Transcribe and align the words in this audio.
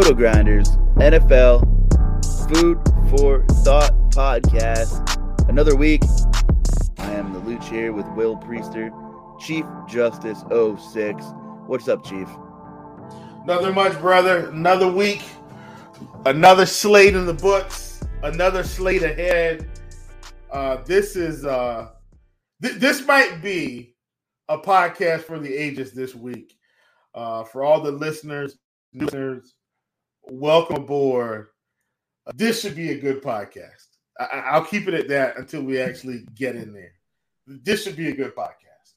RotoGrinders, 0.00 0.78
NFL, 0.96 1.60
Food 2.48 2.78
for 3.10 3.44
Thought 3.62 3.92
podcast. 4.12 5.50
Another 5.50 5.76
week. 5.76 6.02
I 6.96 7.12
am 7.12 7.34
the 7.34 7.40
Luch 7.40 7.68
here 7.68 7.92
with 7.92 8.08
Will 8.12 8.38
Priester, 8.38 8.90
Chief 9.38 9.66
Justice 9.86 10.42
06. 10.48 11.22
What's 11.66 11.86
up, 11.86 12.02
Chief? 12.02 12.26
Nothing 13.44 13.74
much, 13.74 13.92
brother. 14.00 14.48
Another 14.48 14.90
week, 14.90 15.22
another 16.24 16.64
slate 16.64 17.14
in 17.14 17.26
the 17.26 17.34
books, 17.34 18.02
another 18.22 18.64
slate 18.64 19.02
ahead. 19.02 19.68
Uh, 20.50 20.76
this 20.84 21.14
is 21.14 21.44
uh, 21.44 21.90
th- 22.62 22.76
this 22.76 23.06
might 23.06 23.42
be 23.42 23.94
a 24.48 24.56
podcast 24.56 25.24
for 25.24 25.38
the 25.38 25.54
ages 25.54 25.92
this 25.92 26.14
week. 26.14 26.56
Uh, 27.14 27.44
for 27.44 27.64
all 27.64 27.82
the 27.82 27.92
listeners, 27.92 28.56
listeners, 28.94 29.56
welcome 30.24 30.76
aboard. 30.76 31.48
Uh, 32.26 32.32
this 32.34 32.60
should 32.60 32.76
be 32.76 32.90
a 32.90 33.00
good 33.00 33.22
podcast. 33.22 33.86
I- 34.18 34.58
will 34.58 34.66
keep 34.66 34.86
it 34.88 34.94
at 34.94 35.08
that 35.08 35.38
until 35.38 35.62
we 35.62 35.80
actually 35.80 36.26
get 36.34 36.56
in 36.56 36.72
there. 36.72 36.92
This 37.46 37.82
should 37.82 37.96
be 37.96 38.08
a 38.08 38.14
good 38.14 38.34
podcast. 38.34 38.94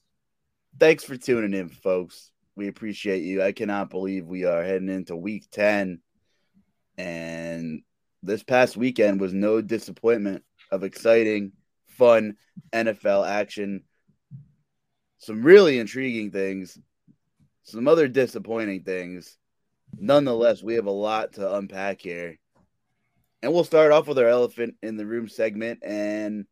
Thanks 0.78 1.04
for 1.04 1.16
tuning 1.16 1.58
in, 1.58 1.68
folks. 1.68 2.30
We 2.56 2.68
appreciate 2.68 3.22
you. 3.22 3.42
I 3.42 3.52
cannot 3.52 3.90
believe 3.90 4.26
we 4.26 4.44
are 4.44 4.62
heading 4.62 4.88
into 4.88 5.16
week 5.16 5.50
10. 5.50 6.00
And 6.98 7.82
this 8.22 8.42
past 8.42 8.76
weekend 8.76 9.20
was 9.20 9.32
no 9.32 9.60
disappointment 9.60 10.44
of 10.70 10.84
exciting, 10.84 11.52
fun 11.86 12.36
NFL 12.72 13.26
action. 13.26 13.82
Some 15.18 15.42
really 15.42 15.78
intriguing 15.78 16.30
things, 16.30 16.78
some 17.62 17.88
other 17.88 18.08
disappointing 18.08 18.82
things 18.82 19.38
nonetheless, 20.00 20.62
we 20.62 20.74
have 20.74 20.86
a 20.86 20.90
lot 20.90 21.34
to 21.34 21.56
unpack 21.56 22.00
here. 22.00 22.38
And 23.42 23.52
we'll 23.52 23.64
start 23.64 23.92
off 23.92 24.08
with 24.08 24.18
our 24.18 24.28
elephant 24.28 24.76
in 24.82 24.96
the 24.96 25.06
room 25.06 25.28
segment. 25.28 25.80
And 25.84 26.46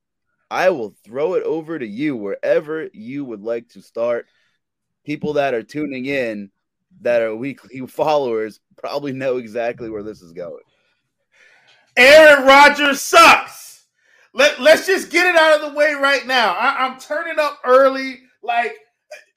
I 0.50 0.70
will 0.70 0.94
throw 1.04 1.34
it 1.34 1.42
over 1.44 1.78
to 1.78 1.86
you 1.86 2.16
wherever 2.16 2.88
you 2.92 3.24
would 3.24 3.42
like 3.42 3.70
to 3.70 3.80
start. 3.80 4.26
People 5.04 5.34
that 5.34 5.54
are 5.54 5.62
tuning 5.62 6.06
in 6.06 6.50
that 7.00 7.22
are 7.22 7.34
weekly 7.34 7.86
followers 7.86 8.60
probably 8.76 9.12
know 9.12 9.38
exactly 9.38 9.88
where 9.88 10.02
this 10.02 10.20
is 10.20 10.32
going. 10.32 10.62
Aaron 11.96 12.46
Rodgers 12.46 13.00
sucks. 13.00 13.86
Let, 14.34 14.60
let's 14.60 14.86
just 14.86 15.10
get 15.10 15.26
it 15.26 15.38
out 15.38 15.60
of 15.60 15.70
the 15.70 15.76
way 15.76 15.92
right 15.94 16.26
now. 16.26 16.52
I, 16.52 16.86
I'm 16.86 16.98
turning 16.98 17.38
up 17.38 17.58
early. 17.64 18.20
Like, 18.42 18.76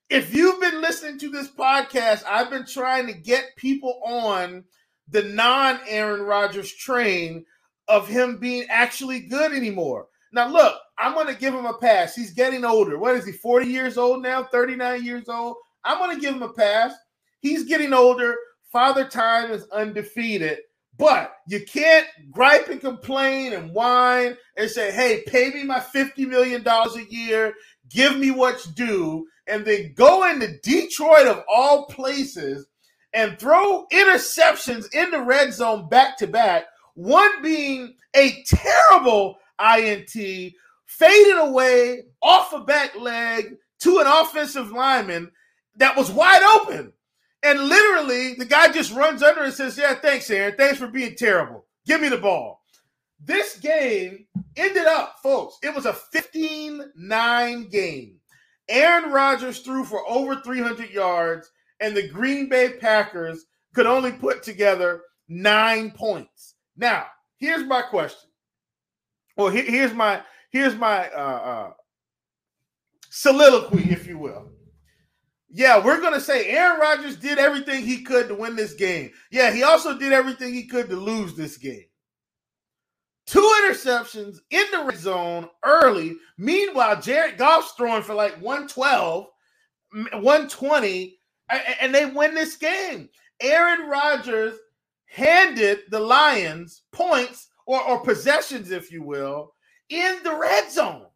if 0.09 0.33
you've 0.33 0.61
been 0.61 0.81
listening 0.81 1.17
to 1.19 1.29
this 1.29 1.49
podcast, 1.49 2.23
I've 2.27 2.49
been 2.49 2.65
trying 2.65 3.07
to 3.07 3.13
get 3.13 3.55
people 3.55 4.01
on 4.05 4.63
the 5.09 5.23
non 5.23 5.79
Aaron 5.87 6.21
Rodgers 6.21 6.71
train 6.73 7.45
of 7.87 8.07
him 8.07 8.37
being 8.37 8.65
actually 8.69 9.21
good 9.21 9.51
anymore. 9.51 10.07
Now, 10.31 10.47
look, 10.47 10.75
I'm 10.97 11.13
going 11.13 11.27
to 11.27 11.39
give 11.39 11.53
him 11.53 11.65
a 11.65 11.77
pass. 11.77 12.15
He's 12.15 12.33
getting 12.33 12.65
older. 12.65 12.97
What 12.97 13.15
is 13.15 13.25
he, 13.25 13.31
40 13.31 13.67
years 13.67 13.97
old 13.97 14.21
now, 14.21 14.43
39 14.43 15.03
years 15.03 15.29
old? 15.29 15.55
I'm 15.83 15.99
going 15.99 16.15
to 16.15 16.21
give 16.21 16.35
him 16.35 16.43
a 16.43 16.53
pass. 16.53 16.93
He's 17.39 17.63
getting 17.63 17.93
older. 17.93 18.35
Father 18.71 19.07
Time 19.07 19.51
is 19.51 19.67
undefeated. 19.69 20.59
But 20.97 21.33
you 21.47 21.63
can't 21.65 22.07
gripe 22.31 22.69
and 22.69 22.79
complain 22.79 23.53
and 23.53 23.73
whine 23.73 24.37
and 24.57 24.69
say, 24.69 24.91
hey, 24.91 25.23
pay 25.27 25.49
me 25.49 25.63
my 25.63 25.79
$50 25.79 26.27
million 26.27 26.65
a 26.65 27.01
year, 27.09 27.53
give 27.89 28.17
me 28.17 28.31
what's 28.31 28.65
due, 28.65 29.27
and 29.47 29.65
then 29.65 29.93
go 29.95 30.29
into 30.29 30.57
Detroit 30.59 31.27
of 31.27 31.43
all 31.47 31.85
places 31.85 32.67
and 33.13 33.39
throw 33.39 33.85
interceptions 33.91 34.93
in 34.93 35.09
the 35.11 35.21
red 35.21 35.53
zone 35.53 35.87
back 35.87 36.17
to 36.17 36.27
back, 36.27 36.65
one 36.95 37.41
being 37.41 37.95
a 38.15 38.43
terrible 38.45 39.37
INT, 39.59 40.13
faded 40.85 41.37
away 41.37 42.03
off 42.21 42.53
a 42.53 42.61
back 42.61 42.95
leg 42.95 43.55
to 43.79 43.99
an 43.99 44.07
offensive 44.07 44.71
lineman 44.71 45.31
that 45.77 45.95
was 45.95 46.11
wide 46.11 46.43
open. 46.43 46.91
And 47.43 47.59
literally, 47.65 48.33
the 48.33 48.45
guy 48.45 48.71
just 48.71 48.93
runs 48.93 49.21
under 49.21 49.43
and 49.43 49.53
says, 49.53 49.77
Yeah, 49.77 49.93
thanks, 49.95 50.29
Aaron. 50.29 50.55
Thanks 50.57 50.79
for 50.79 50.87
being 50.87 51.15
terrible. 51.15 51.65
Give 51.85 52.01
me 52.01 52.09
the 52.09 52.17
ball. 52.17 52.63
This 53.23 53.57
game 53.57 54.25
ended 54.55 54.85
up, 54.85 55.17
folks, 55.21 55.57
it 55.61 55.73
was 55.73 55.85
a 55.85 55.93
15 55.93 56.91
9 56.95 57.69
game. 57.69 58.14
Aaron 58.67 59.11
Rodgers 59.11 59.59
threw 59.59 59.83
for 59.83 60.07
over 60.07 60.41
300 60.41 60.89
yards 60.89 61.51
and 61.79 61.95
the 61.95 62.07
Green 62.07 62.49
Bay 62.49 62.73
Packers 62.79 63.45
could 63.73 63.85
only 63.85 64.11
put 64.11 64.43
together 64.43 65.01
nine 65.27 65.91
points. 65.91 66.55
Now, 66.77 67.05
here's 67.37 67.63
my 67.63 67.81
question. 67.81 68.29
Well, 69.37 69.49
here's 69.49 69.93
my 69.93 70.21
here's 70.51 70.75
my 70.75 71.09
uh, 71.09 71.17
uh, 71.17 71.71
soliloquy, 73.09 73.91
if 73.91 74.07
you 74.07 74.17
will. 74.17 74.51
Yeah, 75.49 75.83
we're 75.83 76.01
gonna 76.01 76.21
say 76.21 76.47
Aaron 76.49 76.79
Rodgers 76.79 77.17
did 77.17 77.37
everything 77.37 77.83
he 77.83 78.03
could 78.03 78.29
to 78.29 78.35
win 78.35 78.55
this 78.55 78.73
game. 78.73 79.11
Yeah, 79.31 79.51
he 79.51 79.63
also 79.63 79.97
did 79.97 80.13
everything 80.13 80.53
he 80.53 80.67
could 80.67 80.89
to 80.89 80.95
lose 80.95 81.35
this 81.35 81.57
game. 81.57 81.85
Two 83.25 83.51
interceptions 83.63 84.37
in 84.51 84.65
the 84.71 84.83
red 84.83 84.97
zone 84.97 85.49
early. 85.63 86.15
Meanwhile, 86.37 87.01
Jared 87.01 87.37
Goff's 87.37 87.71
throwing 87.71 88.03
for 88.03 88.13
like 88.13 88.35
112, 88.35 89.27
120, 89.91 91.19
and 91.81 91.93
they 91.93 92.05
win 92.05 92.35
this 92.35 92.55
game. 92.55 93.09
Aaron 93.41 93.89
Rodgers 93.89 94.55
handed 95.07 95.79
the 95.89 95.99
Lions 95.99 96.83
points 96.91 97.47
or, 97.65 97.81
or 97.81 98.01
possessions, 98.01 98.71
if 98.71 98.91
you 98.91 99.01
will, 99.01 99.53
in 99.89 100.19
the 100.23 100.35
red 100.35 100.71
zone. 100.71 101.07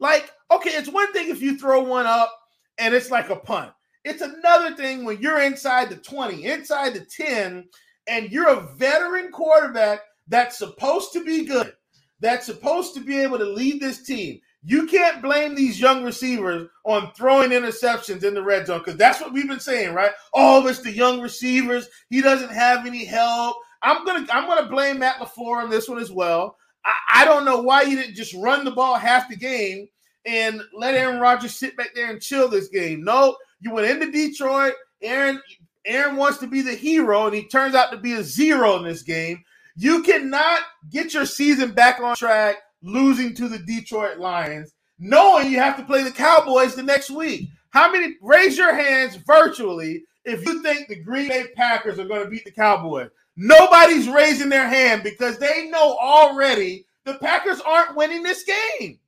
Like, 0.00 0.30
okay, 0.50 0.70
it's 0.70 0.88
one 0.88 1.12
thing 1.12 1.28
if 1.28 1.42
you 1.42 1.58
throw 1.58 1.82
one 1.82 2.06
up 2.06 2.32
and 2.78 2.94
it's 2.94 3.10
like 3.10 3.30
a 3.30 3.36
punt. 3.36 3.72
It's 4.04 4.22
another 4.22 4.74
thing 4.74 5.04
when 5.04 5.20
you're 5.20 5.42
inside 5.42 5.90
the 5.90 5.96
20, 5.96 6.44
inside 6.44 6.94
the 6.94 7.04
10, 7.04 7.68
and 8.08 8.32
you're 8.32 8.48
a 8.48 8.74
veteran 8.74 9.30
quarterback 9.30 10.00
that's 10.28 10.58
supposed 10.58 11.12
to 11.12 11.24
be 11.24 11.44
good, 11.44 11.72
that's 12.20 12.46
supposed 12.46 12.94
to 12.94 13.00
be 13.00 13.18
able 13.18 13.38
to 13.38 13.44
lead 13.44 13.80
this 13.80 14.02
team. 14.02 14.40
You 14.64 14.86
can't 14.86 15.20
blame 15.20 15.54
these 15.54 15.80
young 15.80 16.04
receivers 16.04 16.68
on 16.84 17.12
throwing 17.14 17.50
interceptions 17.50 18.22
in 18.22 18.34
the 18.34 18.42
red 18.42 18.66
zone 18.66 18.78
because 18.78 18.96
that's 18.96 19.20
what 19.20 19.32
we've 19.32 19.48
been 19.48 19.58
saying, 19.58 19.92
right? 19.92 20.12
Oh, 20.32 20.64
it's 20.68 20.80
the 20.80 20.92
young 20.92 21.20
receivers. 21.20 21.88
He 22.10 22.20
doesn't 22.20 22.52
have 22.52 22.86
any 22.86 23.04
help. 23.04 23.56
I'm 23.82 24.04
gonna 24.04 24.26
I'm 24.30 24.46
gonna 24.46 24.68
blame 24.68 25.00
Matt 25.00 25.16
LaFleur 25.16 25.64
on 25.64 25.70
this 25.70 25.88
one 25.88 25.98
as 25.98 26.12
well. 26.12 26.56
I, 26.84 26.94
I 27.14 27.24
don't 27.24 27.44
know 27.44 27.60
why 27.60 27.84
he 27.84 27.96
didn't 27.96 28.14
just 28.14 28.34
run 28.34 28.64
the 28.64 28.70
ball 28.70 28.94
half 28.94 29.28
the 29.28 29.36
game 29.36 29.88
and 30.24 30.62
let 30.72 30.94
Aaron 30.94 31.20
Rodgers 31.20 31.56
sit 31.56 31.76
back 31.76 31.90
there 31.94 32.10
and 32.10 32.22
chill 32.22 32.48
this 32.48 32.68
game. 32.68 33.02
No, 33.02 33.36
you 33.60 33.72
went 33.72 33.90
into 33.90 34.12
Detroit. 34.12 34.74
Aaron 35.02 35.40
Aaron 35.84 36.16
wants 36.16 36.38
to 36.38 36.46
be 36.46 36.62
the 36.62 36.74
hero, 36.74 37.26
and 37.26 37.34
he 37.34 37.48
turns 37.48 37.74
out 37.74 37.90
to 37.90 37.96
be 37.96 38.12
a 38.12 38.22
zero 38.22 38.76
in 38.76 38.84
this 38.84 39.02
game. 39.02 39.42
You 39.76 40.02
cannot 40.02 40.62
get 40.90 41.14
your 41.14 41.26
season 41.26 41.72
back 41.72 42.00
on 42.00 42.16
track 42.16 42.56
losing 42.82 43.34
to 43.36 43.48
the 43.48 43.58
Detroit 43.58 44.18
Lions, 44.18 44.74
knowing 44.98 45.50
you 45.50 45.58
have 45.58 45.76
to 45.76 45.84
play 45.84 46.02
the 46.02 46.10
Cowboys 46.10 46.74
the 46.74 46.82
next 46.82 47.10
week. 47.10 47.48
How 47.70 47.90
many 47.90 48.16
raise 48.20 48.58
your 48.58 48.74
hands 48.74 49.16
virtually 49.16 50.04
if 50.24 50.44
you 50.44 50.62
think 50.62 50.88
the 50.88 51.02
Green 51.02 51.28
Bay 51.28 51.46
Packers 51.56 51.98
are 51.98 52.04
going 52.04 52.24
to 52.24 52.30
beat 52.30 52.44
the 52.44 52.50
Cowboys? 52.50 53.08
Nobody's 53.36 54.08
raising 54.08 54.50
their 54.50 54.68
hand 54.68 55.02
because 55.02 55.38
they 55.38 55.68
know 55.70 55.96
already 55.96 56.84
the 57.04 57.14
Packers 57.14 57.60
aren't 57.62 57.96
winning 57.96 58.22
this 58.22 58.44
game. 58.44 58.98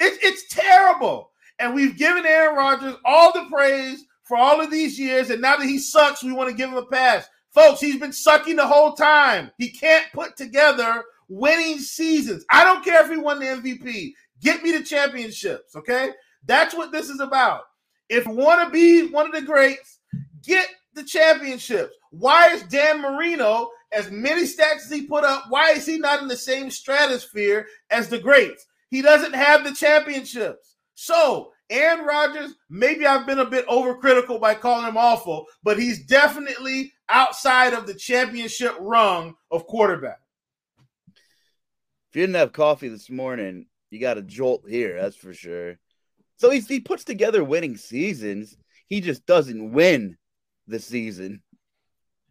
It's 0.00 0.18
it's 0.22 0.48
terrible. 0.48 1.30
And 1.58 1.74
we've 1.74 1.96
given 1.96 2.26
Aaron 2.26 2.56
Rodgers 2.56 2.96
all 3.04 3.32
the 3.32 3.46
praise 3.50 4.04
for 4.24 4.36
all 4.36 4.60
of 4.60 4.70
these 4.70 4.98
years, 4.98 5.30
and 5.30 5.42
now 5.42 5.56
that 5.56 5.66
he 5.66 5.78
sucks, 5.78 6.24
we 6.24 6.32
want 6.32 6.48
to 6.50 6.56
give 6.56 6.70
him 6.70 6.78
a 6.78 6.86
pass. 6.86 7.28
Folks, 7.54 7.80
he's 7.80 8.00
been 8.00 8.12
sucking 8.12 8.56
the 8.56 8.66
whole 8.66 8.94
time. 8.94 9.52
He 9.58 9.70
can't 9.70 10.06
put 10.12 10.36
together 10.36 11.04
winning 11.28 11.78
seasons. 11.78 12.44
I 12.50 12.64
don't 12.64 12.84
care 12.84 13.04
if 13.04 13.10
he 13.10 13.16
won 13.16 13.38
the 13.38 13.46
MVP. 13.46 14.12
Get 14.42 14.62
me 14.64 14.72
the 14.72 14.82
championships, 14.82 15.76
okay? 15.76 16.10
That's 16.44 16.74
what 16.74 16.90
this 16.90 17.08
is 17.08 17.20
about. 17.20 17.62
If 18.08 18.26
you 18.26 18.32
want 18.32 18.64
to 18.64 18.70
be 18.70 19.08
one 19.08 19.26
of 19.26 19.32
the 19.32 19.42
greats, 19.42 20.00
get 20.42 20.68
the 20.94 21.04
championships. 21.04 21.94
Why 22.10 22.48
is 22.48 22.64
Dan 22.64 23.00
Marino, 23.00 23.70
as 23.92 24.10
many 24.10 24.42
stats 24.42 24.84
as 24.84 24.90
he 24.90 25.06
put 25.06 25.24
up, 25.24 25.44
why 25.48 25.70
is 25.70 25.86
he 25.86 25.98
not 25.98 26.22
in 26.22 26.28
the 26.28 26.36
same 26.36 26.70
stratosphere 26.70 27.66
as 27.90 28.08
the 28.08 28.18
greats? 28.18 28.66
He 28.90 29.00
doesn't 29.00 29.34
have 29.34 29.64
the 29.64 29.72
championships. 29.72 30.76
So, 30.94 31.52
Aaron 31.70 32.04
Rodgers, 32.04 32.54
maybe 32.68 33.06
I've 33.06 33.26
been 33.26 33.38
a 33.38 33.44
bit 33.44 33.66
overcritical 33.68 34.40
by 34.40 34.54
calling 34.54 34.86
him 34.86 34.96
awful, 34.96 35.46
but 35.62 35.78
he's 35.78 36.04
definitely 36.06 36.92
outside 37.08 37.72
of 37.72 37.86
the 37.86 37.94
championship 37.94 38.74
rung 38.80 39.34
of 39.50 39.66
quarterback. 39.66 40.20
If 41.08 42.16
you 42.16 42.22
didn't 42.22 42.36
have 42.36 42.52
coffee 42.52 42.88
this 42.88 43.10
morning, 43.10 43.66
you 43.90 44.00
got 44.00 44.18
a 44.18 44.22
jolt 44.22 44.64
here, 44.68 45.00
that's 45.00 45.16
for 45.16 45.34
sure. 45.34 45.78
So 46.36 46.50
he's, 46.50 46.66
he 46.66 46.80
puts 46.80 47.04
together 47.04 47.42
winning 47.44 47.76
seasons. 47.76 48.56
He 48.88 49.00
just 49.00 49.26
doesn't 49.26 49.72
win 49.72 50.16
the 50.66 50.78
season. 50.78 51.42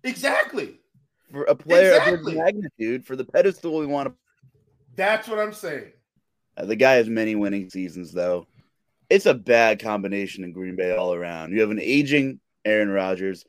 Exactly. 0.04 0.80
For 1.32 1.44
a 1.44 1.56
player 1.56 1.94
exactly. 1.94 2.14
of 2.14 2.20
his 2.20 2.36
magnitude, 2.36 3.06
for 3.06 3.16
the 3.16 3.26
pedestal 3.26 3.78
we 3.78 3.86
want 3.86 4.10
to. 4.10 4.16
That's 4.96 5.28
what 5.28 5.40
I'm 5.40 5.54
saying. 5.54 5.92
Uh, 6.56 6.66
the 6.66 6.76
guy 6.76 6.94
has 6.94 7.10
many 7.10 7.36
winning 7.36 7.70
seasons, 7.70 8.12
though. 8.12 8.46
It's 9.10 9.26
a 9.26 9.34
bad 9.34 9.82
combination 9.82 10.44
in 10.44 10.54
Green 10.54 10.76
Bay 10.76 10.96
all 10.96 11.14
around. 11.14 11.52
You 11.54 11.62
have 11.62 11.72
an 11.72 11.80
aging 11.82 12.40
Aaron 12.66 12.90
Rodgers. 12.90 13.46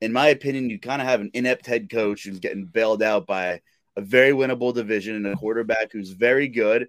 In 0.00 0.12
my 0.12 0.28
opinion, 0.28 0.70
you 0.70 0.78
kind 0.78 1.02
of 1.02 1.08
have 1.08 1.20
an 1.20 1.30
inept 1.34 1.66
head 1.66 1.90
coach 1.90 2.24
who's 2.24 2.38
getting 2.38 2.66
bailed 2.66 3.02
out 3.02 3.26
by 3.26 3.60
a 3.96 4.00
very 4.00 4.32
winnable 4.32 4.72
division 4.72 5.16
and 5.16 5.26
a 5.26 5.36
quarterback 5.36 5.92
who's 5.92 6.10
very 6.10 6.48
good, 6.48 6.88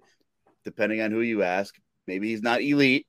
depending 0.64 1.00
on 1.00 1.10
who 1.10 1.20
you 1.20 1.42
ask. 1.42 1.74
Maybe 2.06 2.28
he's 2.28 2.42
not 2.42 2.62
elite, 2.62 3.06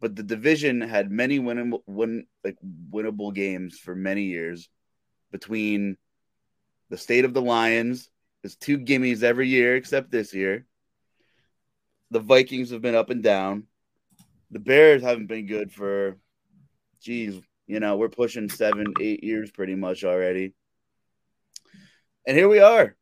but 0.00 0.14
the 0.14 0.22
division 0.22 0.80
had 0.80 1.10
many 1.10 1.40
winnable, 1.40 1.82
win, 1.86 2.26
like 2.44 2.56
winnable 2.90 3.34
games 3.34 3.78
for 3.78 3.96
many 3.96 4.24
years 4.24 4.68
between 5.32 5.96
the 6.88 6.98
state 6.98 7.24
of 7.24 7.34
the 7.34 7.42
Lions. 7.42 8.08
There's 8.42 8.56
two 8.56 8.78
gimmies 8.78 9.24
every 9.24 9.48
year 9.48 9.74
except 9.74 10.10
this 10.10 10.32
year 10.32 10.66
the 12.10 12.20
Vikings 12.20 12.70
have 12.70 12.82
been 12.82 12.94
up 12.94 13.10
and 13.10 13.22
down. 13.22 13.64
The 14.50 14.58
Bears 14.58 15.02
haven't 15.02 15.26
been 15.26 15.46
good 15.46 15.72
for, 15.72 16.16
geez, 17.00 17.40
you 17.66 17.80
know, 17.80 17.96
we're 17.96 18.08
pushing 18.08 18.48
seven, 18.48 18.86
eight 19.00 19.24
years 19.24 19.50
pretty 19.50 19.74
much 19.74 20.04
already. 20.04 20.54
And 22.26 22.36
here 22.36 22.48
we 22.48 22.60
are. 22.60 22.96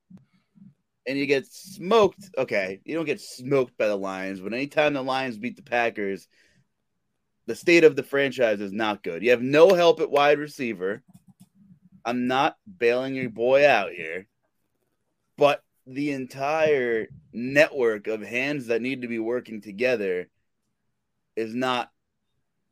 And 1.07 1.19
you 1.19 1.27
get 1.27 1.47
smoked. 1.47 2.31
Okay, 2.39 2.81
you 2.85 2.95
don't 2.95 3.05
get 3.05 3.21
smoked 3.21 3.77
by 3.77 3.89
the 3.89 3.97
Lions, 3.97 4.41
but 4.41 4.55
anytime 4.55 4.95
the 4.95 5.03
Lions 5.03 5.39
beat 5.39 5.57
the 5.57 5.63
Packers, 5.63 6.27
the 7.47 7.55
state 7.55 7.85
of 7.85 7.95
the 7.95 8.03
franchise 8.03 8.61
is 8.61 8.73
not 8.73 9.03
good. 9.03 9.23
You 9.23 9.31
have 9.31 9.43
no 9.43 9.75
help 9.75 10.01
at 10.01 10.11
wide 10.11 10.39
receiver. 10.39 11.03
I'm 12.05 12.27
not 12.27 12.57
bailing 12.79 13.15
your 13.15 13.31
boy 13.31 13.69
out 13.69 13.93
here, 13.93 14.27
but 15.37 15.63
the 15.87 16.13
entire 16.13 17.09
network 17.33 18.07
of 18.07 18.23
hands 18.23 18.67
that 18.67 18.81
need 18.81 19.03
to 19.03 19.09
be 19.09 19.19
working 19.19 19.61
together 19.61 20.29
is 21.37 21.55
not 21.55 21.91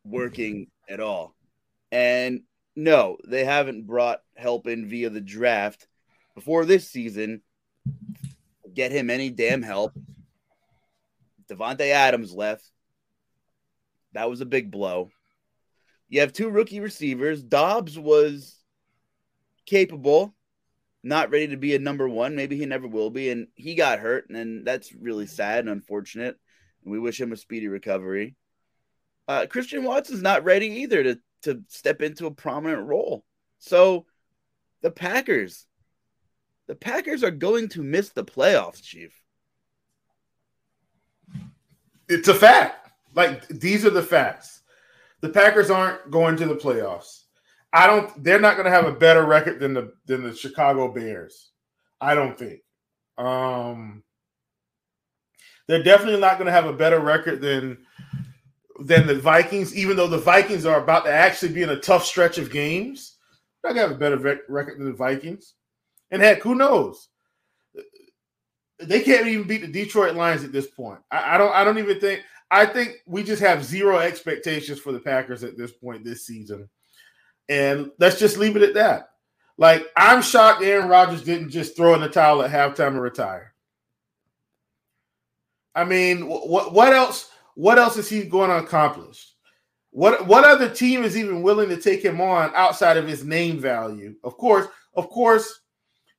working 0.04 0.68
at 0.88 1.00
all. 1.00 1.34
And 1.92 2.40
no, 2.75 3.18
they 3.25 3.44
haven't 3.44 3.87
brought 3.87 4.22
help 4.37 4.66
in 4.66 4.88
via 4.88 5.11
the 5.11 5.20
draft 5.20 5.87
before 6.34 6.64
this 6.64 6.88
season. 6.88 7.42
Get 8.75 8.90
him 8.90 9.11
any 9.11 9.30
damn 9.30 9.62
help. 9.62 9.92
Davante 11.49 11.90
Adams 11.90 12.32
left. 12.32 12.68
That 14.14 14.28
was 14.28 14.40
a 14.40 14.46
big 14.46 14.72
blow. 14.72 15.11
You 16.08 16.20
have 16.20 16.32
two 16.32 16.50
rookie 16.50 16.80
receivers. 16.80 17.42
Doubs 17.42 17.96
was 17.96 18.56
capable 19.66 20.34
not 21.02 21.30
ready 21.30 21.49
to 21.49 21.56
be 21.56 21.75
a 21.75 21.80
number 21.80 22.08
one. 22.08 22.37
Maybe 22.37 22.56
he 22.56 22.66
never 22.66 22.87
will 22.87 23.11
be. 23.11 23.30
And 23.30 23.49
he 23.54 23.75
got 23.75 23.99
hurt, 23.99 24.30
and 24.30 24.64
that's 24.64 24.92
really 24.92 25.26
sad 25.26 25.61
and 25.61 25.68
unfortunate. 25.68 26.37
And 26.84 26.92
we 26.92 26.99
wish 26.99 27.20
him 27.20 27.32
a 27.32 27.37
speedy 27.37 27.68
recovery. 27.68 28.37
Uh, 29.26 29.46
Christian 29.49 29.84
Watson's 29.84 30.22
not 30.22 30.44
ready 30.44 30.66
either 30.82 31.02
to, 31.02 31.18
to 31.42 31.62
step 31.68 32.02
into 32.02 32.26
a 32.26 32.30
prominent 32.30 32.87
role. 32.87 33.25
So 33.58 34.06
the 34.80 34.90
Packers, 34.90 35.66
the 36.66 36.75
Packers 36.75 37.22
are 37.22 37.30
going 37.30 37.68
to 37.70 37.82
miss 37.82 38.11
the 38.11 38.25
playoffs, 38.25 38.82
Chief. 38.82 39.18
It's 42.08 42.28
a 42.28 42.34
fact. 42.34 42.90
Like 43.14 43.46
these 43.49 43.84
are 43.84 43.90
the 43.90 44.02
facts. 44.02 44.62
The 45.20 45.28
Packers 45.28 45.70
aren't 45.70 46.11
going 46.11 46.37
to 46.37 46.46
the 46.46 46.56
playoffs. 46.56 47.22
I 47.72 47.87
don't. 47.87 48.22
They're 48.22 48.40
not 48.40 48.56
going 48.56 48.66
to 48.66 48.70
have 48.70 48.87
a 48.87 48.92
better 48.92 49.25
record 49.25 49.61
than 49.61 49.75
the 49.75 49.92
than 50.06 50.22
the 50.22 50.34
Chicago 50.34 50.92
Bears. 50.92 51.50
I 52.00 52.14
don't 52.14 52.37
think. 52.37 52.61
Um, 53.16 54.02
they're 55.68 55.82
definitely 55.82 56.20
not 56.20 56.38
going 56.38 56.46
to 56.46 56.52
have 56.52 56.66
a 56.66 56.72
better 56.72 57.00
record 57.00 57.40
than 57.40 57.78
than 58.86 59.06
the 59.06 59.18
Vikings. 59.18 59.74
Even 59.74 59.96
though 59.96 60.06
the 60.06 60.18
Vikings 60.18 60.66
are 60.66 60.82
about 60.82 61.04
to 61.04 61.12
actually 61.12 61.52
be 61.52 61.62
in 61.62 61.70
a 61.70 61.80
tough 61.80 62.04
stretch 62.04 62.38
of 62.38 62.50
games, 62.50 63.16
to 63.64 63.74
have 63.74 63.92
a 63.92 63.94
better 63.94 64.16
record 64.48 64.78
than 64.78 64.86
the 64.86 64.92
Vikings. 64.92 65.54
And 66.10 66.20
heck, 66.20 66.42
who 66.42 66.54
knows? 66.54 67.08
They 68.80 69.00
can't 69.00 69.26
even 69.28 69.46
beat 69.46 69.62
the 69.62 69.68
Detroit 69.68 70.16
Lions 70.16 70.42
at 70.44 70.52
this 70.52 70.66
point. 70.66 70.98
I, 71.10 71.34
I 71.34 71.38
don't. 71.38 71.52
I 71.54 71.64
don't 71.64 71.78
even 71.78 72.00
think. 72.00 72.22
I 72.50 72.66
think 72.66 72.96
we 73.06 73.22
just 73.22 73.40
have 73.40 73.64
zero 73.64 73.98
expectations 73.98 74.78
for 74.78 74.92
the 74.92 75.00
Packers 75.00 75.44
at 75.44 75.56
this 75.56 75.72
point 75.72 76.04
this 76.04 76.26
season. 76.26 76.68
And 77.48 77.90
let's 77.98 78.18
just 78.18 78.36
leave 78.36 78.56
it 78.56 78.62
at 78.62 78.74
that. 78.74 79.10
Like, 79.56 79.86
I'm 79.96 80.20
shocked 80.20 80.62
Aaron 80.62 80.88
Rodgers 80.88 81.22
didn't 81.22 81.50
just 81.50 81.76
throw 81.76 81.94
in 81.94 82.00
the 82.00 82.08
towel 82.08 82.42
at 82.42 82.50
halftime 82.50 82.88
and 82.88 83.00
retire. 83.00 83.54
I 85.74 85.84
mean, 85.84 86.26
what 86.26 86.72
what 86.72 86.92
else? 86.92 87.30
What 87.54 87.78
else 87.78 87.97
is 87.97 88.09
he 88.09 88.25
going 88.25 88.50
to 88.50 88.64
accomplish? 88.64 89.32
What 89.90 90.26
what 90.26 90.44
other 90.44 90.71
team 90.71 91.04
is 91.04 91.18
even 91.18 91.42
willing 91.42 91.68
to 91.68 91.76
take 91.76 92.02
him 92.02 92.21
on 92.21 92.50
outside 92.54 92.97
of 92.97 93.06
his 93.06 93.25
name 93.25 93.59
value? 93.59 94.14
Of 94.25 94.38
course, 94.38 94.66
of 94.94 95.11
course, 95.11 95.61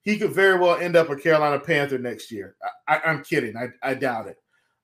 he 0.02 0.18
could 0.18 0.32
very 0.32 0.60
well 0.60 0.78
end 0.78 0.96
up 0.96 1.10
a 1.10 1.16
Carolina 1.16 1.60
Panther 1.60 1.98
next 1.98 2.32
year. 2.32 2.56
I, 2.88 3.02
am 3.06 3.24
kidding. 3.24 3.58
I, 3.58 3.70
I 3.82 3.96
doubt 3.96 4.28
it. 4.28 4.38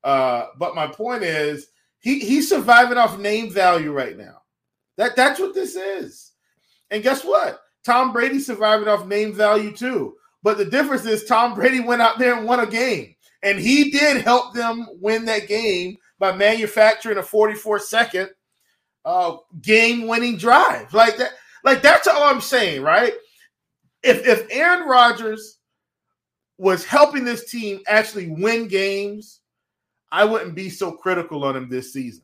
Uh, 0.03 0.47
but 0.57 0.75
my 0.75 0.87
point 0.87 1.23
is, 1.23 1.67
he 1.99 2.19
he's 2.19 2.49
surviving 2.49 2.97
off 2.97 3.19
name 3.19 3.51
value 3.51 3.91
right 3.91 4.17
now. 4.17 4.41
That 4.97 5.15
that's 5.15 5.39
what 5.39 5.53
this 5.53 5.75
is. 5.75 6.31
And 6.89 7.03
guess 7.03 7.23
what? 7.23 7.59
Tom 7.85 8.11
Brady 8.11 8.39
surviving 8.39 8.87
off 8.87 9.05
name 9.05 9.33
value 9.33 9.71
too. 9.71 10.15
But 10.41 10.57
the 10.57 10.65
difference 10.65 11.05
is 11.05 11.25
Tom 11.25 11.53
Brady 11.53 11.79
went 11.79 12.01
out 12.01 12.17
there 12.17 12.35
and 12.35 12.47
won 12.47 12.59
a 12.59 12.65
game. 12.65 13.15
And 13.43 13.59
he 13.59 13.91
did 13.91 14.23
help 14.23 14.53
them 14.53 14.87
win 14.99 15.25
that 15.25 15.47
game 15.47 15.97
by 16.19 16.35
manufacturing 16.35 17.17
a 17.17 17.23
44 17.23 17.79
second 17.79 18.29
uh, 19.05 19.37
game 19.61 20.07
winning 20.07 20.37
drive. 20.37 20.93
Like 20.93 21.17
that, 21.17 21.31
like 21.63 21.81
that's 21.81 22.07
all 22.07 22.23
I'm 22.23 22.41
saying, 22.41 22.81
right? 22.83 23.13
If 24.03 24.27
if 24.27 24.47
Aaron 24.51 24.87
Rodgers 24.87 25.57
was 26.57 26.83
helping 26.83 27.23
this 27.23 27.49
team 27.49 27.79
actually 27.87 28.27
win 28.27 28.67
games, 28.67 29.39
I 30.11 30.25
wouldn't 30.25 30.55
be 30.55 30.69
so 30.69 30.91
critical 30.91 31.45
on 31.45 31.55
him 31.55 31.69
this 31.69 31.93
season. 31.93 32.23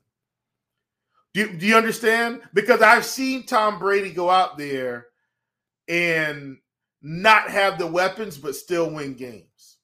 Do, 1.33 1.51
do 1.57 1.65
you 1.65 1.75
understand? 1.75 2.41
Because 2.53 2.81
I've 2.81 3.05
seen 3.05 3.45
Tom 3.45 3.79
Brady 3.79 4.11
go 4.11 4.29
out 4.29 4.57
there 4.57 5.07
and 5.87 6.57
not 7.01 7.49
have 7.49 7.77
the 7.77 7.87
weapons 7.87 8.37
but 8.37 8.55
still 8.55 8.89
win 8.89 9.13
games. 9.13 9.77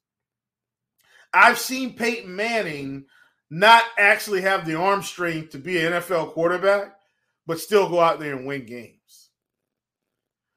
I've 1.34 1.60
seen 1.60 1.96
Peyton 1.96 2.34
Manning 2.36 3.06
not 3.52 3.84
actually 4.00 4.42
have 4.42 4.66
the 4.66 4.76
arm 4.76 5.04
strength 5.04 5.52
to 5.52 5.60
be 5.60 5.78
an 5.86 5.92
NFL 5.92 6.32
quarterback, 6.32 6.96
but 7.46 7.60
still 7.60 7.90
go 7.90 8.00
out 8.00 8.20
there 8.20 8.36
and 8.36 8.48
win 8.48 8.66
games. 8.66 9.30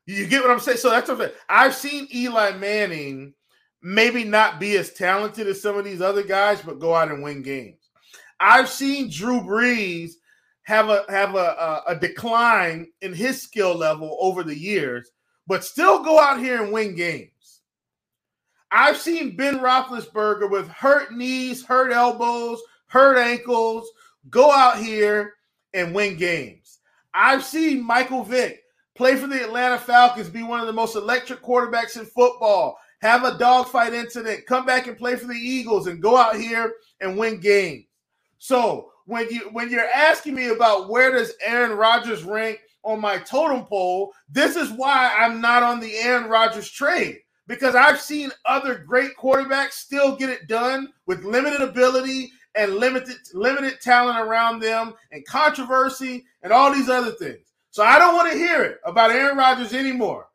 You 0.07 0.27
get 0.27 0.43
what 0.43 0.51
I'm 0.51 0.61
saying? 0.61 0.79
So 0.79 0.91
that's 0.91 1.09
what 1.09 1.35
I've 1.49 1.75
seen 1.75 2.07
Eli 2.15 2.53
Manning 2.53 3.35
maybe 3.83 4.25
not 4.25 4.61
be 4.61 4.77
as 4.77 4.93
talented 4.93 5.47
as 5.47 5.61
some 5.61 5.77
of 5.77 5.85
these 5.85 6.01
other 6.01 6.23
guys, 6.23 6.63
but 6.63 6.79
go 6.79 6.95
out 6.95 7.11
and 7.11 7.23
win 7.23 7.43
games. 7.43 7.91
I've 8.39 8.69
seen 8.69 9.11
Drew 9.11 9.41
Brees 9.41 10.13
have 10.63 10.89
a 10.89 11.05
have 11.09 11.35
a, 11.35 11.39
a, 11.39 11.83
a 11.89 11.97
decline 11.97 12.87
in 13.03 13.13
his 13.13 13.43
skill 13.43 13.75
level 13.75 14.17
over 14.21 14.43
the 14.43 14.57
years, 14.57 15.11
but 15.47 15.65
still 15.65 16.03
go 16.03 16.21
out 16.21 16.39
here 16.39 16.63
and 16.63 16.73
win 16.73 16.95
games. 16.95 17.31
I've 18.71 18.97
seen 18.97 19.37
Ben 19.37 19.59
Roethlisberger 19.59 20.51
with 20.51 20.69
hurt 20.69 21.13
knees, 21.13 21.65
hurt 21.65 21.93
elbows, 21.93 22.61
hurt 22.95 23.19
ankles 23.19 23.91
go 24.31 24.53
out 24.53 24.79
here 24.79 25.35
and 25.75 25.93
win 25.93 26.17
games. 26.17 26.79
I've 27.13 27.45
seen 27.45 27.85
Michael 27.85 28.23
Vick 28.23 28.63
play 28.95 29.17
for 29.17 29.27
the 29.27 29.43
Atlanta 29.43 29.79
Falcons, 29.79 30.29
be 30.29 30.45
one 30.45 30.61
of 30.61 30.69
the 30.69 30.73
most 30.73 30.95
electric 30.95 31.43
quarterbacks 31.43 31.99
in 31.99 32.07
football, 32.07 32.79
have 33.01 33.25
a 33.25 33.37
dogfight 33.37 33.95
incident, 33.95 34.47
come 34.47 34.65
back 34.65 34.87
and 34.87 34.97
play 34.97 35.17
for 35.17 35.27
the 35.27 35.35
Eagles, 35.35 35.89
and 35.89 36.01
go 36.01 36.17
out 36.17 36.37
here 36.37 36.73
and 37.01 37.19
win 37.19 37.41
games. 37.41 37.85
So 38.39 38.93
when 39.07 39.29
you 39.29 39.41
when 39.51 39.71
you're 39.71 39.91
asking 39.93 40.37
me 40.37 40.51
about 40.51 40.89
where 40.89 41.11
does 41.11 41.35
Aaron 41.45 41.77
Rodgers 41.77 42.23
rank 42.23 42.61
on 42.85 43.01
my 43.01 43.19
totem 43.19 43.65
pole, 43.65 44.13
this 44.29 44.55
is 44.55 44.71
why 44.71 45.13
I'm 45.19 45.41
not 45.41 45.65
on 45.65 45.81
the 45.81 45.97
Aaron 45.97 46.31
Rodgers 46.31 46.71
trade 46.71 47.19
because 47.49 47.75
I've 47.75 48.01
seen 48.01 48.31
other 48.47 48.77
great 48.77 49.17
quarterbacks 49.17 49.73
still 49.73 50.15
get 50.15 50.31
it 50.31 50.47
done 50.47 50.93
with 51.07 51.25
limited 51.25 51.61
ability 51.61 52.31
and 52.55 52.77
limited 52.77 53.17
limited 53.33 53.81
talent 53.81 54.19
around 54.19 54.61
them 54.61 54.95
and 55.13 55.27
controversy 55.27 56.25
and 56.43 56.53
all 56.53 56.73
these 56.73 56.89
other 56.89 57.13
things. 57.13 57.53
So 57.71 57.83
I 57.83 57.99
don't 57.99 58.15
want 58.15 58.31
to 58.31 58.39
hear 58.39 58.63
it 58.63 58.79
about 58.85 59.11
Aaron 59.11 59.37
Rodgers 59.37 59.75
anymore. 59.75 60.29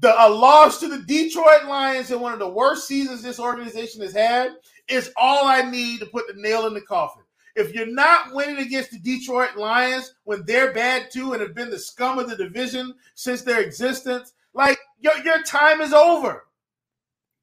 The 0.00 0.14
a 0.24 0.28
loss 0.28 0.78
to 0.80 0.88
the 0.88 1.02
Detroit 1.02 1.64
Lions 1.66 2.10
in 2.10 2.20
one 2.20 2.32
of 2.32 2.38
the 2.38 2.48
worst 2.48 2.86
seasons 2.86 3.22
this 3.22 3.40
organization 3.40 4.02
has 4.02 4.12
had 4.12 4.52
is 4.88 5.12
all 5.16 5.46
I 5.46 5.62
need 5.62 6.00
to 6.00 6.06
put 6.06 6.26
the 6.26 6.40
nail 6.40 6.66
in 6.66 6.74
the 6.74 6.80
coffin. 6.80 7.22
If 7.56 7.74
you're 7.74 7.86
not 7.86 8.32
winning 8.32 8.58
against 8.58 8.92
the 8.92 8.98
Detroit 8.98 9.56
Lions 9.56 10.14
when 10.24 10.44
they're 10.46 10.72
bad 10.72 11.10
too 11.10 11.32
and 11.32 11.42
have 11.42 11.54
been 11.54 11.70
the 11.70 11.78
scum 11.78 12.18
of 12.18 12.28
the 12.28 12.36
division 12.36 12.94
since 13.14 13.42
their 13.42 13.60
existence, 13.60 14.32
like 14.54 14.78
your, 15.00 15.16
your 15.24 15.42
time 15.42 15.80
is 15.80 15.92
over. 15.92 16.46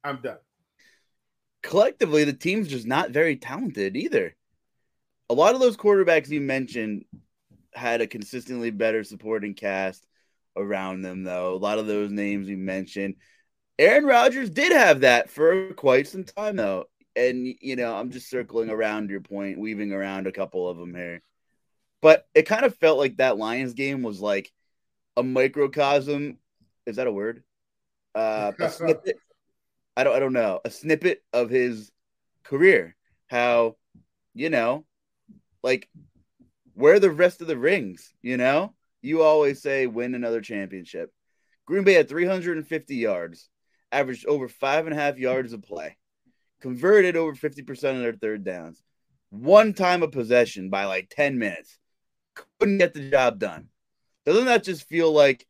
I'm 0.04 0.20
done. 0.22 0.38
Collectively, 1.68 2.24
the 2.24 2.32
team's 2.32 2.68
just 2.68 2.86
not 2.86 3.10
very 3.10 3.36
talented 3.36 3.96
either. 3.96 4.34
A 5.30 5.34
lot 5.34 5.54
of 5.54 5.60
those 5.60 5.76
quarterbacks 5.76 6.28
you 6.28 6.40
mentioned 6.40 7.04
had 7.74 8.00
a 8.00 8.06
consistently 8.06 8.70
better 8.70 9.04
supporting 9.04 9.54
cast 9.54 10.06
around 10.56 11.02
them, 11.02 11.22
though. 11.22 11.54
A 11.54 11.56
lot 11.56 11.78
of 11.78 11.86
those 11.86 12.10
names 12.10 12.48
you 12.48 12.56
mentioned. 12.56 13.16
Aaron 13.78 14.04
Rodgers 14.04 14.50
did 14.50 14.72
have 14.72 15.00
that 15.00 15.30
for 15.30 15.72
quite 15.74 16.08
some 16.08 16.24
time, 16.24 16.56
though 16.56 16.86
and 17.18 17.54
you 17.60 17.76
know, 17.76 17.94
I'm 17.94 18.10
just 18.10 18.30
circling 18.30 18.70
around 18.70 19.10
your 19.10 19.20
point, 19.20 19.58
weaving 19.58 19.92
around 19.92 20.26
a 20.26 20.32
couple 20.32 20.68
of 20.68 20.78
them 20.78 20.94
here. 20.94 21.20
But 22.00 22.26
it 22.34 22.42
kind 22.42 22.64
of 22.64 22.76
felt 22.76 22.98
like 22.98 23.16
that 23.16 23.36
Lions 23.36 23.74
game 23.74 24.02
was 24.02 24.20
like 24.20 24.52
a 25.16 25.22
microcosm. 25.22 26.38
Is 26.86 26.96
that 26.96 27.08
a 27.08 27.12
word? 27.12 27.42
Uh, 28.14 28.52
a 28.58 28.70
snippet. 28.70 29.16
I 29.98 30.04
don't. 30.04 30.14
I 30.14 30.18
don't 30.20 30.32
know. 30.32 30.60
A 30.64 30.70
snippet 30.70 31.22
of 31.32 31.50
his 31.50 31.90
career. 32.44 32.94
How, 33.26 33.76
you 34.32 34.48
know, 34.48 34.86
like 35.62 35.88
where 36.74 37.00
the 37.00 37.10
rest 37.10 37.40
of 37.40 37.48
the 37.48 37.58
rings. 37.58 38.14
You 38.22 38.36
know, 38.36 38.74
you 39.02 39.22
always 39.22 39.60
say 39.60 39.86
win 39.86 40.14
another 40.14 40.40
championship. 40.40 41.12
Green 41.66 41.84
Bay 41.84 41.94
had 41.94 42.08
350 42.08 42.94
yards, 42.94 43.50
averaged 43.92 44.26
over 44.26 44.48
five 44.48 44.86
and 44.86 44.94
a 44.94 44.98
half 44.98 45.18
yards 45.18 45.52
of 45.52 45.62
play 45.62 45.96
converted 46.60 47.16
over 47.16 47.34
50% 47.34 47.94
of 47.94 48.00
their 48.00 48.12
third 48.12 48.44
downs, 48.44 48.82
one 49.30 49.72
time 49.72 50.02
of 50.02 50.12
possession 50.12 50.70
by 50.70 50.84
like 50.84 51.10
10 51.10 51.38
minutes, 51.38 51.78
couldn't 52.58 52.78
get 52.78 52.94
the 52.94 53.10
job 53.10 53.38
done. 53.38 53.68
Doesn't 54.26 54.46
that 54.46 54.64
just 54.64 54.88
feel 54.88 55.12
like 55.12 55.46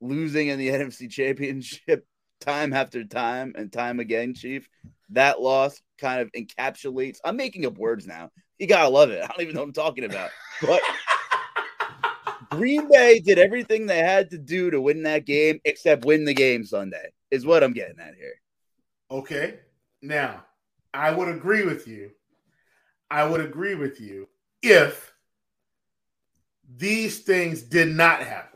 losing 0.00 0.48
in 0.48 0.58
the 0.58 0.68
NFC 0.70 1.10
championship 1.10 2.06
time 2.42 2.72
after 2.72 3.04
time 3.04 3.54
and 3.56 3.72
time 3.72 4.00
again, 4.00 4.34
Chief? 4.34 4.68
That 5.10 5.40
loss 5.40 5.80
kind 5.98 6.20
of 6.20 6.30
encapsulates. 6.32 7.18
I'm 7.24 7.36
making 7.36 7.66
up 7.66 7.78
words 7.78 8.06
now. 8.06 8.30
You 8.58 8.66
gotta 8.66 8.88
love 8.88 9.10
it. 9.10 9.22
I 9.22 9.26
don't 9.26 9.40
even 9.40 9.54
know 9.54 9.60
what 9.60 9.68
I'm 9.68 9.72
talking 9.72 10.04
about. 10.04 10.30
But 10.60 10.80
Green 12.50 12.88
Bay 12.90 13.18
did 13.18 13.38
everything 13.38 13.86
they 13.86 13.98
had 13.98 14.30
to 14.30 14.38
do 14.38 14.70
to 14.70 14.80
win 14.80 15.02
that 15.04 15.24
game, 15.24 15.60
except 15.64 16.04
win 16.04 16.24
the 16.24 16.34
game 16.34 16.64
Sunday, 16.64 17.12
is 17.30 17.46
what 17.46 17.64
I'm 17.64 17.72
getting 17.72 17.98
at 17.98 18.14
here. 18.14 18.34
Okay. 19.10 19.60
Now, 20.02 20.44
I 20.92 21.10
would 21.12 21.28
agree 21.28 21.64
with 21.64 21.86
you. 21.86 22.10
I 23.10 23.24
would 23.24 23.40
agree 23.40 23.74
with 23.74 24.00
you 24.00 24.28
if 24.62 25.12
these 26.76 27.20
things 27.20 27.62
did 27.62 27.88
not 27.88 28.22
happen. 28.22 28.51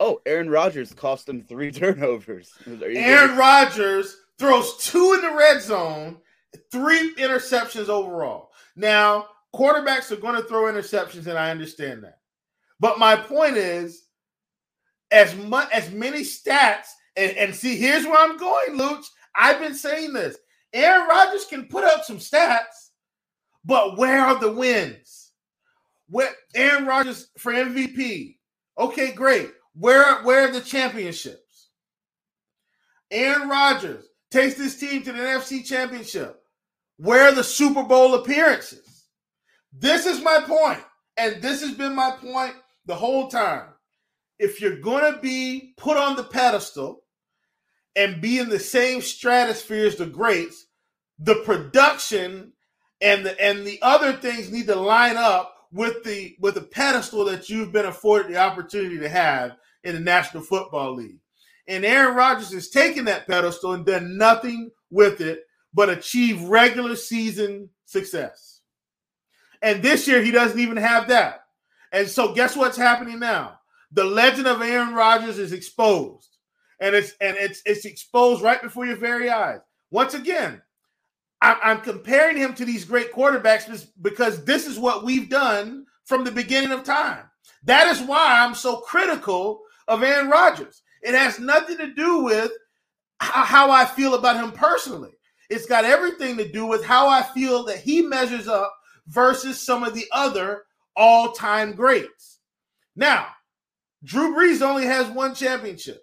Oh, 0.00 0.20
Aaron 0.26 0.50
Rodgers 0.50 0.92
cost 0.92 1.26
them 1.26 1.42
three 1.42 1.70
turnovers. 1.72 2.52
Aaron 2.66 3.36
Rodgers 3.36 4.16
throws 4.38 4.76
two 4.78 5.14
in 5.14 5.20
the 5.20 5.36
red 5.36 5.62
zone, 5.62 6.18
three 6.70 7.14
interceptions 7.14 7.88
overall. 7.88 8.50
Now, 8.76 9.26
quarterbacks 9.54 10.10
are 10.10 10.16
going 10.16 10.34
to 10.34 10.48
throw 10.48 10.64
interceptions, 10.64 11.26
and 11.26 11.38
I 11.38 11.50
understand 11.50 12.04
that. 12.04 12.18
But 12.80 12.98
my 12.98 13.14
point 13.16 13.56
is, 13.56 14.04
as 15.10 15.36
much 15.36 15.70
as 15.70 15.90
many 15.92 16.22
stats, 16.22 16.86
and, 17.16 17.36
and 17.36 17.54
see, 17.54 17.76
here's 17.76 18.04
where 18.04 18.18
I'm 18.18 18.38
going, 18.38 18.78
Luch. 18.78 19.04
I've 19.36 19.60
been 19.60 19.74
saying 19.74 20.12
this. 20.12 20.36
Aaron 20.72 21.08
Rodgers 21.08 21.44
can 21.44 21.66
put 21.66 21.84
up 21.84 22.04
some 22.04 22.18
stats, 22.18 22.90
but 23.64 23.98
where 23.98 24.20
are 24.20 24.40
the 24.40 24.52
wins? 24.52 25.32
Where 26.08 26.30
Aaron 26.54 26.86
Rodgers 26.86 27.28
for 27.38 27.52
MVP? 27.52 28.36
Okay, 28.78 29.12
great. 29.12 29.50
Where 29.74 30.22
where 30.22 30.48
are 30.48 30.52
the 30.52 30.60
championships? 30.60 31.68
Aaron 33.10 33.48
Rodgers 33.48 34.04
takes 34.30 34.54
this 34.54 34.78
team 34.78 35.02
to 35.02 35.12
the 35.12 35.18
NFC 35.18 35.64
Championship. 35.64 36.40
Where 36.96 37.28
are 37.28 37.34
the 37.34 37.44
Super 37.44 37.82
Bowl 37.82 38.14
appearances? 38.14 39.06
This 39.72 40.06
is 40.06 40.22
my 40.22 40.40
point, 40.46 40.84
and 41.16 41.42
this 41.42 41.62
has 41.62 41.72
been 41.72 41.94
my 41.94 42.10
point 42.10 42.54
the 42.86 42.94
whole 42.94 43.28
time. 43.28 43.68
If 44.38 44.60
you're 44.60 44.80
going 44.80 45.12
to 45.12 45.20
be 45.20 45.74
put 45.76 45.96
on 45.96 46.16
the 46.16 46.24
pedestal, 46.24 47.02
and 47.96 48.20
be 48.20 48.38
in 48.38 48.48
the 48.48 48.58
same 48.58 49.02
stratosphere 49.02 49.86
as 49.86 49.96
the 49.96 50.06
greats, 50.06 50.66
the 51.18 51.36
production 51.44 52.52
and 53.00 53.26
the 53.26 53.40
and 53.40 53.66
the 53.66 53.78
other 53.82 54.12
things 54.12 54.50
need 54.50 54.66
to 54.66 54.74
line 54.74 55.16
up 55.16 55.51
with 55.72 56.04
the 56.04 56.36
with 56.38 56.54
the 56.54 56.60
pedestal 56.60 57.24
that 57.24 57.48
you've 57.48 57.72
been 57.72 57.86
afforded 57.86 58.30
the 58.30 58.38
opportunity 58.38 58.98
to 58.98 59.08
have 59.08 59.56
in 59.84 59.94
the 59.94 60.00
National 60.00 60.42
Football 60.42 60.94
League. 60.94 61.18
And 61.66 61.84
Aaron 61.84 62.14
Rodgers 62.14 62.52
has 62.52 62.68
taken 62.68 63.04
that 63.06 63.26
pedestal 63.26 63.72
and 63.72 63.86
done 63.86 64.16
nothing 64.16 64.70
with 64.90 65.20
it 65.20 65.44
but 65.74 65.88
achieve 65.88 66.42
regular 66.42 66.96
season 66.96 67.70
success. 67.86 68.60
And 69.62 69.82
this 69.82 70.06
year 70.06 70.22
he 70.22 70.30
doesn't 70.30 70.58
even 70.58 70.76
have 70.76 71.08
that. 71.08 71.44
And 71.92 72.08
so 72.08 72.34
guess 72.34 72.56
what's 72.56 72.76
happening 72.76 73.18
now? 73.18 73.58
The 73.92 74.04
legend 74.04 74.46
of 74.46 74.60
Aaron 74.60 74.94
Rodgers 74.94 75.38
is 75.38 75.52
exposed. 75.52 76.28
And 76.80 76.94
it's 76.94 77.12
and 77.20 77.36
it's 77.36 77.62
it's 77.64 77.84
exposed 77.84 78.42
right 78.42 78.60
before 78.60 78.86
your 78.86 78.96
very 78.96 79.30
eyes. 79.30 79.60
Once 79.90 80.14
again, 80.14 80.60
I'm 81.42 81.80
comparing 81.80 82.36
him 82.36 82.54
to 82.54 82.64
these 82.64 82.84
great 82.84 83.12
quarterbacks 83.12 83.88
because 84.00 84.44
this 84.44 84.66
is 84.66 84.78
what 84.78 85.04
we've 85.04 85.28
done 85.28 85.86
from 86.04 86.22
the 86.22 86.30
beginning 86.30 86.70
of 86.70 86.84
time. 86.84 87.24
That 87.64 87.88
is 87.88 88.00
why 88.00 88.40
I'm 88.40 88.54
so 88.54 88.76
critical 88.76 89.60
of 89.88 90.04
Aaron 90.04 90.30
Rodgers. 90.30 90.82
It 91.02 91.14
has 91.14 91.40
nothing 91.40 91.78
to 91.78 91.92
do 91.94 92.22
with 92.22 92.52
how 93.18 93.70
I 93.72 93.84
feel 93.84 94.14
about 94.14 94.36
him 94.36 94.52
personally. 94.52 95.10
It's 95.50 95.66
got 95.66 95.84
everything 95.84 96.36
to 96.36 96.48
do 96.48 96.64
with 96.64 96.84
how 96.84 97.08
I 97.08 97.22
feel 97.22 97.64
that 97.64 97.78
he 97.78 98.02
measures 98.02 98.46
up 98.46 98.72
versus 99.08 99.60
some 99.60 99.82
of 99.82 99.94
the 99.94 100.06
other 100.12 100.62
all 100.96 101.32
time 101.32 101.72
greats. 101.72 102.38
Now, 102.94 103.26
Drew 104.04 104.34
Brees 104.34 104.62
only 104.62 104.86
has 104.86 105.08
one 105.08 105.34
championship, 105.34 106.00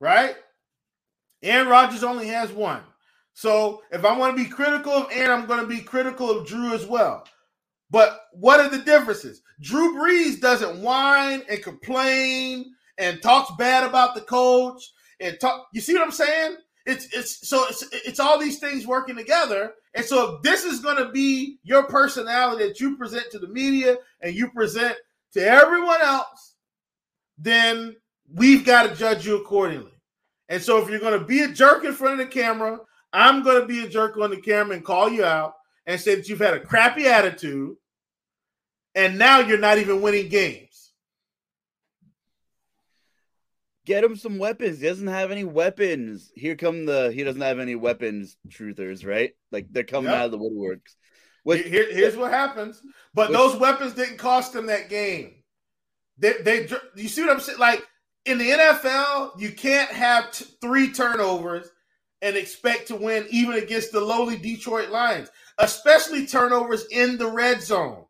right? 0.00 0.36
Aaron 1.42 1.68
Rodgers 1.68 2.04
only 2.04 2.28
has 2.28 2.50
one. 2.52 2.82
So 3.34 3.82
if 3.90 4.04
I 4.04 4.16
want 4.16 4.36
to 4.36 4.42
be 4.42 4.48
critical 4.48 4.92
of 4.92 5.08
Aaron, 5.12 5.42
I'm 5.42 5.46
going 5.46 5.60
to 5.60 5.66
be 5.66 5.80
critical 5.80 6.30
of 6.30 6.46
Drew 6.46 6.74
as 6.74 6.86
well. 6.86 7.24
But 7.90 8.20
what 8.32 8.60
are 8.60 8.68
the 8.68 8.84
differences? 8.84 9.42
Drew 9.60 9.96
Brees 9.96 10.40
doesn't 10.40 10.80
whine 10.80 11.42
and 11.48 11.62
complain 11.62 12.72
and 12.98 13.20
talks 13.20 13.50
bad 13.58 13.84
about 13.84 14.14
the 14.14 14.20
coach 14.20 14.82
and 15.20 15.38
talk. 15.40 15.66
You 15.72 15.80
see 15.80 15.94
what 15.94 16.02
I'm 16.02 16.12
saying? 16.12 16.56
It's 16.86 17.06
it's 17.12 17.48
so 17.48 17.66
it's 17.68 17.84
it's 17.92 18.20
all 18.20 18.38
these 18.38 18.58
things 18.58 18.86
working 18.86 19.16
together. 19.16 19.72
And 19.94 20.04
so 20.04 20.36
if 20.36 20.42
this 20.42 20.64
is 20.64 20.80
going 20.80 20.96
to 20.96 21.10
be 21.10 21.58
your 21.62 21.84
personality 21.84 22.66
that 22.66 22.80
you 22.80 22.96
present 22.96 23.30
to 23.32 23.38
the 23.38 23.48
media 23.48 23.96
and 24.20 24.34
you 24.34 24.50
present 24.50 24.96
to 25.32 25.44
everyone 25.44 26.00
else, 26.00 26.54
then 27.38 27.96
we've 28.32 28.64
got 28.64 28.88
to 28.88 28.94
judge 28.94 29.26
you 29.26 29.36
accordingly. 29.36 29.92
And 30.48 30.62
so 30.62 30.78
if 30.78 30.88
you're 30.88 31.00
going 31.00 31.18
to 31.18 31.24
be 31.24 31.42
a 31.42 31.48
jerk 31.48 31.84
in 31.84 31.92
front 31.92 32.20
of 32.20 32.26
the 32.26 32.32
camera, 32.32 32.78
I'm 33.12 33.42
going 33.42 33.60
to 33.60 33.66
be 33.66 33.84
a 33.84 33.88
jerk 33.88 34.16
on 34.16 34.30
the 34.30 34.40
camera 34.40 34.76
and 34.76 34.84
call 34.84 35.08
you 35.08 35.24
out 35.24 35.54
and 35.86 36.00
say 36.00 36.14
that 36.14 36.28
you've 36.28 36.38
had 36.38 36.54
a 36.54 36.60
crappy 36.60 37.06
attitude 37.06 37.76
and 38.94 39.18
now 39.18 39.40
you're 39.40 39.58
not 39.58 39.78
even 39.78 40.02
winning 40.02 40.28
games. 40.28 40.92
Get 43.86 44.04
him 44.04 44.16
some 44.16 44.38
weapons. 44.38 44.80
He 44.80 44.86
doesn't 44.86 45.06
have 45.06 45.30
any 45.30 45.44
weapons. 45.44 46.30
Here 46.34 46.54
come 46.54 46.86
the 46.86 47.10
he 47.12 47.24
doesn't 47.24 47.40
have 47.40 47.58
any 47.58 47.74
weapons 47.74 48.36
truthers, 48.48 49.06
right? 49.06 49.32
Like 49.50 49.66
they're 49.70 49.84
coming 49.84 50.10
yep. 50.10 50.20
out 50.20 50.24
of 50.26 50.30
the 50.32 50.38
woodworks. 50.38 50.94
Which, 51.42 51.66
Here, 51.66 51.92
here's 51.92 52.16
what 52.16 52.30
happens. 52.30 52.80
But 53.14 53.30
which, 53.30 53.38
those 53.38 53.56
weapons 53.56 53.94
didn't 53.94 54.18
cost 54.18 54.52
them 54.52 54.66
that 54.66 54.90
game. 54.90 55.34
They, 56.18 56.34
they, 56.42 56.68
you 56.94 57.08
see 57.08 57.22
what 57.22 57.30
I'm 57.30 57.40
saying? 57.40 57.58
Like 57.58 57.82
in 58.26 58.38
the 58.38 58.50
NFL, 58.50 59.40
you 59.40 59.50
can't 59.50 59.90
have 59.90 60.30
t- 60.30 60.44
three 60.60 60.92
turnovers 60.92 61.68
and 62.22 62.36
expect 62.36 62.88
to 62.88 62.96
win 62.96 63.26
even 63.30 63.54
against 63.54 63.92
the 63.92 64.00
lowly 64.00 64.36
Detroit 64.36 64.90
Lions, 64.90 65.28
especially 65.58 66.26
turnovers 66.26 66.86
in 66.90 67.16
the 67.16 67.26
red 67.26 67.62
zone. 67.62 68.04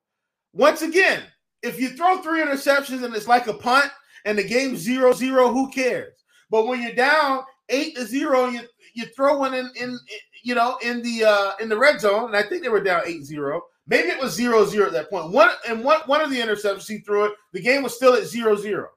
Once 0.52 0.82
again, 0.82 1.22
if 1.62 1.80
you 1.80 1.90
throw 1.90 2.18
three 2.18 2.40
interceptions 2.40 3.04
and 3.04 3.14
it's 3.14 3.28
like 3.28 3.46
a 3.46 3.54
punt 3.54 3.90
and 4.24 4.38
the 4.38 4.44
game's 4.44 4.80
zero 4.80 5.12
zero, 5.12 5.52
who 5.52 5.70
cares? 5.70 6.24
But 6.50 6.66
when 6.66 6.82
you're 6.82 6.92
down 6.94 7.42
eight 7.68 7.94
to 7.96 8.04
zero, 8.04 8.48
you 8.48 8.60
you 8.94 9.06
throw 9.16 9.38
one 9.38 9.54
in, 9.54 9.70
in, 9.76 9.90
in 9.90 9.98
you 10.42 10.54
know 10.54 10.76
in 10.82 11.02
the 11.02 11.24
uh 11.24 11.52
in 11.60 11.68
the 11.68 11.78
red 11.78 12.00
zone, 12.00 12.26
and 12.26 12.36
I 12.36 12.42
think 12.42 12.62
they 12.62 12.68
were 12.68 12.82
down 12.82 13.02
eight 13.06 13.24
zero. 13.24 13.62
Maybe 13.86 14.08
it 14.08 14.20
was 14.20 14.34
zero 14.34 14.64
zero 14.64 14.86
at 14.86 14.92
that 14.92 15.10
point. 15.10 15.32
One 15.32 15.50
and 15.68 15.84
one 15.84 16.00
one 16.06 16.20
of 16.20 16.30
the 16.30 16.40
interceptions 16.40 16.88
he 16.88 16.98
threw 16.98 17.26
it, 17.26 17.32
the 17.52 17.60
game 17.60 17.82
was 17.82 17.94
still 17.94 18.14
at 18.14 18.24
zero 18.24 18.56
zero. 18.56 18.88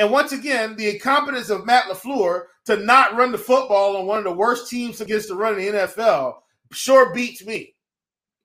And 0.00 0.10
once 0.10 0.32
again, 0.32 0.76
the 0.76 0.88
incompetence 0.88 1.50
of 1.50 1.66
Matt 1.66 1.84
LaFleur 1.84 2.44
to 2.64 2.76
not 2.76 3.16
run 3.16 3.32
the 3.32 3.38
football 3.38 3.98
on 3.98 4.06
one 4.06 4.16
of 4.16 4.24
the 4.24 4.32
worst 4.32 4.70
teams 4.70 5.02
against 5.02 5.28
the 5.28 5.34
run 5.34 5.60
in 5.60 5.72
the 5.72 5.78
NFL 5.78 6.36
sure 6.72 7.12
beats 7.12 7.44
me. 7.44 7.74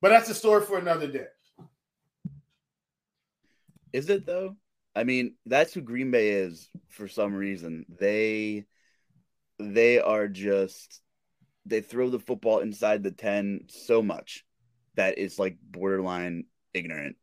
But 0.02 0.10
that's 0.10 0.30
a 0.30 0.36
story 0.36 0.66
for 0.66 0.78
another 0.78 1.08
day. 1.08 1.28
Is 3.94 4.10
it 4.10 4.26
though? 4.26 4.58
I 4.94 5.06
mean, 5.06 5.36
that's 5.46 5.74
who 5.74 5.80
Green 5.80 6.12
Bay 6.12 6.32
is 6.32 6.70
for 6.90 7.08
some 7.08 7.34
reason. 7.34 7.86
They 7.88 8.66
they 9.58 10.02
are 10.02 10.28
just 10.28 11.00
they 11.66 11.80
throw 11.80 12.10
the 12.10 12.20
football 12.20 12.60
inside 12.60 13.02
the 13.02 13.12
10 13.12 13.68
so 13.70 14.02
much 14.02 14.44
that 14.96 15.18
it's 15.18 15.40
like 15.40 15.56
borderline 15.62 16.48
ignorant. 16.74 17.16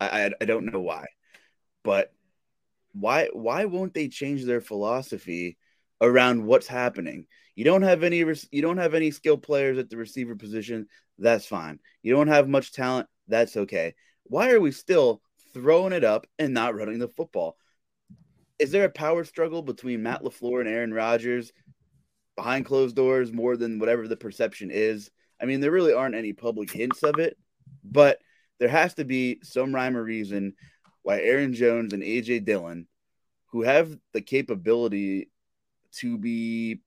I, 0.00 0.26
I, 0.26 0.30
I 0.40 0.44
don't 0.44 0.72
know 0.72 0.80
why. 0.80 1.06
But 1.82 2.12
why 2.92 3.28
why 3.32 3.64
won't 3.64 3.94
they 3.94 4.08
change 4.08 4.44
their 4.44 4.60
philosophy 4.60 5.56
around 6.00 6.44
what's 6.44 6.66
happening? 6.66 7.26
You 7.54 7.64
don't 7.64 7.82
have 7.82 8.02
any 8.02 8.18
you 8.18 8.62
don't 8.62 8.78
have 8.78 8.94
any 8.94 9.10
skill 9.10 9.36
players 9.36 9.78
at 9.78 9.90
the 9.90 9.96
receiver 9.96 10.34
position. 10.34 10.86
That's 11.18 11.46
fine. 11.46 11.78
You 12.02 12.14
don't 12.14 12.28
have 12.28 12.48
much 12.48 12.72
talent. 12.72 13.08
That's 13.28 13.56
okay. 13.56 13.94
Why 14.24 14.50
are 14.50 14.60
we 14.60 14.72
still 14.72 15.22
throwing 15.52 15.92
it 15.92 16.04
up 16.04 16.26
and 16.38 16.54
not 16.54 16.74
running 16.74 16.98
the 16.98 17.08
football? 17.08 17.56
Is 18.58 18.70
there 18.70 18.84
a 18.84 18.90
power 18.90 19.24
struggle 19.24 19.62
between 19.62 20.02
Matt 20.02 20.22
LaFleur 20.22 20.60
and 20.60 20.68
Aaron 20.68 20.92
Rodgers 20.92 21.52
behind 22.36 22.66
closed 22.66 22.96
doors 22.96 23.32
more 23.32 23.56
than 23.56 23.78
whatever 23.78 24.06
the 24.06 24.16
perception 24.16 24.70
is? 24.70 25.10
I 25.40 25.46
mean, 25.46 25.60
there 25.60 25.70
really 25.70 25.94
aren't 25.94 26.14
any 26.14 26.32
public 26.32 26.70
hints 26.70 27.02
of 27.02 27.18
it, 27.18 27.36
but 27.82 28.18
there 28.58 28.68
has 28.68 28.94
to 28.94 29.04
be 29.04 29.40
some 29.42 29.74
rhyme 29.74 29.96
or 29.96 30.04
reason 30.04 30.54
why 31.02 31.20
Aaron 31.20 31.54
Jones 31.54 31.92
and 31.92 32.02
AJ 32.02 32.44
Dillon, 32.44 32.86
who 33.52 33.62
have 33.62 33.96
the 34.12 34.20
capability 34.20 35.30
to 35.96 36.18
be 36.18 36.80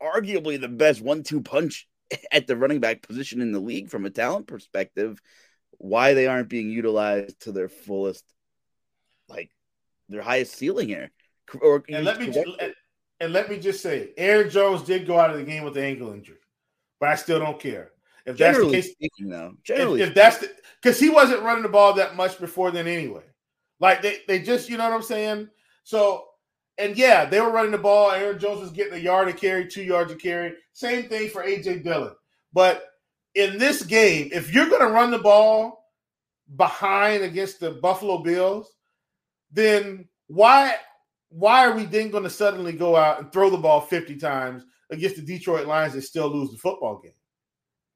arguably 0.00 0.60
the 0.60 0.68
best 0.68 1.00
one-two 1.00 1.42
punch 1.42 1.86
at 2.32 2.46
the 2.46 2.56
running 2.56 2.80
back 2.80 3.02
position 3.02 3.40
in 3.40 3.52
the 3.52 3.60
league 3.60 3.90
from 3.90 4.06
a 4.06 4.10
talent 4.10 4.46
perspective, 4.46 5.20
why 5.72 6.14
they 6.14 6.26
aren't 6.26 6.48
being 6.48 6.70
utilized 6.70 7.40
to 7.42 7.52
their 7.52 7.68
fullest, 7.68 8.24
like 9.28 9.50
their 10.08 10.22
highest 10.22 10.54
ceiling 10.54 10.88
here. 10.88 11.10
Or 11.60 11.82
and 11.88 12.04
let 12.04 12.20
me 12.20 12.32
and 13.20 13.32
let 13.32 13.50
me 13.50 13.58
just 13.58 13.82
say, 13.82 14.10
Aaron 14.16 14.48
Jones 14.48 14.82
did 14.82 15.06
go 15.06 15.18
out 15.18 15.30
of 15.30 15.36
the 15.36 15.44
game 15.44 15.62
with 15.62 15.76
an 15.76 15.84
ankle 15.84 16.12
injury, 16.12 16.38
but 16.98 17.10
I 17.10 17.16
still 17.16 17.38
don't 17.38 17.60
care. 17.60 17.90
If 18.30 18.36
generally 18.36 18.72
that's 18.72 18.86
the 18.88 18.94
case, 18.94 19.10
speaking, 19.10 19.30
though, 19.30 19.54
generally, 19.62 20.02
if, 20.02 20.08
if 20.08 20.14
that's 20.14 20.44
because 20.80 20.98
he 20.98 21.10
wasn't 21.10 21.42
running 21.42 21.62
the 21.62 21.68
ball 21.68 21.92
that 21.94 22.16
much 22.16 22.38
before 22.38 22.70
then 22.70 22.86
anyway. 22.86 23.22
Like 23.80 24.02
they, 24.02 24.18
they 24.28 24.40
just, 24.40 24.68
you 24.68 24.76
know 24.76 24.84
what 24.84 24.94
I'm 24.94 25.02
saying? 25.02 25.48
So, 25.84 26.26
and 26.78 26.96
yeah, 26.96 27.24
they 27.24 27.40
were 27.40 27.50
running 27.50 27.72
the 27.72 27.78
ball. 27.78 28.10
Aaron 28.10 28.38
Jones 28.38 28.60
was 28.60 28.70
getting 28.70 28.94
a 28.94 28.98
yard 28.98 29.28
to 29.28 29.34
carry, 29.34 29.66
two 29.66 29.82
yards 29.82 30.12
to 30.12 30.18
carry. 30.18 30.54
Same 30.72 31.08
thing 31.08 31.28
for 31.28 31.42
AJ 31.42 31.84
Dillon. 31.84 32.14
But 32.52 32.84
in 33.34 33.58
this 33.58 33.82
game, 33.82 34.30
if 34.32 34.52
you're 34.52 34.68
going 34.68 34.86
to 34.86 34.92
run 34.92 35.10
the 35.10 35.18
ball 35.18 35.86
behind 36.56 37.22
against 37.22 37.60
the 37.60 37.72
Buffalo 37.72 38.22
Bills, 38.22 38.74
then 39.52 40.08
why 40.28 40.76
why 41.30 41.66
are 41.66 41.76
we 41.76 41.84
then 41.84 42.10
going 42.10 42.24
to 42.24 42.30
suddenly 42.30 42.72
go 42.72 42.96
out 42.96 43.20
and 43.20 43.32
throw 43.32 43.50
the 43.50 43.56
ball 43.56 43.80
50 43.80 44.16
times 44.16 44.64
against 44.90 45.16
the 45.16 45.22
Detroit 45.22 45.66
Lions 45.66 45.94
and 45.94 46.02
still 46.02 46.28
lose 46.28 46.50
the 46.50 46.58
football 46.58 47.00
game? 47.00 47.12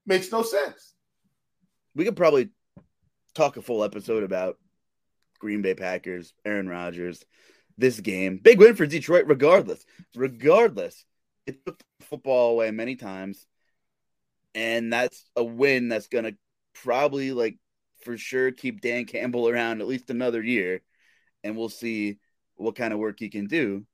Makes 0.06 0.30
no 0.30 0.42
sense. 0.42 0.94
We 1.94 2.04
could 2.04 2.16
probably 2.16 2.50
talk 3.34 3.56
a 3.56 3.62
full 3.62 3.84
episode 3.84 4.22
about 4.22 4.58
Green 5.38 5.62
Bay 5.62 5.74
Packers, 5.74 6.32
Aaron 6.44 6.68
Rodgers, 6.68 7.24
this 7.78 8.00
game. 8.00 8.38
Big 8.42 8.58
win 8.58 8.76
for 8.76 8.86
Detroit, 8.86 9.26
regardless. 9.26 9.84
Regardless, 10.14 11.04
it 11.46 11.64
took 11.64 11.78
the 11.78 12.04
football 12.06 12.52
away 12.52 12.70
many 12.70 12.96
times. 12.96 13.46
And 14.54 14.92
that's 14.92 15.24
a 15.36 15.42
win 15.42 15.88
that's 15.88 16.08
going 16.08 16.24
to 16.24 16.36
probably, 16.74 17.32
like, 17.32 17.58
for 18.04 18.16
sure 18.18 18.52
keep 18.52 18.80
Dan 18.80 19.04
Campbell 19.06 19.48
around 19.48 19.80
at 19.80 19.88
least 19.88 20.10
another 20.10 20.42
year. 20.42 20.82
And 21.42 21.56
we'll 21.56 21.68
see 21.68 22.18
what 22.56 22.76
kind 22.76 22.92
of 22.92 22.98
work 22.98 23.18
he 23.18 23.30
can 23.30 23.46
do 23.46 23.84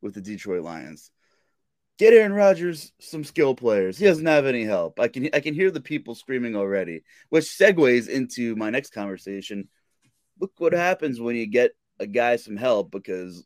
with 0.00 0.14
the 0.14 0.20
Detroit 0.20 0.62
Lions 0.62 1.10
get 1.98 2.12
Aaron 2.14 2.32
Rodgers 2.32 2.92
some 3.00 3.24
skill 3.24 3.54
players. 3.54 3.98
He 3.98 4.06
doesn't 4.06 4.26
have 4.26 4.46
any 4.46 4.64
help. 4.64 5.00
I 5.00 5.08
can 5.08 5.28
I 5.34 5.40
can 5.40 5.54
hear 5.54 5.70
the 5.70 5.80
people 5.80 6.14
screaming 6.14 6.56
already, 6.56 7.02
which 7.30 7.44
segues 7.44 8.08
into 8.08 8.56
my 8.56 8.70
next 8.70 8.90
conversation. 8.92 9.68
Look 10.40 10.52
what 10.58 10.72
happens 10.72 11.20
when 11.20 11.36
you 11.36 11.46
get 11.46 11.72
a 12.00 12.06
guy 12.06 12.36
some 12.36 12.56
help 12.56 12.90
because 12.90 13.36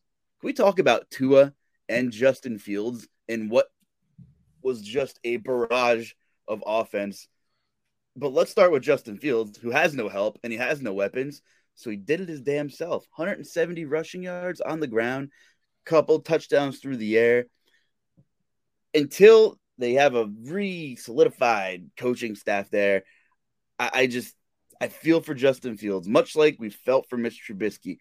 can 0.40 0.46
we 0.48 0.52
talk 0.52 0.78
about 0.78 1.10
Tua 1.10 1.52
and 1.88 2.12
Justin 2.12 2.58
Fields 2.58 3.08
and 3.28 3.50
what 3.50 3.66
was 4.62 4.82
just 4.82 5.18
a 5.24 5.36
barrage 5.38 6.12
of 6.48 6.62
offense 6.66 7.28
But 8.16 8.32
let's 8.32 8.50
start 8.50 8.72
with 8.72 8.82
Justin 8.82 9.18
Fields, 9.18 9.58
who 9.58 9.70
has 9.70 9.94
no 9.94 10.08
help 10.08 10.38
and 10.42 10.52
he 10.52 10.58
has 10.58 10.82
no 10.82 10.92
weapons. 10.92 11.42
So 11.76 11.90
he 11.90 11.96
did 11.96 12.20
it 12.20 12.28
his 12.28 12.40
damn 12.42 12.68
self. 12.70 13.06
170 13.14 13.84
rushing 13.86 14.22
yards 14.22 14.60
on 14.60 14.80
the 14.80 14.86
ground, 14.86 15.30
couple 15.86 16.20
touchdowns 16.20 16.78
through 16.80 16.98
the 16.98 17.16
air. 17.18 17.46
Until 18.94 19.58
they 19.78 19.94
have 19.94 20.14
a 20.14 20.30
re 20.42 20.96
solidified 20.96 21.90
coaching 21.96 22.34
staff 22.34 22.70
there, 22.70 23.04
I, 23.78 23.90
I 23.92 24.06
just 24.06 24.34
I 24.80 24.88
feel 24.88 25.20
for 25.20 25.34
Justin 25.34 25.76
Fields, 25.76 26.08
much 26.08 26.36
like 26.36 26.56
we 26.58 26.70
felt 26.70 27.08
for 27.08 27.16
Mitch 27.16 27.42
Trubisky. 27.46 27.98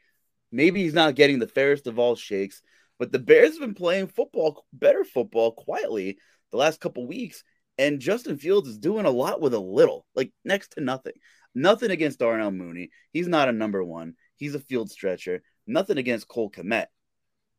Maybe 0.52 0.84
he's 0.84 0.93
not 0.93 1.15
getting 1.15 1.39
the 1.39 1.47
fairest 1.47 1.88
of 1.88 1.99
all 1.99 2.15
shakes, 2.15 2.62
but 2.97 3.12
the 3.12 3.19
Bears 3.19 3.52
have 3.52 3.60
been 3.60 3.73
playing 3.73 4.08
football, 4.08 4.65
better 4.73 5.04
football, 5.04 5.52
quietly 5.52 6.17
the 6.52 6.58
last 6.58 6.80
couple 6.80 7.06
weeks. 7.06 7.43
And 7.78 7.99
Justin 7.99 8.38
Fields 8.38 8.67
is 8.67 8.78
doing 8.78 9.06
a 9.06 9.12
lot 9.12 9.39
with 9.39 9.54
a 9.54 9.60
little, 9.60 10.06
like 10.15 10.32
next 10.43 10.71
to 10.71 10.82
nothing. 10.82 11.13
Nothing 11.56 11.91
against 11.91 12.19
Darnell 12.19 12.52
Mooney. 12.52 12.89
He's 13.12 13.28
not 13.28 13.49
a 13.49 13.54
number 13.54 13.84
one. 13.84 14.15
He's 14.36 14.56
a 14.56 14.60
field 14.60 14.91
stretcher. 14.91 15.41
Nothing 15.65 15.97
against 15.97 16.28
Cole 16.28 16.52
Kmet, 16.52 16.88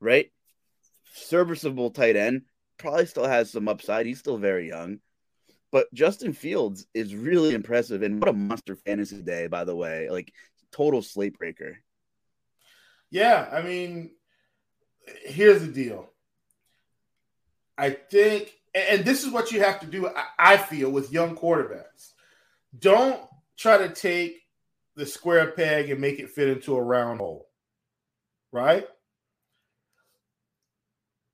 right? 0.00 0.30
Serviceable 1.14 1.90
tight 1.90 2.16
end. 2.16 2.42
Probably 2.80 3.04
still 3.04 3.26
has 3.26 3.50
some 3.50 3.68
upside. 3.68 4.06
He's 4.06 4.18
still 4.18 4.38
very 4.38 4.66
young. 4.66 5.00
But 5.70 5.92
Justin 5.92 6.32
Fields 6.32 6.86
is 6.94 7.14
really 7.14 7.54
impressive. 7.54 8.02
And 8.02 8.20
what 8.20 8.30
a 8.30 8.32
monster 8.32 8.74
fantasy 8.74 9.20
day, 9.22 9.46
by 9.46 9.64
the 9.64 9.76
way. 9.76 10.08
Like, 10.08 10.32
total 10.72 11.02
slate 11.02 11.38
breaker. 11.38 11.78
Yeah. 13.10 13.46
I 13.52 13.60
mean, 13.60 14.12
here's 15.24 15.60
the 15.60 15.68
deal. 15.68 16.08
I 17.76 17.90
think, 17.90 18.52
and 18.74 19.04
this 19.04 19.24
is 19.24 19.30
what 19.30 19.52
you 19.52 19.62
have 19.62 19.80
to 19.80 19.86
do, 19.86 20.10
I 20.38 20.56
feel, 20.56 20.90
with 20.90 21.12
young 21.12 21.36
quarterbacks. 21.36 22.12
Don't 22.78 23.20
try 23.58 23.78
to 23.78 23.90
take 23.90 24.40
the 24.96 25.04
square 25.04 25.52
peg 25.52 25.90
and 25.90 26.00
make 26.00 26.18
it 26.18 26.30
fit 26.30 26.48
into 26.48 26.76
a 26.76 26.82
round 26.82 27.20
hole, 27.20 27.48
right? 28.52 28.86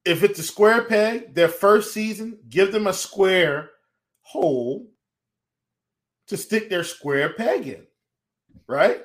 If 0.07 0.23
it's 0.23 0.39
a 0.39 0.45
square 0.45 0.85
peg, 0.85 1.35
their 1.35 1.49
first 1.49 1.93
season, 1.93 2.39
give 2.49 2.73
them 2.73 2.87
a 2.87 2.93
square 2.93 3.71
hole 4.23 4.89
to 6.29 6.37
stick 6.37 6.71
their 6.71 6.85
square 6.85 7.33
peg 7.33 7.67
in, 7.67 7.87
right? 8.67 9.03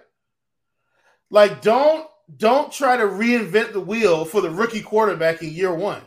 Like, 1.29 1.61
don't 1.61 2.07
don't 2.37 2.71
try 2.71 2.95
to 2.97 3.03
reinvent 3.03 3.73
the 3.73 3.81
wheel 3.81 4.25
for 4.25 4.41
the 4.41 4.49
rookie 4.49 4.81
quarterback 4.81 5.41
in 5.41 5.49
year 5.49 5.73
one. 5.73 6.01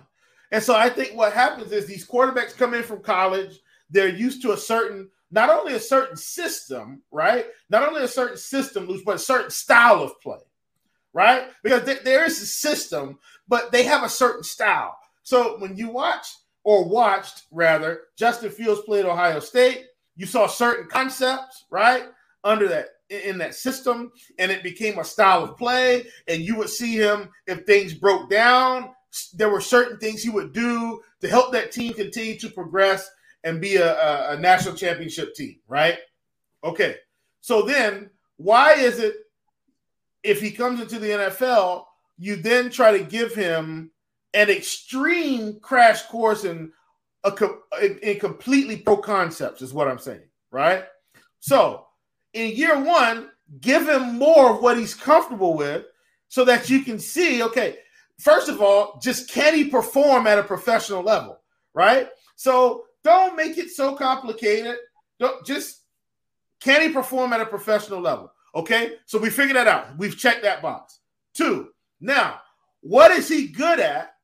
And 0.53 0.63
so 0.63 0.75
I 0.75 0.89
think 0.89 1.17
what 1.17 1.33
happens 1.33 1.73
is 1.73 1.87
these 1.87 2.07
quarterbacks 2.07 2.57
come 2.57 2.75
in 2.75 2.83
from 2.83 3.03
college, 3.03 3.59
they're 3.91 4.09
used 4.09 4.43
to 4.43 4.53
a 4.53 4.57
certain, 4.57 5.11
not 5.31 5.51
only 5.51 5.75
a 5.75 5.81
certain 5.81 6.17
system, 6.17 7.03
right? 7.11 7.47
Not 7.69 7.87
only 7.87 8.03
a 8.03 8.09
certain 8.09 8.37
system, 8.37 8.89
but 9.05 9.17
a 9.17 9.19
certain 9.19 9.51
style 9.51 10.03
of 10.03 10.21
play, 10.21 10.39
right? 11.15 11.49
Because 11.63 11.85
th- 11.85 12.03
there 12.05 12.27
is 12.27 12.43
a 12.43 12.47
system, 12.47 13.19
but 13.49 13.73
they 13.73 13.85
have 13.85 14.03
a 14.03 14.09
certain 14.09 14.45
style. 14.45 14.99
So 15.23 15.59
when 15.59 15.77
you 15.77 15.89
watch 15.89 16.27
or 16.65 16.87
watched 16.87 17.45
rather 17.51 18.03
Justin 18.19 18.51
Fields 18.51 18.83
play 18.83 19.01
at 19.01 19.07
Ohio 19.07 19.41
State, 19.41 19.87
you 20.17 20.27
saw 20.27 20.47
certain 20.47 20.89
concepts, 20.89 21.65
right? 21.71 22.05
Under 22.45 22.69
that 22.69 22.89
in 23.11 23.39
that 23.39 23.55
system 23.55 24.11
and 24.39 24.51
it 24.51 24.63
became 24.63 24.99
a 24.99 25.05
style 25.05 25.45
of 25.45 25.57
play 25.59 26.07
and 26.27 26.43
you 26.43 26.57
would 26.57 26.71
see 26.71 26.97
him 26.97 27.29
if 27.47 27.65
things 27.65 27.93
broke 27.93 28.31
down 28.31 28.91
there 29.35 29.51
were 29.51 29.61
certain 29.61 29.99
things 29.99 30.23
he 30.23 30.31
would 30.31 30.53
do 30.53 31.01
to 31.21 31.29
help 31.29 31.53
that 31.53 31.71
team 31.71 31.93
continue 31.93 32.39
to 32.39 32.49
progress 32.49 33.09
and 33.45 33.61
be 33.61 33.77
a, 33.77 33.95
a, 33.95 34.33
a 34.33 34.41
national 34.41 34.75
championship 34.75 35.35
team 35.35 35.57
right 35.69 35.99
okay 36.65 36.97
so 37.43 37.63
then 37.63 38.09
why 38.39 38.73
is 38.73 38.99
it 38.99 39.15
if 40.25 40.41
he 40.41 40.51
comes 40.51 40.81
into 40.81 40.99
the 40.99 41.11
nfl 41.11 41.85
you 42.19 42.37
then 42.37 42.71
try 42.71 42.97
to 42.97 43.05
give 43.05 43.35
him 43.35 43.91
an 44.33 44.51
extreme 44.51 45.61
crash 45.61 46.03
course 46.03 46.45
in 46.45 46.73
a 47.25 47.33
in, 47.81 47.99
in 47.99 48.19
completely 48.19 48.77
pro 48.77 48.97
concepts 48.97 49.63
is 49.63 49.73
what 49.73 49.89
i'm 49.89 49.99
saying 49.99 50.29
right 50.51 50.85
so 51.41 51.87
in 52.35 52.57
year 52.57 52.79
one, 52.79 53.31
give 53.61 53.89
him 53.89 54.19
more 54.19 54.55
of 54.55 54.63
what 54.63 54.77
he's 54.77 54.95
comfortable 54.95 55.55
with 55.55 55.87
so 56.29 56.45
that 56.45 56.69
you 56.69 56.83
can 56.83 56.99
see, 56.99 57.43
okay, 57.43 57.79
first 58.19 58.49
of 58.49 58.61
all, 58.61 58.99
just 59.03 59.31
can 59.31 59.55
he 59.55 59.65
perform 59.69 60.27
at 60.27 60.39
a 60.39 60.43
professional 60.43 61.03
level, 61.03 61.41
right? 61.73 62.09
So 62.37 62.85
don't 63.05 63.37
make 63.37 63.57
it 63.57 63.71
so 63.71 63.95
complicated. 63.95 64.77
Don't 65.21 65.47
just 65.47 65.83
can 66.61 66.83
he 66.83 66.89
perform 66.89 67.33
at 67.33 67.41
a 67.41 67.47
professional 67.47 68.01
level? 68.01 68.33
Okay, 68.55 68.95
so 69.07 69.19
we 69.19 69.31
figured 69.31 69.57
that 69.57 69.69
out. 69.69 69.99
We've 69.99 70.17
checked 70.17 70.43
that 70.43 70.63
box. 70.63 71.01
Two, 71.35 71.71
now, 72.01 72.41
what 72.81 73.11
is 73.11 73.29
he 73.29 73.49
good 73.49 73.81
at 73.81 74.15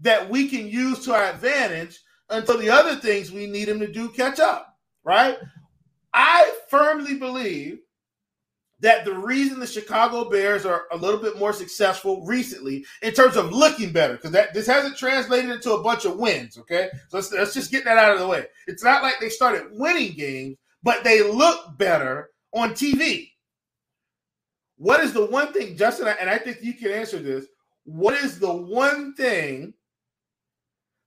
that 0.00 0.28
we 0.28 0.48
can 0.48 0.66
use 0.66 1.04
to 1.04 1.14
our 1.14 1.24
advantage 1.24 2.00
until 2.30 2.58
the 2.58 2.70
other 2.70 2.96
things 2.96 3.30
we 3.30 3.46
need 3.46 3.68
him 3.68 3.80
to 3.80 3.92
do 3.92 4.08
catch 4.08 4.40
up, 4.40 4.76
right? 5.04 5.36
I 6.12 6.52
firmly 6.70 7.18
believe 7.18 7.80
that 8.80 9.04
the 9.04 9.14
reason 9.14 9.60
the 9.60 9.66
Chicago 9.66 10.28
Bears 10.28 10.66
are 10.66 10.84
a 10.92 10.96
little 10.96 11.20
bit 11.20 11.38
more 11.38 11.52
successful 11.52 12.24
recently 12.24 12.84
in 13.02 13.12
terms 13.12 13.36
of 13.36 13.52
looking 13.52 13.92
better, 13.92 14.14
because 14.14 14.32
that 14.32 14.52
this 14.52 14.66
hasn't 14.66 14.96
translated 14.96 15.50
into 15.50 15.72
a 15.72 15.82
bunch 15.82 16.04
of 16.04 16.18
wins. 16.18 16.58
Okay, 16.58 16.88
so 17.08 17.18
let's, 17.18 17.32
let's 17.32 17.54
just 17.54 17.70
get 17.70 17.84
that 17.84 17.98
out 17.98 18.12
of 18.12 18.20
the 18.20 18.26
way. 18.26 18.46
It's 18.66 18.84
not 18.84 19.02
like 19.02 19.20
they 19.20 19.28
started 19.28 19.68
winning 19.72 20.12
games, 20.14 20.56
but 20.82 21.04
they 21.04 21.22
look 21.22 21.76
better 21.78 22.30
on 22.52 22.70
TV. 22.70 23.30
What 24.76 25.00
is 25.00 25.12
the 25.12 25.26
one 25.26 25.52
thing, 25.52 25.76
Justin? 25.76 26.08
And 26.20 26.28
I 26.28 26.38
think 26.38 26.58
you 26.62 26.74
can 26.74 26.90
answer 26.90 27.18
this. 27.18 27.46
What 27.84 28.14
is 28.14 28.38
the 28.38 28.52
one 28.52 29.14
thing 29.14 29.74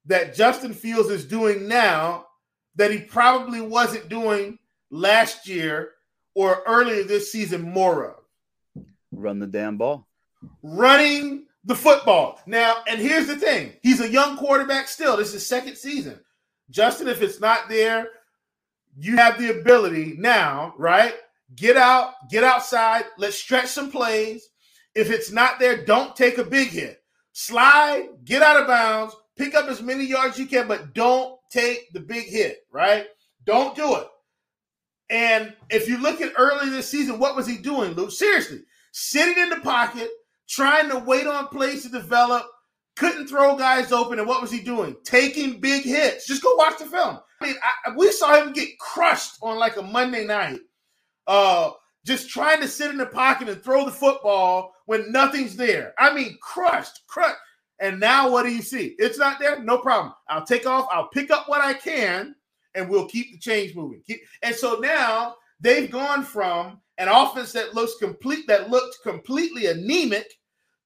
that 0.06 0.36
Justin 0.36 0.74
Fields 0.74 1.10
is 1.10 1.26
doing 1.26 1.68
now 1.68 2.28
that 2.76 2.92
he 2.92 3.00
probably 3.00 3.62
wasn't 3.62 4.10
doing 4.10 4.60
last 4.90 5.48
year 5.48 5.92
or 6.34 6.64
earlier 6.66 7.04
this 7.04 7.32
season 7.32 7.62
more 7.62 8.06
of? 8.06 8.86
Run 9.12 9.40
the 9.40 9.48
damn 9.48 9.78
ball. 9.78 10.08
Running 10.62 11.46
the 11.66 11.76
football. 11.76 12.40
Now, 12.46 12.78
and 12.88 13.00
here's 13.00 13.28
the 13.28 13.36
thing 13.36 13.74
he's 13.82 14.00
a 14.00 14.10
young 14.10 14.38
quarterback 14.38 14.88
still. 14.88 15.18
This 15.18 15.34
is 15.34 15.46
second 15.46 15.76
season. 15.76 16.20
Justin, 16.70 17.08
if 17.08 17.22
it's 17.22 17.40
not 17.40 17.70
there, 17.70 18.10
you 19.00 19.18
have 19.18 19.40
the 19.40 19.60
ability 19.60 20.16
now, 20.18 20.74
right? 20.78 21.14
Get 21.56 21.78
out, 21.78 22.14
get 22.30 22.44
outside, 22.44 23.06
let's 23.18 23.38
stretch 23.38 23.68
some 23.68 23.92
plays. 23.92 24.50
If 24.96 25.10
it's 25.10 25.32
not 25.32 25.60
there, 25.60 25.86
don't 25.86 26.16
take 26.16 26.38
a 26.38 26.44
big 26.44 26.70
hit. 26.70 27.00
Slide, 27.32 28.08
get 28.26 28.42
out 28.42 28.60
of 28.60 28.68
bounds, 28.68 29.16
pick 29.38 29.56
up 29.56 29.68
as 29.68 29.82
many 29.82 30.06
yards 30.06 30.38
you 30.38 30.46
can, 30.46 30.68
but 30.68 30.94
don't 30.94 31.40
take 31.52 31.92
the 31.94 32.00
big 32.00 32.26
hit, 32.26 32.60
right? 32.72 33.06
Don't 33.46 33.76
do 33.76 33.96
it. 33.96 34.08
And 35.10 35.54
if 35.70 35.88
you 35.88 35.98
look 36.00 36.20
at 36.20 36.34
early 36.38 36.70
this 36.70 36.90
season, 36.90 37.20
what 37.20 37.36
was 37.36 37.48
he 37.48 37.58
doing, 37.58 37.94
Luke? 37.94 38.12
Seriously, 38.12 38.64
sitting 38.92 39.42
in 39.42 39.50
the 39.50 39.62
pocket, 39.62 40.10
trying 40.50 40.90
to 40.90 41.00
wait 41.00 41.28
on 41.28 41.48
plays 41.48 41.84
to 41.84 41.90
develop, 41.90 42.46
couldn't 42.98 43.28
throw 43.28 43.56
guys 43.56 43.92
open. 43.92 44.20
And 44.20 44.28
what 44.28 44.42
was 44.42 44.52
he 44.52 44.60
doing? 44.60 44.96
Taking 45.06 45.62
big 45.62 45.84
hits. 45.84 46.28
Just 46.28 46.44
go 46.44 46.56
watch 46.56 46.80
the 46.80 46.86
film. 46.86 47.20
I 47.42 47.46
mean, 47.46 47.56
I, 47.86 47.96
we 47.96 48.12
saw 48.12 48.42
him 48.42 48.52
get 48.52 48.78
crushed 48.80 49.38
on 49.42 49.58
like 49.60 49.78
a 49.78 49.84
Monday 49.84 50.26
night, 50.26 50.60
uh, 51.28 51.72
just 52.06 52.30
trying 52.30 52.62
to 52.62 52.68
sit 52.68 52.90
in 52.90 52.98
the 52.98 53.06
pocket 53.06 53.50
and 53.50 53.62
throw 53.62 53.86
the 53.86 53.92
football 53.92 54.74
when 54.86 55.12
nothing's 55.12 55.56
there. 55.56 55.94
I 56.00 56.14
mean, 56.14 56.38
crushed, 56.42 57.02
crushed. 57.08 57.36
And 57.80 58.00
now 58.00 58.32
what 58.32 58.44
do 58.44 58.50
you 58.50 58.62
see? 58.62 58.96
It's 58.98 59.20
not 59.20 59.40
there. 59.40 59.62
No 59.62 59.78
problem. 59.78 60.14
I'll 60.30 60.46
take 60.46 60.66
off. 60.66 60.88
I'll 60.92 61.10
pick 61.10 61.30
up 61.30 61.48
what 61.48 61.62
I 61.62 61.74
can 61.74 62.34
and 62.74 62.90
we'll 62.90 63.08
keep 63.08 63.32
the 63.32 63.40
change 63.40 63.76
moving. 63.76 64.02
And 64.42 64.56
so 64.56 64.76
now 64.76 65.36
they've 65.60 65.92
gone 65.92 66.24
from 66.24 66.82
an 66.98 67.08
offense 67.08 67.52
that 67.54 67.76
looks 67.76 67.96
complete 68.00 68.48
that 68.48 68.70
looked 68.70 68.98
completely 69.04 69.68
anemic 69.68 70.28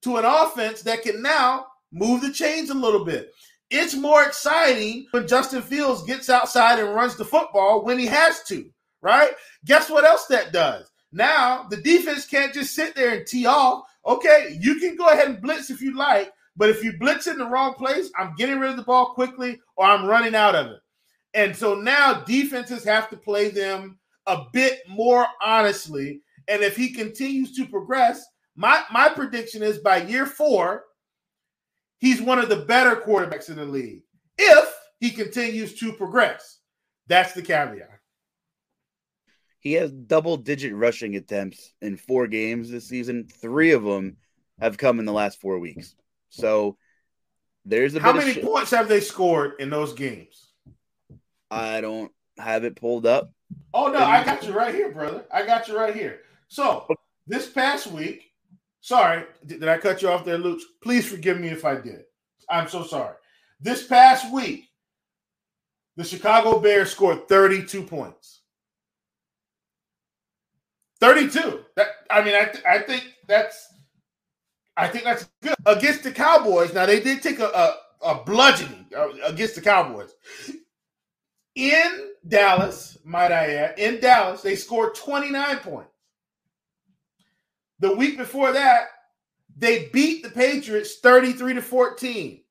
to 0.02 0.16
an 0.16 0.24
offense 0.24 0.82
that 0.82 1.02
can 1.02 1.22
now 1.22 1.66
move 1.92 2.20
the 2.20 2.32
chains 2.32 2.70
a 2.70 2.74
little 2.74 3.04
bit. 3.04 3.30
It's 3.70 3.94
more 3.94 4.22
exciting 4.22 5.06
when 5.12 5.26
Justin 5.26 5.62
Fields 5.62 6.02
gets 6.02 6.28
outside 6.28 6.78
and 6.78 6.94
runs 6.94 7.16
the 7.16 7.24
football 7.24 7.84
when 7.84 7.98
he 7.98 8.06
has 8.06 8.42
to, 8.44 8.68
right? 9.02 9.32
Guess 9.64 9.90
what 9.90 10.04
else 10.04 10.26
that 10.26 10.52
does? 10.52 10.90
Now 11.12 11.66
the 11.68 11.76
defense 11.78 12.26
can't 12.26 12.54
just 12.54 12.74
sit 12.74 12.94
there 12.94 13.14
and 13.14 13.26
tee 13.26 13.46
off. 13.46 13.84
Okay, 14.06 14.56
you 14.60 14.76
can 14.76 14.96
go 14.96 15.08
ahead 15.08 15.28
and 15.28 15.40
blitz 15.40 15.70
if 15.70 15.80
you 15.80 15.96
like, 15.96 16.32
but 16.56 16.70
if 16.70 16.82
you 16.82 16.98
blitz 16.98 17.26
in 17.26 17.38
the 17.38 17.46
wrong 17.46 17.74
place, 17.74 18.10
I'm 18.18 18.34
getting 18.36 18.58
rid 18.58 18.70
of 18.70 18.76
the 18.76 18.82
ball 18.82 19.14
quickly 19.14 19.60
or 19.76 19.86
I'm 19.86 20.06
running 20.06 20.34
out 20.34 20.54
of 20.54 20.66
it. 20.66 20.80
And 21.34 21.54
so 21.54 21.74
now 21.74 22.22
defenses 22.24 22.84
have 22.84 23.08
to 23.10 23.16
play 23.16 23.48
them 23.48 23.98
a 24.26 24.44
bit 24.52 24.80
more 24.88 25.26
honestly. 25.42 26.20
And 26.48 26.62
if 26.62 26.76
he 26.76 26.92
continues 26.92 27.54
to 27.56 27.66
progress, 27.66 28.24
my, 28.56 28.82
my 28.92 29.08
prediction 29.08 29.62
is 29.62 29.78
by 29.78 30.02
year 30.02 30.26
four, 30.26 30.84
he's 31.98 32.20
one 32.20 32.38
of 32.38 32.48
the 32.48 32.56
better 32.56 32.96
quarterbacks 32.96 33.48
in 33.48 33.56
the 33.56 33.64
league. 33.64 34.02
If 34.36 34.72
he 35.02 35.10
continues 35.10 35.74
to 35.80 35.92
progress. 35.92 36.60
That's 37.08 37.32
the 37.32 37.42
caveat. 37.42 37.98
He 39.62 39.74
has 39.74 39.92
double 39.92 40.36
digit 40.36 40.74
rushing 40.74 41.14
attempts 41.14 41.72
in 41.80 41.96
four 41.96 42.26
games 42.26 42.68
this 42.68 42.88
season. 42.88 43.28
Three 43.28 43.70
of 43.70 43.84
them 43.84 44.16
have 44.60 44.76
come 44.76 44.98
in 44.98 45.04
the 45.04 45.12
last 45.12 45.40
four 45.40 45.60
weeks. 45.60 45.94
So 46.30 46.76
there's 47.64 47.94
a 47.94 48.00
how 48.00 48.12
many 48.12 48.34
sh- 48.34 48.42
points 48.42 48.72
have 48.72 48.88
they 48.88 49.00
scored 49.00 49.52
in 49.60 49.70
those 49.70 49.92
games? 49.92 50.48
I 51.48 51.80
don't 51.80 52.10
have 52.38 52.64
it 52.64 52.74
pulled 52.74 53.06
up. 53.06 53.32
Oh 53.72 53.86
no, 53.86 54.00
I 54.00 54.24
got 54.24 54.42
you 54.42 54.52
right 54.52 54.74
here, 54.74 54.90
brother. 54.90 55.24
I 55.32 55.46
got 55.46 55.68
you 55.68 55.78
right 55.78 55.94
here. 55.94 56.22
So 56.48 56.88
this 57.28 57.48
past 57.48 57.86
week, 57.86 58.32
sorry, 58.80 59.26
did 59.46 59.68
I 59.68 59.78
cut 59.78 60.02
you 60.02 60.08
off 60.08 60.24
there, 60.24 60.38
Luke? 60.38 60.60
Please 60.82 61.08
forgive 61.08 61.38
me 61.38 61.48
if 61.48 61.64
I 61.64 61.76
did. 61.76 62.02
I'm 62.50 62.66
so 62.66 62.82
sorry. 62.82 63.14
This 63.60 63.86
past 63.86 64.32
week, 64.32 64.64
the 65.96 66.02
Chicago 66.02 66.58
Bears 66.58 66.90
scored 66.90 67.28
32 67.28 67.84
points. 67.84 68.41
32. 71.02 71.64
That 71.74 71.88
I 72.10 72.22
mean, 72.22 72.34
I, 72.36 72.44
th- 72.44 72.64
I 72.64 72.78
think 72.78 73.16
that's 73.26 73.74
I 74.76 74.86
think 74.86 75.02
that's 75.04 75.28
good 75.42 75.56
against 75.66 76.04
the 76.04 76.12
Cowboys. 76.12 76.72
Now 76.72 76.86
they 76.86 77.00
did 77.00 77.22
take 77.22 77.40
a, 77.40 77.46
a, 77.46 77.76
a 78.02 78.24
bludgeoning 78.24 78.86
uh, 78.96 79.08
against 79.24 79.56
the 79.56 79.62
Cowboys 79.62 80.14
in 81.56 82.10
Dallas. 82.26 82.98
Might 83.04 83.32
I 83.32 83.52
add? 83.54 83.78
In 83.80 84.00
Dallas, 84.00 84.42
they 84.42 84.54
scored 84.54 84.94
29 84.94 85.56
points. 85.58 85.90
The 87.80 87.96
week 87.96 88.16
before 88.16 88.52
that, 88.52 88.86
they 89.58 89.88
beat 89.92 90.22
the 90.22 90.30
Patriots 90.30 91.00
33 91.00 91.54
to 91.54 91.62
14. 91.62 92.42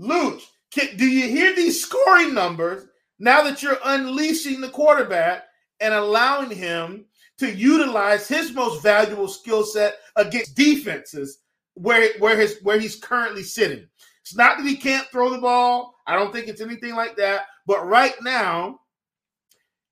Luch, 0.00 0.42
can, 0.72 0.96
do 0.96 1.06
you 1.06 1.28
hear 1.28 1.54
these 1.54 1.80
scoring 1.80 2.34
numbers 2.34 2.88
now 3.20 3.44
that 3.44 3.62
you're 3.62 3.78
unleashing 3.84 4.60
the 4.60 4.68
quarterback 4.68 5.44
and 5.78 5.94
allowing 5.94 6.50
him 6.50 7.06
to 7.40 7.52
utilize 7.52 8.28
his 8.28 8.52
most 8.52 8.82
valuable 8.82 9.28
skill 9.28 9.64
set 9.64 9.96
against 10.16 10.54
defenses 10.54 11.38
where 11.74 12.10
where 12.18 12.38
his 12.38 12.58
where 12.62 12.78
he's 12.78 12.96
currently 12.96 13.42
sitting. 13.42 13.86
It's 14.22 14.36
not 14.36 14.58
that 14.58 14.66
he 14.66 14.76
can't 14.76 15.08
throw 15.08 15.30
the 15.30 15.38
ball. 15.38 15.94
I 16.06 16.14
don't 16.14 16.32
think 16.32 16.46
it's 16.46 16.60
anything 16.60 16.94
like 16.94 17.16
that. 17.16 17.46
But 17.66 17.86
right 17.86 18.14
now, 18.22 18.80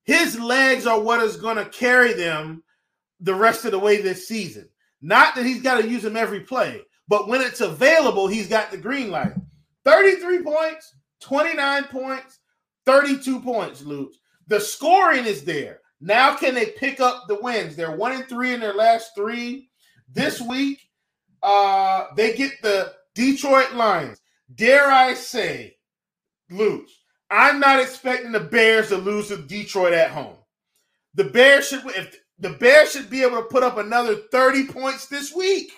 his 0.04 0.38
legs 0.38 0.86
are 0.86 1.00
what 1.00 1.20
is 1.20 1.36
going 1.36 1.56
to 1.56 1.64
carry 1.66 2.12
them 2.12 2.62
the 3.20 3.34
rest 3.34 3.64
of 3.64 3.72
the 3.72 3.78
way 3.78 4.00
this 4.00 4.28
season. 4.28 4.68
Not 5.00 5.34
that 5.34 5.46
he's 5.46 5.62
got 5.62 5.80
to 5.80 5.88
use 5.88 6.02
them 6.02 6.16
every 6.16 6.40
play, 6.40 6.82
but 7.08 7.28
when 7.28 7.40
it's 7.40 7.60
available, 7.60 8.26
he's 8.26 8.48
got 8.48 8.70
the 8.70 8.76
green 8.76 9.10
light. 9.10 9.32
33 9.84 10.42
points, 10.42 10.94
29 11.20 11.84
points, 11.84 12.40
32 12.84 13.40
points, 13.40 13.82
Luke. 13.82 14.12
The 14.48 14.60
scoring 14.60 15.24
is 15.24 15.44
there. 15.44 15.80
Now 16.00 16.36
can 16.36 16.54
they 16.54 16.66
pick 16.66 17.00
up 17.00 17.24
the 17.28 17.40
wins? 17.40 17.76
They're 17.76 17.96
one 17.96 18.12
and 18.12 18.28
three 18.28 18.54
in 18.54 18.60
their 18.60 18.74
last 18.74 19.12
three. 19.16 19.68
This 20.10 20.40
week, 20.40 20.80
uh, 21.42 22.06
they 22.16 22.34
get 22.34 22.52
the 22.62 22.92
Detroit 23.14 23.72
Lions. 23.74 24.20
Dare 24.54 24.86
I 24.86 25.14
say, 25.14 25.76
lose. 26.50 26.98
I'm 27.30 27.60
not 27.60 27.80
expecting 27.80 28.32
the 28.32 28.40
Bears 28.40 28.88
to 28.88 28.96
lose 28.96 29.28
to 29.28 29.36
Detroit 29.36 29.92
at 29.92 30.10
home. 30.10 30.36
The 31.14 31.24
Bears 31.24 31.68
should 31.68 31.84
if 31.86 32.16
the 32.38 32.50
Bears 32.50 32.92
should 32.92 33.10
be 33.10 33.22
able 33.22 33.36
to 33.36 33.48
put 33.48 33.62
up 33.62 33.76
another 33.76 34.14
30 34.30 34.68
points 34.68 35.06
this 35.06 35.34
week. 35.34 35.72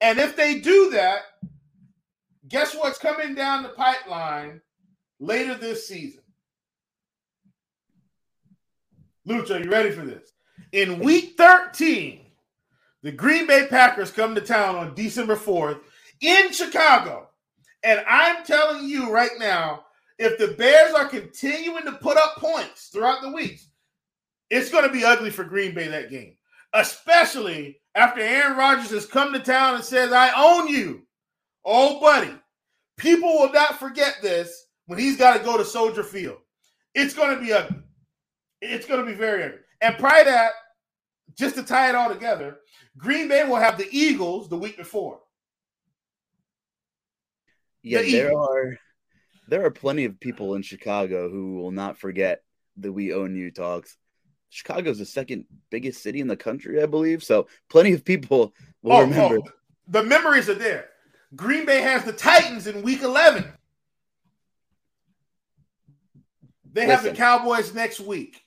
And 0.00 0.18
if 0.18 0.34
they 0.36 0.60
do 0.60 0.90
that, 0.90 1.20
guess 2.48 2.74
what's 2.74 2.98
coming 2.98 3.34
down 3.34 3.62
the 3.62 3.68
pipeline 3.70 4.60
later 5.20 5.54
this 5.54 5.86
season? 5.86 6.23
Lucha, 9.28 9.64
you 9.64 9.70
ready 9.70 9.90
for 9.90 10.04
this? 10.04 10.32
In 10.72 11.00
week 11.00 11.34
13, 11.36 12.26
the 13.02 13.12
Green 13.12 13.46
Bay 13.46 13.66
Packers 13.68 14.10
come 14.10 14.34
to 14.34 14.40
town 14.40 14.76
on 14.76 14.94
December 14.94 15.36
4th 15.36 15.80
in 16.20 16.52
Chicago. 16.52 17.28
And 17.82 18.02
I'm 18.08 18.44
telling 18.44 18.88
you 18.88 19.10
right 19.10 19.32
now, 19.38 19.84
if 20.18 20.38
the 20.38 20.48
Bears 20.48 20.94
are 20.94 21.08
continuing 21.08 21.84
to 21.84 21.92
put 21.92 22.16
up 22.16 22.36
points 22.36 22.88
throughout 22.88 23.22
the 23.22 23.30
weeks, 23.30 23.68
it's 24.50 24.70
going 24.70 24.84
to 24.84 24.92
be 24.92 25.04
ugly 25.04 25.30
for 25.30 25.44
Green 25.44 25.74
Bay 25.74 25.88
that 25.88 26.10
game, 26.10 26.36
especially 26.72 27.80
after 27.94 28.20
Aaron 28.20 28.56
Rodgers 28.56 28.90
has 28.90 29.06
come 29.06 29.32
to 29.32 29.40
town 29.40 29.74
and 29.74 29.84
says, 29.84 30.12
I 30.12 30.32
own 30.36 30.68
you. 30.68 31.02
Oh, 31.64 32.00
buddy. 32.00 32.32
People 32.96 33.28
will 33.28 33.52
not 33.52 33.78
forget 33.78 34.18
this 34.22 34.66
when 34.86 34.98
he's 34.98 35.16
got 35.16 35.36
to 35.36 35.44
go 35.44 35.56
to 35.56 35.64
Soldier 35.64 36.04
Field. 36.04 36.38
It's 36.94 37.14
going 37.14 37.34
to 37.34 37.42
be 37.42 37.52
ugly. 37.52 37.82
It's 38.64 38.86
going 38.86 39.00
to 39.00 39.06
be 39.06 39.16
very 39.16 39.44
ugly. 39.44 39.58
And 39.80 39.98
prior 39.98 40.24
to 40.24 40.30
that, 40.30 40.52
just 41.36 41.56
to 41.56 41.62
tie 41.62 41.88
it 41.88 41.94
all 41.94 42.08
together, 42.08 42.58
Green 42.96 43.28
Bay 43.28 43.44
will 43.44 43.56
have 43.56 43.76
the 43.76 43.88
Eagles 43.90 44.48
the 44.48 44.56
week 44.56 44.76
before. 44.76 45.20
Yeah, 47.82 48.02
the 48.02 48.12
there 48.12 48.30
Eagles. 48.30 48.48
are 48.48 48.78
there 49.48 49.64
are 49.64 49.70
plenty 49.70 50.04
of 50.06 50.18
people 50.18 50.54
in 50.54 50.62
Chicago 50.62 51.28
who 51.28 51.56
will 51.56 51.70
not 51.70 51.98
forget 51.98 52.42
the 52.76 52.92
"We 52.92 53.12
Own 53.12 53.36
You" 53.36 53.50
talks. 53.50 53.96
Chicago 54.48 54.90
is 54.90 54.98
the 54.98 55.06
second 55.06 55.46
biggest 55.70 56.02
city 56.02 56.20
in 56.20 56.28
the 56.28 56.36
country, 56.36 56.82
I 56.82 56.86
believe. 56.86 57.24
So 57.24 57.48
plenty 57.68 57.92
of 57.92 58.04
people 58.04 58.54
will 58.82 58.92
oh, 58.92 58.96
oh 58.98 59.00
remember. 59.00 59.38
Oh, 59.38 59.52
the 59.88 60.02
memories 60.02 60.48
are 60.48 60.54
there. 60.54 60.90
Green 61.34 61.66
Bay 61.66 61.80
has 61.80 62.04
the 62.04 62.12
Titans 62.12 62.68
in 62.68 62.82
Week 62.82 63.02
11. 63.02 63.44
They 66.72 66.86
Listen. 66.86 66.90
have 66.90 67.02
the 67.04 67.16
Cowboys 67.16 67.74
next 67.74 68.00
week. 68.00 68.43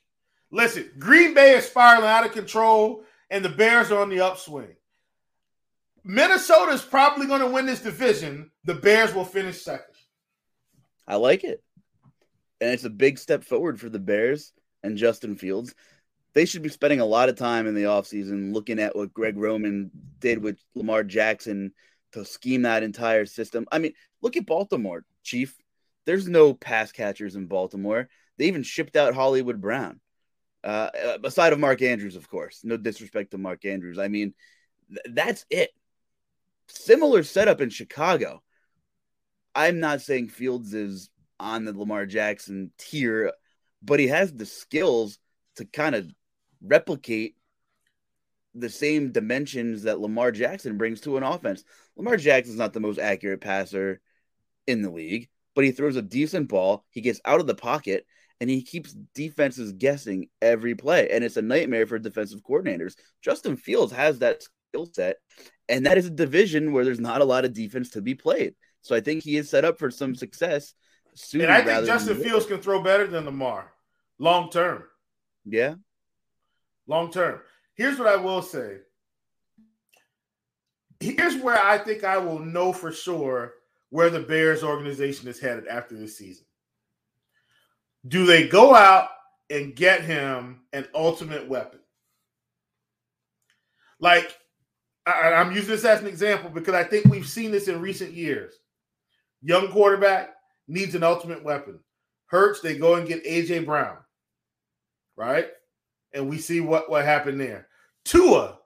Listen, 0.50 0.90
Green 0.98 1.34
Bay 1.34 1.56
is 1.56 1.66
spiraling 1.66 2.08
out 2.08 2.24
of 2.26 2.32
control, 2.32 3.04
and 3.30 3.44
the 3.44 3.50
Bears 3.50 3.90
are 3.90 4.00
on 4.00 4.08
the 4.08 4.20
upswing. 4.20 4.76
Minnesota 6.04 6.72
is 6.72 6.82
probably 6.82 7.26
going 7.26 7.42
to 7.42 7.50
win 7.50 7.66
this 7.66 7.82
division. 7.82 8.50
The 8.64 8.74
Bears 8.74 9.14
will 9.14 9.24
finish 9.24 9.60
second. 9.60 9.94
I 11.06 11.16
like 11.16 11.44
it. 11.44 11.62
And 12.60 12.70
it's 12.70 12.84
a 12.84 12.90
big 12.90 13.18
step 13.18 13.44
forward 13.44 13.78
for 13.78 13.88
the 13.88 13.98
Bears 13.98 14.52
and 14.82 14.96
Justin 14.96 15.36
Fields. 15.36 15.74
They 16.34 16.44
should 16.44 16.62
be 16.62 16.68
spending 16.68 17.00
a 17.00 17.06
lot 17.06 17.28
of 17.28 17.36
time 17.36 17.66
in 17.66 17.74
the 17.74 17.84
offseason 17.84 18.54
looking 18.54 18.78
at 18.78 18.96
what 18.96 19.12
Greg 19.12 19.36
Roman 19.36 19.90
did 20.18 20.42
with 20.42 20.58
Lamar 20.74 21.04
Jackson 21.04 21.72
to 22.12 22.24
scheme 22.24 22.62
that 22.62 22.82
entire 22.82 23.26
system. 23.26 23.66
I 23.70 23.78
mean, 23.78 23.92
look 24.22 24.36
at 24.36 24.46
Baltimore, 24.46 25.04
Chief. 25.22 25.54
There's 26.06 26.28
no 26.28 26.54
pass 26.54 26.90
catchers 26.90 27.36
in 27.36 27.46
Baltimore. 27.46 28.08
They 28.38 28.46
even 28.46 28.62
shipped 28.62 28.96
out 28.96 29.14
Hollywood 29.14 29.60
Brown. 29.60 30.00
Uh, 30.64 30.90
aside 31.24 31.52
of 31.52 31.58
Mark 31.58 31.82
Andrews, 31.82 32.16
of 32.16 32.28
course. 32.28 32.60
No 32.64 32.76
disrespect 32.76 33.30
to 33.30 33.38
Mark 33.38 33.64
Andrews. 33.64 33.98
I 33.98 34.08
mean, 34.08 34.34
th- 34.88 35.14
that's 35.14 35.46
it. 35.50 35.70
Similar 36.66 37.22
setup 37.22 37.60
in 37.60 37.70
Chicago. 37.70 38.42
I'm 39.54 39.80
not 39.80 40.02
saying 40.02 40.28
Fields 40.28 40.74
is 40.74 41.10
on 41.40 41.64
the 41.64 41.72
Lamar 41.72 42.06
Jackson 42.06 42.72
tier, 42.78 43.32
but 43.82 44.00
he 44.00 44.08
has 44.08 44.32
the 44.32 44.46
skills 44.46 45.18
to 45.56 45.64
kind 45.64 45.94
of 45.94 46.10
replicate 46.60 47.36
the 48.54 48.68
same 48.68 49.12
dimensions 49.12 49.84
that 49.84 50.00
Lamar 50.00 50.32
Jackson 50.32 50.78
brings 50.78 51.00
to 51.02 51.16
an 51.16 51.22
offense. 51.22 51.64
Lamar 51.96 52.16
Jackson's 52.16 52.58
not 52.58 52.72
the 52.72 52.80
most 52.80 52.98
accurate 52.98 53.40
passer 53.40 54.00
in 54.66 54.82
the 54.82 54.90
league, 54.90 55.28
but 55.54 55.64
he 55.64 55.70
throws 55.70 55.96
a 55.96 56.02
decent 56.02 56.48
ball. 56.48 56.84
He 56.90 57.00
gets 57.00 57.20
out 57.24 57.40
of 57.40 57.46
the 57.46 57.54
pocket 57.54 58.06
and 58.40 58.48
he 58.48 58.62
keeps 58.62 58.92
defenses 59.14 59.72
guessing 59.72 60.28
every 60.40 60.74
play. 60.74 61.08
And 61.10 61.24
it's 61.24 61.36
a 61.36 61.42
nightmare 61.42 61.86
for 61.86 61.98
defensive 61.98 62.42
coordinators. 62.42 62.94
Justin 63.22 63.56
Fields 63.56 63.92
has 63.92 64.20
that 64.20 64.42
skill 64.42 64.88
set, 64.92 65.16
and 65.68 65.86
that 65.86 65.98
is 65.98 66.06
a 66.06 66.10
division 66.10 66.72
where 66.72 66.84
there's 66.84 67.00
not 67.00 67.20
a 67.20 67.24
lot 67.24 67.44
of 67.44 67.52
defense 67.52 67.90
to 67.90 68.02
be 68.02 68.14
played. 68.14 68.54
So 68.82 68.94
I 68.94 69.00
think 69.00 69.22
he 69.22 69.36
is 69.36 69.50
set 69.50 69.64
up 69.64 69.78
for 69.78 69.90
some 69.90 70.14
success. 70.14 70.74
Sooner 71.14 71.44
and 71.44 71.52
I 71.52 71.62
think 71.62 71.86
Justin 71.86 72.22
Fields 72.22 72.46
can 72.46 72.60
throw 72.60 72.82
better 72.82 73.06
than 73.06 73.24
Lamar 73.24 73.72
long 74.18 74.50
term. 74.50 74.84
Yeah. 75.44 75.74
Long 76.86 77.10
term. 77.10 77.40
Here's 77.74 77.98
what 77.98 78.08
I 78.08 78.16
will 78.16 78.42
say. 78.42 78.78
Here's 81.00 81.36
where 81.36 81.58
I 81.58 81.78
think 81.78 82.02
I 82.02 82.18
will 82.18 82.40
know 82.40 82.72
for 82.72 82.90
sure 82.90 83.54
where 83.90 84.10
the 84.10 84.20
Bears 84.20 84.64
organization 84.64 85.28
is 85.28 85.38
headed 85.38 85.68
after 85.68 85.96
this 85.96 86.18
season. 86.18 86.44
Do 88.06 88.26
they 88.26 88.48
go 88.48 88.74
out 88.74 89.08
and 89.50 89.74
get 89.74 90.02
him 90.02 90.60
an 90.72 90.86
ultimate 90.94 91.48
weapon? 91.48 91.80
Like, 94.00 94.36
I, 95.06 95.32
I'm 95.34 95.52
using 95.52 95.70
this 95.70 95.84
as 95.84 96.00
an 96.00 96.06
example 96.06 96.50
because 96.50 96.74
I 96.74 96.84
think 96.84 97.06
we've 97.06 97.28
seen 97.28 97.50
this 97.50 97.68
in 97.68 97.80
recent 97.80 98.12
years. 98.12 98.54
Young 99.42 99.68
quarterback 99.68 100.34
needs 100.66 100.94
an 100.94 101.02
ultimate 101.02 101.42
weapon. 101.42 101.80
Hurts, 102.26 102.60
they 102.60 102.76
go 102.76 102.94
and 102.94 103.08
get 103.08 103.24
AJ 103.24 103.64
Brown, 103.64 103.96
right? 105.16 105.48
And 106.12 106.28
we 106.28 106.38
see 106.38 106.60
what, 106.60 106.90
what 106.90 107.04
happened 107.04 107.40
there. 107.40 107.68
Tua, 108.04 108.58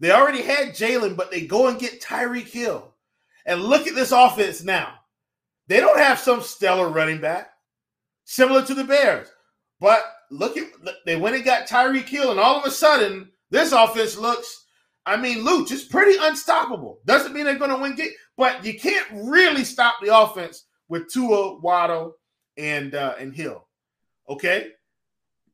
they 0.00 0.12
already 0.12 0.42
had 0.42 0.68
Jalen, 0.68 1.16
but 1.16 1.30
they 1.30 1.46
go 1.46 1.68
and 1.68 1.78
get 1.78 2.00
Tyreek 2.00 2.48
Hill. 2.48 2.94
And 3.46 3.62
look 3.62 3.86
at 3.86 3.94
this 3.94 4.12
offense 4.12 4.62
now. 4.62 4.92
They 5.68 5.80
don't 5.80 5.98
have 5.98 6.18
some 6.18 6.42
stellar 6.42 6.88
running 6.88 7.20
back, 7.20 7.50
similar 8.28 8.62
to 8.62 8.74
the 8.74 8.84
Bears. 8.84 9.26
But 9.80 10.04
look 10.30 10.56
at 10.56 10.66
they 11.06 11.16
went 11.16 11.34
and 11.34 11.44
got 11.44 11.66
Tyreek 11.66 12.08
Hill, 12.08 12.30
and 12.30 12.38
all 12.38 12.58
of 12.58 12.64
a 12.64 12.70
sudden 12.70 13.30
this 13.50 13.72
offense 13.72 14.16
looks. 14.16 14.66
I 15.06 15.16
mean, 15.16 15.38
Luch, 15.38 15.72
it's 15.72 15.84
pretty 15.84 16.18
unstoppable. 16.20 17.00
Doesn't 17.06 17.32
mean 17.32 17.44
they're 17.44 17.58
going 17.58 17.70
to 17.70 17.78
win 17.78 17.96
game, 17.96 18.10
but 18.36 18.62
you 18.64 18.78
can't 18.78 19.06
really 19.10 19.64
stop 19.64 19.96
the 20.02 20.14
offense 20.14 20.66
with 20.88 21.10
Tua, 21.10 21.58
Waddle, 21.60 22.14
and 22.58 22.94
uh, 22.94 23.14
and 23.18 23.34
Hill. 23.34 23.66
Okay, 24.28 24.68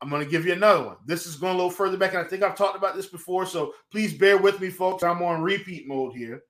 I'm 0.02 0.10
going 0.10 0.24
to 0.24 0.30
give 0.30 0.44
you 0.44 0.52
another 0.52 0.84
one. 0.84 0.96
This 1.06 1.26
is 1.26 1.36
going 1.36 1.54
a 1.54 1.56
little 1.56 1.70
further 1.70 1.96
back, 1.96 2.14
and 2.14 2.24
I 2.24 2.28
think 2.28 2.42
I've 2.42 2.56
talked 2.56 2.76
about 2.76 2.96
this 2.96 3.06
before, 3.06 3.46
so 3.46 3.74
please 3.92 4.12
bear 4.12 4.36
with 4.38 4.60
me, 4.60 4.70
folks. 4.70 5.04
I'm 5.04 5.22
on 5.22 5.42
repeat 5.42 5.86
mode 5.86 6.14
here. 6.16 6.42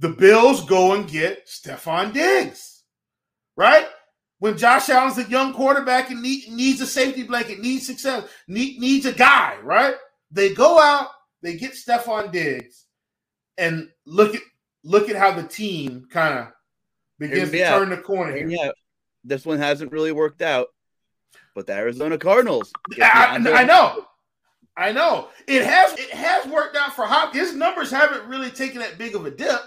The 0.00 0.10
Bills 0.10 0.66
go 0.66 0.92
and 0.92 1.08
get 1.08 1.46
Stefon 1.46 2.12
Diggs, 2.12 2.82
right? 3.56 3.86
When 4.38 4.58
Josh 4.58 4.88
Allen's 4.90 5.18
a 5.18 5.28
young 5.28 5.54
quarterback 5.54 6.10
and 6.10 6.20
need, 6.20 6.48
needs 6.50 6.80
a 6.80 6.86
safety 6.86 7.22
blanket, 7.22 7.60
needs 7.60 7.86
success, 7.86 8.28
need, 8.48 8.78
needs 8.78 9.06
a 9.06 9.12
guy, 9.12 9.56
right? 9.62 9.94
They 10.30 10.52
go 10.52 10.80
out, 10.80 11.08
they 11.42 11.56
get 11.56 11.72
Stefon 11.72 12.32
Diggs, 12.32 12.86
and 13.56 13.88
look 14.04 14.34
at 14.34 14.42
look 14.82 15.08
at 15.08 15.16
how 15.16 15.32
the 15.32 15.42
team 15.42 16.06
kind 16.10 16.38
of 16.38 16.48
begins 17.18 17.50
to 17.50 17.58
turn 17.58 17.90
the 17.90 17.96
corner 17.96 18.36
here. 18.36 18.48
Yeah, 18.48 18.70
this 19.24 19.46
one 19.46 19.58
hasn't 19.58 19.92
really 19.92 20.12
worked 20.12 20.42
out, 20.42 20.68
but 21.54 21.66
the 21.66 21.74
Arizona 21.74 22.18
Cardinals. 22.18 22.72
I, 23.00 23.36
I, 23.36 23.64
know, 23.64 24.04
I 24.76 24.92
know 24.92 25.28
it 25.46 25.64
has 25.64 25.92
it 25.98 26.10
has 26.10 26.46
worked 26.46 26.76
out 26.76 26.94
for 26.94 27.06
Hop. 27.06 27.34
His 27.34 27.54
numbers 27.54 27.90
haven't 27.90 28.28
really 28.28 28.50
taken 28.50 28.80
that 28.80 28.98
big 28.98 29.14
of 29.14 29.24
a 29.26 29.30
dip, 29.30 29.60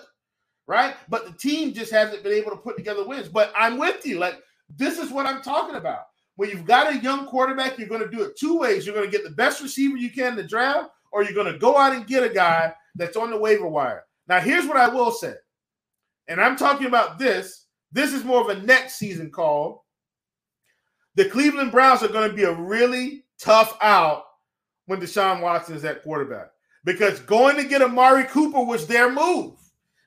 right? 0.67 0.95
But 1.09 1.25
the 1.25 1.33
team 1.33 1.73
just 1.73 1.91
hasn't 1.91 2.23
been 2.23 2.33
able 2.33 2.51
to 2.51 2.57
put 2.57 2.77
together 2.77 3.07
wins. 3.07 3.29
But 3.29 3.51
I'm 3.55 3.77
with 3.77 4.05
you. 4.05 4.19
Like 4.19 4.41
this 4.75 4.97
is 4.97 5.11
what 5.11 5.25
I'm 5.25 5.41
talking 5.41 5.75
about. 5.75 6.07
When 6.35 6.49
you've 6.49 6.65
got 6.65 6.93
a 6.93 6.99
young 6.99 7.25
quarterback, 7.25 7.77
you're 7.77 7.87
going 7.87 8.01
to 8.01 8.09
do 8.09 8.23
it 8.23 8.37
two 8.37 8.59
ways. 8.59 8.85
You're 8.85 8.95
going 8.95 9.09
to 9.09 9.11
get 9.11 9.23
the 9.23 9.35
best 9.35 9.61
receiver 9.61 9.97
you 9.97 10.11
can 10.11 10.33
in 10.33 10.35
the 10.35 10.43
draft, 10.43 10.89
or 11.11 11.23
you're 11.23 11.33
going 11.33 11.51
to 11.51 11.59
go 11.59 11.77
out 11.77 11.93
and 11.93 12.05
get 12.05 12.23
a 12.23 12.29
guy 12.29 12.73
that's 12.95 13.17
on 13.17 13.31
the 13.31 13.37
waiver 13.37 13.67
wire. 13.67 14.03
Now, 14.27 14.39
here's 14.39 14.67
what 14.67 14.77
I 14.77 14.87
will 14.89 15.11
say, 15.11 15.33
and 16.27 16.39
I'm 16.39 16.57
talking 16.57 16.87
about 16.87 17.17
this. 17.17 17.65
This 17.91 18.13
is 18.13 18.23
more 18.23 18.41
of 18.41 18.49
a 18.49 18.61
next 18.61 18.95
season 18.95 19.31
call. 19.31 19.85
The 21.15 21.29
Cleveland 21.29 21.71
Browns 21.71 22.03
are 22.03 22.09
going 22.09 22.29
to 22.29 22.35
be 22.35 22.43
a 22.43 22.53
really 22.53 23.23
tough 23.39 23.77
out 23.81 24.25
when 24.85 24.99
Deshaun 24.99 25.41
Watson 25.41 25.75
is 25.75 25.85
at 25.85 26.03
quarterback 26.03 26.49
because 26.83 27.19
going 27.21 27.55
to 27.57 27.63
get 27.63 27.81
Amari 27.81 28.25
Cooper 28.25 28.63
was 28.63 28.87
their 28.87 29.11
move. 29.11 29.55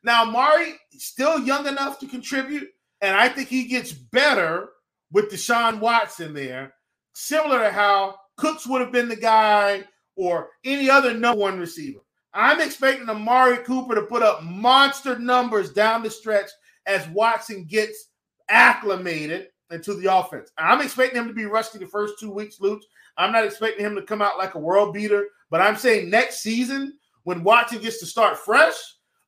Now, 0.02 0.22
Amari 0.22 0.74
still 0.96 1.40
young 1.40 1.66
enough 1.66 1.98
to 1.98 2.06
contribute, 2.06 2.68
and 3.00 3.16
I 3.16 3.28
think 3.28 3.48
he 3.48 3.64
gets 3.64 3.92
better 3.92 4.68
with 5.12 5.30
Deshaun 5.30 5.80
Watson 5.80 6.34
there, 6.34 6.74
similar 7.14 7.58
to 7.60 7.70
how 7.70 8.16
Cooks 8.36 8.66
would 8.66 8.80
have 8.80 8.92
been 8.92 9.08
the 9.08 9.16
guy 9.16 9.84
or 10.16 10.48
any 10.64 10.88
other 10.90 11.14
number 11.14 11.40
one 11.40 11.58
receiver. 11.58 12.00
I'm 12.32 12.60
expecting 12.60 13.08
Amari 13.08 13.58
Cooper 13.58 13.94
to 13.94 14.02
put 14.02 14.22
up 14.22 14.42
monster 14.44 15.18
numbers 15.18 15.72
down 15.72 16.02
the 16.02 16.10
stretch 16.10 16.48
as 16.86 17.08
Watson 17.08 17.64
gets 17.64 18.10
acclimated 18.48 19.48
into 19.70 19.94
the 19.94 20.14
offense. 20.14 20.50
I'm 20.58 20.80
expecting 20.80 21.20
him 21.20 21.28
to 21.28 21.34
be 21.34 21.44
rusty 21.44 21.78
the 21.78 21.86
first 21.86 22.14
two 22.18 22.30
weeks, 22.30 22.58
Luch. 22.58 22.82
I'm 23.16 23.32
not 23.32 23.44
expecting 23.44 23.84
him 23.84 23.94
to 23.96 24.02
come 24.02 24.22
out 24.22 24.38
like 24.38 24.54
a 24.54 24.60
world 24.60 24.94
beater, 24.94 25.26
but 25.50 25.60
I'm 25.60 25.76
saying 25.76 26.10
next 26.10 26.40
season, 26.40 26.96
when 27.24 27.44
Watson 27.44 27.80
gets 27.80 27.98
to 28.00 28.06
start 28.06 28.38
fresh, 28.38 28.74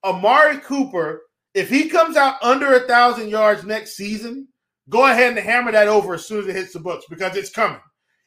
Amari 0.04 0.58
Cooper, 0.58 1.22
if 1.54 1.68
he 1.68 1.88
comes 1.88 2.16
out 2.16 2.42
under 2.42 2.74
a 2.74 2.86
thousand 2.86 3.28
yards 3.28 3.64
next 3.64 3.96
season, 3.96 4.48
go 4.88 5.06
ahead 5.06 5.36
and 5.36 5.38
hammer 5.38 5.72
that 5.72 5.88
over 5.88 6.14
as 6.14 6.26
soon 6.26 6.40
as 6.40 6.48
it 6.48 6.56
hits 6.56 6.72
the 6.72 6.80
books 6.80 7.04
because 7.08 7.36
it's 7.36 7.50
coming. 7.50 7.80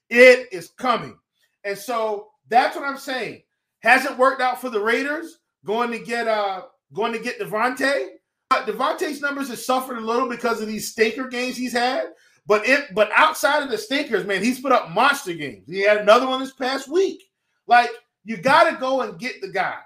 It 0.10 0.48
is 0.52 0.70
coming. 0.78 1.18
And 1.64 1.78
so 1.78 2.28
that's 2.50 2.76
what 2.76 2.86
I'm 2.86 2.98
saying. 2.98 3.42
Hasn't 3.80 4.18
worked 4.18 4.42
out 4.42 4.62
for 4.62 4.70
the 4.70 4.80
Raiders. 4.80 5.40
Going 5.66 5.92
to 5.92 6.00
get 6.00 6.28
uh 6.28 6.64
going 6.94 7.14
to 7.14 7.20
get 7.20 7.40
Davante. 7.40 8.10
But 8.52 8.68
Davante's 8.68 9.22
numbers 9.22 9.50
have 9.50 9.60
suffered 9.60 9.98
a 9.98 10.02
little 10.02 10.30
because 10.30 10.62
of 10.62 10.68
these 10.68 10.92
stinker 10.92 11.28
games 11.28 11.58
he's 11.58 11.74
had. 11.74 12.06
But 12.46 12.68
it 12.68 12.94
but 12.94 13.10
outside 13.16 13.64
of 13.64 13.72
the 13.72 13.78
stinkers, 13.78 14.26
man, 14.26 14.44
he's 14.44 14.62
put 14.62 14.72
up 14.72 14.92
monster 14.92 15.34
games. 15.34 15.68
He 15.68 15.82
had 15.82 15.98
another 15.98 16.28
one 16.28 16.40
this 16.40 16.54
past 16.54 16.88
week. 16.88 17.24
Like 17.68 17.90
you 18.24 18.38
got 18.38 18.70
to 18.70 18.78
go 18.78 19.02
and 19.02 19.20
get 19.20 19.42
the 19.42 19.50
guy. 19.50 19.80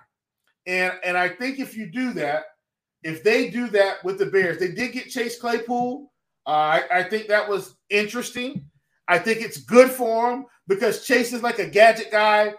And 0.66 0.94
and 1.04 1.18
I 1.18 1.30
think 1.30 1.60
if 1.60 1.78
you 1.78 1.90
do 1.90 2.12
that, 2.14 2.44
if 3.04 3.24
they 3.24 3.50
do 3.50 3.68
that 3.70 4.04
with 4.04 4.18
the 4.18 4.26
Bears, 4.26 4.60
they 4.60 4.72
did 4.72 4.94
get 4.94 5.10
Chase 5.10 5.40
Claypool. 5.40 6.12
Uh, 6.46 6.50
I, 6.50 6.84
I 6.92 7.04
think 7.04 7.28
that 7.28 7.48
was 7.48 7.76
interesting. 7.90 8.66
I 9.08 9.20
think 9.20 9.42
it's 9.42 9.58
good 9.58 9.90
for 9.90 10.32
him 10.32 10.46
because 10.68 11.06
Chase 11.06 11.34
is 11.34 11.44
like 11.44 11.60
a 11.60 11.68
gadget 11.68 12.12
guy 12.12 12.54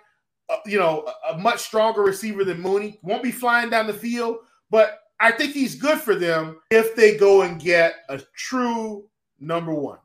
uh, 0.50 0.56
you 0.66 0.78
know, 0.78 1.06
a, 1.28 1.34
a 1.34 1.38
much 1.38 1.60
stronger 1.60 2.02
receiver 2.02 2.44
than 2.44 2.60
Mooney. 2.60 2.98
Won't 3.02 3.22
be 3.22 3.30
flying 3.30 3.70
down 3.70 3.86
the 3.86 3.94
field, 3.94 4.38
but 4.68 4.98
I 5.20 5.30
think 5.30 5.52
he's 5.52 5.76
good 5.76 6.00
for 6.00 6.16
them 6.16 6.58
if 6.70 6.96
they 6.96 7.16
go 7.16 7.42
and 7.42 7.60
get 7.60 7.94
a 8.08 8.20
true 8.34 9.08
number 9.38 9.72
one. 9.72 9.98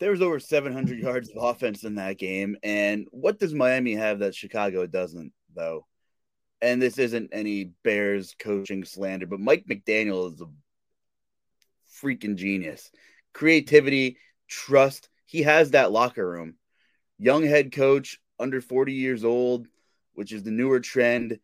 There 0.00 0.10
was 0.10 0.22
over 0.22 0.40
700 0.40 0.98
yards 0.98 1.28
of 1.30 1.42
offense 1.44 1.84
in 1.84 1.96
that 1.96 2.18
game. 2.18 2.56
And 2.62 3.06
what 3.10 3.38
does 3.38 3.52
Miami 3.52 3.94
have 3.94 4.20
that 4.20 4.34
Chicago 4.34 4.86
doesn't, 4.86 5.32
though? 5.54 5.86
And 6.62 6.80
this 6.80 6.96
isn't 6.96 7.30
any 7.32 7.64
Bears 7.82 8.36
coaching 8.38 8.84
slander, 8.84 9.26
but 9.26 9.40
Mike 9.40 9.66
McDaniel 9.68 10.32
is 10.32 10.40
a 10.40 10.46
freaking 12.00 12.36
genius. 12.36 12.90
Creativity, 13.34 14.16
trust. 14.48 15.08
He 15.26 15.42
has 15.42 15.72
that 15.72 15.90
locker 15.90 16.26
room. 16.26 16.54
Young 17.18 17.44
head 17.44 17.72
coach, 17.72 18.20
under 18.38 18.60
40 18.60 18.92
years 18.92 19.24
old, 19.24 19.66
which 20.14 20.32
is 20.32 20.44
the 20.44 20.52
newer 20.52 20.78
trend. 20.78 21.40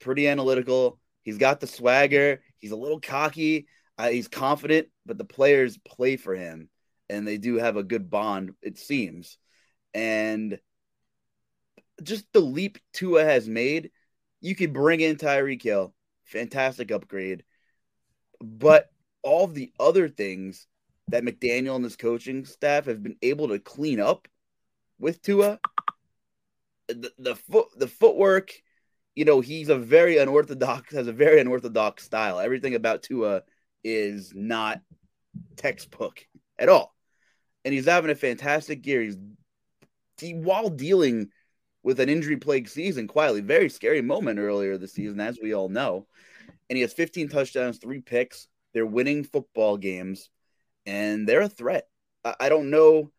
Pretty 0.00 0.26
analytical. 0.26 0.98
He's 1.22 1.38
got 1.38 1.60
the 1.60 1.68
swagger. 1.68 2.42
He's 2.58 2.72
a 2.72 2.76
little 2.76 3.00
cocky. 3.00 3.66
Uh, 3.98 4.08
he's 4.08 4.26
confident, 4.26 4.88
but 5.06 5.16
the 5.16 5.24
players 5.24 5.78
play 5.78 6.16
for 6.16 6.34
him, 6.34 6.68
and 7.08 7.26
they 7.26 7.38
do 7.38 7.56
have 7.56 7.76
a 7.76 7.84
good 7.84 8.10
bond, 8.10 8.54
it 8.62 8.78
seems. 8.78 9.38
And 9.94 10.58
just 12.02 12.32
the 12.32 12.40
leap 12.40 12.78
Tua 12.92 13.24
has 13.24 13.48
made, 13.48 13.90
you 14.40 14.54
could 14.54 14.72
bring 14.72 15.00
in 15.00 15.16
Tyreek 15.16 15.62
Hill, 15.62 15.94
fantastic 16.24 16.90
upgrade. 16.90 17.44
But 18.40 18.90
all 19.22 19.46
the 19.46 19.72
other 19.78 20.08
things 20.08 20.66
that 21.08 21.22
McDaniel 21.22 21.76
and 21.76 21.84
his 21.84 21.96
coaching 21.96 22.44
staff 22.44 22.86
have 22.86 23.02
been 23.02 23.16
able 23.22 23.48
to 23.48 23.58
clean 23.58 24.00
up 24.00 24.28
with 24.98 25.22
Tua. 25.22 25.58
The, 26.88 27.12
the 27.18 27.36
foot 27.36 27.68
the 27.76 27.86
footwork, 27.86 28.52
you 29.14 29.24
know, 29.24 29.40
he's 29.40 29.68
a 29.68 29.78
very 29.78 30.18
unorthodox 30.18 30.92
has 30.94 31.06
a 31.06 31.12
very 31.12 31.40
unorthodox 31.40 32.04
style. 32.04 32.40
Everything 32.40 32.74
about 32.74 33.02
Tua 33.02 33.42
is 33.84 34.32
not 34.34 34.80
textbook 35.56 36.26
at 36.58 36.68
all. 36.68 36.94
And 37.64 37.72
he's 37.72 37.86
having 37.86 38.10
a 38.10 38.16
fantastic 38.16 38.84
year. 38.86 39.02
He's 39.02 39.16
he, 40.18 40.34
while 40.34 40.68
dealing 40.68 41.30
with 41.82 42.00
an 42.00 42.08
injury 42.08 42.36
plagued 42.36 42.68
season 42.68 43.08
quietly, 43.08 43.40
very 43.40 43.68
scary 43.68 44.02
moment 44.02 44.38
earlier 44.38 44.78
this 44.78 44.92
season, 44.92 45.20
as 45.20 45.38
we 45.42 45.54
all 45.54 45.68
know. 45.68 46.06
And 46.70 46.76
he 46.76 46.82
has 46.82 46.92
15 46.92 47.28
touchdowns, 47.28 47.78
three 47.78 48.00
picks. 48.00 48.48
They're 48.72 48.86
winning 48.86 49.24
football 49.24 49.76
games, 49.76 50.30
and 50.86 51.28
they're 51.28 51.42
a 51.42 51.48
threat. 51.48 51.88
I, 52.24 52.34
I 52.40 52.48
don't 52.48 52.70
know 52.70 53.10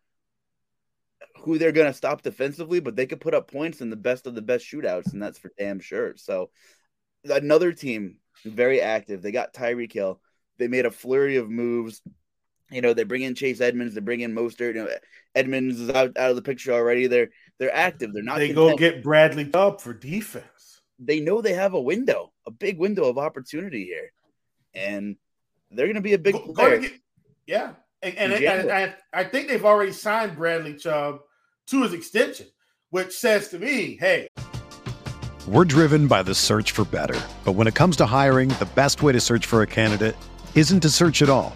who 1.41 1.57
they're 1.57 1.71
going 1.71 1.91
to 1.91 1.97
stop 1.97 2.21
defensively, 2.21 2.79
but 2.79 2.95
they 2.95 3.05
could 3.05 3.21
put 3.21 3.33
up 3.33 3.51
points 3.51 3.81
in 3.81 3.89
the 3.89 3.95
best 3.95 4.27
of 4.27 4.35
the 4.35 4.41
best 4.41 4.65
shootouts, 4.65 5.13
and 5.13 5.21
that's 5.21 5.37
for 5.37 5.51
damn 5.57 5.79
sure. 5.79 6.13
So, 6.15 6.49
another 7.25 7.73
team 7.73 8.17
very 8.45 8.81
active. 8.81 9.21
They 9.21 9.31
got 9.31 9.53
Tyreek 9.53 9.91
Hill. 9.91 10.19
They 10.57 10.67
made 10.67 10.85
a 10.85 10.91
flurry 10.91 11.37
of 11.37 11.49
moves. 11.49 12.01
You 12.73 12.81
know, 12.81 12.93
they 12.93 13.03
bring 13.03 13.21
in 13.21 13.35
Chase 13.35 13.61
Edmonds. 13.61 13.95
They 13.95 14.01
bring 14.01 14.21
in 14.21 14.33
Mostert. 14.33 14.75
You 14.75 14.85
know, 14.85 14.89
Edmonds 15.35 15.79
is 15.79 15.89
out, 15.89 16.17
out 16.17 16.29
of 16.29 16.35
the 16.35 16.41
picture 16.41 16.73
already. 16.73 17.07
They're 17.07 17.29
they're 17.59 17.75
active. 17.75 18.13
They're 18.13 18.23
not. 18.23 18.39
They 18.39 18.53
content. 18.53 18.71
go 18.71 18.77
get 18.77 19.03
Bradley 19.03 19.49
up 19.53 19.81
for 19.81 19.93
defense. 19.93 20.81
They 20.99 21.19
know 21.19 21.41
they 21.41 21.53
have 21.53 21.73
a 21.73 21.81
window, 21.81 22.31
a 22.45 22.51
big 22.51 22.77
window 22.79 23.05
of 23.05 23.17
opportunity 23.17 23.83
here, 23.85 24.11
and 24.73 25.17
they're 25.71 25.87
going 25.87 25.95
to 25.95 26.01
be 26.01 26.13
a 26.13 26.19
big 26.19 26.35
go, 26.35 26.53
player. 26.53 26.77
Go 26.77 26.81
get, 26.83 26.91
yeah, 27.45 27.71
and, 28.01 28.15
and, 28.15 28.33
and 28.33 28.71
I, 28.71 28.95
I 29.11 29.23
think 29.23 29.47
they've 29.47 29.65
already 29.65 29.91
signed 29.91 30.35
Bradley 30.35 30.75
Chubb 30.75 31.19
to 31.67 31.83
his 31.83 31.93
extension, 31.93 32.47
which 32.89 33.11
says 33.11 33.49
to 33.49 33.59
me, 33.59 33.97
hey. 33.99 34.27
We're 35.47 35.65
driven 35.65 36.07
by 36.07 36.23
the 36.23 36.35
search 36.35 36.71
for 36.71 36.85
better. 36.85 37.19
But 37.43 37.53
when 37.53 37.67
it 37.67 37.75
comes 37.75 37.97
to 37.97 38.05
hiring, 38.05 38.49
the 38.49 38.69
best 38.75 39.01
way 39.01 39.11
to 39.11 39.19
search 39.19 39.45
for 39.45 39.61
a 39.61 39.67
candidate 39.67 40.15
isn't 40.55 40.79
to 40.81 40.89
search 40.89 41.21
at 41.21 41.29
all. 41.29 41.55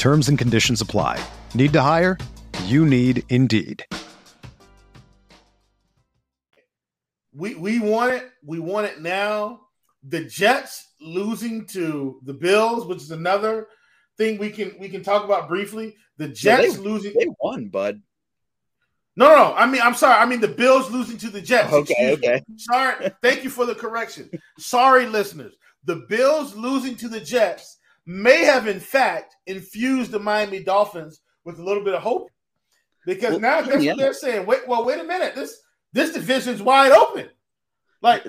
Terms 0.00 0.30
and 0.30 0.38
conditions 0.38 0.80
apply. 0.80 1.22
Need 1.54 1.74
to 1.74 1.82
hire? 1.82 2.16
You 2.64 2.86
need 2.86 3.22
Indeed. 3.28 3.84
We 7.34 7.54
we 7.54 7.78
want 7.80 8.14
it. 8.14 8.30
We 8.42 8.60
want 8.60 8.86
it 8.86 9.02
now. 9.02 9.60
The 10.04 10.24
Jets 10.24 10.94
losing 11.02 11.66
to 11.66 12.18
the 12.24 12.32
Bills, 12.32 12.86
which 12.86 13.02
is 13.02 13.10
another 13.10 13.66
thing 14.16 14.38
we 14.38 14.48
can 14.48 14.74
we 14.80 14.88
can 14.88 15.02
talk 15.02 15.22
about 15.24 15.48
briefly. 15.48 15.96
The 16.16 16.28
Jets 16.28 16.62
Yeah, 16.68 16.72
they- 16.72 16.78
losing. 16.78 17.12
They 17.18 17.28
won, 17.38 17.68
bud. 17.68 18.00
No, 19.16 19.28
no, 19.36 19.54
I 19.54 19.66
mean, 19.66 19.82
I'm 19.82 19.92
sorry. 19.94 20.14
I 20.14 20.24
mean, 20.24 20.40
the 20.40 20.48
Bills 20.48 20.90
losing 20.90 21.18
to 21.18 21.28
the 21.28 21.42
Jets. 21.42 21.74
Okay, 21.74 21.92
Excuse 22.14 22.20
me. 22.22 22.28
okay. 22.30 22.42
Sorry. 22.56 23.10
Thank 23.20 23.44
you 23.44 23.50
for 23.50 23.66
the 23.66 23.74
correction. 23.74 24.30
Sorry, 24.58 25.04
listeners. 25.04 25.52
The 25.84 26.06
Bills 26.08 26.54
losing 26.54 26.96
to 26.96 27.08
the 27.08 27.20
Jets 27.20 27.76
may 28.06 28.44
have, 28.44 28.66
in 28.66 28.80
fact, 28.80 29.36
infused 29.46 30.10
the 30.10 30.18
Miami 30.18 30.62
Dolphins 30.62 31.20
with 31.44 31.58
a 31.58 31.64
little 31.64 31.84
bit 31.84 31.94
of 31.94 32.02
hope, 32.02 32.30
because 33.06 33.32
Well, 33.32 33.40
now 33.40 33.60
that's 33.62 33.82
yeah. 33.82 33.92
what 33.92 33.98
they're 33.98 34.12
saying. 34.12 34.46
Wait, 34.46 34.66
well, 34.68 34.84
wait 34.84 35.00
a 35.00 35.04
minute. 35.04 35.34
This 35.34 35.60
this 35.92 36.12
division's 36.12 36.62
wide 36.62 36.92
open. 36.92 37.28
Like, 38.02 38.24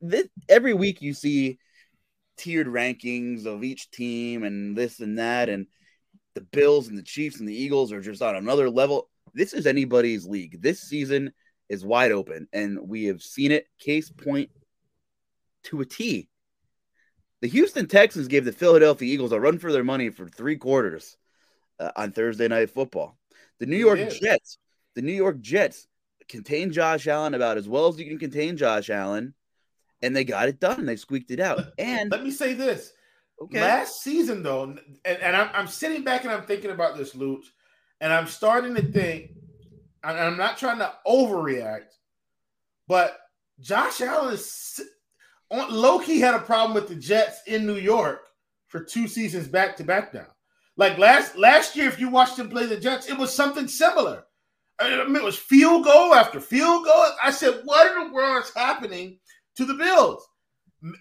This, 0.00 0.28
every 0.48 0.74
week 0.74 1.00
you 1.00 1.14
see 1.14 1.58
tiered 2.36 2.66
rankings 2.66 3.46
of 3.46 3.62
each 3.62 3.90
team 3.90 4.42
and 4.42 4.76
this 4.76 5.00
and 5.00 5.18
that, 5.18 5.48
and 5.48 5.66
the 6.34 6.40
Bills 6.40 6.88
and 6.88 6.98
the 6.98 7.02
Chiefs 7.02 7.38
and 7.38 7.48
the 7.48 7.54
Eagles 7.54 7.92
are 7.92 8.00
just 8.00 8.22
on 8.22 8.36
another 8.36 8.68
level. 8.70 9.08
This 9.34 9.52
is 9.52 9.66
anybody's 9.66 10.26
league. 10.26 10.60
This 10.60 10.80
season 10.80 11.32
is 11.68 11.84
wide 11.84 12.12
open, 12.12 12.48
and 12.52 12.78
we 12.88 13.04
have 13.04 13.22
seen 13.22 13.52
it. 13.52 13.66
Case 13.78 14.10
point 14.10 14.50
to 15.64 15.80
a 15.80 15.86
T. 15.86 16.28
The 17.42 17.48
Houston 17.48 17.88
Texans 17.88 18.28
gave 18.28 18.44
the 18.44 18.52
Philadelphia 18.52 19.12
Eagles 19.12 19.32
a 19.32 19.40
run 19.40 19.58
for 19.58 19.72
their 19.72 19.82
money 19.82 20.10
for 20.10 20.28
three 20.28 20.56
quarters 20.56 21.16
uh, 21.80 21.90
on 21.96 22.12
Thursday 22.12 22.46
Night 22.46 22.70
Football. 22.70 23.18
The 23.58 23.66
New 23.66 23.76
York. 23.76 23.98
Jets, 24.10 24.58
the 24.94 25.02
New 25.02 25.12
York 25.12 25.40
Jets 25.40 25.88
contain 26.28 26.72
Josh 26.72 27.08
Allen 27.08 27.34
about 27.34 27.58
as 27.58 27.68
well 27.68 27.88
as 27.88 27.98
you 27.98 28.06
can 28.06 28.18
contain 28.18 28.56
Josh 28.56 28.90
Allen, 28.90 29.34
and 30.00 30.14
they 30.14 30.22
got 30.22 30.48
it 30.48 30.60
done. 30.60 30.86
They 30.86 30.94
squeaked 30.94 31.32
it 31.32 31.40
out. 31.40 31.64
And 31.78 32.12
let 32.12 32.22
me 32.22 32.30
say 32.30 32.54
this. 32.54 32.92
okay, 33.42 33.60
Last 33.60 34.02
season, 34.02 34.44
though, 34.44 34.62
and, 34.62 34.78
and 35.04 35.36
I'm, 35.36 35.50
I'm 35.52 35.66
sitting 35.66 36.04
back 36.04 36.22
and 36.22 36.32
I'm 36.32 36.44
thinking 36.44 36.70
about 36.70 36.96
this, 36.96 37.14
Luch, 37.14 37.46
and 38.00 38.12
I'm 38.12 38.28
starting 38.28 38.76
to 38.76 38.82
think, 38.82 39.32
and 40.04 40.16
I'm 40.16 40.36
not 40.36 40.58
trying 40.58 40.78
to 40.78 40.92
overreact, 41.04 41.90
but 42.86 43.18
Josh 43.60 44.00
Allen 44.00 44.34
is 44.34 44.80
low 45.52 45.98
key 45.98 46.20
had 46.20 46.34
a 46.34 46.40
problem 46.40 46.74
with 46.74 46.88
the 46.88 46.94
Jets 46.94 47.40
in 47.46 47.66
New 47.66 47.76
York 47.76 48.22
for 48.68 48.82
two 48.82 49.06
seasons 49.06 49.46
back 49.46 49.76
to 49.76 49.84
back 49.84 50.14
now. 50.14 50.26
Like 50.76 50.98
last 50.98 51.36
last 51.36 51.76
year, 51.76 51.88
if 51.88 52.00
you 52.00 52.08
watched 52.08 52.38
him 52.38 52.48
play 52.48 52.66
the 52.66 52.78
Jets, 52.78 53.08
it 53.08 53.18
was 53.18 53.34
something 53.34 53.68
similar. 53.68 54.24
I 54.78 55.04
mean, 55.04 55.16
it 55.16 55.22
was 55.22 55.36
field 55.36 55.84
goal 55.84 56.14
after 56.14 56.40
field 56.40 56.84
goal. 56.84 57.04
I 57.22 57.30
said, 57.30 57.60
"What 57.64 57.92
in 57.92 58.08
the 58.08 58.14
world 58.14 58.44
is 58.44 58.52
happening 58.54 59.18
to 59.56 59.64
the 59.64 59.74
Bills?" 59.74 60.26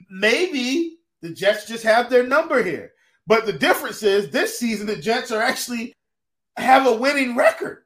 Maybe 0.10 0.98
the 1.22 1.30
Jets 1.30 1.66
just 1.66 1.84
have 1.84 2.10
their 2.10 2.28
number 2.28 2.62
here. 2.62 2.92
But 3.26 3.46
the 3.46 3.54
difference 3.54 4.04
is 4.04 4.30
this 4.30 4.60
season 4.60 4.88
the 4.88 4.98
Jets 4.98 5.32
are 5.32 5.42
actually 5.42 5.94
have 6.58 6.86
a 6.86 6.94
winning 6.94 7.36
record. 7.36 7.84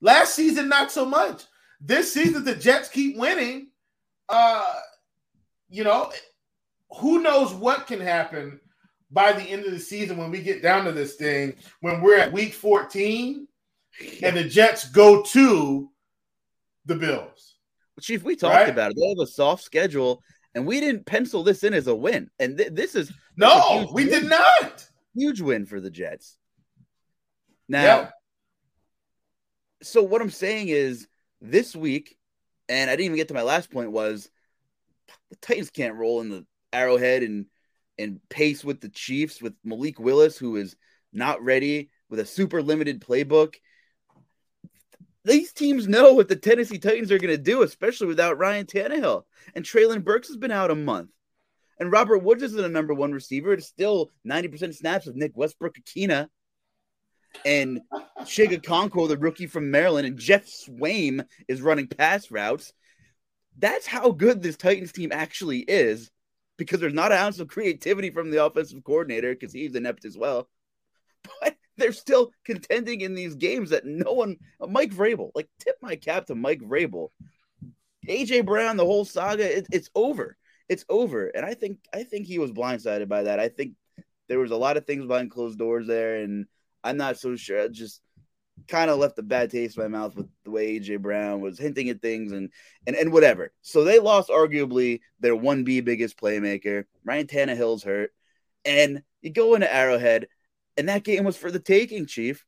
Last 0.00 0.34
season, 0.34 0.68
not 0.68 0.90
so 0.90 1.04
much. 1.04 1.44
This 1.80 2.12
season, 2.12 2.44
the 2.44 2.54
Jets 2.54 2.88
keep 2.88 3.16
winning. 3.16 3.68
Uh, 4.28 4.72
you 5.70 5.84
know, 5.84 6.12
who 6.98 7.22
knows 7.22 7.52
what 7.54 7.86
can 7.86 8.00
happen 8.00 8.60
by 9.10 9.32
the 9.32 9.42
end 9.42 9.64
of 9.64 9.72
the 9.72 9.78
season 9.78 10.16
when 10.16 10.30
we 10.30 10.40
get 10.42 10.62
down 10.62 10.84
to 10.84 10.92
this 10.92 11.14
thing, 11.16 11.54
when 11.80 12.00
we're 12.02 12.18
at 12.18 12.32
week 12.32 12.52
14 12.52 13.46
and 14.22 14.36
the 14.36 14.44
Jets 14.44 14.88
go 14.90 15.22
to 15.22 15.90
the 16.86 16.94
Bills. 16.96 17.56
Chief, 18.00 18.22
we 18.22 18.34
talked 18.36 18.54
Right. 18.54 18.68
about 18.68 18.92
it. 18.92 18.96
They 18.98 19.08
have 19.08 19.18
a 19.18 19.26
soft 19.26 19.62
schedule, 19.62 20.22
and 20.54 20.66
we 20.66 20.80
didn't 20.80 21.06
pencil 21.06 21.42
this 21.42 21.64
in 21.64 21.74
as 21.74 21.86
a 21.86 21.94
win. 21.94 22.30
And 22.38 22.56
th- 22.56 22.72
this 22.72 22.94
is 22.94 23.12
No, 23.36 23.88
we 23.92 24.04
win. 24.06 24.22
did 24.22 24.30
not. 24.30 24.88
huge 25.14 25.40
win 25.40 25.66
for 25.66 25.80
the 25.80 25.90
Jets. 25.90 26.38
Now, 27.68 27.82
Yeah. 27.84 28.10
so 29.82 30.02
what 30.02 30.22
I'm 30.22 30.30
saying 30.30 30.68
is 30.68 31.08
this 31.40 31.74
week, 31.76 32.16
and 32.68 32.88
I 32.90 32.94
didn't 32.94 33.06
even 33.06 33.16
get 33.16 33.28
to 33.28 33.34
my 33.34 33.42
last 33.42 33.70
point 33.70 33.90
was 33.92 34.30
the 35.30 35.36
Titans 35.36 35.70
can't 35.70 35.96
roll 35.96 36.20
in 36.20 36.28
the 36.28 36.46
Arrowhead 36.72 37.22
and 37.22 37.46
and 37.98 38.20
pace 38.28 38.64
with 38.64 38.80
the 38.80 38.88
Chiefs 38.88 39.42
with 39.42 39.54
Malik 39.62 39.98
Willis, 39.98 40.38
who 40.38 40.56
is 40.56 40.74
not 41.12 41.42
ready 41.42 41.90
with 42.08 42.20
a 42.20 42.24
super 42.24 42.62
limited 42.62 43.00
playbook. 43.00 43.56
These 45.24 45.52
teams 45.52 45.86
know 45.86 46.14
what 46.14 46.28
the 46.28 46.36
Tennessee 46.36 46.78
Titans 46.78 47.12
are 47.12 47.18
going 47.18 47.36
to 47.36 47.42
do, 47.42 47.62
especially 47.62 48.06
without 48.06 48.38
Ryan 48.38 48.64
Tannehill. 48.64 49.24
And 49.54 49.64
Treylon 49.64 50.02
Burks 50.02 50.28
has 50.28 50.38
been 50.38 50.50
out 50.50 50.70
a 50.70 50.74
month. 50.74 51.10
And 51.78 51.92
Robert 51.92 52.18
Woods 52.18 52.42
isn't 52.42 52.64
a 52.64 52.68
number 52.68 52.94
one 52.94 53.12
receiver. 53.12 53.52
It's 53.52 53.66
still 53.66 54.10
90% 54.26 54.74
snaps 54.74 55.06
with 55.06 55.16
Nick 55.16 55.32
Westbrook 55.34 55.76
Ikhine 55.76 56.28
and 57.44 57.80
Chig 58.20 58.50
Okonkwo, 58.60 59.08
the 59.08 59.16
rookie 59.16 59.46
from 59.46 59.70
Maryland, 59.70 60.06
and 60.06 60.18
Geoff 60.18 60.44
Swaim 60.44 61.24
is 61.48 61.62
running 61.62 61.86
pass 61.86 62.30
routes. 62.30 62.72
That's 63.58 63.86
how 63.86 64.12
good 64.12 64.42
this 64.42 64.56
Titans 64.56 64.92
team 64.92 65.10
actually 65.12 65.60
is 65.60 66.10
because 66.56 66.80
there's 66.80 66.94
not 66.94 67.12
an 67.12 67.18
ounce 67.18 67.38
of 67.38 67.48
creativity 67.48 68.10
from 68.10 68.30
the 68.30 68.44
offensive 68.44 68.84
coordinator 68.84 69.34
because 69.34 69.52
he's 69.52 69.74
inept 69.74 70.04
as 70.04 70.16
well. 70.16 70.48
But 71.42 71.56
they're 71.76 71.92
still 71.92 72.32
contending 72.44 73.00
in 73.00 73.14
these 73.14 73.34
games 73.34 73.70
that 73.70 73.84
no 73.84 74.12
one, 74.12 74.36
Mike 74.60 74.92
Vrabel, 74.92 75.30
like 75.34 75.48
tip 75.58 75.76
my 75.80 75.96
cap 75.96 76.26
to 76.26 76.34
Mike 76.34 76.60
Vrabel. 76.60 77.08
AJ 78.08 78.46
Brown, 78.46 78.76
the 78.76 78.84
whole 78.84 79.04
saga, 79.04 79.58
it, 79.58 79.66
it's 79.72 79.90
over. 79.94 80.36
It's 80.68 80.84
over. 80.88 81.28
And 81.28 81.44
I 81.44 81.54
think 81.54 81.78
I 81.92 82.04
think 82.04 82.26
he 82.26 82.38
was 82.38 82.52
blindsided 82.52 83.08
by 83.08 83.24
that. 83.24 83.40
I 83.40 83.48
think 83.48 83.74
there 84.28 84.38
was 84.38 84.50
a 84.50 84.56
lot 84.56 84.76
of 84.76 84.86
things 84.86 85.06
behind 85.06 85.30
closed 85.30 85.58
doors 85.58 85.86
there, 85.86 86.16
and 86.16 86.46
I'm 86.84 86.96
not 86.96 87.18
so 87.18 87.36
sure. 87.36 87.68
Just 87.68 88.00
kind 88.68 88.90
of 88.90 88.98
left 88.98 89.18
a 89.18 89.22
bad 89.22 89.50
taste 89.50 89.76
in 89.76 89.82
my 89.82 89.88
mouth 89.88 90.14
with 90.16 90.28
the 90.44 90.50
way 90.50 90.78
AJ 90.78 91.00
Brown 91.00 91.40
was 91.40 91.58
hinting 91.58 91.88
at 91.88 92.00
things 92.02 92.32
and 92.32 92.50
and 92.86 92.96
and 92.96 93.12
whatever. 93.12 93.52
So 93.62 93.84
they 93.84 93.98
lost 93.98 94.28
arguably 94.30 95.00
their 95.20 95.36
one 95.36 95.64
B 95.64 95.80
biggest 95.80 96.18
playmaker. 96.20 96.84
Ryan 97.04 97.26
Tannehill's 97.26 97.82
hurt, 97.82 98.12
and 98.64 99.02
you 99.22 99.30
go 99.30 99.54
into 99.54 99.72
Arrowhead, 99.72 100.28
and 100.76 100.88
that 100.88 101.04
game 101.04 101.24
was 101.24 101.36
for 101.36 101.50
the 101.50 101.58
taking, 101.60 102.06
Chief. 102.06 102.44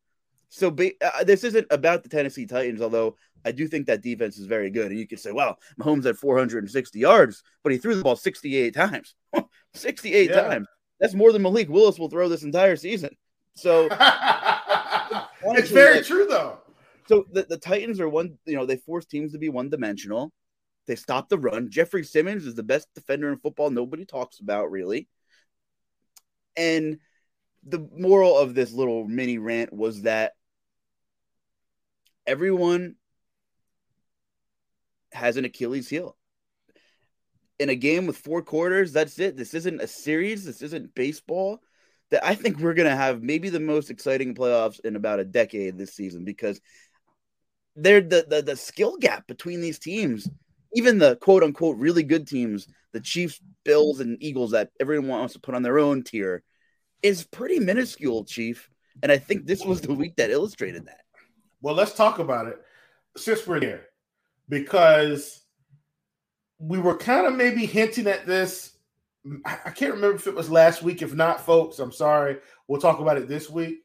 So 0.49 0.71
ba- 0.71 0.93
uh, 1.03 1.25
this 1.25 1.45
isn't 1.45 1.67
about 1.71 2.03
the 2.03 2.09
Tennessee 2.11 2.47
Titans, 2.47 2.83
although 2.83 3.17
I 3.45 3.53
do 3.53 3.67
think 3.67 3.87
that 3.87 4.03
defense 4.03 4.39
is 4.39 4.47
very 4.47 4.71
good. 4.71 4.91
And 4.91 5.01
you 5.01 5.07
could 5.09 5.19
say, 5.19 5.33
well, 5.33 5.59
Mahomes 5.81 6.05
had 6.05 6.19
460 6.19 6.99
yards, 6.99 7.43
but 7.63 7.73
he 7.73 7.79
threw 7.79 7.95
the 7.95 8.03
ball 8.03 8.17
68 8.17 8.75
times. 8.75 9.15
68 9.75 10.29
Yeah. 10.31 10.43
times. 10.43 10.67
That's 11.01 11.15
more 11.15 11.33
than 11.33 11.43
Malik 11.43 11.69
Willis 11.69 11.99
will 11.99 12.11
throw 12.11 12.29
this 12.29 12.43
entire 12.43 12.77
season. 12.77 13.17
So 13.55 13.89
it's 15.45 15.71
very 15.71 16.03
true, 16.03 16.27
though. 16.29 16.59
so 17.07 17.25
the, 17.33 17.45
the 17.45 17.59
Titans 17.59 18.01
are 18.01 18.09
one, 18.09 18.39
you 18.45 18.55
know, 18.55 18.67
they 18.67 18.77
force 18.77 19.05
teams 19.05 19.33
to 19.33 19.39
be 19.39 19.49
one 19.49 19.71
dimensional. 19.71 20.33
They 20.87 20.97
stop 20.97 21.29
the 21.29 21.39
run. 21.39 21.71
Jeffrey 21.71 22.05
Simmons 22.05 22.45
is 22.45 22.55
the 22.55 22.63
best 22.63 22.89
defender 22.95 23.31
in 23.31 23.39
football. 23.39 23.71
Nobody 23.71 24.05
talks 24.05 24.41
about 24.41 24.71
really. 24.71 25.09
And 26.57 26.99
the 27.65 27.89
moral 27.97 28.37
of 28.37 28.55
this 28.55 28.73
little 28.73 29.07
mini 29.07 29.39
rant 29.39 29.73
was 29.73 30.03
that 30.03 30.33
everyone 32.27 32.97
has 35.13 35.37
an 35.37 35.45
Achilles 35.45 35.89
heel. 35.89 36.17
In 37.59 37.69
a 37.69 37.77
game 37.77 38.07
with 38.07 38.17
four 38.17 38.43
quarters, 38.43 38.93
that's 38.93 39.19
it. 39.21 39.37
This 39.37 39.55
isn't 39.55 39.81
a 39.81 39.87
series. 39.87 40.45
This 40.45 40.63
isn't 40.63 40.95
baseball. 40.95 41.63
That 42.13 42.25
I 42.25 42.35
think 42.35 42.59
we're 42.59 42.75
going 42.75 42.89
to 42.89 42.95
have 42.95 43.23
maybe 43.23 43.49
the 43.49 43.59
most 43.59 43.91
exciting 43.91 44.35
playoffs 44.35 44.79
in 44.85 44.97
about 44.97 45.19
a 45.19 45.25
decade 45.25 45.77
this 45.77 45.95
season 45.95 46.25
because 46.25 46.61
they're 47.75 48.03
the, 48.03 48.27
the 48.29 48.43
the 48.43 48.57
skill 48.57 48.99
gap 48.99 49.27
between 49.27 49.63
these 49.63 49.79
teams, 49.79 50.29
even 50.75 50.99
the 50.99 51.17
quote 51.17 51.43
unquote 51.43 51.79
really 51.79 52.03
good 52.03 52.29
teams, 52.29 52.69
the 52.93 53.01
Chiefs, 53.01 53.41
Bills, 53.65 54.01
and 54.01 54.23
Eagles 54.23 54.51
that 54.51 54.71
everyone 54.79 55.09
wants 55.09 55.33
to 55.35 55.41
put 55.41 55.55
on 55.55 55.63
their 55.63 55.79
own 55.79 56.03
tier, 56.03 56.43
is 57.03 57.25
pretty 57.25 57.59
minuscule, 57.59 58.25
Chief. 58.25 58.69
And 59.03 59.11
I 59.11 59.17
think 59.17 59.47
this 59.47 59.65
was 59.65 59.81
the 59.81 59.95
week 59.95 60.17
that 60.17 60.31
illustrated 60.31 60.85
that. 60.85 61.01
Well, 61.63 61.75
let's 61.75 61.95
talk 61.95 62.19
about 62.19 62.47
it 62.47 62.59
since 63.17 63.47
we're 63.47 63.61
here, 63.61 63.87
because 64.51 65.41
we 66.59 66.79
were 66.79 66.99
kind 66.99 67.27
of 67.27 67.35
maybe 67.35 67.65
hinting 67.65 68.07
at 68.07 68.27
this. 68.27 68.72
I 69.45 69.71
can't 69.71 69.95
remember 69.95 70.17
if 70.17 70.27
it 70.27 70.35
was 70.35 70.51
last 70.51 70.83
week. 70.83 71.03
If 71.03 71.15
not, 71.15 71.45
folks, 71.45 71.79
I'm 71.79 71.93
sorry. 71.93 72.39
We'll 72.67 72.81
talk 72.81 72.99
about 72.99 73.19
it 73.19 73.29
this 73.29 73.49
week. 73.49 73.79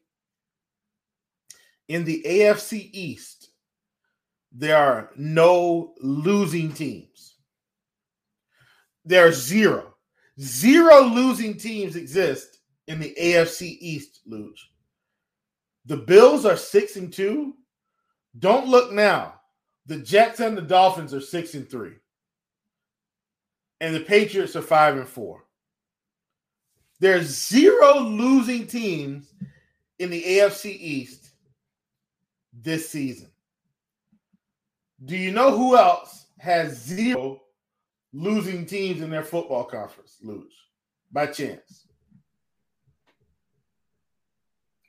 In 1.88 2.04
the 2.04 2.22
AFC 2.26 2.90
East, 2.92 3.50
there 4.52 4.76
are 4.76 5.10
no 5.16 5.94
losing 6.00 6.72
teams. 6.72 7.36
There 9.04 9.26
are 9.26 9.32
zero. 9.32 9.94
Zero 10.40 11.02
losing 11.02 11.56
teams 11.56 11.96
exist 11.96 12.58
in 12.88 12.98
the 12.98 13.14
AFC 13.20 13.78
East, 13.80 14.20
Luch. 14.28 14.58
The 15.86 15.96
Bills 15.96 16.44
are 16.44 16.56
six 16.56 16.96
and 16.96 17.12
two. 17.12 17.54
Don't 18.38 18.68
look 18.68 18.92
now. 18.92 19.40
The 19.86 19.98
Jets 19.98 20.40
and 20.40 20.56
the 20.56 20.62
Dolphins 20.62 21.14
are 21.14 21.20
six 21.20 21.54
and 21.54 21.68
three. 21.70 21.94
And 23.80 23.94
the 23.94 24.00
Patriots 24.00 24.56
are 24.56 24.62
five 24.62 24.96
and 24.96 25.08
four. 25.08 25.44
There's 27.00 27.26
zero 27.26 28.00
losing 28.00 28.66
teams 28.66 29.32
in 29.98 30.10
the 30.10 30.22
AFC 30.22 30.66
East 30.66 31.30
this 32.52 32.88
season. 32.88 33.30
Do 35.04 35.16
you 35.16 35.30
know 35.30 35.56
who 35.56 35.76
else 35.76 36.26
has 36.38 36.76
zero 36.76 37.42
losing 38.12 38.66
teams 38.66 39.00
in 39.00 39.10
their 39.10 39.22
football 39.22 39.64
conference, 39.64 40.16
Luge? 40.22 40.52
By 41.12 41.26
chance. 41.26 41.86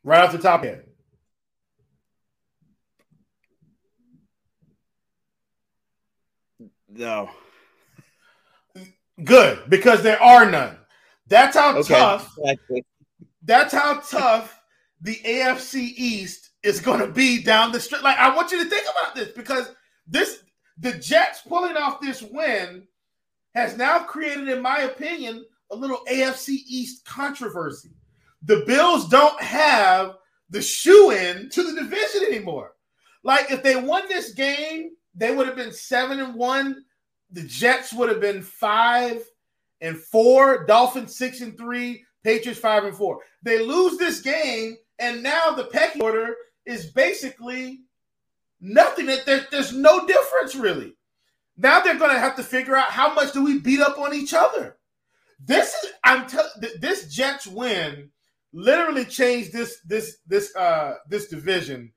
Right 0.04 0.24
off 0.24 0.32
the 0.32 0.40
top 0.40 0.64
it. 0.64 0.90
No. 6.88 7.30
Good, 9.24 9.70
because 9.70 10.02
there 10.04 10.22
are 10.22 10.50
none. 10.50 10.78
That's 11.28 11.56
how 11.56 11.78
Okay. 11.78 11.94
tough. 11.94 12.34
Exactly. 12.38 12.86
That's 13.44 13.74
how 13.74 14.00
tough 14.00 14.62
the 15.02 15.16
AFC 15.24 15.94
East 15.98 16.50
is 16.64 16.80
going 16.82 17.00
to 17.00 17.08
be 17.08 17.42
down 17.42 17.72
the 17.72 17.80
stretch. 17.80 18.04
Like 18.04 18.18
I 18.18 18.36
want 18.36 18.52
you 18.52 18.64
to 18.64 18.70
think 18.70 18.86
about 18.90 19.16
this 19.16 19.30
because 19.30 19.72
this 20.08 20.44
the 20.78 20.94
Jets 20.94 21.42
pulling 21.42 21.78
off 21.78 22.02
this 22.02 22.22
win 22.22 22.88
has 23.56 23.78
now 23.78 24.00
created, 24.00 24.48
in 24.48 24.62
my 24.62 24.80
opinion, 24.80 25.46
a 25.72 25.76
little 25.76 26.02
AFC 26.10 26.60
East 26.68 27.06
controversy. 27.06 27.90
The 28.44 28.64
Bills 28.66 29.08
don't 29.10 29.40
have 29.42 30.16
the 30.50 30.62
shoe 30.62 31.12
in 31.12 31.50
to 31.50 31.64
the 31.64 31.82
division 31.82 32.24
anymore. 32.26 32.74
Like 33.24 33.52
if 33.52 33.62
they 33.64 33.76
won 33.76 34.08
this 34.08 34.34
game, 34.34 34.92
they 35.16 35.36
would 35.36 35.48
have 35.48 35.56
been 35.56 35.74
seven 35.74 36.20
and 36.20 36.36
one. 36.36 36.84
The 37.32 37.44
Jets 37.44 37.94
would 37.94 38.10
have 38.10 38.22
been 38.22 38.42
five 38.42 39.24
and 39.82 39.98
four. 39.98 40.66
Dolphins 40.66 41.18
six 41.18 41.42
and 41.42 41.58
three. 41.58 42.04
Patriots 42.24 42.60
five 42.60 42.84
and 42.84 42.96
four. 42.96 43.20
They 43.44 43.64
lose 43.64 43.98
this 43.98 44.22
game, 44.22 44.78
and 45.00 45.24
now 45.24 45.52
the 45.52 45.66
pecking 45.66 46.02
order 46.02 46.36
is 46.66 46.88
basically 46.88 47.82
nothing. 48.60 49.06
There, 49.06 49.48
there's 49.52 49.74
no 49.74 50.06
difference 50.06 50.56
really. 50.56 50.96
Now 51.58 51.82
they're 51.82 51.98
going 51.98 52.14
to 52.14 52.20
have 52.20 52.36
to 52.38 52.44
figure 52.44 52.76
out 52.76 52.92
how 52.92 53.14
much 53.14 53.34
do 53.34 53.44
we 53.44 53.60
beat 53.60 53.82
up 53.82 53.98
on 54.00 54.14
each 54.14 54.34
other. 54.34 54.78
This 55.40 55.74
is 55.84 55.92
I'm 56.04 56.28
telling 56.28 56.52
this 56.80 57.14
Jets 57.14 57.48
win 57.48 58.12
literally 58.52 59.06
changed 59.06 59.54
this 59.54 59.80
this 59.86 60.18
this 60.28 60.56
uh 60.56 60.96
this 61.08 61.28
division 61.28 61.94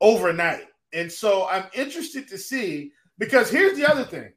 overnight. 0.00 0.66
And 0.92 1.10
so 1.10 1.46
I'm 1.48 1.64
interested 1.74 2.28
to 2.28 2.38
see 2.38 2.92
because 3.18 3.50
here's 3.50 3.76
the 3.76 3.90
other 3.90 4.04
thing. 4.04 4.32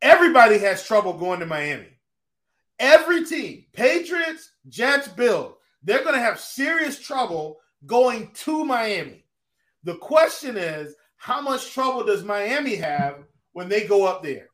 Everybody 0.00 0.58
has 0.58 0.84
trouble 0.84 1.12
going 1.14 1.40
to 1.40 1.46
Miami. 1.46 1.88
Every 2.78 3.24
team, 3.24 3.64
Patriots, 3.72 4.52
Jets, 4.68 5.08
Bills, 5.08 5.54
they're 5.82 6.04
going 6.04 6.14
to 6.14 6.20
have 6.20 6.38
serious 6.38 7.00
trouble 7.00 7.58
going 7.86 8.30
to 8.34 8.64
Miami. 8.64 9.24
The 9.84 9.96
question 9.96 10.56
is, 10.56 10.94
how 11.16 11.40
much 11.40 11.72
trouble 11.72 12.04
does 12.04 12.22
Miami 12.22 12.76
have 12.76 13.24
when 13.52 13.68
they 13.68 13.86
go 13.86 14.06
up 14.06 14.22
there? 14.22 14.48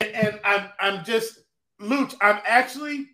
And, 0.00 0.40
I'm 0.44 0.68
I'm 0.80 1.04
just 1.04 1.40
Luch, 1.80 2.14
I'm 2.20 2.40
actually 2.46 3.08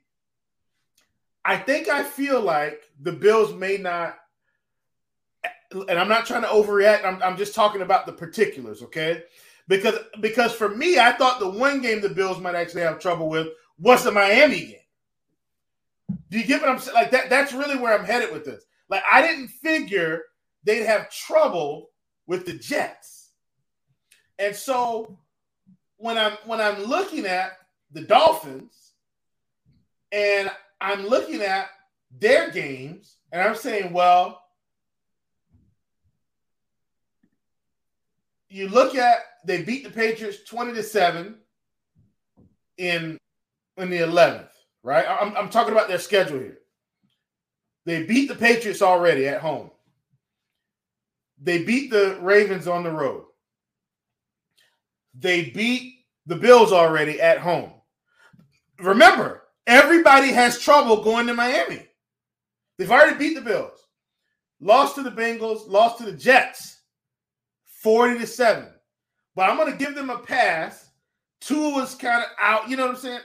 I 1.44 1.56
think 1.56 1.88
I 1.88 2.02
feel 2.02 2.40
like 2.40 2.82
the 3.00 3.12
Bills 3.12 3.52
may 3.54 3.76
not 3.76 4.16
and 5.72 5.98
I'm 5.98 6.08
not 6.08 6.26
trying 6.26 6.42
to 6.42 6.48
overreact. 6.48 7.04
I'm, 7.04 7.22
I'm 7.22 7.36
just 7.36 7.54
talking 7.54 7.82
about 7.82 8.06
the 8.06 8.12
particulars, 8.12 8.82
okay? 8.82 9.24
Because 9.66 9.98
because 10.20 10.52
for 10.52 10.68
me, 10.68 10.98
I 10.98 11.12
thought 11.12 11.40
the 11.40 11.48
one 11.48 11.80
game 11.80 12.00
the 12.00 12.08
Bills 12.10 12.38
might 12.38 12.54
actually 12.54 12.82
have 12.82 12.98
trouble 12.98 13.28
with 13.28 13.48
was 13.78 14.04
the 14.04 14.12
Miami 14.12 14.60
game. 14.60 16.18
Do 16.30 16.38
you 16.38 16.44
get 16.44 16.60
what 16.60 16.70
I'm 16.70 16.78
saying? 16.78 16.94
Like 16.94 17.10
that, 17.12 17.30
that's 17.30 17.52
really 17.52 17.78
where 17.78 17.98
I'm 17.98 18.04
headed 18.04 18.32
with 18.32 18.44
this. 18.44 18.64
Like 18.90 19.02
I 19.10 19.22
didn't 19.22 19.48
figure 19.48 20.22
they'd 20.64 20.84
have 20.84 21.10
trouble 21.10 21.90
with 22.26 22.44
the 22.44 22.54
Jets. 22.54 23.30
And 24.38 24.54
so 24.54 25.18
when 25.96 26.18
I'm 26.18 26.32
when 26.44 26.60
I'm 26.60 26.82
looking 26.84 27.24
at 27.24 27.52
the 27.92 28.02
Dolphins 28.02 28.92
and 30.12 30.50
I'm 30.80 31.06
looking 31.06 31.40
at 31.40 31.68
their 32.18 32.50
games 32.50 33.16
and 33.32 33.40
I'm 33.40 33.56
saying, 33.56 33.92
well, 33.92 34.42
you 38.48 38.68
look 38.68 38.94
at 38.94 39.18
they 39.44 39.62
beat 39.62 39.84
the 39.84 39.90
Patriots 39.90 40.44
20 40.48 40.74
to 40.74 40.82
7 40.82 41.36
in 42.78 43.18
in 43.76 43.90
the 43.90 43.98
11th, 43.98 44.50
right? 44.82 45.04
I'm, 45.08 45.36
I'm 45.36 45.50
talking 45.50 45.72
about 45.72 45.88
their 45.88 45.98
schedule 45.98 46.38
here. 46.38 46.58
They 47.86 48.04
beat 48.04 48.28
the 48.28 48.36
Patriots 48.36 48.82
already 48.82 49.26
at 49.26 49.40
home. 49.40 49.70
They 51.40 51.64
beat 51.64 51.90
the 51.90 52.18
Ravens 52.20 52.68
on 52.68 52.84
the 52.84 52.90
road. 52.90 53.24
They 55.18 55.50
beat 55.50 55.94
the 56.26 56.36
Bills 56.36 56.72
already 56.72 57.20
at 57.20 57.38
home. 57.38 57.72
Remember, 58.78 59.42
everybody 59.66 60.28
has 60.28 60.58
trouble 60.58 61.02
going 61.02 61.26
to 61.26 61.34
Miami. 61.34 61.86
They've 62.78 62.90
already 62.90 63.18
beat 63.18 63.34
the 63.34 63.40
Bills, 63.40 63.78
lost 64.60 64.96
to 64.96 65.02
the 65.02 65.10
Bengals, 65.10 65.68
lost 65.68 65.98
to 65.98 66.04
the 66.04 66.12
Jets, 66.12 66.80
40 67.82 68.20
to 68.20 68.26
7. 68.26 68.73
But 69.34 69.50
I'm 69.50 69.56
going 69.56 69.72
to 69.72 69.78
give 69.78 69.94
them 69.94 70.10
a 70.10 70.18
pass. 70.18 70.90
Tua 71.40 71.70
was 71.74 71.94
kind 71.94 72.22
of 72.22 72.28
out. 72.40 72.68
You 72.68 72.76
know 72.76 72.86
what 72.86 72.96
I'm 72.96 73.00
saying? 73.00 73.20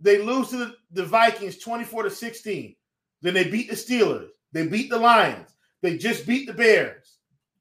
They 0.00 0.22
lose 0.22 0.50
to 0.50 0.58
the, 0.58 0.74
the 0.92 1.04
Vikings 1.04 1.58
24 1.58 2.04
to 2.04 2.10
16. 2.10 2.76
Then 3.22 3.34
they 3.34 3.44
beat 3.44 3.70
the 3.70 3.76
Steelers. 3.76 4.28
They 4.52 4.66
beat 4.66 4.90
the 4.90 4.98
Lions. 4.98 5.54
They 5.82 5.98
just 5.98 6.26
beat 6.26 6.46
the 6.46 6.54
Bears, 6.54 7.18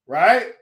right? 0.08 0.54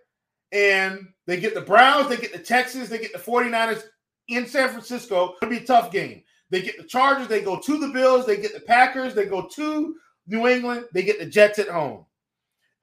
And 0.52 1.08
they 1.28 1.39
get 1.39 1.54
the 1.54 1.62
Browns, 1.62 2.10
they 2.10 2.18
get 2.18 2.34
the 2.34 2.39
Texans, 2.39 2.89
they 2.89 2.98
get 2.98 3.14
the 3.14 3.20
49ers 3.20 3.84
in 4.28 4.48
San 4.48 4.70
Francisco. 4.70 5.36
It'll 5.42 5.50
be 5.50 5.58
a 5.58 5.66
tough 5.66 5.92
game. 5.92 6.24
They 6.50 6.62
get 6.62 6.78
the 6.78 6.84
Chargers, 6.84 7.28
they 7.28 7.42
go 7.42 7.60
to 7.60 7.78
the 7.80 7.89
Bills, 7.89 8.26
they 8.26 8.38
get 8.38 8.54
the 8.54 8.62
Packers, 8.62 9.14
they 9.14 9.26
go 9.26 9.48
to 9.48 9.96
New 10.28 10.48
England, 10.48 10.86
they 10.94 11.04
get 11.04 11.20
the 11.20 11.26
Jets 11.26 11.60
at 11.60 11.70
home. 11.70 12.06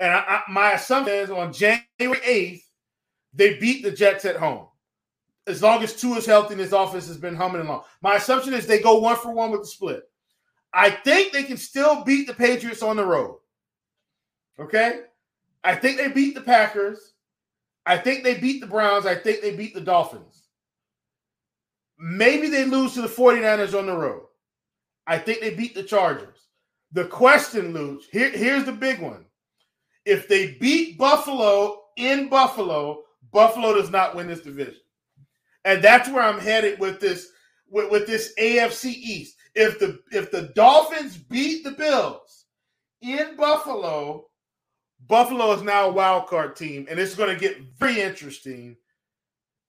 And 0.01 0.13
I, 0.13 0.19
I, 0.19 0.43
my 0.51 0.73
assumption 0.73 1.15
is 1.15 1.31
on 1.31 1.53
January 1.53 1.83
8th, 2.01 2.63
they 3.33 3.59
beat 3.59 3.83
the 3.83 3.91
Jets 3.91 4.24
at 4.24 4.37
home. 4.37 4.66
As 5.47 5.62
long 5.62 5.83
as 5.83 5.95
Tua 5.95 6.18
is 6.18 6.26
healthy 6.26 6.55
and 6.55 6.61
his 6.61 6.72
offense 6.72 7.09
has 7.09 7.16
been 7.16 7.35
humming 7.35 7.62
along. 7.62 7.85
My 8.03 8.16
assumption 8.16 8.53
is 8.53 8.66
they 8.66 8.81
go 8.81 8.99
one 8.99 9.16
for 9.16 9.33
one 9.33 9.51
with 9.51 9.62
the 9.62 9.66
split. 9.66 10.03
I 10.72 10.91
think 10.91 11.33
they 11.33 11.43
can 11.43 11.57
still 11.57 12.05
beat 12.05 12.26
the 12.26 12.35
Patriots 12.35 12.83
on 12.83 12.97
the 12.97 13.07
road. 13.07 13.39
Okay? 14.59 15.03
I 15.64 15.74
think 15.74 15.97
they 15.97 16.09
beat 16.09 16.35
the 16.35 16.43
Packers. 16.43 17.14
I 17.87 17.97
think 17.97 18.22
they 18.22 18.35
beat 18.35 18.61
the 18.61 18.66
Browns. 18.66 19.07
I 19.07 19.14
think 19.14 19.41
they 19.41 19.57
beat 19.57 19.74
the 19.74 19.81
Dolphins. 19.81 20.49
Maybe 21.99 22.49
they 22.49 22.64
lose 22.64 22.95
to 22.95 23.03
the 23.03 23.09
49ers 23.09 23.76
on 23.76 23.87
the 23.87 23.97
road. 23.97 24.24
I 25.07 25.18
think 25.18 25.41
they 25.41 25.55
beat 25.55 25.74
the 25.74 25.83
Chargers. 25.83 26.49
The 26.93 27.07
question, 27.07 27.72
Luch, 27.72 28.03
here, 28.12 28.31
here's 28.31 28.64
the 28.64 28.72
big 28.72 29.01
one. 29.01 29.24
If 30.05 30.29
they 30.29 30.53
beat 30.61 30.99
Buffalo 30.99 31.85
in 31.97 32.29
Buffalo, 32.29 33.03
Buffalo 33.33 33.74
does 33.74 33.91
not 33.91 34.14
win 34.14 34.26
this 34.26 34.41
division. 34.41 34.81
And 35.64 35.83
that's 35.83 36.09
where 36.09 36.22
I'm 36.22 36.39
headed 36.39 36.79
with 36.79 37.01
this 37.01 37.29
with, 37.70 37.91
with 37.91 38.07
this 38.07 38.33
AFC 38.39 38.87
East. 38.87 39.37
If 39.55 39.79
the 39.79 40.01
if 40.12 40.31
the 40.31 40.53
Dolphins 40.55 41.16
beat 41.16 41.64
the 41.64 41.72
Bills 41.72 42.47
in 43.01 43.37
Buffalo, 43.37 44.26
Buffalo 45.07 45.53
is 45.53 45.62
now 45.62 45.89
a 45.89 45.93
wild 45.93 46.26
card 46.26 46.57
team, 46.57 46.87
and 46.89 46.99
it's 46.99 47.14
going 47.14 47.33
to 47.33 47.41
get 47.41 47.61
very 47.79 48.01
interesting 48.01 48.76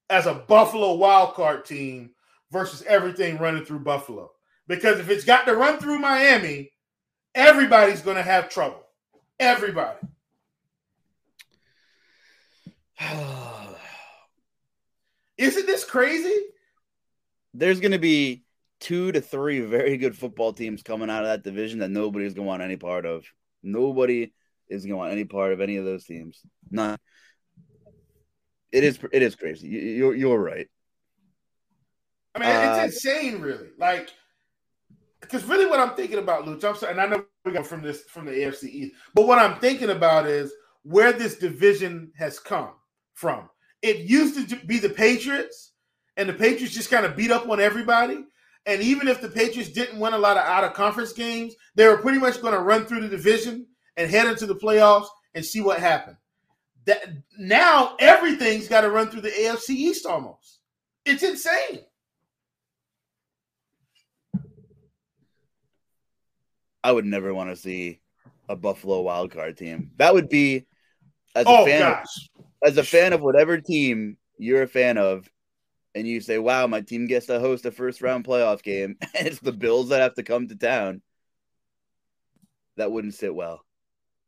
as 0.10 0.26
a 0.26 0.34
Buffalo 0.34 0.96
wild 0.96 1.34
card 1.34 1.66
team 1.66 2.12
versus 2.52 2.84
everything 2.84 3.38
running 3.38 3.66
through 3.66 3.80
Buffalo. 3.80 4.32
Because 4.68 5.00
if 5.00 5.10
it's 5.10 5.26
got 5.26 5.46
to 5.46 5.56
run 5.56 5.80
through 5.80 6.00
Miami, 6.00 6.72
everybody's 7.34 8.02
going 8.02 8.18
to 8.18 8.24
have 8.24 8.50
trouble. 8.50 8.84
Everybody. 9.40 9.98
Isn't 15.40 15.66
this 15.66 15.86
crazy? 15.86 16.36
There's 17.54 17.80
going 17.80 17.94
to 17.94 18.00
be 18.00 18.44
two 18.82 19.12
to 19.14 19.22
three 19.22 19.62
very 19.62 19.98
good 19.98 20.18
football 20.18 20.52
teams 20.52 20.84
coming 20.84 21.10
out 21.10 21.24
of 21.24 21.30
that 21.30 21.44
division 21.44 21.80
that 21.80 21.90
nobody's 21.90 22.34
going 22.34 22.46
to 22.46 22.50
want 22.50 22.62
any 22.62 22.76
part 22.76 23.06
of. 23.06 23.26
Nobody 23.64 24.34
is 24.68 24.84
going 24.84 24.92
to 24.92 24.98
want 24.98 25.14
any 25.14 25.24
part 25.24 25.54
of 25.54 25.62
any 25.62 25.78
of 25.78 25.86
those 25.86 26.04
teams. 26.04 26.42
None. 26.70 26.98
It 28.74 28.84
is. 28.84 29.00
It 29.14 29.22
is 29.22 29.36
crazy. 29.36 29.68
You, 29.70 30.10
are 30.10 30.16
you're 30.16 30.38
right. 30.38 30.68
I 32.36 32.40
mean, 32.40 32.50
uh, 32.50 32.84
it's 32.84 33.06
insane, 33.06 33.42
really. 33.42 33.70
Like, 33.80 34.10
because 35.22 35.46
really, 35.46 35.66
what 35.66 35.80
I'm 35.80 35.96
thinking 35.96 36.20
about, 36.20 36.46
Luke, 36.46 36.64
I'm 36.64 36.76
sorry, 36.76 36.92
and 36.92 37.02
I 37.02 37.08
know 37.08 37.26
we 37.46 37.54
got 37.54 37.66
from 37.66 37.82
this 37.82 38.04
from 38.04 38.26
the 38.26 38.32
AFC 38.32 38.64
East, 38.66 38.96
but 39.16 39.26
what 39.26 39.40
I'm 39.40 39.60
thinking 39.60 39.90
about 39.90 40.28
is 40.28 40.54
where 40.84 41.14
this 41.14 41.38
division 41.38 42.12
has 42.18 42.40
come 42.40 42.72
from. 43.14 43.50
It 43.82 43.98
used 43.98 44.50
to 44.50 44.56
be 44.66 44.78
the 44.80 44.90
Patriots, 44.90 45.74
and 46.18 46.28
the 46.28 46.34
Patriots 46.34 46.74
just 46.74 46.92
kind 46.92 47.06
of 47.06 47.16
beat 47.16 47.32
up 47.32 47.48
on 47.48 47.60
everybody. 47.60 48.26
And 48.66 48.82
even 48.82 49.08
if 49.08 49.22
the 49.22 49.30
Patriots 49.30 49.72
didn't 49.72 50.00
win 50.00 50.14
a 50.14 50.18
lot 50.18 50.38
of 50.38 50.44
out 50.44 50.64
of 50.64 50.74
conference 50.74 51.14
games, 51.14 51.56
they 51.76 51.88
were 51.88 51.98
pretty 51.98 52.20
much 52.20 52.42
going 52.42 52.54
to 52.54 52.60
run 52.60 52.86
through 52.86 53.02
the 53.02 53.08
division 53.08 53.66
and 53.98 54.12
head 54.12 54.28
into 54.28 54.46
the 54.46 54.56
playoffs 54.56 55.08
and 55.34 55.44
see 55.44 55.62
what 55.62 55.80
happened. 55.80 56.18
That 56.86 57.04
now 57.38 57.96
everything's 58.00 58.68
got 58.68 58.82
to 58.82 58.90
run 58.90 59.10
through 59.10 59.22
the 59.22 59.30
AFC 59.30 59.70
East 59.72 60.06
almost. 60.06 60.60
It's 61.06 61.24
insane. 61.24 61.80
I 66.84 66.92
would 66.92 67.06
never 67.06 67.34
want 67.34 67.50
to 67.50 67.56
see 67.56 68.02
a 68.48 68.56
Buffalo 68.56 69.02
wild 69.02 69.32
card 69.32 69.58
team. 69.58 69.92
That 69.98 70.14
would 70.14 70.30
be 70.30 70.66
as 71.36 71.46
a 71.46 71.50
oh, 71.50 71.66
fan 71.66 71.82
gosh. 71.82 72.30
of, 72.38 72.46
as 72.64 72.78
a 72.78 72.84
fan 72.84 73.14
of 73.14 73.22
whatever 73.22 73.60
team 73.60 74.18
you're 74.38 74.64
a 74.64 74.68
fan 74.68 74.98
of, 74.98 75.30
and 75.96 76.08
you 76.08 76.22
say, 76.22 76.38
"Wow, 76.38 76.68
my 76.68 76.82
team 76.82 77.08
gets 77.08 77.28
to 77.28 77.40
host 77.40 77.66
a 77.66 77.72
first 77.72 78.02
round 78.02 78.26
playoff 78.26 78.64
game," 78.64 78.98
and 79.18 79.28
it's 79.28 79.40
the 79.40 79.52
Bills 79.52 79.90
that 79.90 80.02
have 80.02 80.16
to 80.16 80.24
come 80.24 80.48
to 80.48 80.56
town. 80.56 81.02
That 82.78 82.92
wouldn't 82.92 83.16
sit 83.16 83.34
well. 83.34 83.66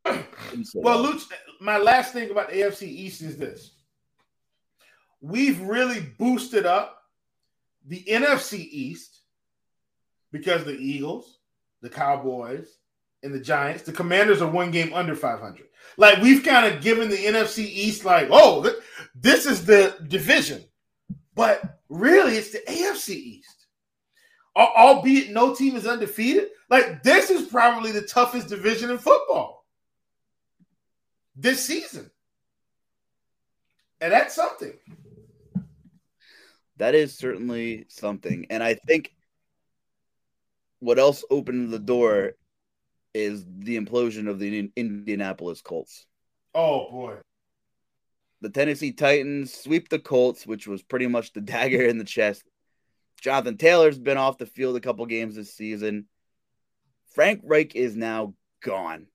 Wouldn't 0.04 0.66
sit 0.66 0.82
well, 0.82 1.02
well, 1.02 1.12
Luch, 1.12 1.24
my 1.60 1.78
last 1.78 2.12
thing 2.12 2.30
about 2.30 2.50
the 2.50 2.56
AFC 2.56 2.82
East 2.82 3.22
is 3.22 3.36
this: 3.36 3.72
we've 5.20 5.60
really 5.60 6.00
boosted 6.18 6.66
up 6.66 6.98
the 7.86 8.04
NFC 8.04 8.58
East 8.58 9.20
because 10.30 10.64
the 10.64 10.76
Eagles, 10.76 11.38
the 11.80 11.90
Cowboys, 11.90 12.78
and 13.22 13.34
the 13.34 13.40
Giants. 13.40 13.82
The 13.82 13.92
Commanders 13.92 14.42
are 14.42 14.50
one 14.50 14.70
game 14.70 14.92
under 14.92 15.14
500. 15.14 15.66
Like 15.96 16.22
we've 16.22 16.44
kind 16.44 16.66
of 16.66 16.82
given 16.82 17.08
the 17.08 17.16
NFC 17.16 17.58
East, 17.58 18.04
like, 18.04 18.28
oh, 18.30 18.70
this 19.14 19.46
is 19.46 19.64
the 19.64 19.96
division. 20.08 20.64
But 21.34 21.80
really, 21.88 22.36
it's 22.36 22.50
the 22.50 22.62
AFC 22.68 23.10
East. 23.10 23.66
Albeit 24.54 25.30
no 25.30 25.54
team 25.54 25.76
is 25.76 25.86
undefeated. 25.86 26.48
Like, 26.68 27.02
this 27.02 27.30
is 27.30 27.48
probably 27.48 27.90
the 27.90 28.02
toughest 28.02 28.48
division 28.48 28.90
in 28.90 28.98
football 28.98 29.66
this 31.36 31.64
season. 31.64 32.10
And 34.00 34.12
that's 34.12 34.34
something. 34.34 34.74
That 36.76 36.94
is 36.94 37.16
certainly 37.16 37.86
something. 37.88 38.46
And 38.50 38.62
I 38.62 38.74
think 38.74 39.14
what 40.80 40.98
else 40.98 41.24
opened 41.30 41.70
the 41.70 41.78
door 41.78 42.32
is 43.14 43.44
the 43.46 43.78
implosion 43.78 44.28
of 44.28 44.38
the 44.38 44.70
Indianapolis 44.76 45.60
Colts. 45.60 46.06
Oh, 46.54 46.90
boy 46.90 47.16
the 48.42 48.50
Tennessee 48.50 48.92
Titans 48.92 49.54
sweep 49.54 49.88
the 49.88 50.00
Colts, 50.00 50.46
which 50.46 50.66
was 50.66 50.82
pretty 50.82 51.06
much 51.06 51.32
the 51.32 51.40
dagger 51.40 51.82
in 51.82 51.96
the 51.96 52.04
chest. 52.04 52.42
Jonathan 53.20 53.56
Taylor's 53.56 53.98
been 53.98 54.18
off 54.18 54.36
the 54.36 54.46
field 54.46 54.76
a 54.76 54.80
couple 54.80 55.06
games 55.06 55.36
this 55.36 55.54
season. 55.54 56.06
Frank 57.14 57.40
Reich 57.44 57.76
is 57.76 57.96
now 57.96 58.34
gone. 58.62 59.06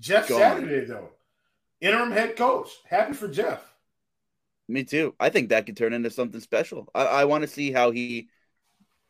Jeff 0.00 0.28
gone. 0.28 0.40
Saturday, 0.40 0.86
though, 0.86 1.10
interim 1.80 2.10
head 2.10 2.36
coach. 2.36 2.70
Happy 2.88 3.12
for 3.12 3.28
Jeff. 3.28 3.60
Me 4.66 4.82
too. 4.82 5.14
I 5.20 5.28
think 5.28 5.50
that 5.50 5.66
could 5.66 5.76
turn 5.76 5.92
into 5.92 6.10
something 6.10 6.40
special. 6.40 6.88
I, 6.94 7.04
I 7.04 7.24
want 7.26 7.42
to 7.42 7.48
see 7.48 7.70
how 7.70 7.90
he, 7.90 8.28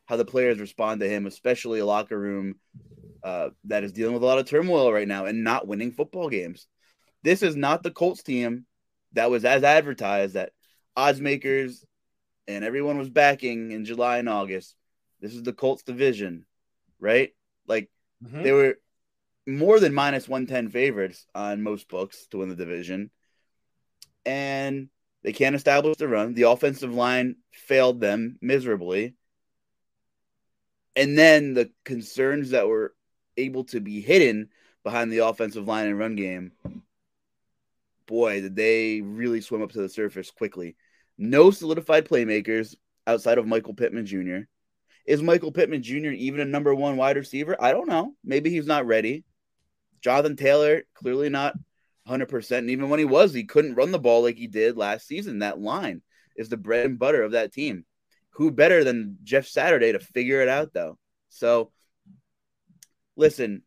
how 0.06 0.16
the 0.16 0.24
players 0.24 0.58
respond 0.58 1.00
to 1.00 1.08
him, 1.08 1.26
especially 1.26 1.78
a 1.78 1.86
locker 1.86 2.18
room 2.18 2.56
uh, 3.24 3.50
that 3.64 3.84
is 3.84 3.92
dealing 3.92 4.14
with 4.14 4.22
a 4.22 4.26
lot 4.26 4.38
of 4.38 4.46
turmoil 4.48 4.92
right 4.92 5.08
now 5.08 5.26
and 5.26 5.44
not 5.44 5.66
winning 5.66 5.92
football 5.92 6.28
games. 6.28 6.66
This 7.22 7.42
is 7.42 7.56
not 7.56 7.82
the 7.82 7.90
Colts 7.90 8.22
team 8.22 8.66
that 9.12 9.30
was 9.30 9.44
as 9.44 9.62
advertised 9.62 10.34
that 10.34 10.52
odds 10.96 11.20
makers 11.20 11.84
and 12.48 12.64
everyone 12.64 12.98
was 12.98 13.08
backing 13.08 13.70
in 13.70 13.84
July 13.84 14.18
and 14.18 14.28
August. 14.28 14.74
This 15.20 15.34
is 15.34 15.42
the 15.42 15.52
Colts 15.52 15.82
division, 15.82 16.44
right? 16.98 17.30
Like 17.66 17.90
mm-hmm. 18.24 18.42
they 18.42 18.52
were 18.52 18.78
more 19.46 19.80
than 19.80 19.94
minus 19.94 20.28
110 20.28 20.70
favorites 20.70 21.26
on 21.34 21.62
most 21.62 21.88
books 21.88 22.26
to 22.30 22.38
win 22.38 22.48
the 22.48 22.56
division. 22.56 23.10
And 24.24 24.88
they 25.22 25.32
can't 25.32 25.56
establish 25.56 25.96
the 25.96 26.08
run. 26.08 26.34
The 26.34 26.42
offensive 26.42 26.92
line 26.92 27.36
failed 27.52 28.00
them 28.00 28.38
miserably. 28.40 29.14
And 30.94 31.16
then 31.16 31.54
the 31.54 31.70
concerns 31.84 32.50
that 32.50 32.68
were 32.68 32.94
able 33.36 33.64
to 33.64 33.80
be 33.80 34.00
hidden 34.00 34.48
behind 34.84 35.12
the 35.12 35.18
offensive 35.18 35.66
line 35.66 35.86
and 35.86 35.98
run 35.98 36.16
game 36.16 36.52
boy, 38.12 38.42
did 38.42 38.54
they 38.54 39.00
really 39.00 39.40
swim 39.40 39.62
up 39.62 39.72
to 39.72 39.80
the 39.80 39.88
surface 39.88 40.30
quickly. 40.30 40.76
No 41.16 41.50
solidified 41.50 42.06
playmakers 42.06 42.76
outside 43.06 43.38
of 43.38 43.46
Michael 43.46 43.72
Pittman 43.72 44.04
Jr. 44.04 44.40
Is 45.06 45.22
Michael 45.22 45.50
Pittman 45.50 45.82
Jr. 45.82 46.10
even 46.10 46.40
a 46.40 46.44
number 46.44 46.74
one 46.74 46.98
wide 46.98 47.16
receiver? 47.16 47.56
I 47.58 47.72
don't 47.72 47.88
know. 47.88 48.12
Maybe 48.22 48.50
he's 48.50 48.66
not 48.66 48.86
ready. 48.86 49.24
Jonathan 50.02 50.36
Taylor, 50.36 50.82
clearly 50.94 51.30
not 51.30 51.54
100%. 52.06 52.58
And 52.58 52.68
even 52.70 52.90
when 52.90 52.98
he 52.98 53.06
was, 53.06 53.32
he 53.32 53.44
couldn't 53.44 53.76
run 53.76 53.92
the 53.92 53.98
ball 53.98 54.22
like 54.22 54.36
he 54.36 54.46
did 54.46 54.76
last 54.76 55.06
season. 55.06 55.38
That 55.38 55.58
line 55.58 56.02
is 56.36 56.50
the 56.50 56.58
bread 56.58 56.84
and 56.84 56.98
butter 56.98 57.22
of 57.22 57.32
that 57.32 57.52
team. 57.52 57.86
Who 58.32 58.50
better 58.50 58.84
than 58.84 59.16
Jeff 59.22 59.46
Saturday 59.46 59.92
to 59.92 59.98
figure 60.00 60.42
it 60.42 60.48
out, 60.48 60.74
though? 60.74 60.98
So, 61.30 61.70
listen, 63.22 63.62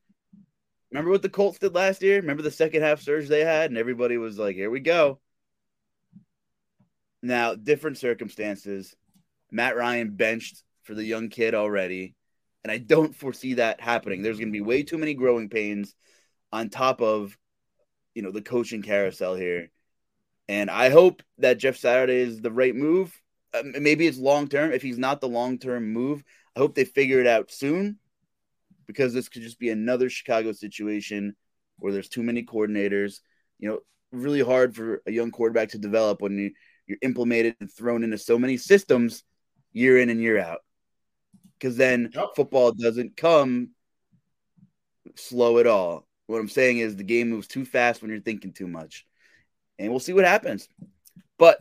Remember 0.95 1.11
what 1.11 1.23
the 1.23 1.29
Colts 1.29 1.59
did 1.59 1.75
last 1.75 2.01
year? 2.01 2.21
Remember 2.21 2.41
the 2.41 2.49
second 2.49 2.81
half 2.81 3.01
surge 3.01 3.27
they 3.27 3.43
had, 3.43 3.69
and 3.69 3.77
everybody 3.77 4.17
was 4.17 4.39
like, 4.39 4.55
"Here 4.55 4.69
we 4.69 4.79
go." 4.79 5.19
Now, 7.21 7.53
different 7.55 7.97
circumstances. 7.97 8.95
Matt 9.51 9.75
Ryan 9.75 10.11
benched 10.11 10.63
for 10.83 10.93
the 10.93 11.03
young 11.03 11.27
kid 11.27 11.53
already, 11.53 12.15
and 12.63 12.71
I 12.71 12.77
don't 12.77 13.13
foresee 13.13 13.55
that 13.55 13.81
happening. 13.81 14.21
There's 14.21 14.37
going 14.37 14.47
to 14.47 14.57
be 14.57 14.61
way 14.61 14.83
too 14.83 14.97
many 14.97 15.15
growing 15.15 15.49
pains 15.49 15.93
on 16.53 16.69
top 16.69 17.01
of, 17.01 17.37
you 18.13 18.21
know, 18.21 18.31
the 18.31 18.41
coaching 18.41 18.81
carousel 18.81 19.35
here. 19.35 19.71
And 20.47 20.69
I 20.69 20.89
hope 20.91 21.23
that 21.39 21.57
Jeff 21.57 21.75
Saturday 21.75 22.19
is 22.19 22.39
the 22.39 22.51
right 22.51 22.73
move. 22.73 23.19
Uh, 23.53 23.63
maybe 23.81 24.07
it's 24.07 24.17
long 24.17 24.47
term. 24.47 24.71
If 24.71 24.81
he's 24.81 24.97
not 24.97 25.19
the 25.19 25.27
long 25.27 25.57
term 25.57 25.91
move, 25.91 26.23
I 26.55 26.59
hope 26.59 26.73
they 26.73 26.85
figure 26.85 27.19
it 27.19 27.27
out 27.27 27.51
soon 27.51 27.99
because 28.87 29.13
this 29.13 29.29
could 29.29 29.41
just 29.41 29.59
be 29.59 29.69
another 29.69 30.09
Chicago 30.09 30.51
situation 30.51 31.35
where 31.77 31.93
there's 31.93 32.09
too 32.09 32.23
many 32.23 32.43
coordinators. 32.43 33.19
You 33.59 33.69
know, 33.69 33.79
really 34.11 34.41
hard 34.41 34.75
for 34.75 35.01
a 35.05 35.11
young 35.11 35.31
quarterback 35.31 35.69
to 35.69 35.77
develop 35.77 36.21
when 36.21 36.37
you, 36.37 36.51
you're 36.87 36.97
implemented 37.01 37.55
and 37.59 37.71
thrown 37.71 38.03
into 38.03 38.17
so 38.17 38.37
many 38.37 38.57
systems 38.57 39.23
year 39.73 39.99
in 39.99 40.09
and 40.09 40.21
year 40.21 40.39
out. 40.39 40.59
Because 41.53 41.77
then 41.77 42.11
yep. 42.13 42.29
football 42.35 42.71
doesn't 42.71 43.17
come 43.17 43.69
slow 45.15 45.59
at 45.59 45.67
all. 45.67 46.07
What 46.27 46.39
I'm 46.39 46.49
saying 46.49 46.79
is 46.79 46.95
the 46.95 47.03
game 47.03 47.29
moves 47.29 47.47
too 47.47 47.65
fast 47.65 48.01
when 48.01 48.11
you're 48.11 48.19
thinking 48.19 48.51
too 48.51 48.67
much. 48.67 49.05
And 49.77 49.89
we'll 49.91 49.99
see 49.99 50.13
what 50.13 50.25
happens. 50.25 50.67
But 51.37 51.59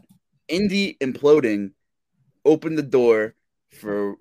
Indy 0.49 0.97
imploding 1.01 1.73
opened 2.45 2.79
the 2.79 2.83
door 2.83 3.35
for 3.81 4.17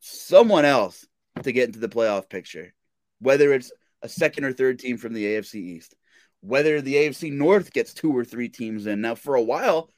someone 0.00 0.64
else 0.64 1.06
to 1.42 1.52
get 1.52 1.66
into 1.66 1.78
the 1.78 1.88
playoff 1.88 2.28
picture, 2.28 2.72
whether 3.20 3.52
it's 3.52 3.72
a 4.02 4.08
second 4.08 4.44
or 4.44 4.52
third 4.52 4.78
team 4.78 4.96
from 4.98 5.12
the 5.12 5.24
AFC 5.24 5.54
East, 5.56 5.94
whether 6.40 6.80
the 6.80 6.94
AFC 6.94 7.32
North 7.32 7.72
gets 7.72 7.92
two 7.94 8.16
or 8.16 8.24
three 8.24 8.48
teams 8.48 8.86
in. 8.86 9.00
Now, 9.00 9.14
for 9.14 9.34
a 9.34 9.42
while, 9.42 9.90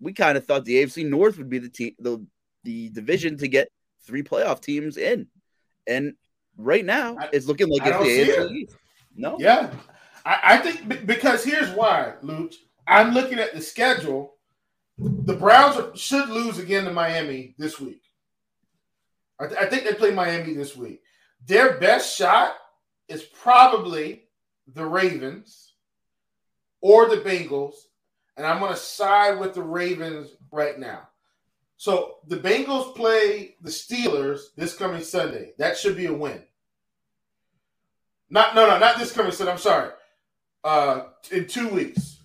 we 0.00 0.12
kind 0.12 0.36
of 0.36 0.44
thought 0.46 0.64
the 0.64 0.82
AFC 0.82 1.08
North 1.08 1.38
would 1.38 1.48
be 1.48 1.58
the 1.58 1.68
team, 1.68 1.94
the 1.98 2.24
the 2.64 2.88
division 2.90 3.36
to 3.38 3.48
get 3.48 3.68
three 4.06 4.22
playoff 4.22 4.60
teams 4.60 4.96
in, 4.96 5.26
and 5.86 6.14
right 6.56 6.84
now 6.84 7.16
I- 7.18 7.28
it's 7.32 7.46
looking 7.46 7.68
like 7.68 7.82
I 7.82 7.90
it's 8.02 8.04
the 8.04 8.32
AFC 8.32 8.50
it. 8.50 8.52
East. 8.52 8.76
No, 9.16 9.36
Yeah, 9.38 9.70
I, 10.26 10.40
I 10.44 10.58
think 10.58 10.88
be- 10.88 10.96
because 10.96 11.44
here's 11.44 11.70
why, 11.70 12.14
Luch. 12.22 12.54
I'm 12.86 13.14
looking 13.14 13.38
at 13.38 13.54
the 13.54 13.60
schedule. 13.62 14.34
The 14.98 15.34
Browns 15.34 15.98
should 16.00 16.28
lose 16.28 16.58
again 16.58 16.84
to 16.84 16.92
Miami 16.92 17.54
this 17.58 17.78
week. 17.80 18.02
I, 19.40 19.46
th- 19.46 19.60
I 19.60 19.66
think 19.66 19.84
they 19.84 19.94
play 19.94 20.10
Miami 20.10 20.54
this 20.54 20.76
week. 20.76 21.02
Their 21.46 21.78
best 21.78 22.16
shot 22.16 22.54
is 23.08 23.22
probably 23.22 24.24
the 24.72 24.86
Ravens 24.86 25.72
or 26.80 27.08
the 27.08 27.18
Bengals, 27.18 27.74
and 28.36 28.46
I'm 28.46 28.60
going 28.60 28.70
to 28.70 28.76
side 28.76 29.38
with 29.38 29.54
the 29.54 29.62
Ravens 29.62 30.30
right 30.50 30.78
now. 30.78 31.08
So 31.76 32.16
the 32.26 32.36
Bengals 32.36 32.94
play 32.94 33.56
the 33.60 33.70
Steelers 33.70 34.54
this 34.56 34.76
coming 34.76 35.02
Sunday. 35.02 35.52
That 35.58 35.76
should 35.76 35.96
be 35.96 36.06
a 36.06 36.12
win. 36.12 36.42
Not 38.30 38.54
no 38.54 38.66
no 38.66 38.78
not 38.78 38.98
this 38.98 39.12
coming 39.12 39.32
Sunday. 39.32 39.52
I'm 39.52 39.58
sorry. 39.58 39.90
Uh, 40.62 41.04
in 41.30 41.46
two 41.46 41.68
weeks, 41.68 42.22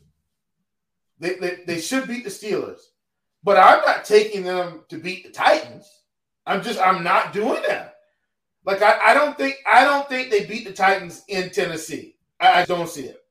they, 1.20 1.36
they 1.36 1.60
they 1.68 1.82
should 1.82 2.08
beat 2.08 2.24
the 2.24 2.30
Steelers, 2.30 2.80
but 3.44 3.58
I'm 3.58 3.84
not 3.86 4.06
taking 4.06 4.44
them 4.44 4.84
to 4.90 4.98
beat 4.98 5.26
the 5.26 5.32
Titans. 5.32 5.90
I'm 6.50 6.64
just 6.64 6.80
I'm 6.80 7.04
not 7.04 7.32
doing 7.32 7.62
that. 7.68 7.98
Like 8.66 8.82
I, 8.82 9.12
I 9.12 9.14
don't 9.14 9.38
think 9.38 9.58
I 9.72 9.84
don't 9.84 10.10
think 10.10 10.32
they 10.32 10.46
beat 10.46 10.66
the 10.66 10.74
Titans 10.74 11.24
in 11.28 11.52
Tennessee. 11.52 12.16
I, 12.40 12.64
I 12.64 12.66
don't 12.66 12.90
see 12.90 13.04
it. 13.04 13.24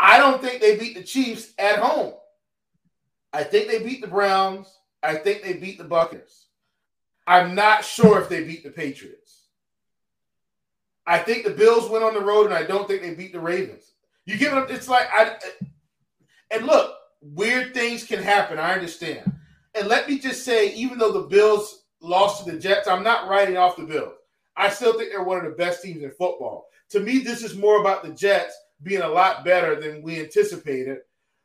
I 0.00 0.16
don't 0.16 0.40
think 0.40 0.62
they 0.62 0.78
beat 0.78 0.94
the 0.94 1.02
Chiefs 1.02 1.52
at 1.58 1.78
home. 1.78 2.14
I 3.34 3.44
think 3.44 3.68
they 3.68 3.82
beat 3.82 4.00
the 4.00 4.08
Browns. 4.08 4.78
I 5.02 5.14
think 5.14 5.42
they 5.42 5.52
beat 5.52 5.76
the 5.76 5.84
Buckers. 5.84 6.46
I'm 7.26 7.54
not 7.54 7.84
sure 7.84 8.18
if 8.18 8.30
they 8.30 8.44
beat 8.44 8.64
the 8.64 8.70
Patriots. 8.70 9.42
I 11.06 11.18
think 11.18 11.44
the 11.44 11.50
Bills 11.50 11.90
went 11.90 12.02
on 12.02 12.14
the 12.14 12.20
road, 12.20 12.46
and 12.46 12.54
I 12.54 12.62
don't 12.62 12.88
think 12.88 13.02
they 13.02 13.14
beat 13.14 13.32
the 13.32 13.40
Ravens. 13.40 13.92
You 14.24 14.38
give 14.38 14.52
it. 14.52 14.58
Up. 14.58 14.70
It's 14.70 14.88
like 14.88 15.08
I. 15.12 15.36
And 16.50 16.64
look, 16.64 16.94
weird 17.20 17.74
things 17.74 18.04
can 18.04 18.22
happen. 18.22 18.58
I 18.58 18.72
understand. 18.72 19.32
And 19.74 19.88
let 19.88 20.08
me 20.08 20.18
just 20.18 20.44
say, 20.44 20.74
even 20.74 20.98
though 20.98 21.12
the 21.12 21.28
Bills 21.28 21.84
lost 22.00 22.44
to 22.44 22.52
the 22.52 22.58
Jets, 22.58 22.88
I'm 22.88 23.02
not 23.02 23.28
writing 23.28 23.56
off 23.56 23.76
the 23.76 23.84
Bills. 23.84 24.14
I 24.56 24.68
still 24.68 24.98
think 24.98 25.10
they're 25.10 25.22
one 25.22 25.38
of 25.38 25.44
the 25.44 25.56
best 25.56 25.82
teams 25.82 26.02
in 26.02 26.10
football. 26.10 26.66
To 26.90 27.00
me, 27.00 27.20
this 27.20 27.42
is 27.42 27.56
more 27.56 27.80
about 27.80 28.02
the 28.02 28.10
Jets 28.10 28.54
being 28.82 29.00
a 29.00 29.08
lot 29.08 29.44
better 29.44 29.80
than 29.80 30.02
we 30.02 30.20
anticipated 30.20 30.98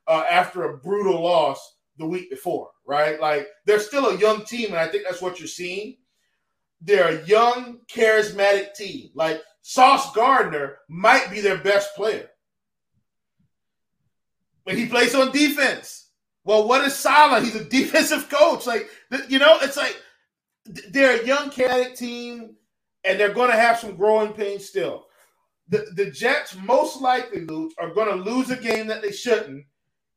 uh, 0.07 0.25
after 0.29 0.63
a 0.63 0.77
brutal 0.77 1.21
loss 1.21 1.77
the 1.97 2.05
week 2.05 2.29
before, 2.29 2.69
right? 2.85 3.19
Like 3.19 3.47
they're 3.65 3.79
still 3.79 4.09
a 4.09 4.17
young 4.17 4.43
team, 4.43 4.67
and 4.67 4.77
I 4.77 4.87
think 4.87 5.03
that's 5.03 5.21
what 5.21 5.39
you're 5.39 5.47
seeing. 5.47 5.97
They're 6.81 7.19
a 7.19 7.25
young, 7.25 7.79
charismatic 7.87 8.73
team. 8.73 9.09
Like 9.15 9.41
Sauce 9.61 10.13
Gardner 10.13 10.77
might 10.89 11.31
be 11.31 11.41
their 11.41 11.57
best 11.57 11.95
player. 11.95 12.29
But 14.65 14.77
he 14.77 14.85
plays 14.85 15.15
on 15.15 15.31
defense. 15.31 16.06
Well, 16.47 16.65
what 16.65 16.85
is 16.85 16.95
Salah? 16.95 17.41
He's 17.41 17.55
a 17.55 17.63
defensive 17.69 18.29
coach. 18.29 18.65
Like, 18.65 18.89
you 19.27 19.37
know, 19.37 19.57
it's 19.61 19.75
like 19.75 20.01
they're 20.89 21.21
a 21.21 21.25
young, 21.25 21.49
chaotic 21.49 21.95
team, 21.95 22.55
and 23.03 23.19
they're 23.19 23.33
going 23.33 23.51
to 23.51 23.57
have 23.57 23.79
some 23.79 23.97
growing 23.97 24.31
pains 24.31 24.65
still. 24.65 25.07
The, 25.67 25.85
the 25.95 26.09
Jets 26.09 26.55
most 26.63 27.01
likely 27.01 27.41
lose, 27.41 27.73
are 27.77 27.93
going 27.93 28.07
to 28.07 28.23
lose 28.31 28.49
a 28.49 28.55
game 28.55 28.87
that 28.87 29.01
they 29.01 29.11
shouldn't, 29.11 29.65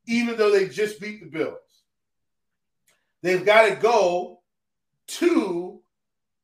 even 0.06 0.36
though 0.36 0.52
they 0.52 0.68
just 0.68 1.00
beat 1.00 1.20
the 1.20 1.26
Bills. 1.26 1.58
They've 3.22 3.44
got 3.44 3.68
to 3.68 3.74
go 3.74 4.38
to 5.08 5.80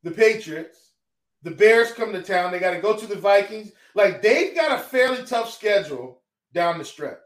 the 0.03 0.11
Patriots. 0.11 0.95
The 1.43 1.51
Bears 1.51 1.93
come 1.93 2.11
to 2.11 2.21
town. 2.21 2.51
They 2.51 2.59
got 2.59 2.73
to 2.73 2.81
go 2.81 2.97
to 2.97 3.07
the 3.07 3.15
Vikings. 3.15 3.71
Like 3.95 4.21
they've 4.21 4.53
got 4.53 4.77
a 4.77 4.83
fairly 4.83 5.23
tough 5.23 5.49
schedule 5.49 6.21
down 6.53 6.77
the 6.77 6.83
stretch. 6.83 7.19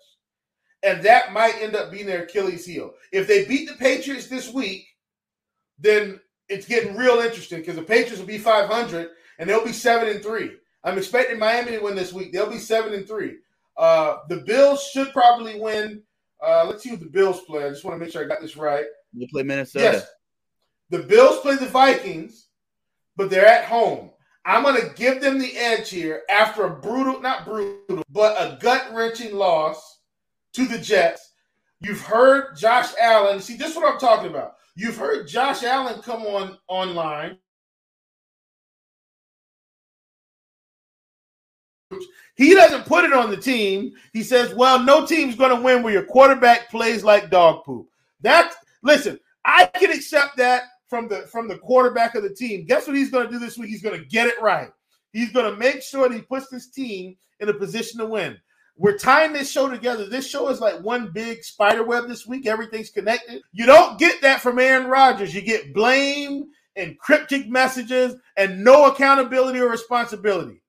And 0.84 1.04
that 1.04 1.32
might 1.32 1.62
end 1.62 1.76
up 1.76 1.92
being 1.92 2.08
their 2.08 2.24
Achilles 2.24 2.66
heel. 2.66 2.94
If 3.12 3.28
they 3.28 3.46
beat 3.46 3.68
the 3.68 3.76
Patriots 3.76 4.28
this 4.28 4.52
week, 4.52 4.88
then 5.80 6.20
it's 6.50 6.68
getting 6.68 6.96
real 6.96 7.20
interesting 7.20 7.60
because 7.60 7.76
the 7.76 7.84
Patriots 7.84 8.20
will 8.20 8.26
be 8.26 8.38
500 8.38 9.10
and 9.40 9.50
they'll 9.50 9.66
be 9.66 9.74
7 9.74 10.08
and 10.08 10.24
3. 10.24 10.52
I'm 10.84 10.98
expecting 10.98 11.40
Miami 11.40 11.72
to 11.72 11.80
win 11.80 11.96
this 11.96 12.14
week. 12.14 12.32
They'll 12.32 12.50
be 12.50 12.58
7 12.58 12.94
and 12.94 13.08
3. 13.08 13.36
Uh, 13.78 14.18
the 14.30 14.38
Bills 14.38 14.84
should 14.84 15.12
probably 15.14 15.60
win. 15.60 16.02
Uh, 16.44 16.66
let's 16.68 16.84
see 16.84 16.92
what 16.92 17.00
the 17.00 17.06
Bills 17.06 17.42
play. 17.42 17.66
I 17.66 17.70
just 17.70 17.84
want 17.84 17.96
to 17.96 18.04
make 18.04 18.12
sure 18.12 18.24
I 18.24 18.28
got 18.28 18.42
this 18.42 18.58
right. 18.58 18.86
You 19.14 19.28
play 19.28 19.44
Minnesota. 19.44 19.86
Yes. 19.86 20.08
The 20.90 21.04
Bills 21.04 21.40
play 21.40 21.56
the 21.56 21.68
Vikings, 21.68 22.48
but 23.16 23.30
they're 23.30 23.46
at 23.46 23.66
home. 23.66 24.12
I'm 24.44 24.64
going 24.64 24.82
to 24.82 24.94
give 24.96 25.22
them 25.22 25.38
the 25.38 25.56
edge 25.56 25.90
here 25.90 26.24
after 26.30 26.66
a 26.66 26.70
brutal, 26.70 27.22
not 27.22 27.46
brutal, 27.46 28.04
but 28.10 28.36
a 28.38 28.58
gut 28.60 28.88
wrenching 28.92 29.36
loss 29.36 29.91
to 30.54 30.68
the 30.68 30.78
Jets. 30.78 31.34
You've 31.80 32.02
heard 32.02 32.56
Josh 32.58 32.90
Allen. 33.00 33.40
See, 33.40 33.56
this 33.56 33.72
is 33.72 33.76
what 33.76 33.92
I'm 33.92 34.00
talking 34.00 34.30
about. 34.30 34.56
You've 34.76 34.98
heard 34.98 35.28
Josh 35.28 35.64
Allen 35.64 36.02
come 36.02 36.24
on 36.24 36.58
online. 36.68 37.38
He 42.36 42.54
doesn't 42.54 42.86
put 42.86 43.04
it 43.04 43.14
on 43.14 43.30
the 43.30 43.38
team. 43.38 43.92
He 44.14 44.24
says, 44.24 44.54
"Well, 44.54 44.82
no 44.82 45.06
team's 45.06 45.36
going 45.36 45.56
to 45.56 45.62
win 45.62 45.84
where 45.84 45.94
your 45.94 46.06
quarterback 46.06 46.70
plays 46.70 47.04
like 47.04 47.30
dog 47.30 47.66
poop." 47.66 47.88
That's 48.22 48.56
listen. 48.82 49.20
I 49.44 49.66
can 49.66 49.92
accept 49.92 50.38
that 50.38 50.64
from 50.88 51.08
the 51.08 51.28
from 51.28 51.48
the 51.48 51.58
quarterback 51.58 52.16
of 52.16 52.24
the 52.24 52.34
team. 52.34 52.66
Guess 52.66 52.88
what 52.88 52.96
he's 52.96 53.12
going 53.12 53.26
to 53.26 53.32
do 53.32 53.40
this 53.40 53.58
week? 53.58 53.70
He's 53.70 53.82
going 53.82 54.00
to 54.00 54.06
get 54.06 54.28
it 54.28 54.42
right. 54.42 54.70
He's 55.12 55.32
going 55.32 55.52
to 55.52 55.60
make 55.60 55.82
sure 55.82 56.08
that 56.08 56.16
he 56.16 56.22
puts 56.22 56.48
this 56.48 56.70
team 56.70 57.18
in 57.40 57.50
a 57.50 57.54
position 57.54 58.00
to 58.00 58.06
win. 58.06 58.38
We're 58.78 58.98
tying 58.98 59.34
this 59.34 59.52
show 59.52 59.70
together. 59.70 60.08
This 60.08 60.28
show 60.28 60.50
is 60.50 60.60
like 60.60 60.82
one 60.82 61.12
big 61.12 61.44
spider 61.44 61.84
web 61.84 62.08
this 62.08 62.26
week. 62.26 62.48
Everything's 62.48 62.90
connected. 62.90 63.42
You 63.52 63.66
don't 63.66 64.00
get 64.00 64.22
that 64.22 64.42
from 64.42 64.60
Aaron 64.60 64.88
Rodgers. 64.88 65.36
You 65.36 65.42
get 65.42 65.74
blame 65.74 66.46
and 66.76 66.98
cryptic 66.98 67.50
messages 67.50 68.16
and 68.38 68.64
no 68.64 68.86
accountability 68.86 69.60
or 69.60 69.70
responsibility. 69.70 70.62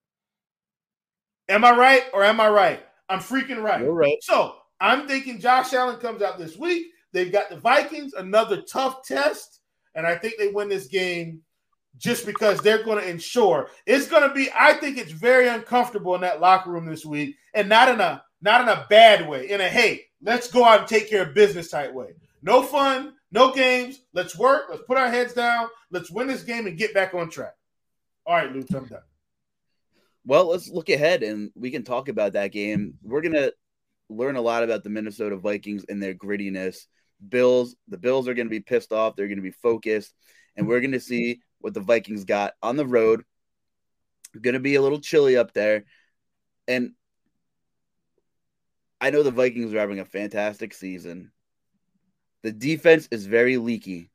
Am 1.48 1.64
I 1.64 1.76
right 1.76 2.02
or 2.12 2.24
am 2.24 2.40
I 2.40 2.48
right? 2.48 2.82
I'm 3.08 3.20
freaking 3.20 3.62
right. 3.62 3.80
You're 3.80 3.92
right. 3.92 4.18
So 4.22 4.56
I'm 4.80 5.06
thinking 5.06 5.40
Josh 5.40 5.72
Allen 5.72 5.96
comes 5.96 6.22
out 6.22 6.38
this 6.38 6.56
week. 6.56 6.86
They've 7.12 7.32
got 7.32 7.50
the 7.50 7.56
Vikings, 7.56 8.14
another 8.14 8.62
tough 8.62 9.04
test, 9.06 9.60
and 9.94 10.06
I 10.06 10.16
think 10.16 10.34
they 10.38 10.48
win 10.48 10.68
this 10.68 10.86
game 10.86 11.42
just 11.98 12.26
because 12.26 12.58
they're 12.60 12.82
going 12.82 13.02
to 13.02 13.08
ensure 13.08 13.68
it's 13.86 14.08
going 14.08 14.28
to 14.28 14.34
be. 14.34 14.48
I 14.58 14.74
think 14.74 14.98
it's 14.98 15.12
very 15.12 15.48
uncomfortable 15.48 16.14
in 16.14 16.22
that 16.22 16.40
locker 16.40 16.70
room 16.70 16.86
this 16.86 17.04
week, 17.04 17.36
and 17.54 17.68
not 17.68 17.88
in 17.88 18.00
a 18.00 18.22
not 18.40 18.60
in 18.60 18.68
a 18.68 18.86
bad 18.88 19.28
way. 19.28 19.48
In 19.48 19.60
a 19.60 19.68
hey, 19.68 20.02
let's 20.22 20.50
go 20.50 20.64
out 20.64 20.80
and 20.80 20.88
take 20.88 21.08
care 21.08 21.22
of 21.22 21.34
business 21.34 21.70
type 21.70 21.92
way. 21.92 22.14
No 22.42 22.62
fun, 22.62 23.14
no 23.30 23.52
games. 23.52 24.00
Let's 24.12 24.36
work. 24.36 24.64
Let's 24.68 24.82
put 24.82 24.98
our 24.98 25.08
heads 25.08 25.32
down. 25.32 25.68
Let's 25.90 26.10
win 26.10 26.26
this 26.26 26.42
game 26.42 26.66
and 26.66 26.76
get 26.76 26.94
back 26.94 27.14
on 27.14 27.30
track. 27.30 27.54
All 28.26 28.36
right, 28.36 28.52
Luke, 28.52 28.66
I'm 28.74 28.86
done. 28.86 29.00
Well, 30.24 30.50
let's 30.50 30.68
look 30.68 30.88
ahead 30.88 31.22
and 31.22 31.50
we 31.54 31.70
can 31.70 31.82
talk 31.82 32.08
about 32.08 32.34
that 32.34 32.52
game. 32.52 32.94
We're 33.02 33.22
gonna 33.22 33.50
learn 34.08 34.36
a 34.36 34.40
lot 34.40 34.62
about 34.62 34.84
the 34.84 34.90
Minnesota 34.90 35.36
Vikings 35.36 35.84
and 35.88 36.02
their 36.02 36.14
grittiness. 36.14 36.86
Bills, 37.28 37.74
the 37.88 37.98
Bills 37.98 38.28
are 38.28 38.34
gonna 38.34 38.48
be 38.48 38.60
pissed 38.60 38.92
off. 38.92 39.16
They're 39.16 39.28
gonna 39.28 39.42
be 39.42 39.50
focused, 39.50 40.14
and 40.56 40.68
we're 40.68 40.80
gonna 40.80 41.00
see 41.00 41.40
what 41.62 41.74
the 41.74 41.80
Vikings 41.80 42.24
got 42.24 42.54
on 42.62 42.76
the 42.76 42.86
road. 42.86 43.24
Going 44.40 44.54
to 44.54 44.60
be 44.60 44.76
a 44.76 44.82
little 44.82 45.00
chilly 45.00 45.36
up 45.36 45.52
there. 45.52 45.84
And 46.66 46.92
I 49.00 49.10
know 49.10 49.22
the 49.22 49.30
Vikings 49.30 49.74
are 49.74 49.78
having 49.78 49.98
a 49.98 50.04
fantastic 50.04 50.72
season. 50.72 51.32
The 52.42 52.52
defense 52.52 53.08
is 53.10 53.26
very 53.26 53.56
leaky. 53.56 54.10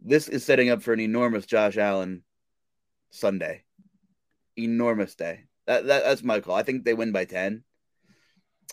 This 0.00 0.28
is 0.28 0.44
setting 0.44 0.70
up 0.70 0.82
for 0.82 0.92
an 0.92 1.00
enormous 1.00 1.46
Josh 1.46 1.76
Allen 1.76 2.22
Sunday. 3.10 3.62
Enormous 4.56 5.14
day. 5.14 5.44
That, 5.66 5.86
that 5.86 6.04
that's 6.04 6.22
my 6.22 6.40
call. 6.40 6.54
I 6.54 6.62
think 6.62 6.84
they 6.84 6.94
win 6.94 7.12
by 7.12 7.24
10. 7.24 7.62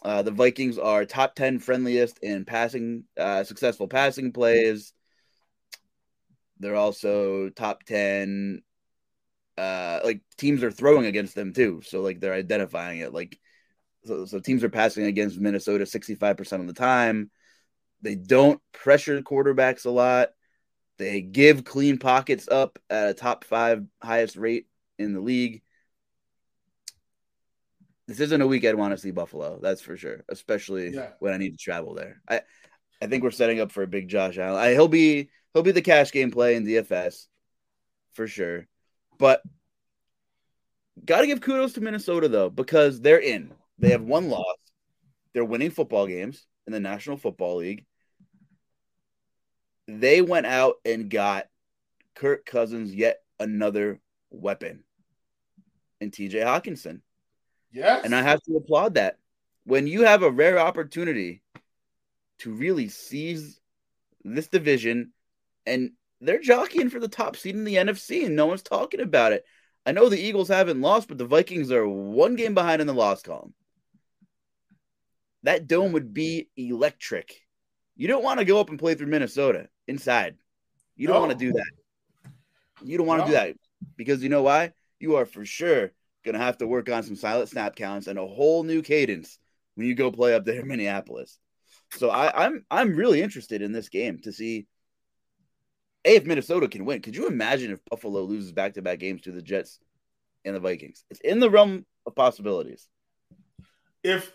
Uh, 0.01 0.21
the 0.21 0.31
Vikings 0.31 0.77
are 0.77 1.05
top 1.05 1.35
10 1.35 1.59
friendliest 1.59 2.19
in 2.19 2.45
passing, 2.45 3.03
uh, 3.17 3.43
successful 3.43 3.87
passing 3.87 4.31
plays. 4.31 4.93
They're 6.59 6.75
also 6.75 7.49
top 7.49 7.83
10 7.83 8.61
uh 9.57 9.99
like 10.05 10.21
teams 10.37 10.63
are 10.63 10.71
throwing 10.71 11.05
against 11.05 11.35
them 11.35 11.53
too. 11.53 11.81
So 11.85 12.01
like 12.01 12.19
they're 12.19 12.33
identifying 12.33 12.99
it 12.99 13.13
like 13.13 13.37
so, 14.05 14.25
so 14.25 14.39
teams 14.39 14.63
are 14.63 14.69
passing 14.69 15.05
against 15.05 15.39
Minnesota 15.39 15.85
65% 15.85 16.61
of 16.61 16.67
the 16.67 16.73
time. 16.73 17.29
They 18.01 18.15
don't 18.15 18.61
pressure 18.71 19.21
quarterbacks 19.21 19.85
a 19.85 19.89
lot. 19.89 20.29
They 20.97 21.21
give 21.21 21.65
clean 21.65 21.97
pockets 21.97 22.47
up 22.49 22.79
at 22.89 23.09
a 23.09 23.13
top 23.13 23.43
5 23.43 23.85
highest 24.01 24.37
rate 24.37 24.67
in 24.97 25.13
the 25.13 25.19
league. 25.21 25.61
This 28.07 28.21
isn't 28.21 28.41
a 28.41 28.47
week 28.47 28.65
I'd 28.65 28.75
want 28.75 28.91
to 28.93 28.97
see 28.97 29.11
Buffalo, 29.11 29.59
that's 29.61 29.81
for 29.81 29.95
sure, 29.95 30.23
especially 30.29 30.89
Yeah. 30.95 31.11
when 31.19 31.33
I 31.33 31.37
need 31.37 31.51
to 31.51 31.63
travel 31.63 31.93
there. 31.93 32.21
I 32.27 32.41
I 33.01 33.07
think 33.07 33.23
we're 33.23 33.31
setting 33.31 33.59
up 33.61 33.71
for 33.71 33.83
a 33.83 33.87
big 33.87 34.09
Josh 34.09 34.37
Allen. 34.37 34.59
I, 34.59 34.71
he'll 34.71 34.87
be 34.89 35.29
he'll 35.53 35.63
be 35.63 35.71
the 35.71 35.81
cash 35.81 36.11
game 36.11 36.31
play 36.31 36.55
in 36.55 36.65
DFS 36.65 37.27
for 38.13 38.27
sure. 38.27 38.67
But 39.17 39.41
Got 41.05 41.21
to 41.21 41.27
give 41.27 41.41
kudos 41.41 41.73
to 41.73 41.81
Minnesota 41.81 42.27
though 42.27 42.49
because 42.49 43.01
they're 43.01 43.19
in. 43.19 43.51
They 43.77 43.91
have 43.91 44.01
one 44.01 44.29
loss. 44.29 44.57
They're 45.33 45.45
winning 45.45 45.71
football 45.71 46.07
games 46.07 46.45
in 46.67 46.73
the 46.73 46.79
National 46.79 47.17
Football 47.17 47.57
League. 47.57 47.85
They 49.87 50.21
went 50.21 50.45
out 50.45 50.75
and 50.85 51.09
got 51.09 51.47
Kirk 52.15 52.45
Cousins 52.45 52.93
yet 52.93 53.21
another 53.39 53.99
weapon 54.29 54.83
in 56.01 56.11
TJ 56.11 56.43
Hockenson. 56.43 57.01
Yes. 57.71 58.03
And 58.03 58.13
I 58.13 58.21
have 58.21 58.41
to 58.43 58.57
applaud 58.57 58.95
that. 58.95 59.17
When 59.63 59.87
you 59.87 60.03
have 60.03 60.23
a 60.23 60.31
rare 60.31 60.59
opportunity 60.59 61.41
to 62.39 62.51
really 62.51 62.89
seize 62.89 63.59
this 64.23 64.47
division 64.47 65.11
and 65.69 65.91
they're 66.21 66.41
jockeying 66.41 66.89
for 66.89 66.99
the 66.99 67.07
top 67.07 67.35
seed 67.37 67.55
in 67.55 67.63
the 67.63 67.75
NFC 67.75 68.25
and 68.25 68.35
no 68.35 68.45
one's 68.45 68.63
talking 68.63 68.99
about 68.99 69.31
it. 69.33 69.45
I 69.85 69.91
know 69.93 70.09
the 70.09 70.19
Eagles 70.19 70.49
haven't 70.49 70.81
lost, 70.81 71.07
but 71.07 71.17
the 71.17 71.25
Vikings 71.25 71.71
are 71.71 71.87
one 71.87 72.35
game 72.35 72.53
behind 72.53 72.81
in 72.81 72.87
the 72.87 72.93
loss 72.93 73.21
column. 73.21 73.53
That 75.43 75.67
dome 75.67 75.93
would 75.93 76.13
be 76.13 76.49
electric. 76.57 77.41
You 77.95 78.07
don't 78.07 78.23
want 78.23 78.39
to 78.39 78.45
go 78.45 78.59
up 78.59 78.69
and 78.69 78.77
play 78.77 78.95
through 78.95 79.07
Minnesota 79.07 79.69
inside. 79.87 80.35
You 80.95 81.07
don't 81.07 81.15
No. 81.15 81.27
want 81.27 81.39
to 81.39 81.45
do 81.45 81.53
that. 81.53 81.71
You 82.83 82.97
don't 82.97 83.07
want 83.07 83.21
to 83.21 83.27
do 83.27 83.33
that 83.33 83.55
because 83.95 84.21
you 84.21 84.29
know 84.29 84.43
why? 84.43 84.73
You 84.99 85.15
are 85.15 85.25
for 85.25 85.45
sure 85.45 85.91
going 86.23 86.33
to 86.33 86.39
have 86.41 86.57
to 86.57 86.67
work 86.67 86.89
on 86.89 87.03
some 87.03 87.15
silent 87.15 87.49
snap 87.49 87.75
counts 87.75 88.07
and 88.07 88.19
a 88.19 88.27
whole 88.27 88.63
new 88.63 88.81
cadence 88.81 89.39
when 89.75 89.87
you 89.87 89.95
go 89.95 90.11
play 90.11 90.33
up 90.33 90.43
there 90.45 90.59
in 90.61 90.67
Minneapolis. 90.67 91.39
So 91.93 92.09
I, 92.09 92.45
I'm 92.45 92.65
I'm 92.69 92.95
really 92.95 93.21
interested 93.21 93.61
in 93.61 93.71
this 93.71 93.89
game 93.89 94.19
to 94.19 94.31
see 94.33 94.67
a 96.05 96.15
if 96.15 96.25
Minnesota 96.25 96.67
can 96.67 96.85
win. 96.85 97.01
Could 97.01 97.15
you 97.15 97.27
imagine 97.27 97.71
if 97.71 97.83
Buffalo 97.85 98.21
loses 98.21 98.51
back 98.51 98.73
to 98.73 98.81
back 98.81 98.99
games 98.99 99.21
to 99.21 99.31
the 99.31 99.41
Jets 99.41 99.79
and 100.45 100.55
the 100.55 100.59
Vikings? 100.59 101.03
It's 101.09 101.19
in 101.21 101.39
the 101.39 101.49
realm 101.49 101.85
of 102.05 102.15
possibilities. 102.15 102.87
if 104.03 104.31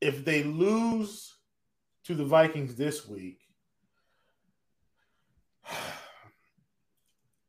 if 0.00 0.24
they 0.24 0.42
lose 0.42 1.32
to 2.04 2.14
the 2.14 2.24
Vikings 2.24 2.74
this 2.74 3.06
week, 3.06 3.38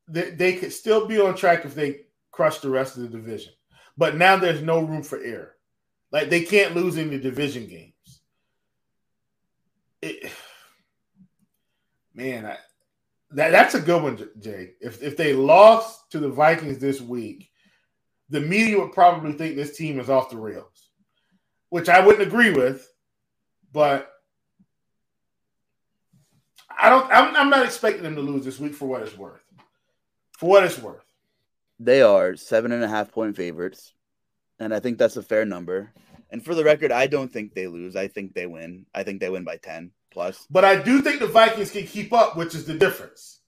they, 0.07 0.29
they 0.31 0.53
could 0.53 0.71
still 0.71 1.07
be 1.07 1.19
on 1.19 1.35
track 1.35 1.65
if 1.65 1.73
they 1.73 2.01
crush 2.31 2.59
the 2.59 2.69
rest 2.69 2.95
of 2.95 3.03
the 3.03 3.09
division. 3.09 3.53
But 3.97 4.15
now 4.17 4.37
there's 4.37 4.61
no 4.61 4.81
room 4.81 5.01
for 5.01 5.17
error. 5.19 5.55
Like 6.11 6.29
they 6.29 6.43
can't 6.43 6.75
lose 6.75 6.97
any 6.97 7.19
division 7.19 7.67
games. 7.67 8.21
It, 10.03 10.31
man, 12.13 12.45
I, 12.45 12.57
that 13.33 13.51
that's 13.51 13.75
a 13.75 13.79
good 13.79 14.03
one, 14.03 14.29
Jay. 14.39 14.71
If 14.79 15.01
if 15.01 15.17
they 15.17 15.33
lost 15.33 16.11
to 16.11 16.19
the 16.19 16.29
Vikings 16.29 16.79
this 16.79 17.01
week, 17.01 17.49
the 18.29 18.39
media 18.39 18.79
would 18.79 18.93
probably 18.93 19.33
think 19.33 19.55
this 19.55 19.75
team 19.75 19.99
is 19.99 20.09
off 20.09 20.29
the 20.29 20.37
rails, 20.37 20.89
which 21.69 21.89
I 21.89 22.05
wouldn't 22.05 22.27
agree 22.27 22.51
with. 22.51 22.87
But 23.71 24.09
I 26.69 26.89
don't. 26.89 27.11
I'm, 27.11 27.35
I'm 27.35 27.49
not 27.49 27.65
expecting 27.65 28.03
them 28.03 28.15
to 28.15 28.21
lose 28.21 28.45
this 28.45 28.59
week 28.59 28.75
for 28.75 28.87
what 28.87 29.01
it's 29.01 29.17
worth. 29.17 29.41
For 30.37 30.49
what 30.49 30.63
it's 30.63 30.79
worth. 30.79 31.03
They 31.79 32.01
are 32.01 32.35
seven 32.35 32.71
and 32.71 32.83
a 32.83 32.87
half 32.87 33.11
point 33.11 33.35
favorites, 33.35 33.93
and 34.59 34.73
I 34.73 34.79
think 34.79 34.97
that's 34.97 35.17
a 35.17 35.23
fair 35.23 35.45
number. 35.45 35.91
And 36.29 36.43
for 36.43 36.55
the 36.55 36.63
record, 36.63 36.91
I 36.91 37.07
don't 37.07 37.31
think 37.31 37.53
they 37.53 37.67
lose. 37.67 37.95
I 37.95 38.07
think 38.07 38.33
they 38.33 38.47
win. 38.47 38.85
I 38.93 39.03
think 39.03 39.19
they 39.19 39.29
win 39.29 39.43
by 39.43 39.57
ten 39.57 39.91
plus. 40.13 40.45
But 40.49 40.63
I 40.63 40.81
do 40.81 41.01
think 41.01 41.19
the 41.19 41.27
Vikings 41.27 41.71
can 41.71 41.85
keep 41.85 42.13
up, 42.13 42.37
which 42.37 42.55
is 42.55 42.65
the 42.65 42.75
difference. 42.75 43.39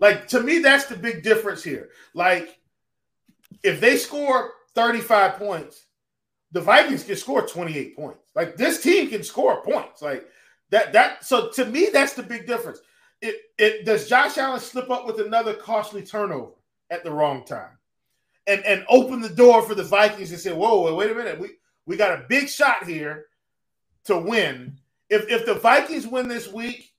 Like 0.00 0.28
to 0.28 0.40
me, 0.40 0.58
that's 0.58 0.86
the 0.86 0.96
big 0.96 1.22
difference 1.22 1.62
here. 1.62 1.90
Like 2.14 2.58
if 3.62 3.80
they 3.80 3.96
score 3.96 4.52
35 4.74 5.34
points, 5.34 5.86
the 6.52 6.60
Vikings 6.60 7.04
can 7.04 7.16
score 7.16 7.46
28 7.46 7.96
points. 7.96 8.30
Like 8.34 8.56
this 8.56 8.82
team 8.82 9.08
can 9.08 9.22
score 9.22 9.62
points. 9.62 10.02
Like 10.02 10.26
that 10.70 10.92
that 10.92 11.24
so 11.24 11.50
to 11.50 11.64
me, 11.64 11.88
that's 11.92 12.14
the 12.14 12.22
big 12.22 12.46
difference. 12.46 12.80
It 13.20 13.36
it 13.58 13.84
does 13.84 14.08
Josh 14.08 14.38
Allen 14.38 14.60
slip 14.60 14.90
up 14.90 15.06
with 15.06 15.20
another 15.20 15.54
costly 15.54 16.02
turnover 16.02 16.52
at 16.90 17.04
the 17.04 17.10
wrong 17.10 17.44
time 17.44 17.78
and 18.46 18.64
and 18.64 18.84
open 18.88 19.20
the 19.20 19.28
door 19.28 19.62
for 19.62 19.74
the 19.74 19.84
Vikings 19.84 20.30
to 20.30 20.38
say, 20.38 20.52
whoa, 20.52 20.80
whoa 20.80 20.94
wait 20.94 21.10
a 21.10 21.14
minute, 21.14 21.38
we 21.38 21.50
we 21.86 21.96
got 21.96 22.18
a 22.18 22.26
big 22.28 22.48
shot 22.48 22.86
here 22.86 23.26
to 24.04 24.18
win 24.18 24.78
if 25.10 25.30
if 25.30 25.46
the 25.46 25.54
Vikings 25.54 26.06
win 26.06 26.28
this 26.28 26.52
week, 26.52 26.92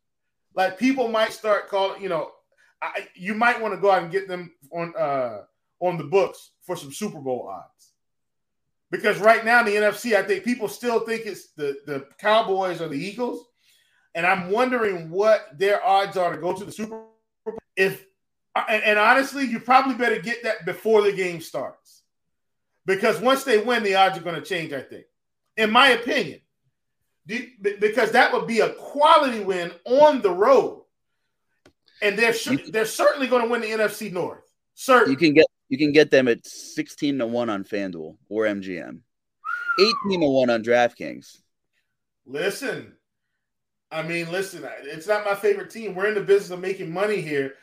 like 0.55 0.77
people 0.77 1.07
might 1.07 1.33
start 1.33 1.69
calling, 1.69 2.01
you 2.01 2.09
know, 2.09 2.31
I, 2.81 3.07
you 3.15 3.33
might 3.33 3.61
want 3.61 3.73
to 3.73 3.79
go 3.79 3.91
out 3.91 4.03
and 4.03 4.11
get 4.11 4.27
them 4.27 4.51
on 4.71 4.93
uh 4.97 5.41
on 5.79 5.97
the 5.97 6.03
books 6.03 6.51
for 6.63 6.75
some 6.75 6.91
Super 6.91 7.19
Bowl 7.19 7.47
odds. 7.51 7.93
Because 8.91 9.19
right 9.19 9.45
now 9.45 9.59
in 9.59 9.65
the 9.67 9.75
NFC, 9.75 10.15
I 10.15 10.23
think 10.23 10.43
people 10.43 10.67
still 10.67 11.01
think 11.01 11.25
it's 11.25 11.51
the 11.53 11.77
the 11.85 12.07
Cowboys 12.17 12.81
or 12.81 12.87
the 12.87 12.97
Eagles, 12.97 13.45
and 14.15 14.25
I'm 14.25 14.49
wondering 14.49 15.09
what 15.09 15.57
their 15.57 15.85
odds 15.85 16.17
are 16.17 16.33
to 16.33 16.41
go 16.41 16.53
to 16.53 16.65
the 16.65 16.71
Super 16.71 16.89
Bowl. 17.45 17.59
If 17.75 18.05
and, 18.55 18.83
and 18.83 18.99
honestly, 18.99 19.45
you 19.45 19.59
probably 19.59 19.93
better 19.93 20.19
get 20.19 20.43
that 20.43 20.65
before 20.65 21.03
the 21.03 21.13
game 21.13 21.39
starts, 21.39 22.01
because 22.85 23.21
once 23.21 23.43
they 23.43 23.59
win, 23.59 23.83
the 23.83 23.95
odds 23.95 24.17
are 24.17 24.21
going 24.21 24.35
to 24.35 24.41
change. 24.41 24.73
I 24.73 24.81
think, 24.81 25.05
in 25.55 25.69
my 25.69 25.89
opinion. 25.89 26.41
Because 27.29 28.11
that 28.11 28.33
would 28.33 28.47
be 28.47 28.59
a 28.59 28.69
quality 28.69 29.41
win 29.41 29.71
on 29.85 30.21
the 30.21 30.31
road, 30.31 30.83
and 32.01 32.17
they're 32.17 32.33
they're 32.69 32.85
certainly 32.85 33.27
going 33.27 33.43
to 33.43 33.49
win 33.49 33.61
the 33.61 33.69
NFC 33.69 34.11
North. 34.11 34.43
Certain. 34.73 35.11
You 35.11 35.17
can 35.17 35.33
get 35.33 35.45
you 35.67 35.77
can 35.77 35.91
get 35.91 36.09
them 36.09 36.27
at 36.27 36.45
sixteen 36.45 37.19
to 37.19 37.27
one 37.27 37.49
on 37.49 37.63
FanDuel 37.63 38.17
or 38.29 38.45
MGM, 38.45 39.01
eighteen 39.79 40.21
to 40.21 40.27
one 40.27 40.49
on 40.49 40.63
DraftKings. 40.63 41.37
listen, 42.25 42.95
I 43.91 44.01
mean, 44.01 44.31
listen. 44.31 44.67
It's 44.83 45.07
not 45.07 45.25
my 45.25 45.35
favorite 45.35 45.69
team. 45.69 45.93
We're 45.93 46.07
in 46.07 46.15
the 46.15 46.21
business 46.21 46.49
of 46.49 46.61
making 46.61 46.91
money 46.91 47.21
here, 47.21 47.53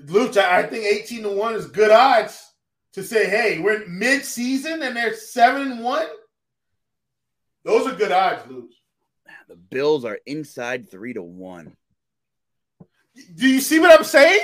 Luch. 0.00 0.36
I 0.36 0.58
I 0.58 0.62
think 0.64 0.84
eighteen 0.84 1.22
to 1.22 1.30
one 1.30 1.54
is 1.54 1.66
good 1.66 1.90
odds 1.90 2.54
to 2.94 3.02
say, 3.02 3.28
hey, 3.28 3.58
we're 3.58 3.86
mid 3.86 4.24
season 4.24 4.82
and 4.82 4.96
they're 4.96 5.14
seven 5.14 5.72
and 5.72 5.82
one. 5.82 6.06
Those 7.64 7.86
are 7.86 7.96
good 7.96 8.12
odds, 8.12 8.42
Luch. 8.42 8.70
The 9.48 9.56
Bills 9.56 10.04
are 10.04 10.18
inside 10.26 10.90
three 10.90 11.12
to 11.14 11.22
one. 11.22 11.76
Do 13.34 13.48
you 13.48 13.60
see 13.60 13.78
what 13.78 13.96
I'm 13.96 14.04
saying? 14.04 14.40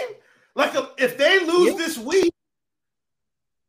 Like 0.55 0.75
uh, 0.77 0.89
if 0.99 1.17
they 1.17 1.41
lose 1.45 1.73
Yeah. 1.73 1.77
this 1.79 1.99
week 1.99 2.33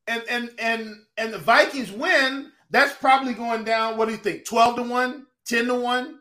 and 0.08 0.24
and 0.30 0.52
and 0.60 0.96
and 1.18 1.34
the 1.34 1.38
Vikings 1.40 1.92
win, 1.92 2.52
that's 2.70 2.94
probably 2.94 3.34
going 3.34 3.64
down. 3.64 3.98
What 3.98 4.06
do 4.06 4.12
you 4.12 4.18
think? 4.18 4.46
12 4.46 4.76
to 4.78 4.84
1, 4.84 5.26
10 5.46 5.66
to 5.68 5.76
1? 5.76 6.20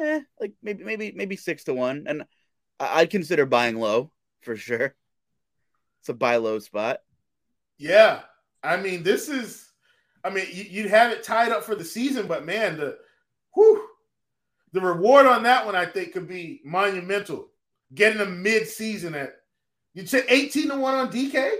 Eh, 0.00 0.20
like 0.40 0.52
maybe 0.62 0.84
maybe 0.84 1.12
maybe 1.14 1.36
six 1.36 1.64
to 1.64 1.74
one, 1.74 2.04
and 2.08 2.24
I- 2.80 3.00
I'd 3.00 3.10
consider 3.10 3.46
buying 3.46 3.76
low 3.76 4.10
for 4.40 4.56
sure. 4.56 4.94
It's 6.00 6.08
a 6.08 6.14
buy 6.14 6.36
low 6.36 6.58
spot. 6.58 7.00
Yeah. 7.78 8.22
I 8.62 8.76
mean, 8.78 9.02
this 9.02 9.28
is 9.28 9.70
I 10.24 10.30
mean, 10.30 10.46
you, 10.52 10.64
you'd 10.64 10.90
have 10.90 11.12
it 11.12 11.22
tied 11.22 11.52
up 11.52 11.62
for 11.62 11.76
the 11.76 11.84
season, 11.84 12.26
but 12.26 12.44
man, 12.44 12.76
the 12.78 12.98
whew, 13.54 13.86
the 14.76 14.82
reward 14.82 15.24
on 15.26 15.42
that 15.44 15.64
one 15.64 15.74
I 15.74 15.86
think 15.86 16.12
could 16.12 16.28
be 16.28 16.60
monumental. 16.64 17.48
Getting 17.94 18.20
a 18.20 18.26
mid-season 18.26 19.14
at 19.14 19.32
you'd 19.94 20.08
say 20.08 20.22
18 20.28 20.68
to 20.68 20.76
1 20.76 20.94
on 20.94 21.10
DK? 21.10 21.50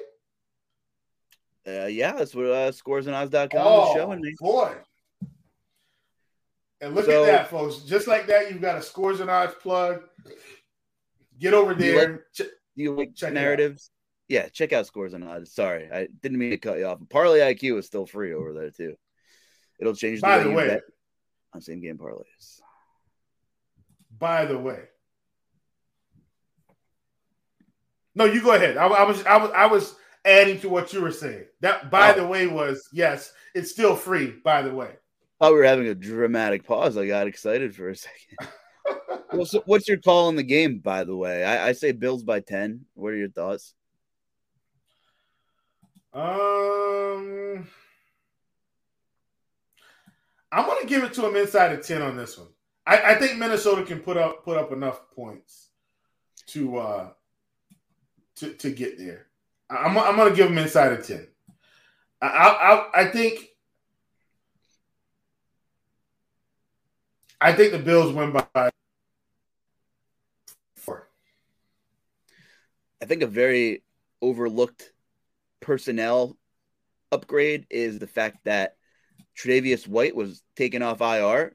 Uh, 1.66 1.86
yeah, 1.86 2.12
that's 2.12 2.34
what 2.34 2.44
uh, 2.46 2.70
scoresandodds.com 2.70 3.60
Oh, 3.60 3.88
is 3.90 3.94
showing 3.96 4.20
me. 4.20 4.34
boy. 4.38 4.72
And 6.82 6.94
look 6.94 7.06
So- 7.06 7.24
at 7.24 7.26
that, 7.26 7.48
folks. 7.50 7.78
Just 7.78 8.06
like 8.06 8.26
that, 8.26 8.50
you've 8.50 8.60
got 8.60 8.76
a 8.76 8.82
scores 8.82 9.20
and 9.20 9.30
odds 9.30 9.54
plug. 9.54 10.02
Get 11.38 11.54
over 11.54 11.74
Do 11.74 11.84
you 11.84 11.92
there. 11.92 12.26
Ch- 12.34 12.38
Do 12.40 12.82
you 12.82 12.94
like 12.94 13.14
Check 13.14 13.32
narratives? 13.32 13.90
Yeah, 14.28 14.48
check 14.48 14.72
out 14.74 14.86
scores 14.86 15.14
and 15.14 15.24
odds. 15.24 15.52
Sorry, 15.54 15.88
I 15.90 16.08
didn't 16.20 16.38
mean 16.38 16.50
to 16.50 16.58
cut 16.58 16.78
you 16.78 16.86
off. 16.86 16.98
Parlay 17.08 17.40
IQ 17.40 17.78
is 17.78 17.86
still 17.86 18.04
free 18.06 18.34
over 18.34 18.52
there 18.52 18.70
too. 18.70 18.94
It'll 19.78 19.94
change 19.94 20.20
the 20.20 20.26
By 20.26 20.38
way 20.38 20.42
the 20.44 20.50
you 20.50 20.56
way, 20.56 20.68
bet 20.68 20.82
on 21.54 21.60
same 21.62 21.80
game 21.80 21.96
parlays. 21.98 22.60
By 24.18 24.44
the 24.44 24.58
way. 24.58 24.80
No, 28.14 28.24
you 28.24 28.42
go 28.42 28.52
ahead. 28.54 28.76
I, 28.76 28.86
I 28.86 29.02
was 29.04 29.24
I 29.26 29.36
was 29.36 29.50
I 29.54 29.66
was 29.66 29.94
adding 30.24 30.58
to 30.60 30.68
what 30.68 30.92
you 30.92 31.02
were 31.02 31.10
saying. 31.12 31.44
That 31.60 31.90
by 31.90 32.12
Oh. 32.12 32.20
the 32.20 32.26
way 32.26 32.46
was 32.46 32.88
yes, 32.92 33.32
it's 33.54 33.70
still 33.70 33.94
free, 33.94 34.30
by 34.42 34.62
the 34.62 34.72
way. 34.74 34.90
Thought 35.38 35.52
we 35.52 35.58
were 35.58 35.64
having 35.64 35.88
a 35.88 35.94
dramatic 35.94 36.64
pause. 36.64 36.96
I 36.96 37.06
got 37.06 37.26
excited 37.26 37.76
for 37.76 37.90
a 37.90 37.96
second. 37.96 38.48
well, 39.34 39.44
so 39.44 39.62
what's 39.66 39.86
your 39.86 39.98
call 39.98 40.30
in 40.30 40.36
the 40.36 40.42
game, 40.42 40.78
by 40.78 41.04
the 41.04 41.14
way? 41.14 41.44
I, 41.44 41.68
I 41.68 41.72
say 41.72 41.92
Bills 41.92 42.22
by 42.22 42.40
10. 42.40 42.86
What 42.94 43.12
are 43.12 43.16
your 43.16 43.28
thoughts? 43.28 43.74
Um 46.14 47.66
I'm 50.50 50.66
gonna 50.66 50.86
give 50.86 51.04
it 51.04 51.12
to 51.14 51.26
him 51.26 51.36
inside 51.36 51.72
of 51.72 51.86
10 51.86 52.00
on 52.00 52.16
this 52.16 52.38
one. 52.38 52.48
I, 52.86 53.12
I 53.12 53.14
think 53.16 53.38
Minnesota 53.38 53.82
can 53.82 54.00
put 54.00 54.16
up 54.16 54.44
put 54.44 54.56
up 54.56 54.72
enough 54.72 55.10
points 55.14 55.70
to 56.48 56.78
uh 56.78 57.08
to, 58.36 58.52
to 58.52 58.70
get 58.70 58.98
there. 58.98 59.26
I'm, 59.68 59.98
I'm 59.98 60.16
gonna 60.16 60.34
give 60.34 60.48
them 60.48 60.58
inside 60.58 60.92
of 60.92 61.06
10. 61.06 61.26
I, 62.22 62.26
I, 62.26 63.02
I 63.02 63.04
think 63.06 63.48
I 67.40 67.52
think 67.52 67.72
the 67.72 67.78
Bills 67.78 68.12
win 68.12 68.32
by 68.32 68.70
four. 70.76 71.08
I 73.02 73.06
think 73.06 73.22
a 73.22 73.26
very 73.26 73.82
overlooked 74.22 74.92
personnel 75.60 76.36
upgrade 77.12 77.66
is 77.68 77.98
the 77.98 78.06
fact 78.06 78.38
that 78.44 78.76
Tre'Davious 79.36 79.86
White 79.86 80.16
was 80.16 80.42
taken 80.56 80.82
off 80.82 81.02
IR. 81.02 81.54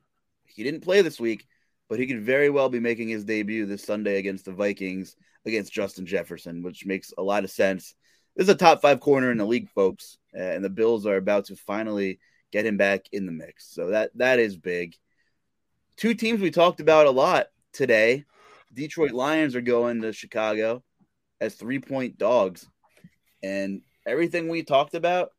He 0.55 0.63
didn't 0.63 0.81
play 0.81 1.01
this 1.01 1.19
week, 1.19 1.45
but 1.89 1.99
he 1.99 2.07
could 2.07 2.21
very 2.21 2.49
well 2.49 2.69
be 2.69 2.79
making 2.79 3.09
his 3.09 3.25
debut 3.25 3.65
this 3.65 3.83
Sunday 3.83 4.17
against 4.17 4.45
the 4.45 4.53
Vikings 4.53 5.15
against 5.45 5.73
Justin 5.73 6.05
Jefferson, 6.05 6.63
which 6.63 6.85
makes 6.85 7.13
a 7.17 7.23
lot 7.23 7.43
of 7.43 7.51
sense. 7.51 7.95
This 8.35 8.45
is 8.45 8.53
a 8.53 8.55
top 8.55 8.81
five 8.81 8.99
corner 8.99 9.31
in 9.31 9.37
the 9.37 9.45
league, 9.45 9.69
folks, 9.69 10.17
and 10.33 10.63
the 10.63 10.69
Bills 10.69 11.05
are 11.05 11.17
about 11.17 11.45
to 11.45 11.55
finally 11.55 12.19
get 12.51 12.65
him 12.65 12.77
back 12.77 13.05
in 13.11 13.25
the 13.25 13.31
mix. 13.31 13.73
So 13.73 13.87
that 13.87 14.11
that 14.15 14.39
is 14.39 14.55
big. 14.55 14.95
Two 15.97 16.13
teams 16.13 16.41
we 16.41 16.51
talked 16.51 16.79
about 16.79 17.07
a 17.07 17.11
lot 17.11 17.47
today. 17.73 18.25
Detroit 18.73 19.11
Lions 19.11 19.55
are 19.55 19.61
going 19.61 20.01
to 20.01 20.13
Chicago 20.13 20.83
as 21.39 21.55
three 21.55 21.79
point 21.79 22.17
dogs. 22.17 22.65
And 23.43 23.81
everything 24.05 24.47
we 24.47 24.63
talked 24.63 24.93
about 24.93 25.31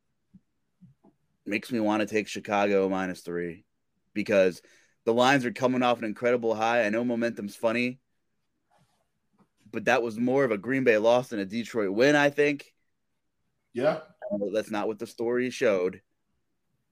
makes 1.46 1.72
me 1.72 1.80
want 1.80 2.00
to 2.00 2.06
take 2.06 2.28
Chicago 2.28 2.88
minus 2.88 3.20
three 3.20 3.64
because 4.12 4.60
the 5.04 5.14
Lions 5.14 5.44
are 5.44 5.52
coming 5.52 5.82
off 5.82 5.98
an 5.98 6.04
incredible 6.04 6.54
high. 6.54 6.84
I 6.84 6.90
know 6.90 7.04
momentum's 7.04 7.56
funny, 7.56 7.98
but 9.70 9.86
that 9.86 10.02
was 10.02 10.18
more 10.18 10.44
of 10.44 10.50
a 10.50 10.58
Green 10.58 10.84
Bay 10.84 10.98
loss 10.98 11.28
than 11.28 11.40
a 11.40 11.44
Detroit 11.44 11.90
win, 11.90 12.16
I 12.16 12.30
think. 12.30 12.72
Yeah. 13.72 14.00
That's 14.52 14.70
not 14.70 14.86
what 14.86 14.98
the 14.98 15.06
story 15.06 15.50
showed. 15.50 16.00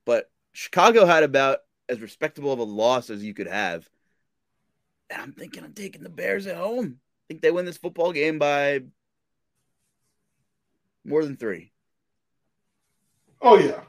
But 0.04 0.30
Chicago 0.52 1.06
had 1.06 1.22
about 1.22 1.58
as 1.88 2.00
respectable 2.00 2.52
of 2.52 2.58
a 2.58 2.64
loss 2.64 3.10
as 3.10 3.24
you 3.24 3.34
could 3.34 3.46
have. 3.46 3.88
And 5.08 5.22
I'm 5.22 5.32
thinking 5.32 5.64
I'm 5.64 5.72
taking 5.72 6.02
the 6.02 6.08
Bears 6.08 6.46
at 6.46 6.56
home. 6.56 6.98
I 6.98 7.22
think 7.28 7.42
they 7.42 7.50
win 7.50 7.64
this 7.64 7.76
football 7.76 8.12
game 8.12 8.38
by 8.38 8.80
more 11.04 11.24
than 11.24 11.36
three. 11.36 11.72
Oh 13.42 13.58
yeah, 13.58 13.80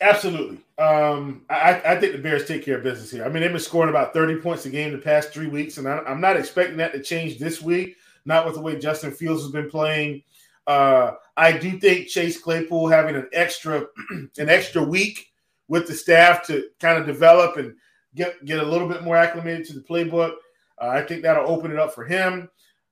absolutely. 0.00 0.58
Um, 0.78 1.42
I, 1.50 1.80
I 1.84 2.00
think 2.00 2.12
the 2.12 2.22
Bears 2.22 2.46
take 2.46 2.64
care 2.64 2.78
of 2.78 2.82
business 2.82 3.10
here. 3.10 3.24
I 3.24 3.28
mean, 3.28 3.42
they've 3.42 3.50
been 3.50 3.60
scoring 3.60 3.90
about 3.90 4.12
thirty 4.12 4.36
points 4.36 4.66
a 4.66 4.70
game 4.70 4.92
the 4.92 4.98
past 4.98 5.32
three 5.32 5.48
weeks, 5.48 5.78
and 5.78 5.88
I, 5.88 6.02
am 6.06 6.20
not 6.20 6.36
expecting 6.36 6.78
that 6.78 6.92
to 6.92 7.02
change 7.02 7.38
this 7.38 7.60
week. 7.60 7.96
Not 8.24 8.44
with 8.44 8.54
the 8.54 8.60
way 8.60 8.78
Justin 8.78 9.12
Fields 9.12 9.42
has 9.42 9.52
been 9.52 9.70
playing. 9.70 10.22
Uh, 10.66 11.12
I 11.36 11.52
do 11.56 11.78
think 11.78 12.08
Chase 12.08 12.40
Claypool 12.40 12.88
having 12.88 13.16
an 13.16 13.28
extra 13.32 13.86
an 14.38 14.48
extra 14.48 14.82
week 14.82 15.30
with 15.68 15.86
the 15.86 15.94
staff 15.94 16.46
to 16.46 16.68
kind 16.80 16.98
of 16.98 17.06
develop 17.06 17.56
and 17.56 17.74
get 18.14 18.44
get 18.44 18.60
a 18.60 18.64
little 18.64 18.88
bit 18.88 19.02
more 19.02 19.16
acclimated 19.16 19.66
to 19.66 19.74
the 19.74 19.80
playbook. 19.80 20.34
Uh, 20.80 20.88
I 20.88 21.02
think 21.02 21.22
that'll 21.22 21.50
open 21.50 21.70
it 21.70 21.78
up 21.78 21.94
for 21.94 22.04
him. 22.04 22.48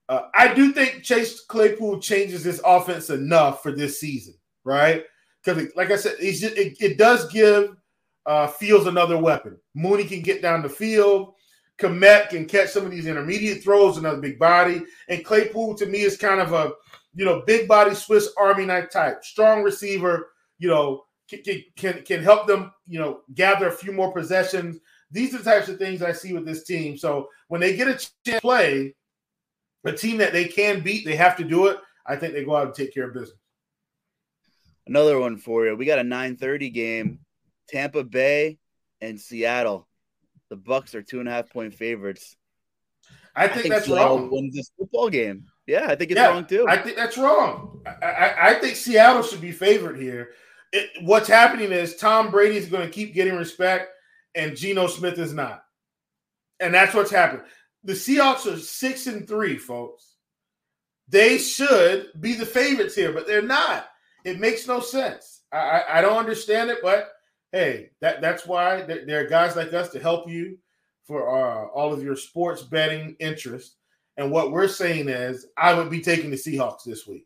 Uh, 0.07 0.23
I 0.33 0.53
do 0.53 0.73
think 0.73 1.03
Chase 1.03 1.41
Claypool 1.41 1.99
changes 1.99 2.43
this 2.43 2.61
offense 2.65 3.09
enough 3.11 3.61
for 3.61 3.71
this 3.71 3.99
season, 3.99 4.33
right? 4.63 5.03
Because, 5.43 5.69
like 5.75 5.91
I 5.91 5.95
said, 5.95 6.15
just, 6.19 6.43
it, 6.43 6.77
it, 6.79 6.97
does 6.97 7.29
give 7.31 7.75
uh, 8.25 8.47
Fields 8.47 8.87
another 8.87 9.17
weapon. 9.17 9.57
Mooney 9.73 10.03
can 10.03 10.21
get 10.21 10.41
down 10.41 10.61
the 10.61 10.69
field. 10.69 11.33
Kmet 11.79 12.29
can 12.29 12.45
catch 12.45 12.69
some 12.69 12.85
of 12.85 12.91
these 12.91 13.07
intermediate 13.07 13.63
throws, 13.63 13.97
another 13.97 14.19
big 14.19 14.37
body. 14.37 14.81
And 15.07 15.23
Claypool, 15.23 15.75
to 15.75 15.85
me, 15.85 16.01
is 16.01 16.17
kind 16.17 16.41
of 16.41 16.53
a 16.53 16.73
you 17.15 17.25
know 17.25 17.41
big 17.47 17.67
body 17.67 17.95
Swiss 17.95 18.29
Army 18.37 18.65
knife 18.65 18.89
type, 18.89 19.23
strong 19.23 19.63
receiver. 19.63 20.31
You 20.57 20.69
know, 20.69 21.05
can 21.29 21.63
can, 21.77 22.03
can 22.03 22.21
help 22.21 22.47
them 22.47 22.73
you 22.85 22.99
know 22.99 23.21
gather 23.33 23.67
a 23.67 23.71
few 23.71 23.93
more 23.93 24.11
possessions. 24.11 24.79
These 25.09 25.33
are 25.33 25.39
the 25.39 25.43
types 25.43 25.69
of 25.69 25.77
things 25.77 26.01
I 26.01 26.11
see 26.11 26.33
with 26.33 26.45
this 26.45 26.65
team. 26.65 26.97
So 26.97 27.29
when 27.47 27.61
they 27.61 27.75
get 27.75 27.87
a 27.87 27.93
chance 27.93 28.13
to 28.25 28.41
play, 28.41 28.93
a 29.85 29.91
team 29.91 30.17
that 30.17 30.33
they 30.33 30.45
can 30.45 30.81
beat, 30.81 31.05
they 31.05 31.15
have 31.15 31.35
to 31.37 31.43
do 31.43 31.67
it. 31.67 31.77
I 32.05 32.15
think 32.15 32.33
they 32.33 32.43
go 32.43 32.55
out 32.55 32.67
and 32.67 32.75
take 32.75 32.93
care 32.93 33.07
of 33.07 33.13
business. 33.13 33.38
Another 34.89 35.19
one 35.19 35.37
for 35.37 35.67
you. 35.67 35.75
We 35.75 35.85
got 35.85 35.99
a 35.99 36.03
9:30 36.03 36.73
game, 36.73 37.19
Tampa 37.67 38.03
Bay 38.03 38.57
and 38.99 39.21
Seattle. 39.21 39.87
The 40.49 40.57
Bucs 40.57 40.95
are 40.95 41.03
two 41.03 41.19
and 41.19 41.29
a 41.29 41.31
half 41.31 41.47
point 41.51 41.75
favorites. 41.75 42.35
I 43.35 43.47
think, 43.47 43.51
I 43.51 43.61
think 43.61 43.73
that's 43.75 43.85
Seattle 43.85 44.17
wrong. 44.17 44.31
Wins 44.31 44.55
this 44.55 44.71
football 44.75 45.09
game. 45.11 45.45
Yeah, 45.67 45.85
I 45.85 45.95
think 45.95 46.09
it's 46.09 46.17
yeah, 46.17 46.29
wrong 46.29 46.47
too. 46.47 46.65
I 46.67 46.77
think 46.77 46.97
that's 46.97 47.19
wrong. 47.19 47.83
I, 47.85 48.05
I, 48.05 48.49
I 48.49 48.53
think 48.55 48.75
Seattle 48.75 49.21
should 49.21 49.41
be 49.41 49.51
favored 49.51 49.99
here. 49.99 50.31
It, 50.73 50.89
what's 51.03 51.27
happening 51.27 51.71
is 51.71 51.95
Tom 51.95 52.31
Brady 52.31 52.57
is 52.57 52.65
going 52.65 52.87
to 52.87 52.93
keep 52.93 53.13
getting 53.13 53.35
respect, 53.35 53.89
and 54.33 54.57
Geno 54.57 54.87
Smith 54.87 55.19
is 55.19 55.33
not, 55.33 55.63
and 56.59 56.73
that's 56.73 56.95
what's 56.95 57.11
happened. 57.11 57.43
The 57.83 57.93
Seahawks 57.93 58.51
are 58.51 58.57
six 58.57 59.05
and 59.05 59.27
three, 59.27 59.57
folks. 59.59 60.15
They 61.07 61.37
should 61.37 62.07
be 62.19 62.33
the 62.33 62.47
favorites 62.47 62.95
here, 62.95 63.13
but 63.13 63.27
they're 63.27 63.43
not. 63.43 63.87
It 64.23 64.39
makes 64.39 64.67
no 64.67 64.79
sense. 64.79 65.41
I, 65.51 65.57
I, 65.57 65.97
I 65.97 66.01
don't 66.01 66.17
understand 66.17 66.69
it, 66.69 66.79
but 66.81 67.09
hey, 67.51 67.89
that 68.01 68.21
that's 68.21 68.45
why 68.45 68.81
there, 68.81 69.21
are 69.21 69.27
guys 69.27 69.55
like 69.55 69.73
us 69.73 69.89
to 69.89 69.99
help 69.99 70.29
you 70.29 70.57
for 71.05 71.29
uh, 71.29 71.67
all 71.67 71.91
of 71.93 72.03
your 72.03 72.15
sports 72.15 72.61
betting 72.61 73.15
interest. 73.19 73.75
And 74.17 74.31
what 74.31 74.51
we're 74.51 74.67
saying 74.67 75.07
is, 75.07 75.47
I 75.57 75.73
would 75.73 75.89
be 75.89 76.01
taking 76.01 76.29
the 76.29 76.35
Seahawks 76.35 76.83
this 76.83 77.07
week. 77.07 77.25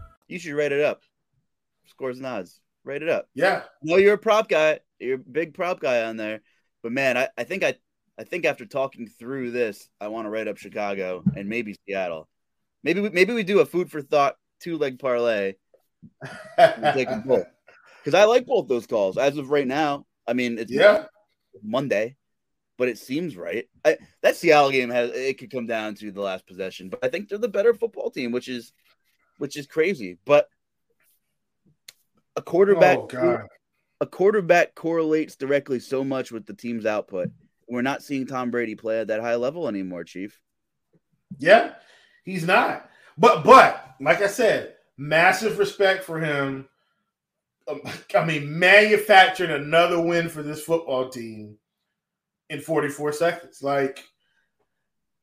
You 0.31 0.39
should 0.39 0.53
write 0.53 0.71
it 0.71 0.79
up. 0.79 1.01
Scores 1.87 2.21
nods. 2.21 2.61
Write 2.85 3.03
it 3.03 3.09
up. 3.09 3.27
Yeah. 3.35 3.63
No, 3.83 3.97
you're 3.97 4.13
a 4.13 4.17
prop 4.17 4.47
guy. 4.47 4.79
You're 4.97 5.15
a 5.15 5.19
big 5.19 5.53
prop 5.53 5.81
guy 5.81 6.03
on 6.03 6.15
there. 6.15 6.39
But 6.81 6.93
man, 6.93 7.17
I, 7.17 7.27
I 7.37 7.43
think 7.43 7.63
I 7.63 7.75
I 8.17 8.23
think 8.23 8.45
after 8.45 8.65
talking 8.65 9.07
through 9.07 9.51
this, 9.51 9.89
I 9.99 10.07
want 10.07 10.25
to 10.25 10.29
write 10.29 10.47
up 10.47 10.57
Chicago 10.57 11.21
and 11.35 11.49
maybe 11.49 11.75
Seattle. 11.85 12.29
Maybe 12.81 13.01
we, 13.01 13.09
maybe 13.09 13.33
we 13.33 13.43
do 13.43 13.59
a 13.59 13.65
food 13.65 13.91
for 13.91 14.01
thought 14.01 14.37
two 14.61 14.77
leg 14.77 14.99
parlay. 14.99 15.55
take 16.93 17.09
them 17.09 17.23
both 17.25 17.45
because 18.01 18.17
I 18.17 18.23
like 18.23 18.45
both 18.45 18.69
those 18.69 18.87
calls 18.87 19.17
as 19.17 19.37
of 19.37 19.49
right 19.49 19.67
now. 19.67 20.05
I 20.25 20.31
mean, 20.31 20.57
it's 20.59 20.71
yeah 20.71 21.07
Monday, 21.61 22.15
but 22.77 22.87
it 22.87 22.97
seems 22.97 23.35
right. 23.35 23.65
I, 23.83 23.97
that 24.23 24.37
Seattle 24.37 24.71
game 24.71 24.91
has 24.91 25.11
it 25.11 25.37
could 25.39 25.51
come 25.51 25.67
down 25.67 25.95
to 25.95 26.09
the 26.09 26.21
last 26.21 26.47
possession, 26.47 26.87
but 26.89 27.03
I 27.03 27.09
think 27.09 27.27
they're 27.27 27.37
the 27.37 27.49
better 27.49 27.73
football 27.73 28.09
team, 28.11 28.31
which 28.31 28.47
is 28.47 28.71
which 29.41 29.57
is 29.57 29.65
crazy. 29.65 30.19
But 30.23 30.47
a 32.35 32.43
quarterback 32.43 32.99
oh, 33.15 33.39
a 33.99 34.05
quarterback 34.05 34.75
correlates 34.75 35.35
directly 35.35 35.79
so 35.79 36.03
much 36.03 36.31
with 36.31 36.45
the 36.45 36.53
team's 36.53 36.85
output. 36.85 37.29
We're 37.67 37.81
not 37.81 38.03
seeing 38.03 38.27
Tom 38.27 38.51
Brady 38.51 38.75
play 38.75 38.99
at 38.99 39.07
that 39.07 39.19
high 39.19 39.35
level 39.35 39.67
anymore, 39.67 40.03
Chief. 40.03 40.39
Yeah, 41.39 41.73
he's 42.23 42.45
not. 42.45 42.87
But 43.17 43.43
but 43.43 43.95
like 43.99 44.21
I 44.21 44.27
said, 44.27 44.75
massive 44.95 45.57
respect 45.57 46.03
for 46.03 46.19
him. 46.19 46.69
Um, 47.67 47.81
I 48.15 48.23
mean, 48.23 48.59
manufacturing 48.59 49.49
another 49.49 49.99
win 49.99 50.29
for 50.29 50.43
this 50.43 50.63
football 50.63 51.09
team 51.09 51.57
in 52.51 52.61
44 52.61 53.11
seconds. 53.13 53.63
Like 53.63 54.03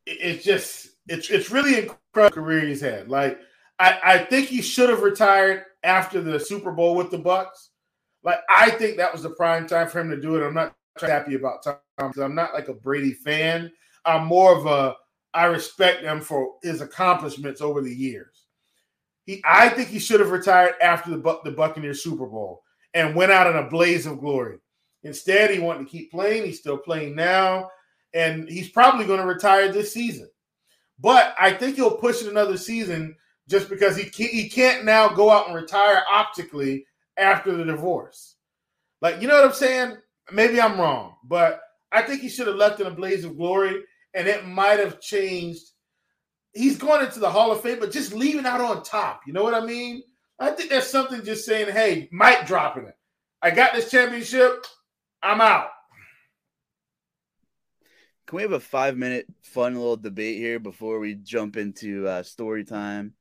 it's 0.07 0.43
just 0.43 0.89
it's 1.07 1.31
it's 1.31 1.53
really 1.53 1.79
incredible 1.79 2.35
career 2.35 2.67
he's 2.67 2.81
had. 2.81 3.09
Like 3.09 3.39
I, 3.79 4.01
I 4.03 4.19
think 4.19 4.49
he 4.49 4.63
should 4.63 4.89
have 4.91 5.03
retired 5.03 5.65
after 5.83 6.21
the 6.21 6.41
Super 6.41 6.73
Bowl 6.73 6.95
with 6.95 7.11
the 7.11 7.19
Bucs. 7.19 7.69
Like 8.25 8.41
I 8.49 8.71
think 8.71 8.97
that 8.97 9.13
was 9.13 9.23
the 9.23 9.31
prime 9.31 9.67
time 9.67 9.89
for 9.89 10.01
him 10.01 10.11
to 10.11 10.21
do 10.21 10.37
it. 10.37 10.47
I'm 10.47 10.55
not 10.55 10.75
happy 11.01 11.35
about 11.35 11.63
Tom 11.63 11.77
because 11.97 12.19
I'm 12.19 12.35
not 12.35 12.55
like 12.55 12.69
a 12.69 12.75
Brady 12.75 13.13
fan. 13.13 13.71
I'm 14.05 14.27
more 14.27 14.57
of 14.57 14.67
a 14.67 14.97
I 15.35 15.45
respect 15.47 16.03
him 16.03 16.21
for 16.21 16.55
his 16.63 16.81
accomplishments 16.81 17.61
over 17.61 17.81
the 17.81 17.95
years. 17.95 18.47
He, 19.25 19.43
I 19.45 19.69
think 19.69 19.89
he 19.89 19.99
should 19.99 20.21
have 20.21 20.31
retired 20.31 20.75
after 20.81 21.11
the 21.11 21.41
the 21.45 21.53
Buccaneers 21.53 22.03
Super 22.03 22.27
Bowl 22.27 22.63
and 22.95 23.15
went 23.15 23.33
out 23.33 23.47
in 23.47 23.57
a 23.57 23.69
blaze 23.69 24.07
of 24.07 24.21
glory. 24.21 24.59
Instead, 25.05 25.51
he 25.51 25.61
wanted 25.61 25.85
to 25.85 25.91
keep 25.91 26.11
playing. 26.11 26.45
He's 26.45 26.59
still 26.59 26.79
playing 26.79 27.15
now, 27.15 27.71
and 28.15 28.49
he's 28.49 28.71
probably 28.71 29.05
going 29.05 29.21
to 29.21 29.27
retire 29.27 29.71
this 29.71 29.93
season. 29.93 30.29
But 30.99 31.35
I 31.39 31.53
think 31.53 31.77
he'll 31.77 31.97
push 31.97 32.23
it 32.23 32.29
another 32.29 32.57
season 32.57 33.15
just 33.49 33.69
because 33.69 33.97
he 33.97 34.05
can't, 34.05 34.31
he 34.31 34.49
can't 34.49 34.85
now 34.85 35.09
go 35.09 35.31
out 35.31 35.47
and 35.47 35.57
retire 35.57 36.03
optically 36.11 36.87
after 37.17 37.57
the 37.57 37.65
divorce. 37.65 38.37
Like, 39.01 39.21
you 39.21 39.29
know 39.29 39.35
what 39.35 39.45
I'm 39.45 39.53
saying? 39.53 39.97
Maybe 40.31 40.61
I'm 40.61 40.79
wrong, 40.79 41.17
but 41.25 41.61
I 41.91 42.03
think 42.03 42.21
he 42.21 42.29
should 42.29 42.47
have 42.47 42.57
left 42.57 42.81
in 42.81 42.87
a 42.87 42.91
blaze 42.91 43.25
of 43.25 43.37
glory, 43.37 43.83
and 44.15 44.29
it 44.29 44.47
might 44.47 44.79
have 44.79 45.01
changed. 45.01 45.63
He's 46.53 46.77
going 46.77 47.05
into 47.05 47.21
the 47.21 47.31
Hall 47.31 47.51
of 47.51 47.63
Fame, 47.63 47.81
but 47.81 47.93
just 47.93 48.13
leaving 48.13 48.45
out 48.45 48.61
on 48.61 48.83
top. 48.83 49.23
You 49.27 49.33
know 49.33 49.43
what 49.43 49.55
I 49.55 49.65
mean? 49.65 50.03
I 50.39 50.51
think 50.51 50.71
there's 50.71 50.87
something 50.87 51.25
just 51.25 51.47
saying, 51.47 51.73
"Hey, 51.73 52.09
Mike, 52.13 52.47
dropping 52.47 52.85
it. 52.85 52.97
I 53.41 53.51
got 53.51 53.73
this 53.73 53.91
championship. 53.91 54.67
I'm 55.23 55.41
out." 55.41 55.71
Can 58.27 58.37
we 58.37 58.43
have 58.43 58.53
a 58.53 58.61
five 58.61 58.97
minute 58.97 59.27
fun 59.41 59.75
little 59.75 59.97
debate 59.97 60.37
here 60.37 60.59
before 60.59 60.99
we 60.99 61.15
jump 61.15 61.57
into 61.57 62.07
uh, 62.07 62.23
story 62.23 62.65
time? 62.65 63.15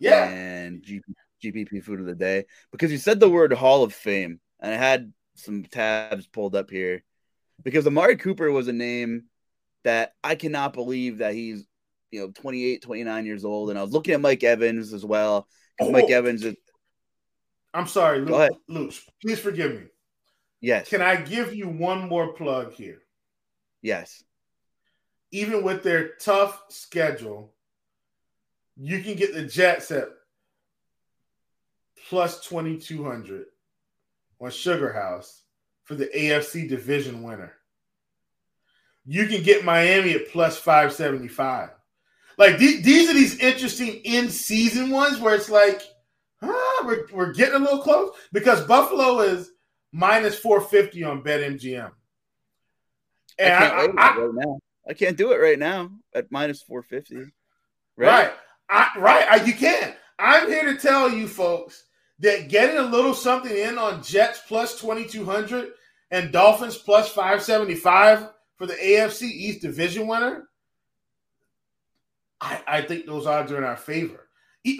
Yeah. 0.00 0.28
And 0.28 0.82
GP, 0.82 1.02
GPP 1.44 1.84
food 1.84 2.00
of 2.00 2.06
the 2.06 2.14
day 2.14 2.46
because 2.72 2.90
you 2.90 2.98
said 2.98 3.20
the 3.20 3.30
word 3.30 3.52
Hall 3.52 3.82
of 3.84 3.94
Fame, 3.94 4.40
and 4.60 4.74
I 4.74 4.76
had 4.76 5.12
some 5.36 5.62
tabs 5.64 6.26
pulled 6.26 6.56
up 6.56 6.70
here 6.70 7.04
because 7.62 7.86
Amari 7.86 8.16
Cooper 8.16 8.50
was 8.50 8.66
a 8.68 8.72
name 8.72 9.24
that 9.84 10.14
I 10.24 10.34
cannot 10.34 10.72
believe 10.72 11.18
that 11.18 11.34
he's 11.34 11.64
you 12.10 12.20
know 12.20 12.30
28, 12.30 12.82
29 12.82 13.26
years 13.26 13.44
old, 13.44 13.70
and 13.70 13.78
I 13.78 13.82
was 13.82 13.92
looking 13.92 14.14
at 14.14 14.20
Mike 14.20 14.42
Evans 14.42 14.92
as 14.92 15.04
well. 15.04 15.46
Oh. 15.80 15.90
Mike 15.90 16.10
Evans 16.10 16.44
is 16.44 16.56
I'm 17.72 17.86
sorry. 17.86 18.20
Luke. 18.20 18.50
Luke, 18.68 18.92
please 19.22 19.38
forgive 19.38 19.72
me. 19.80 19.86
yes, 20.60 20.88
Can 20.88 21.00
I 21.02 21.16
give 21.16 21.54
you 21.54 21.68
one 21.68 22.08
more 22.08 22.32
plug 22.32 22.72
here? 22.72 23.02
yes. 23.82 24.22
Even 25.32 25.62
with 25.62 25.84
their 25.84 26.16
tough 26.16 26.60
schedule, 26.70 27.54
you 28.80 29.02
can 29.02 29.14
get 29.14 29.34
the 29.34 29.44
Jets 29.44 29.90
at 29.90 30.08
plus 32.08 32.40
2200 32.46 33.46
on 34.40 34.50
Sugar 34.50 34.92
House 34.92 35.42
for 35.84 35.94
the 35.94 36.06
AFC 36.06 36.68
division 36.68 37.22
winner. 37.22 37.52
You 39.04 39.26
can 39.26 39.42
get 39.42 39.64
Miami 39.64 40.12
at 40.14 40.28
plus 40.30 40.56
575. 40.58 41.70
Like 42.38 42.58
the- 42.58 42.80
these 42.80 43.10
are 43.10 43.14
these 43.14 43.38
interesting 43.38 44.00
in 44.04 44.30
season 44.30 44.90
ones 44.90 45.18
where 45.18 45.34
it's 45.34 45.50
like, 45.50 45.82
ah, 46.42 46.82
we're, 46.84 47.06
we're 47.12 47.32
getting 47.32 47.56
a 47.56 47.58
little 47.58 47.80
close 47.82 48.10
because 48.32 48.64
Buffalo 48.64 49.20
is 49.20 49.50
minus 49.92 50.38
450 50.38 51.04
on 51.04 51.22
BetMGM. 51.22 51.90
I 53.38 53.42
can't 53.44 53.98
I- 53.98 54.02
I- 54.02 54.16
right 54.16 54.34
now. 54.34 54.58
I 54.88 54.94
can't 54.94 55.16
do 55.16 55.32
it 55.32 55.36
right 55.36 55.58
now 55.58 55.90
at 56.14 56.32
minus 56.32 56.62
four 56.62 56.82
fifty. 56.82 57.16
Right. 57.96 58.32
I, 58.70 58.88
right. 58.98 59.26
I, 59.28 59.44
you 59.44 59.52
can. 59.52 59.94
I'm 60.18 60.48
here 60.48 60.72
to 60.72 60.78
tell 60.78 61.10
you 61.10 61.26
folks 61.26 61.84
that 62.20 62.48
getting 62.48 62.78
a 62.78 62.82
little 62.82 63.14
something 63.14 63.54
in 63.54 63.78
on 63.78 64.02
Jets 64.02 64.42
plus 64.46 64.80
2200 64.80 65.72
and 66.10 66.32
Dolphins 66.32 66.76
plus 66.76 67.08
575 67.08 68.28
for 68.56 68.66
the 68.66 68.74
AFC 68.74 69.22
East 69.22 69.62
division 69.62 70.06
winner, 70.06 70.48
I, 72.40 72.62
I 72.66 72.82
think 72.82 73.06
those 73.06 73.26
odds 73.26 73.50
are 73.52 73.58
in 73.58 73.64
our 73.64 73.76
favor. 73.76 74.28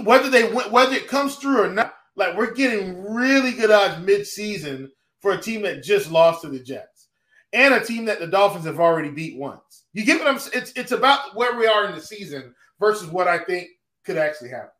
Whether 0.03 0.29
they 0.29 0.53
whether 0.53 0.95
it 0.95 1.09
comes 1.09 1.37
through 1.37 1.63
or 1.63 1.71
not, 1.71 1.95
like 2.15 2.37
we're 2.37 2.53
getting 2.53 3.03
really 3.03 3.53
good 3.53 3.71
odds 3.71 4.05
mid-season 4.05 4.91
for 5.21 5.33
a 5.33 5.41
team 5.41 5.63
that 5.63 5.83
just 5.83 6.11
lost 6.11 6.43
to 6.43 6.49
the 6.49 6.61
Jets 6.61 7.09
and 7.55 7.73
a 7.73 7.85
team 7.85 8.05
that 8.05 8.21
the 8.21 8.27
Dolphins 8.27 8.67
have 8.67 8.79
already 8.79 9.11
beat 9.11 9.39
once. 9.39 9.85
You 9.95 10.05
get 10.05 10.19
what 10.19 10.29
I'm? 10.29 10.37
It's 10.53 10.73
it's 10.73 10.93
about 10.93 11.35
where 11.35 11.57
we 11.57 11.67
are 11.67 11.87
in 11.87 11.95
the 11.95 12.01
season 12.01 12.55
versus 12.79 13.09
what 13.09 13.27
I 13.27 13.39
think 13.39 13.69
could 14.11 14.19
actually 14.19 14.51
happen. 14.51 14.71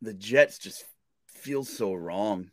The 0.00 0.14
Jets 0.14 0.58
just 0.58 0.84
feel 1.26 1.64
so 1.64 1.92
wrong. 1.92 2.52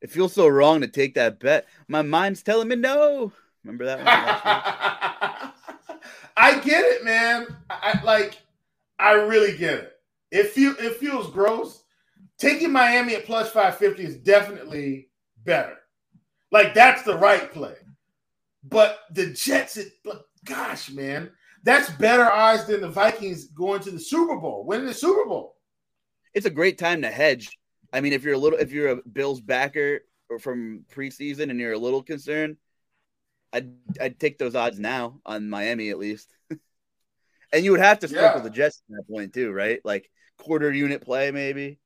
It 0.00 0.10
feels 0.10 0.32
so 0.32 0.48
wrong 0.48 0.80
to 0.80 0.88
take 0.88 1.14
that 1.14 1.40
bet. 1.40 1.66
My 1.86 2.00
mind's 2.00 2.42
telling 2.42 2.68
me 2.68 2.76
no. 2.76 3.32
Remember 3.62 3.84
that 3.84 3.98
one? 3.98 4.06
I 6.38 6.58
get 6.60 6.84
it, 6.86 7.04
man. 7.04 7.48
I, 7.68 7.98
I 7.98 8.02
like 8.02 8.38
I 8.98 9.12
really 9.12 9.54
get 9.58 9.74
it. 9.74 9.92
It 10.30 10.46
feel 10.52 10.74
it 10.78 10.96
feels 10.96 11.30
gross. 11.30 11.82
Taking 12.38 12.72
Miami 12.72 13.14
at 13.14 13.26
plus 13.26 13.50
550 13.50 14.04
is 14.04 14.16
definitely 14.16 15.08
better. 15.44 15.76
Like 16.50 16.72
that's 16.72 17.02
the 17.02 17.18
right 17.18 17.52
play. 17.52 17.74
But 18.64 19.00
the 19.10 19.26
Jets, 19.32 19.76
it, 19.76 19.92
but 20.02 20.24
gosh, 20.44 20.90
man, 20.90 21.30
that's 21.66 21.90
better 21.90 22.24
odds 22.30 22.64
than 22.64 22.80
the 22.80 22.88
Vikings 22.88 23.48
going 23.48 23.80
to 23.82 23.90
the 23.90 23.98
Super 24.00 24.36
Bowl, 24.36 24.64
winning 24.64 24.86
the 24.86 24.94
Super 24.94 25.26
Bowl. 25.28 25.56
it's 26.32 26.46
a 26.46 26.50
great 26.50 26.78
time 26.78 27.02
to 27.02 27.10
hedge. 27.10 27.58
I 27.92 28.00
mean, 28.00 28.12
if 28.12 28.24
you're 28.24 28.34
a 28.34 28.38
little, 28.38 28.58
if 28.58 28.72
you're 28.72 28.88
a 28.90 28.96
Bills 28.96 29.40
backer 29.40 30.00
or 30.30 30.38
from 30.38 30.84
preseason 30.94 31.50
and 31.50 31.58
you're 31.60 31.72
a 31.72 31.78
little 31.78 32.02
concerned, 32.02 32.56
I'd 33.52 33.72
I'd 34.00 34.18
take 34.20 34.38
those 34.38 34.54
odds 34.54 34.78
now 34.78 35.20
on 35.26 35.48
Miami 35.50 35.90
at 35.90 35.98
least. 35.98 36.28
and 37.52 37.64
you 37.64 37.70
would 37.72 37.80
have 37.80 37.98
to 38.00 38.08
sprinkle 38.08 38.38
Yeah. 38.38 38.42
the 38.42 38.50
Jets 38.50 38.82
at 38.90 38.96
that 38.96 39.12
point 39.12 39.32
too, 39.34 39.50
right? 39.52 39.80
Like 39.84 40.10
quarter 40.38 40.70
unit 40.72 41.02
play 41.02 41.30
maybe, 41.30 41.78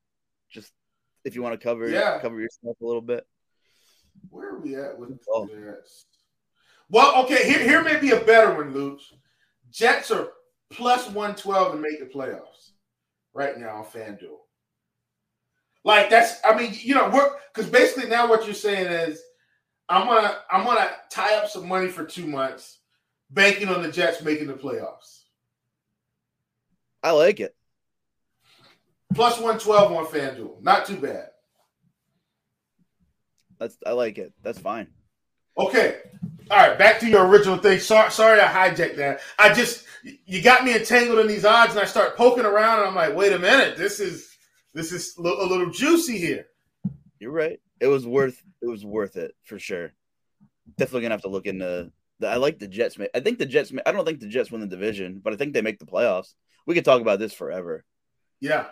just 0.51 0.73
if 1.25 1.35
you 1.35 1.43
want 1.43 1.59
to 1.61 1.65
cover 1.65 1.89
Yeah. 1.89 2.19
cover 2.21 2.41
yourself 2.41 2.77
a 2.81 2.85
little 2.87 3.03
bit. 3.03 3.27
Where 4.31 4.55
are 4.55 4.59
we 4.59 4.75
at 4.75 4.99
with 4.99 5.19
Oh. 5.33 5.47
the 5.47 5.55
Jets? 5.61 6.07
Well, 6.89 7.25
okay, 7.25 7.49
here, 7.49 7.61
here 7.61 7.85
may 7.85 8.01
be 8.01 8.11
a 8.11 8.21
better 8.21 8.53
one, 8.55 8.73
Luke. 8.75 9.01
Jets 9.71 10.11
are 10.11 10.29
plus 10.71 11.07
112 11.07 11.73
to 11.73 11.79
make 11.79 12.01
the 12.01 12.07
playoffs 12.07 12.71
right 13.33 13.59
now 13.59 13.77
on 13.77 13.85
FanDuel. 13.85 14.39
Like 15.85 16.11
that's 16.11 16.41
I 16.45 16.57
mean, 16.57 16.73
you 16.75 16.95
know, 16.95 17.09
we're 17.13 17.31
because 17.55 17.71
basically 17.71 18.09
now 18.09 18.29
what 18.29 18.45
you're 18.45 18.55
saying 18.55 18.87
is 18.87 19.23
I'm 19.89 20.07
gonna 20.07 20.37
I'm 20.51 20.65
gonna 20.65 20.91
tie 21.11 21.37
up 21.37 21.49
some 21.49 21.67
money 21.67 21.89
for 21.89 22.05
two 22.05 22.27
months, 22.27 22.79
banking 23.31 23.69
on 23.69 23.83
the 23.83 23.91
Jets 23.91 24.23
making 24.23 24.49
the 24.49 24.55
playoffs. 24.55 25.23
I 27.03 27.13
like 27.13 27.41
it. 27.41 27.57
Plus 29.15 29.37
112 29.37 29.93
on 29.93 30.07
FanDuel. 30.07 30.63
Not 30.63 30.87
too 30.87 30.97
bad. 30.97 31.29
That's 33.59 33.77
I 33.87 33.93
like 33.93 34.19
it. 34.19 34.33
That's 34.43 34.59
fine. 34.59 34.89
Okay. 35.59 35.99
All 36.51 36.57
right, 36.57 36.77
back 36.77 36.99
to 37.01 37.09
your 37.09 37.27
original 37.27 37.59
thing. 37.59 37.79
Sorry, 37.79 38.11
sorry 38.11 38.41
I 38.41 38.49
hijacked 38.49 38.97
that. 38.97 39.21
I 39.39 39.55
just 39.55 39.85
you 40.03 40.43
got 40.43 40.65
me 40.65 40.75
entangled 40.75 41.21
in 41.21 41.29
these 41.29 41.45
odds, 41.45 41.73
and 41.73 41.81
I 41.81 41.85
start 41.85 42.17
poking 42.17 42.45
around, 42.45 42.81
and 42.81 42.89
I'm 42.89 42.95
like, 42.95 43.15
wait 43.15 43.33
a 43.33 43.39
minute, 43.39 43.77
this 43.77 44.01
is 44.01 44.37
this 44.75 44.91
is 44.93 45.17
a 45.17 45.23
little, 45.23 45.71
juicy 45.71 46.19
here. 46.19 46.47
You're 47.21 47.31
right. 47.31 47.61
It 47.81 47.87
was 47.87 48.05
worth 48.05 48.43
it 48.63 48.67
was 48.67 48.85
worth 48.85 49.17
it 49.17 49.35
for 49.45 49.61
sure. 49.61 49.93
Definitely 50.77 51.03
gonna 51.03 51.15
have 51.15 51.23
to 51.23 51.29
look 51.29 51.47
into. 51.47 51.93
The, 52.19 52.29
I 52.29 52.37
like 52.37 52.59
the 52.59 52.69
Jets. 52.69 52.99
I 53.15 53.21
think 53.21 53.39
the 53.39 53.47
Jets. 53.47 53.73
I 53.87 53.93
don't 53.93 54.05
think 54.05 54.19
the 54.19 54.27
Jets 54.27 54.51
win 54.51 54.61
the 54.61 54.67
division, 54.67 55.21
but 55.23 55.33
I 55.33 55.37
think 55.37 55.55
they 55.55 55.63
make 55.63 55.79
the 55.79 55.87
playoffs. 55.87 56.35
We 56.67 56.75
could 56.75 56.85
talk 56.85 57.01
about 57.01 57.21
this 57.21 57.33
forever. 57.33 57.85
Yeah. 58.41 58.67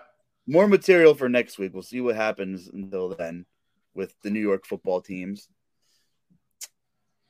More 0.49 0.67
material 0.67 1.15
for 1.15 1.29
next 1.29 1.59
week. 1.59 1.73
We'll 1.75 1.83
see 1.83 2.01
what 2.01 2.17
happens 2.17 2.69
until 2.69 3.11
then 3.11 3.47
with 3.95 4.15
the 4.23 4.31
New 4.31 4.41
York 4.41 4.67
football 4.67 5.01
teams. 5.01 5.49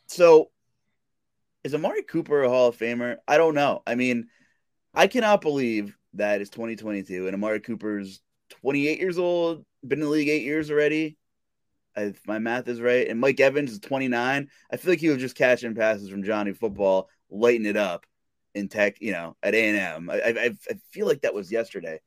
So, 0.09 0.51
is 1.65 1.75
Amari 1.75 2.03
Cooper 2.03 2.43
a 2.43 2.49
Hall 2.49 2.69
of 2.69 2.79
Famer? 2.79 3.17
I 3.29 3.37
don't 3.37 3.55
know. 3.55 3.83
I 3.87 3.95
mean, 3.95 4.29
I 4.95 5.07
cannot 5.07 5.43
believe 5.43 5.97
that 6.15 6.41
it's 6.41 6.51
2022 6.51 7.27
and 7.27 7.35
Amari 7.35 7.61
Cooper's 7.61 8.21
28 8.63 8.99
years 8.99 9.19
old, 9.19 9.67
been 9.87 9.99
in 9.99 10.07
the 10.07 10.11
league 10.11 10.29
eight 10.29 10.45
years 10.45 10.71
already. 10.71 11.19
If 11.95 12.27
my 12.27 12.39
math 12.39 12.69
is 12.69 12.81
right, 12.81 13.07
and 13.07 13.21
Mike 13.21 13.39
Evans 13.39 13.71
is 13.71 13.81
29. 13.81 14.49
I 14.71 14.77
feel 14.77 14.93
like 14.93 15.01
he 15.01 15.11
was 15.11 15.19
just 15.19 15.37
catching 15.37 15.75
passes 15.75 16.09
from 16.09 16.25
Johnny 16.25 16.53
Football, 16.53 17.11
lighting 17.29 17.67
it 17.67 17.77
up 17.77 18.07
in 18.55 18.69
Tech, 18.69 18.97
you 19.01 19.13
know, 19.13 19.37
at 19.43 19.55
A 19.55 19.69
and 19.69 19.79
M. 19.79 20.11
I, 20.11 20.21
I, 20.23 20.57
I 20.71 20.75
feel 20.91 21.07
like 21.07 21.23
that 21.23 21.35
was 21.35 21.53
yesterday. 21.53 22.01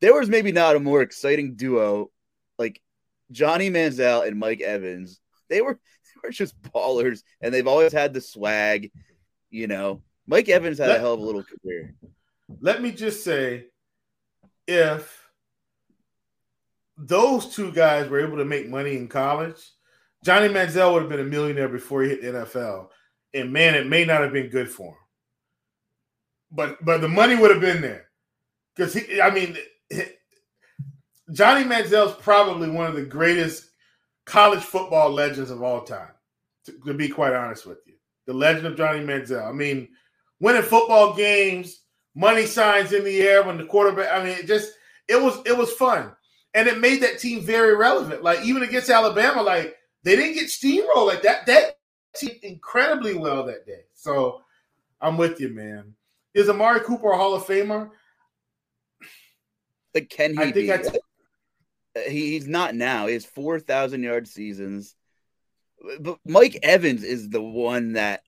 There 0.00 0.14
was 0.14 0.28
maybe 0.28 0.52
not 0.52 0.76
a 0.76 0.80
more 0.80 1.00
exciting 1.00 1.54
duo 1.54 2.10
like 2.58 2.82
Johnny 3.30 3.70
Manziel 3.70 4.26
and 4.26 4.38
Mike 4.38 4.60
Evans. 4.60 5.20
They 5.48 5.62
were 5.62 5.78
were 6.24 6.30
just 6.30 6.60
ballers, 6.62 7.22
and 7.40 7.52
they've 7.52 7.66
always 7.66 7.92
had 7.92 8.12
the 8.12 8.20
swag. 8.20 8.90
You 9.50 9.66
know, 9.66 10.02
Mike 10.26 10.48
Evans 10.48 10.78
had 10.78 10.90
a 10.90 10.98
hell 10.98 11.14
of 11.14 11.20
a 11.20 11.24
little 11.24 11.44
career. 11.44 11.94
Let 12.60 12.82
me 12.82 12.92
just 12.92 13.24
say, 13.24 13.66
if 14.66 15.28
those 16.96 17.54
two 17.54 17.72
guys 17.72 18.08
were 18.08 18.20
able 18.20 18.36
to 18.38 18.44
make 18.44 18.68
money 18.68 18.96
in 18.96 19.08
college, 19.08 19.60
Johnny 20.24 20.48
Manziel 20.48 20.92
would 20.92 21.02
have 21.02 21.10
been 21.10 21.20
a 21.20 21.24
millionaire 21.24 21.68
before 21.68 22.02
he 22.02 22.10
hit 22.10 22.22
the 22.22 22.28
NFL. 22.28 22.88
And 23.32 23.52
man, 23.52 23.74
it 23.74 23.86
may 23.86 24.04
not 24.04 24.20
have 24.20 24.32
been 24.32 24.50
good 24.50 24.70
for 24.70 24.88
him. 24.88 24.96
But 26.52 26.84
but 26.84 27.00
the 27.00 27.08
money 27.08 27.36
would 27.36 27.50
have 27.50 27.60
been 27.60 27.80
there. 27.80 28.06
Because 28.74 28.92
he 28.92 29.20
I 29.20 29.30
mean 29.30 29.56
Johnny 31.32 31.64
Manziel's 31.64 32.20
probably 32.20 32.68
one 32.68 32.86
of 32.86 32.94
the 32.94 33.04
greatest 33.04 33.69
college 34.30 34.62
football 34.62 35.10
legends 35.10 35.50
of 35.50 35.62
all 35.62 35.82
time, 35.82 36.12
to, 36.66 36.72
to 36.86 36.94
be 36.94 37.08
quite 37.08 37.32
honest 37.34 37.66
with 37.66 37.78
you. 37.86 37.94
The 38.26 38.32
legend 38.32 38.66
of 38.66 38.76
Johnny 38.76 39.00
Manziel. 39.00 39.48
I 39.48 39.52
mean, 39.52 39.88
winning 40.40 40.62
football 40.62 41.14
games, 41.14 41.82
money 42.14 42.46
signs 42.46 42.92
in 42.92 43.04
the 43.04 43.20
air 43.22 43.42
when 43.42 43.58
the 43.58 43.64
quarterback. 43.66 44.12
I 44.12 44.24
mean, 44.24 44.38
it 44.38 44.46
just 44.46 44.72
it 45.08 45.20
was 45.20 45.38
it 45.46 45.56
was 45.56 45.72
fun. 45.72 46.12
and 46.54 46.68
it 46.68 46.78
made 46.80 47.02
that 47.02 47.18
team 47.18 47.40
very 47.42 47.76
relevant. 47.76 48.22
Like 48.22 48.44
even 48.44 48.62
against 48.62 48.90
Alabama, 48.90 49.42
like 49.42 49.76
they 50.02 50.16
didn't 50.16 50.34
get 50.34 50.46
steamrolled 50.46 51.06
like 51.06 51.22
that. 51.22 51.46
That 51.46 51.78
team 52.16 52.32
incredibly 52.42 53.14
well 53.14 53.44
that 53.46 53.66
day. 53.66 53.82
So 53.94 54.42
I'm 55.00 55.16
with 55.16 55.40
you, 55.40 55.50
man. 55.50 55.94
Is 56.34 56.48
Amari 56.48 56.80
Cooper 56.80 57.12
a 57.12 57.16
Hall 57.16 57.34
of 57.34 57.44
Famer? 57.44 57.90
Like, 59.94 60.08
can 60.08 60.34
he 60.34 60.38
I 60.38 60.52
think 60.52 60.54
be? 60.54 60.66
that's 60.66 60.90
He- 61.94 62.32
He's 62.32 62.46
not 62.46 62.74
now. 62.74 63.06
He 63.06 63.14
has 63.14 63.24
4,000 63.26 64.02
yard 64.02 64.28
seasons. 64.28 64.94
But 66.00 66.18
Mike 66.26 66.58
Evans 66.62 67.02
is 67.04 67.28
the 67.30 67.42
one 67.42 67.94
that. 67.94 68.22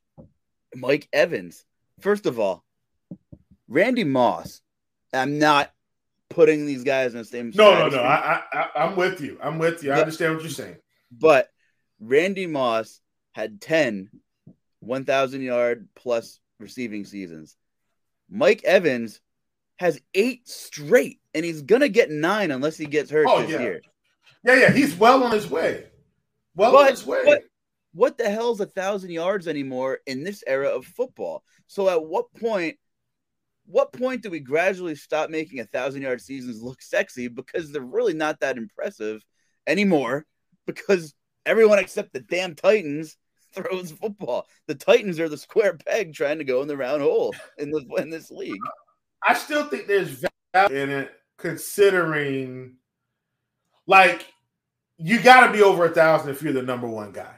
Mike 0.75 1.09
Evans. 1.13 1.65
First 2.01 2.25
of 2.27 2.39
all, 2.41 2.65
Randy 3.69 4.05
Moss. 4.05 4.63
I'm 5.13 5.39
not 5.39 5.71
putting 6.31 6.65
these 6.65 6.83
guys 6.85 7.13
in 7.13 7.19
the 7.19 7.25
same. 7.27 7.53
no, 7.55 7.79
no, 7.79 7.89
no. 7.89 8.03
I, 8.03 8.43
I, 8.51 8.69
I'm 8.77 8.97
with 8.97 9.21
you. 9.21 9.39
I'm 9.43 9.59
with 9.59 9.83
you. 9.85 9.93
I 9.93 10.01
understand 10.01 10.35
what 10.35 10.43
you're 10.43 10.51
saying. 10.51 10.77
But 11.11 11.51
Randy 12.01 12.47
Moss 12.47 13.01
had 13.33 13.61
10 13.61 14.09
1,000 14.81 15.43
yard 15.43 15.89
plus 15.95 16.41
receiving 16.59 17.05
seasons. 17.05 17.57
Mike 18.31 18.65
Evans 18.65 19.21
has 19.77 20.01
eight 20.15 20.49
straight, 20.49 21.21
and 21.35 21.45
he's 21.45 21.63
going 21.63 21.81
to 21.81 21.89
get 21.89 22.11
nine 22.11 22.51
unless 22.51 22.77
he 22.77 22.87
gets 22.87 23.11
hurt 23.11 23.27
Oh, 23.29 23.43
this 23.43 23.51
yeah. 23.51 23.61
year. 23.61 23.81
Yeah, 24.45 24.55
yeah. 24.57 24.73
He's 24.73 24.95
well 24.97 25.23
on 25.25 25.33
his 25.33 25.49
way. 25.49 25.87
Well 26.55 26.73
But- 26.73 26.85
on 26.85 26.91
his 26.91 27.07
way. 27.07 27.23
but- 27.25 27.45
What 27.95 28.17
the 28.17 28.31
hell's 28.31 28.61
a 28.61 28.67
thousand 28.67 29.11
yards 29.11 29.47
anymore 29.47 29.99
in 30.07 30.25
this 30.25 30.43
era 30.47 30.69
of 30.69 30.87
football? 30.87 31.45
So 31.67 31.91
at 31.91 32.03
what 32.03 32.33
point, 32.35 32.79
what 33.67 33.93
point 33.93 34.23
do 34.23 34.31
we 34.31 34.41
gradually 34.41 34.95
stop 34.95 35.29
making 35.29 35.61
a 35.61 35.67
thousand 35.67 36.01
yard 36.03 36.21
seasons 36.23 36.63
look 36.63 36.81
sexy 36.81 37.29
because 37.29 37.71
they're 37.71 37.83
really 37.83 38.15
not 38.15 38.41
that 38.41 38.57
impressive 38.57 39.23
anymore? 39.67 40.25
Because 40.67 41.15
everyone 41.45 41.79
except 41.81 42.13
the 42.15 42.21
damn 42.21 42.55
Titans 42.55 43.17
throws 43.55 43.93
football. 43.93 44.47
The 44.69 44.75
Titans 44.75 45.21
are 45.21 45.29
the 45.29 45.37
square 45.37 45.75
peg 45.77 46.15
trying 46.15 46.39
to 46.39 46.45
go 46.45 46.63
in 46.63 46.69
the 46.69 46.77
round 46.79 47.03
hole 47.03 47.35
in 47.59 47.71
this 47.71 47.85
in 47.99 48.09
this 48.09 48.31
league. 48.31 48.57
I 49.27 49.35
still 49.35 49.65
think 49.67 49.87
there's 49.87 50.25
value 50.55 50.77
in 50.77 50.91
it, 50.91 51.13
considering 51.43 52.77
like 53.87 54.27
you 54.97 55.21
got 55.21 55.47
to 55.47 55.53
be 55.53 55.63
over 55.63 55.85
a 55.85 55.91
thousand 55.91 56.31
if 56.31 56.43
you're 56.43 56.53
the 56.53 56.63
number 56.63 56.89
one 56.89 57.13
guy. 57.13 57.35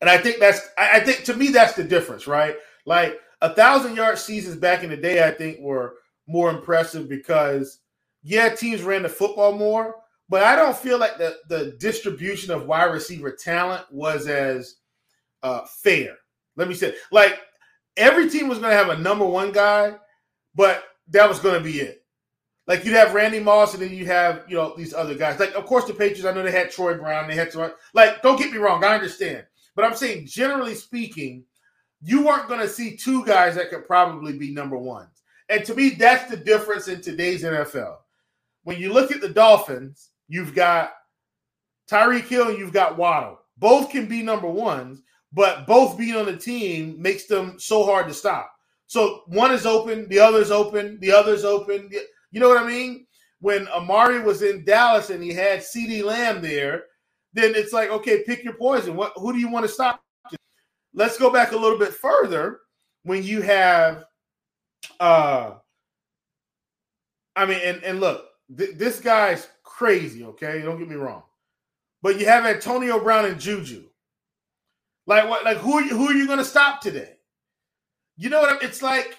And 0.00 0.08
I 0.08 0.18
think 0.18 0.38
that's, 0.38 0.60
I 0.78 1.00
think 1.00 1.24
to 1.24 1.34
me, 1.34 1.48
that's 1.48 1.74
the 1.74 1.84
difference, 1.84 2.26
right? 2.26 2.56
Like 2.84 3.18
a 3.40 3.54
thousand 3.54 3.96
yard 3.96 4.18
seasons 4.18 4.56
back 4.56 4.84
in 4.84 4.90
the 4.90 4.96
day, 4.96 5.26
I 5.26 5.32
think 5.32 5.58
were 5.60 5.96
more 6.26 6.50
impressive 6.50 7.08
because, 7.08 7.80
yeah, 8.22 8.50
teams 8.50 8.82
ran 8.82 9.02
the 9.02 9.08
football 9.08 9.52
more, 9.52 9.96
but 10.28 10.42
I 10.42 10.54
don't 10.54 10.76
feel 10.76 10.98
like 10.98 11.18
the, 11.18 11.36
the 11.48 11.76
distribution 11.80 12.52
of 12.52 12.66
wide 12.66 12.92
receiver 12.92 13.32
talent 13.32 13.84
was 13.90 14.28
as 14.28 14.76
uh, 15.42 15.64
fair. 15.82 16.16
Let 16.56 16.68
me 16.68 16.74
say, 16.74 16.94
like 17.10 17.40
every 17.96 18.30
team 18.30 18.48
was 18.48 18.58
going 18.58 18.70
to 18.70 18.76
have 18.76 18.90
a 18.90 19.02
number 19.02 19.24
one 19.24 19.52
guy, 19.52 19.96
but 20.54 20.84
that 21.08 21.28
was 21.28 21.40
going 21.40 21.56
to 21.56 21.64
be 21.64 21.80
it. 21.80 22.04
Like 22.66 22.84
you'd 22.84 22.94
have 22.94 23.14
Randy 23.14 23.38
Moss, 23.38 23.74
and 23.74 23.82
then 23.82 23.94
you 23.94 24.06
have 24.06 24.44
you 24.48 24.56
know 24.56 24.74
these 24.76 24.92
other 24.92 25.14
guys. 25.14 25.38
Like 25.38 25.54
of 25.54 25.66
course 25.66 25.84
the 25.84 25.94
Patriots, 25.94 26.24
I 26.24 26.32
know 26.32 26.42
they 26.42 26.50
had 26.50 26.70
Troy 26.70 26.94
Brown, 26.94 27.28
they 27.28 27.34
had 27.34 27.52
some 27.52 27.70
like. 27.94 28.22
Don't 28.22 28.38
get 28.38 28.50
me 28.52 28.58
wrong, 28.58 28.82
I 28.84 28.94
understand, 28.94 29.44
but 29.74 29.84
I'm 29.84 29.94
saying 29.94 30.26
generally 30.26 30.74
speaking, 30.74 31.44
you 32.02 32.24
weren't 32.24 32.48
going 32.48 32.60
to 32.60 32.68
see 32.68 32.96
two 32.96 33.24
guys 33.24 33.54
that 33.54 33.70
could 33.70 33.86
probably 33.86 34.36
be 34.36 34.52
number 34.52 34.76
ones. 34.76 35.22
And 35.48 35.64
to 35.64 35.74
me, 35.74 35.90
that's 35.90 36.30
the 36.30 36.36
difference 36.36 36.88
in 36.88 37.00
today's 37.00 37.44
NFL. 37.44 37.96
When 38.64 38.78
you 38.78 38.92
look 38.92 39.12
at 39.12 39.20
the 39.20 39.28
Dolphins, 39.28 40.10
you've 40.28 40.54
got 40.54 40.92
Tyreek 41.88 42.26
Hill 42.26 42.48
and 42.48 42.58
you've 42.58 42.72
got 42.72 42.98
Waddle. 42.98 43.38
Both 43.58 43.90
can 43.90 44.06
be 44.06 44.22
number 44.22 44.48
ones, 44.48 45.02
but 45.32 45.66
both 45.66 45.96
being 45.96 46.16
on 46.16 46.26
the 46.26 46.36
team 46.36 47.00
makes 47.00 47.26
them 47.26 47.58
so 47.58 47.84
hard 47.84 48.08
to 48.08 48.14
stop. 48.14 48.52
So 48.86 49.22
one 49.26 49.52
is 49.52 49.66
open, 49.66 50.08
the 50.08 50.18
other's 50.18 50.50
open, 50.50 50.98
the 51.00 51.12
other's 51.12 51.44
open. 51.44 51.90
You 52.36 52.40
know 52.40 52.50
what 52.50 52.62
I 52.62 52.66
mean? 52.66 53.06
When 53.40 53.66
Amari 53.68 54.20
was 54.20 54.42
in 54.42 54.62
Dallas 54.62 55.08
and 55.08 55.24
he 55.24 55.32
had 55.32 55.60
CeeDee 55.60 56.04
Lamb 56.04 56.42
there, 56.42 56.84
then 57.32 57.54
it's 57.54 57.72
like, 57.72 57.88
okay, 57.88 58.24
pick 58.24 58.44
your 58.44 58.52
poison. 58.52 58.94
What 58.94 59.14
who 59.16 59.32
do 59.32 59.38
you 59.38 59.48
want 59.48 59.64
to 59.64 59.72
stop? 59.72 60.02
Let's 60.92 61.16
go 61.16 61.30
back 61.30 61.52
a 61.52 61.56
little 61.56 61.78
bit 61.78 61.94
further 61.94 62.60
when 63.04 63.22
you 63.22 63.40
have 63.40 64.04
uh 65.00 65.54
I 67.34 67.46
mean, 67.46 67.60
and, 67.64 67.82
and 67.82 68.00
look, 68.00 68.26
th- 68.54 68.76
this 68.76 69.00
guy's 69.00 69.48
crazy, 69.62 70.22
okay? 70.22 70.60
Don't 70.60 70.78
get 70.78 70.90
me 70.90 70.96
wrong. 70.96 71.22
But 72.02 72.20
you 72.20 72.26
have 72.26 72.44
Antonio 72.44 73.02
Brown 73.02 73.24
and 73.24 73.40
Juju. 73.40 73.84
Like 75.06 75.26
what 75.26 75.42
like 75.42 75.56
who 75.56 75.72
are 75.72 75.82
you, 75.82 75.96
who 75.96 76.08
are 76.08 76.14
you 76.14 76.26
going 76.26 76.38
to 76.38 76.44
stop 76.44 76.82
today? 76.82 77.14
You 78.18 78.28
know 78.28 78.42
what 78.42 78.62
I 78.62 78.66
It's 78.66 78.82
like 78.82 79.16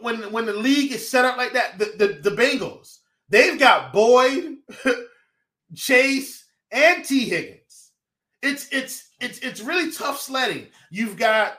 when 0.00 0.32
when 0.32 0.46
the 0.46 0.52
league 0.52 0.92
is 0.92 1.08
set 1.08 1.24
up 1.24 1.36
like 1.36 1.52
that, 1.52 1.78
the, 1.78 1.92
the, 1.96 2.30
the 2.30 2.36
Bengals, 2.36 2.98
they've 3.28 3.58
got 3.58 3.92
Boyd, 3.92 4.56
Chase, 5.74 6.44
and 6.70 7.04
Tee 7.04 7.28
Higgins. 7.28 7.92
It's 8.42 8.68
it's 8.72 9.10
it's 9.20 9.38
it's 9.38 9.60
really 9.60 9.90
tough 9.90 10.20
sledding. 10.20 10.66
You've 10.90 11.16
got 11.16 11.58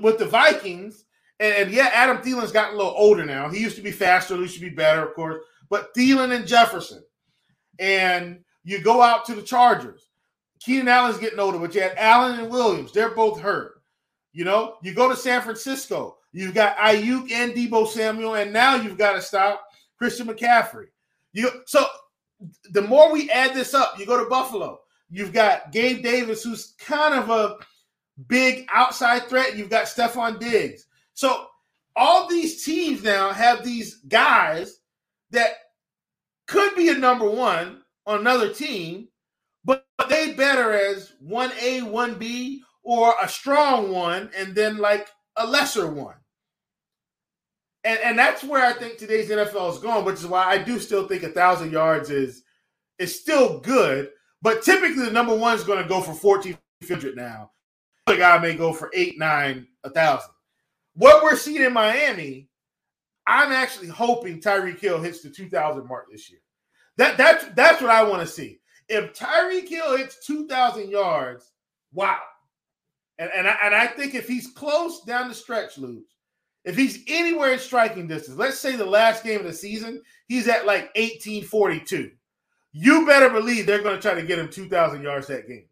with 0.00 0.18
the 0.18 0.26
Vikings, 0.26 1.04
and, 1.40 1.54
and 1.54 1.70
yeah, 1.72 1.90
Adam 1.92 2.18
Thielen's 2.18 2.52
gotten 2.52 2.74
a 2.74 2.76
little 2.76 2.94
older 2.96 3.24
now. 3.24 3.48
He 3.48 3.60
used 3.60 3.76
to 3.76 3.82
be 3.82 3.90
faster, 3.90 4.34
he 4.36 4.42
used 4.42 4.54
to 4.54 4.60
be 4.60 4.70
better, 4.70 5.06
of 5.06 5.14
course. 5.14 5.42
But 5.70 5.94
Thielen 5.94 6.34
and 6.34 6.46
Jefferson, 6.46 7.02
and 7.78 8.40
you 8.64 8.80
go 8.80 9.02
out 9.02 9.24
to 9.26 9.34
the 9.34 9.42
Chargers. 9.42 10.08
Keenan 10.60 10.88
Allen's 10.88 11.18
getting 11.18 11.38
older, 11.38 11.58
but 11.58 11.74
you 11.74 11.80
had 11.80 11.96
Allen 11.96 12.40
and 12.40 12.50
Williams. 12.50 12.92
They're 12.92 13.14
both 13.14 13.40
hurt. 13.40 13.80
You 14.32 14.44
know, 14.44 14.76
you 14.82 14.92
go 14.92 15.08
to 15.08 15.16
San 15.16 15.42
Francisco. 15.42 16.17
You've 16.32 16.54
got 16.54 16.76
Aiyuk 16.76 17.30
and 17.32 17.52
Deebo 17.52 17.88
Samuel, 17.88 18.34
and 18.34 18.52
now 18.52 18.76
you've 18.76 18.98
got 18.98 19.14
to 19.14 19.22
stop 19.22 19.64
Christian 19.96 20.26
McCaffrey. 20.26 20.86
You 21.32 21.50
so 21.66 21.86
the 22.70 22.82
more 22.82 23.12
we 23.12 23.30
add 23.30 23.54
this 23.54 23.74
up, 23.74 23.98
you 23.98 24.06
go 24.06 24.22
to 24.22 24.28
Buffalo. 24.28 24.80
You've 25.10 25.32
got 25.32 25.72
Gabe 25.72 26.02
Davis, 26.02 26.42
who's 26.42 26.74
kind 26.78 27.14
of 27.14 27.30
a 27.30 27.56
big 28.26 28.66
outside 28.72 29.28
threat. 29.28 29.56
You've 29.56 29.70
got 29.70 29.86
Stefon 29.86 30.38
Diggs. 30.38 30.86
So 31.14 31.46
all 31.96 32.28
these 32.28 32.64
teams 32.64 33.02
now 33.02 33.32
have 33.32 33.64
these 33.64 33.96
guys 34.08 34.80
that 35.30 35.52
could 36.46 36.74
be 36.76 36.88
a 36.90 36.94
number 36.94 37.28
one 37.28 37.82
on 38.06 38.20
another 38.20 38.52
team, 38.52 39.08
but 39.64 39.84
they 40.08 40.32
better 40.34 40.72
as 40.72 41.12
one 41.20 41.52
A, 41.60 41.82
one 41.82 42.14
B, 42.14 42.62
or 42.82 43.14
a 43.20 43.28
strong 43.28 43.90
one, 43.90 44.30
and 44.36 44.54
then 44.54 44.78
like 44.78 45.08
a 45.38 45.46
lesser 45.46 45.90
one. 45.90 46.16
And 47.84 47.98
and 48.00 48.18
that's 48.18 48.44
where 48.44 48.64
I 48.64 48.72
think 48.72 48.98
today's 48.98 49.30
NFL 49.30 49.72
is 49.72 49.78
going, 49.78 50.04
which 50.04 50.16
is 50.16 50.26
why 50.26 50.44
I 50.44 50.58
do 50.58 50.78
still 50.78 51.06
think 51.06 51.22
a 51.22 51.28
thousand 51.28 51.72
yards 51.72 52.10
is 52.10 52.42
is 52.98 53.18
still 53.18 53.60
good. 53.60 54.10
But 54.42 54.62
typically 54.62 55.04
the 55.04 55.12
number 55.12 55.34
one 55.34 55.56
is 55.56 55.64
going 55.64 55.82
to 55.82 55.88
go 55.88 56.00
for 56.00 56.12
1400 56.12 57.16
now. 57.16 57.50
The 58.06 58.16
guy 58.16 58.38
may 58.38 58.54
go 58.54 58.72
for 58.72 58.90
eight, 58.94 59.18
nine, 59.18 59.66
a 59.84 59.90
thousand. 59.90 60.30
What 60.94 61.22
we're 61.22 61.36
seeing 61.36 61.62
in 61.62 61.72
Miami, 61.72 62.48
I'm 63.26 63.52
actually 63.52 63.88
hoping 63.88 64.40
Tyreek 64.40 64.80
Hill 64.80 65.00
hits 65.00 65.20
the 65.20 65.30
2,000 65.30 65.86
mark 65.86 66.06
this 66.10 66.30
year. 66.30 66.40
That 66.96 67.16
that's 67.16 67.44
that's 67.54 67.80
what 67.80 67.90
I 67.90 68.02
want 68.02 68.22
to 68.22 68.26
see. 68.26 68.60
If 68.88 69.12
Tyreek 69.12 69.68
Hill 69.68 69.96
hits 69.96 70.26
2,000 70.26 70.90
yards, 70.90 71.52
wow. 71.92 72.18
And 73.18 73.30
and 73.34 73.48
I, 73.48 73.56
and 73.62 73.74
I 73.74 73.86
think 73.86 74.14
if 74.14 74.28
he's 74.28 74.48
close 74.48 75.02
down 75.02 75.28
the 75.28 75.34
stretch, 75.34 75.78
Luke, 75.78 76.04
if 76.64 76.76
he's 76.76 77.02
anywhere 77.06 77.52
in 77.52 77.58
striking 77.58 78.06
distance, 78.06 78.38
let's 78.38 78.58
say 78.58 78.76
the 78.76 78.84
last 78.84 79.24
game 79.24 79.40
of 79.40 79.46
the 79.46 79.52
season, 79.52 80.02
he's 80.26 80.48
at 80.48 80.66
like 80.66 80.94
1842. 80.96 82.10
You 82.72 83.06
better 83.06 83.30
believe 83.30 83.66
they're 83.66 83.82
going 83.82 83.96
to 83.96 84.02
try 84.02 84.14
to 84.14 84.26
get 84.26 84.38
him 84.38 84.50
2,000 84.50 85.02
yards 85.02 85.26
that 85.28 85.48
game. 85.48 85.64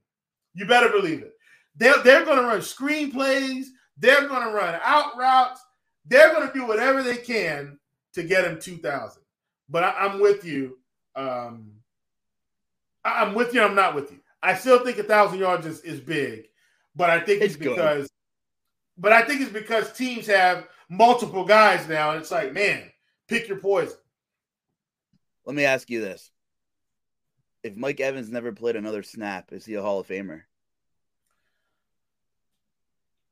You 0.55 0.67
better 0.67 0.89
believe 0.89 1.21
it. 1.21 1.35
They're, 1.77 2.03
they're 2.03 2.25
going 2.25 2.39
to 2.39 2.45
run 2.45 2.63
screen 2.63 3.13
plays. 3.13 3.73
They're 3.99 4.27
going 4.27 4.43
to 4.43 4.55
run 4.55 4.81
out 4.83 5.17
routes. 5.17 5.61
They're 6.07 6.33
going 6.33 6.49
to 6.49 6.55
do 6.55 6.67
whatever 6.67 7.03
they 7.03 7.17
can 7.17 7.79
to 8.15 8.23
get 8.23 8.45
him 8.45 8.59
2,000. 8.59 9.23
But 9.69 9.85
I, 9.85 10.07
am 10.07 10.21
with 10.21 10.45
you. 10.45 10.79
Um, 11.15 11.73
I, 13.05 13.23
I'm 13.23 13.35
with 13.35 13.53
you. 13.53 13.63
I'm 13.63 13.75
not 13.75 13.95
with 13.95 14.11
you. 14.11 14.21
I 14.43 14.55
still 14.55 14.79
think 14.79 14.99
a 14.99 15.03
thousand 15.03 15.41
yards 15.41 15.67
is, 15.67 15.81
is 15.81 16.01
big, 16.01 16.47
but 16.97 17.11
I 17.11 17.21
think 17.21 17.43
it's, 17.43 17.55
It's 17.55 17.63
good. 17.63 17.77
because, 17.77 18.09
but 18.99 19.13
I 19.13 19.23
think 19.23 19.43
it's 19.43 19.53
because 19.53 19.93
teams 19.93 20.27
have 20.27 20.67
multiple 20.89 21.45
guys 21.45 21.87
now, 21.89 22.11
and 22.13 22.21
it's 22.21 22.31
like, 22.31 22.53
man, 22.53 22.91
pick 23.29 23.47
your 23.49 23.59
poison. 23.59 23.97
Let 25.45 25.55
me 25.55 25.65
ask 25.65 25.89
you 25.91 26.01
this. 26.01 26.31
If 27.63 27.77
Mike 27.77 28.01
Evans 28.01 28.31
never 28.31 28.53
played 28.53 28.77
another 28.77 29.03
snap, 29.03 29.53
is 29.53 29.65
he 29.65 29.75
a 29.75 29.83
Hall 29.83 30.01
of 30.01 30.09
Famer? 30.09 30.43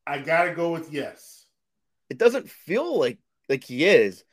I 0.07 0.19
gotta 0.19 0.55
go 0.55 0.70
with 0.73 0.93
yes 0.93 1.47
It 2.11 2.19
doesn't 2.19 2.51
feel 2.51 2.99
like 2.99 3.19
like 3.49 3.65
he 3.65 3.85
is. 3.85 4.24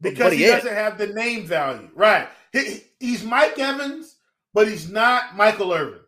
because 0.00 0.32
he, 0.32 0.44
is. 0.44 0.52
doesn't 0.62 0.74
have 0.74 0.98
the 0.98 1.08
name 1.08 1.46
value, 1.46 1.88
right? 1.94 2.28
He- 2.52 2.64
he- 2.70 2.84
he's 3.00 3.24
Mike 3.24 3.58
Evans, 3.58 4.16
but 4.54 4.68
he's 4.68 4.88
not 4.90 5.36
Michael 5.36 5.72
Irvin. 5.72 6.00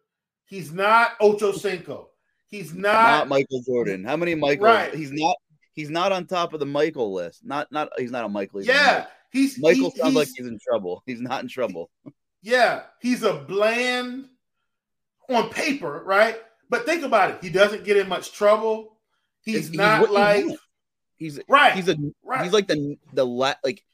He's 0.47 0.73
not 0.73 1.13
Ocho 1.21 1.53
Cinco. 1.53 2.11
He's 2.49 2.73
not, 2.75 2.93
Not 2.93 3.29
Michael 3.29 3.63
Jordan. 3.63 4.05
How 4.05 4.17
many 4.17 4.35
Michael? 4.35 4.65
Right. 4.67 4.95
He's 4.95 5.13
not. 5.13 5.37
He's 5.75 5.91
not 5.91 6.11
on 6.13 6.27
top 6.27 6.55
of 6.55 6.61
the 6.61 6.67
Michael 6.67 7.13
list. 7.13 7.45
Not 7.45 7.71
not. 7.71 7.91
He's 7.99 8.11
not 8.11 8.25
a 8.25 8.29
Michael. 8.29 8.61
he's 8.61 8.69
yeah. 8.69 8.99
Mike. 9.01 9.09
He's 9.31 9.59
Michael 9.61 9.91
he- 9.91 9.99
sounds 10.01 10.15
like 10.15 10.27
he's- 10.29 10.37
he's 10.39 10.47
in 10.47 10.59
trouble. 10.67 11.03
He's 11.07 11.21
not 11.21 11.43
in 11.43 11.49
trouble. 11.49 11.91
Yeah, 12.43 12.83
he's 13.01 13.23
a 13.25 13.35
bland 13.35 14.27
on 15.29 15.51
paper, 15.51 16.03
right? 16.07 16.37
But 16.71 16.87
think 16.87 17.03
about 17.05 17.31
it. 17.33 17.39
He 17.43 17.51
doesn't 17.51 17.85
get 17.85 17.97
in 17.97 18.09
much 18.09 18.33
trouble. 18.33 18.97
He's 19.43 19.69
He's 19.69 19.73
not 19.77 20.11
like. 20.11 20.45
He's 21.17 21.41
right. 21.49 21.73
he's 21.75 21.89
a 21.89 21.97
right. 22.23 22.45
he's 22.45 22.53
like 22.53 22.69
the 22.69 22.97
the 23.13 23.27
la- 23.27 23.55
like 23.65 23.85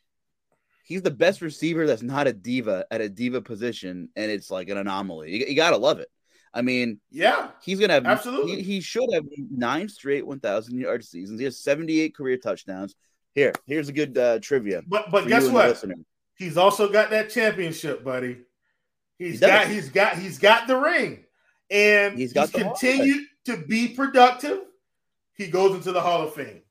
he's 0.85 1.01
the 1.03 1.11
best 1.11 1.41
receiver 1.41 1.87
that's 1.87 2.03
not 2.03 2.27
a 2.27 2.33
diva 2.35 2.85
at 2.91 3.01
a 3.01 3.09
diva 3.09 3.41
position, 3.41 4.11
and 4.15 4.31
it's 4.31 4.51
like 4.51 4.69
an 4.69 4.77
anomaly. 4.77 5.31
You, 5.33 5.47
you 5.49 5.57
gotta 5.57 5.79
love 5.79 6.01
it. 6.01 6.09
I 6.55 6.63
mean, 6.63 7.01
yeah, 7.11 7.49
he's 7.63 7.81
gonna 7.81 7.95
have 7.95 8.07
Absolutely. 8.07 8.57
He, 8.57 8.63
he 8.63 8.81
should 8.81 9.13
have 9.13 9.25
nine 9.51 9.89
straight 9.89 10.25
one 10.25 10.39
thousand 10.39 10.79
yard 10.79 11.05
seasons. 11.05 11.41
He 11.41 11.45
has 11.45 11.59
seventy 11.59 12.01
eight 12.01 12.15
career 12.15 12.37
touchdowns. 12.37 12.95
Here, 13.35 13.53
here's 13.67 13.89
a 13.89 13.93
good 13.93 14.17
uh, 14.17 14.39
trivia. 14.39 14.83
but 14.87 15.11
but 15.11 15.27
guess 15.27 15.43
you 15.43 15.59
and 15.59 15.75
the 15.75 15.87
what? 15.89 15.99
He's 16.37 16.57
also 16.57 16.89
got 16.89 17.11
that 17.11 17.31
championship, 17.31 18.05
buddy. 18.05 18.39
He's 19.19 19.41
He 19.41 19.47
got 19.47 19.67
he's 19.67 19.89
got 19.89 20.17
he's 20.17 20.39
got 20.39 20.69
the 20.69 20.77
ring, 20.77 21.25
and 21.71 22.13
He's 22.13 22.31
he's, 22.31 22.33
got 22.33 22.53
the 22.53 22.63
Hall 22.63 22.73
of 22.73 22.81
continued 22.81 23.27
to 23.47 23.57
be 23.57 23.89
productive. 23.89 24.61
He 25.35 25.49
goes 25.49 25.75
into 25.75 25.91
the 25.91 26.01
Hall 26.01 26.23
of 26.23 26.35
Fame, 26.35 26.63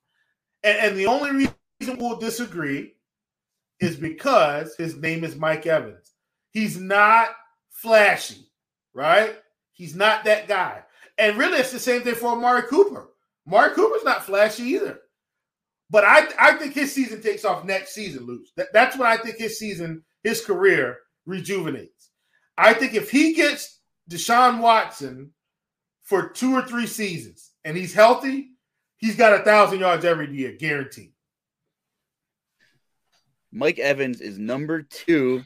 and, 0.63 0.77
and 0.77 0.97
the 0.97 1.07
only 1.07 1.49
reason 1.79 1.97
we'll 1.97 2.17
disagree 2.17 2.93
is 3.81 3.97
because 3.97 4.75
his 4.77 4.95
name 4.95 5.25
is 5.25 5.35
Mike 5.35 5.65
Evans. 5.65 6.13
He's 6.51 6.79
not 6.79 7.29
flashy, 7.69 8.47
right? 8.93 9.35
He's 9.83 9.97
not 9.97 10.23
that 10.23 10.47
guy. 10.47 10.81
And 11.17 11.37
really, 11.37 11.57
it's 11.57 11.73
the 11.73 11.77
same 11.77 12.03
thing 12.03 12.15
for 12.15 12.27
Amari 12.27 12.61
Cooper. 12.69 13.09
Amari 13.45 13.75
Cooper's 13.75 14.05
not 14.05 14.23
flashy 14.23 14.63
either. 14.63 15.01
But 15.89 16.05
I, 16.05 16.25
I 16.39 16.53
think 16.53 16.73
his 16.73 16.93
season 16.93 17.21
takes 17.21 17.43
off 17.43 17.65
next 17.65 17.93
season, 17.93 18.25
Luke. 18.25 18.45
That, 18.55 18.67
that's 18.71 18.97
when 18.97 19.07
I 19.07 19.17
think 19.17 19.35
his 19.35 19.59
season, 19.59 20.05
his 20.23 20.39
career 20.39 20.99
rejuvenates. 21.25 22.11
I 22.57 22.73
think 22.73 22.93
if 22.93 23.11
he 23.11 23.33
gets 23.33 23.81
Deshaun 24.09 24.61
Watson 24.61 25.33
for 26.03 26.29
two 26.29 26.53
or 26.55 26.61
three 26.61 26.87
seasons 26.87 27.51
and 27.65 27.75
he's 27.75 27.93
healthy, 27.93 28.51
he's 28.95 29.17
got 29.17 29.37
a 29.37 29.43
thousand 29.43 29.81
yards 29.81 30.05
every 30.05 30.33
year, 30.33 30.53
guaranteed. 30.57 31.11
Mike 33.51 33.79
Evans 33.79 34.21
is 34.21 34.39
number 34.39 34.81
two 34.81 35.43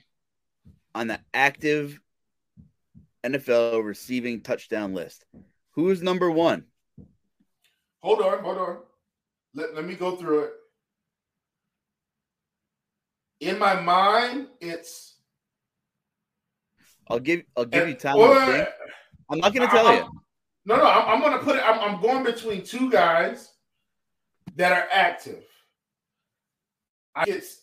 on 0.93 1.07
the 1.07 1.19
active 1.34 1.99
NFL 3.28 3.84
receiving 3.84 4.41
touchdown 4.41 4.94
list. 4.94 5.26
Who's 5.72 6.02
number 6.02 6.32
one? 6.32 6.64
Hold 8.02 8.22
on, 8.22 8.40
hold 8.44 8.58
on. 8.58 8.78
Let, 9.54 9.76
let 9.76 9.86
me 9.86 9.95
go 9.95 10.16
through 10.16 10.45
it. 10.45 10.52
In 13.40 13.60
my 13.60 13.80
mind, 13.80 14.48
it's 14.62 15.16
I'll 17.10 17.20
give 17.20 17.44
I'll 17.56 17.66
give 17.66 17.84
eh, 17.84 17.90
you 17.90 17.95
time 17.95 18.18
Well. 18.18 18.52
Eh, 18.52 18.66
I'm 19.30 19.40
not 19.40 19.54
going 19.54 19.68
to 19.68 19.76
tell 19.76 19.88
I- 19.88 19.98
you. 19.98 20.12
No, 20.66 20.76
no, 20.76 20.84
I'm, 20.86 21.16
I'm 21.16 21.22
going 21.22 21.38
to 21.40 21.45
put 21.45 21.56
it. 21.56 21.64
I'm, 21.66 21.80
I'm 21.80 22.02
going 22.02 22.26
between 22.26 22.62
two 22.62 22.91
guys 22.91 23.49
that 24.58 24.74
are 24.74 24.88
active. 24.91 25.45
I, 27.16 27.24
it's 27.26 27.62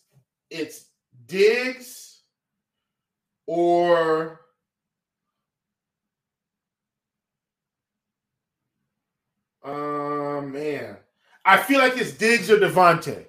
it's 0.49 0.85
Diggs 1.27 2.23
or 3.45 4.44
uh 9.65 10.41
man, 10.41 10.97
I 11.43 11.57
feel 11.57 11.79
like 11.79 11.97
it's 11.97 12.11
Diggs 12.11 12.51
or 12.51 12.57
Davante. 12.57 13.25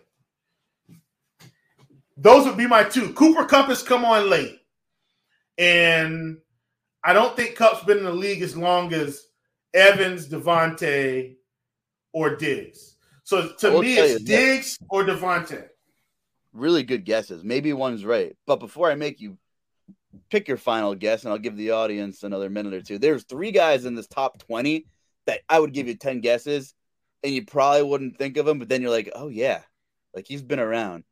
Those 2.17 2.47
would 2.47 2.57
be 2.57 2.67
my 2.67 2.85
two. 2.85 3.13
Cooper 3.13 3.45
Kupp 3.45 3.69
has 3.69 3.83
come 3.83 4.05
on 4.05 4.31
late, 4.31 4.61
and 5.59 6.39
I 7.05 7.13
don't 7.13 7.37
think 7.37 7.57
Kupp's 7.57 7.85
been 7.85 7.99
in 7.99 8.05
the 8.05 8.13
league 8.13 8.43
as 8.43 8.57
long 8.57 8.93
as 8.93 9.27
Evans, 9.75 10.29
Davante, 10.29 11.37
or 12.13 12.37
Diggs. 12.37 12.97
So 13.25 13.53
to 13.59 13.81
me, 13.81 13.99
it's. 13.99 14.23
Diggs 14.25 14.79
or 14.89 15.05
Davante. 15.05 15.69
Really 16.53 16.83
good 16.83 17.05
guesses. 17.05 17.45
Maybe 17.45 17.73
one's 17.73 18.05
right. 18.05 18.35
But 18.47 18.61
before 18.61 18.91
I 18.91 18.95
make 18.95 19.21
you 19.21 19.37
pick 20.31 20.49
your 20.49 20.57
final 20.57 20.95
guess, 20.95 21.25
and 21.25 21.33
I'll 21.33 21.39
give 21.39 21.57
the 21.57 21.73
audience 21.73 22.23
another 22.23 22.49
minute 22.49 22.73
or 22.73 22.81
two, 22.81 22.99
there's 22.99 23.25
three 23.25 23.51
guys 23.51 23.85
in 23.85 23.95
this 23.95 24.07
top 24.07 24.39
20 24.39 24.87
that 25.27 25.41
I 25.49 25.59
would 25.59 25.73
give 25.73 25.89
you 25.89 25.95
10 25.95 26.21
guesses, 26.21 26.75
and 27.23 27.35
you 27.35 27.45
probably 27.45 27.83
wouldn't 27.83 28.19
think 28.19 28.37
of 28.37 28.47
them, 28.47 28.59
but 28.59 28.69
then 28.69 28.83
you're 28.83 28.91
like, 28.91 29.11
oh, 29.15 29.29
yeah, 29.29 29.61
like 30.15 30.27
he's 30.27 30.43
been 30.43 30.61
around. 30.61 31.05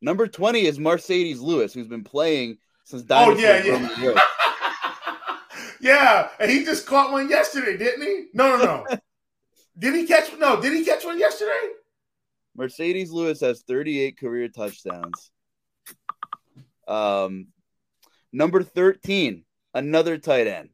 Number 0.00 0.26
20 0.26 0.66
is 0.66 0.78
Marcedes 0.78 1.40
Lewis, 1.40 1.72
who's 1.72 1.88
been 1.88 2.04
playing 2.04 2.58
since 2.84 3.02
Oh 3.02 3.34
Dynasty 3.34 3.42
yeah, 3.42 3.64
yeah, 3.64 4.06
Road. 4.06 4.18
yeah. 5.80 6.28
And 6.40 6.50
he 6.50 6.64
just 6.64 6.86
caught 6.86 7.12
one 7.12 7.28
yesterday, 7.28 7.76
didn't 7.76 8.02
he? 8.02 8.26
No, 8.34 8.56
no, 8.56 8.64
no. 8.64 8.98
did 9.78 9.94
he 9.94 10.06
catch? 10.06 10.36
No, 10.38 10.60
did 10.60 10.72
he 10.72 10.84
catch 10.84 11.04
one 11.04 11.18
yesterday? 11.18 11.50
Marcedes 12.58 13.10
Lewis 13.10 13.40
has 13.40 13.62
38 13.62 14.18
career 14.18 14.48
touchdowns. 14.48 15.30
Um, 16.86 17.48
number 18.32 18.62
13, 18.62 19.44
another 19.72 20.18
tight 20.18 20.46
end, 20.46 20.70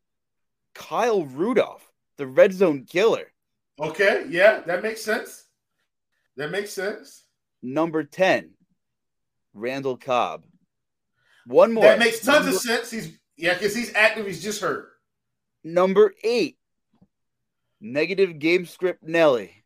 Kyle 0.74 1.24
Rudolph, 1.24 1.87
the 2.18 2.26
red 2.26 2.52
zone 2.52 2.84
killer. 2.84 3.32
Okay, 3.80 4.26
yeah, 4.28 4.60
that 4.66 4.82
makes 4.82 5.00
sense. 5.00 5.44
That 6.36 6.50
makes 6.50 6.72
sense. 6.72 7.24
Number 7.62 8.04
10, 8.04 8.50
Randall 9.54 9.96
Cobb. 9.96 10.44
One 11.46 11.72
more. 11.72 11.84
That 11.84 11.98
makes 11.98 12.20
tons 12.20 12.44
number, 12.44 12.56
of 12.56 12.62
sense. 12.62 12.90
He's 12.90 13.18
yeah, 13.36 13.54
because 13.54 13.74
he's 13.74 13.94
active. 13.94 14.26
He's 14.26 14.42
just 14.42 14.60
hurt. 14.60 14.90
Number 15.64 16.14
eight, 16.22 16.58
negative 17.80 18.38
game 18.38 18.66
script 18.66 19.02
Nelly, 19.02 19.64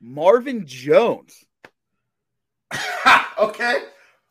Marvin 0.00 0.66
Jones. 0.66 1.44
okay, 3.38 3.78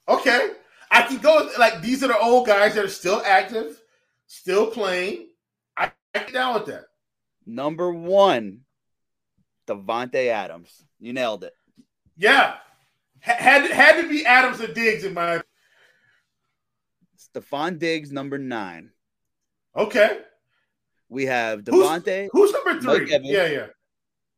okay. 0.08 0.50
I 0.92 1.02
can 1.04 1.18
go 1.18 1.46
with, 1.46 1.58
like 1.58 1.82
these 1.82 2.04
are 2.04 2.10
the 2.10 2.20
old 2.20 2.46
guys 2.46 2.76
that 2.76 2.86
are 2.86 2.90
still 2.90 3.22
active, 3.26 3.82
still 4.28 4.68
playing. 4.68 5.30
I, 5.76 5.92
I 6.14 6.20
get 6.20 6.34
down 6.34 6.54
with 6.54 6.66
that. 6.68 6.86
Number 7.46 7.92
one, 7.92 8.62
Davante 9.68 10.28
Adams. 10.28 10.84
You 11.00 11.14
nailed 11.14 11.44
it. 11.44 11.54
Yeah, 12.18 12.56
Ha- 13.24 13.36
had 13.38 13.70
had 13.72 14.02
to 14.02 14.10
be 14.10 14.26
Adams 14.26 14.62
or 14.62 14.68
Diggs 14.72 15.04
in 15.04 15.14
my. 15.14 15.42
Stefon 17.18 17.80
Diggs, 17.80 18.12
number 18.12 18.38
nine. 18.38 18.92
Okay, 19.76 20.20
We 21.10 21.26
have 21.28 21.66
Who's- 21.66 21.88
Davante, 21.88 22.30
who's 22.32 22.52
number 22.52 22.80
three? 22.82 23.14
Evans. 23.14 23.30
Yeah, 23.32 23.48
yeah. 23.48 23.68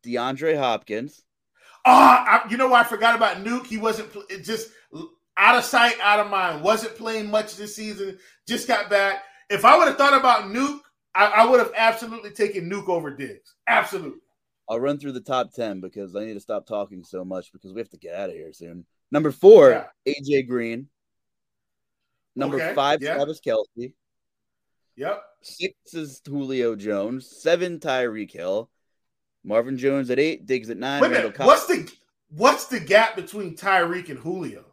DeAndre 0.06 0.58
Hopkins. 0.58 1.24
Ah, 1.86 2.44
I, 2.46 2.50
you 2.50 2.58
know 2.58 2.68
what? 2.68 2.86
I 2.86 2.90
forgot 2.90 3.16
about 3.16 3.38
Nuke. 3.44 3.66
He 3.68 3.78
wasn't 3.78 4.10
just 4.44 4.70
out 5.38 5.58
of 5.58 5.64
sight, 5.64 5.96
out 6.02 6.20
of 6.20 6.30
mind. 6.30 6.62
Wasn't 6.64 6.96
playing 6.96 7.30
much 7.32 7.56
this 7.56 7.76
season. 7.76 8.18
Just 8.48 8.68
got 8.68 8.90
back. 8.90 9.24
If 9.50 9.66
I 9.66 9.78
would 9.78 9.88
have 9.88 9.98
thought 9.98 10.14
about 10.18 10.44
Nuke, 10.46 10.80
I, 11.16 11.26
I 11.26 11.46
would 11.46 11.60
have 11.60 11.72
absolutely 11.76 12.32
taken 12.32 12.70
Nuke 12.70 12.90
over 12.90 13.16
Diggs. 13.16 13.56
Absolutely. 13.68 14.20
I'll 14.70 14.80
run 14.80 14.98
through 14.98 15.12
the 15.12 15.22
top 15.22 15.54
10 15.54 15.82
because 15.82 16.16
I 16.16 16.26
need 16.26 16.34
to 16.34 16.40
stop 16.40 16.66
talking 16.66 17.04
so 17.04 17.24
much 17.26 17.52
because 17.52 17.74
we 17.74 17.82
have 17.82 17.90
to 17.90 17.98
get 17.98 18.16
out 18.16 18.30
of 18.30 18.36
here 18.36 18.54
soon. 18.54 18.86
Number 19.12 19.32
four, 19.32 19.92
AJ 20.08 20.48
Green. 20.48 20.88
Number 22.36 22.56
Okay, 22.58 22.74
five, 22.74 23.02
yeah. 23.02 23.16
Travis 23.16 23.40
Kelce. 23.42 23.94
Yep. 24.96 25.24
Six 25.42 25.94
is 25.94 26.22
Julio 26.26 26.76
Jones. 26.76 27.30
Seven, 27.42 27.80
Tyreek 27.80 28.32
Hill. 28.32 28.70
Marvin 29.44 29.78
Jones 29.78 30.10
at 30.10 30.20
eight. 30.20 30.46
Diggs 30.46 30.70
at 30.70 30.78
nine. 30.78 31.02
Wait 31.02 31.12
a 31.12 31.16
minute. 31.16 31.38
What's 31.40 31.68
the 31.68 31.92
what's 32.30 32.66
the 32.68 32.80
gap 32.80 33.16
between 33.16 33.56
Tyreek 33.56 34.10
and 34.10 34.18
Julio? 34.18 34.64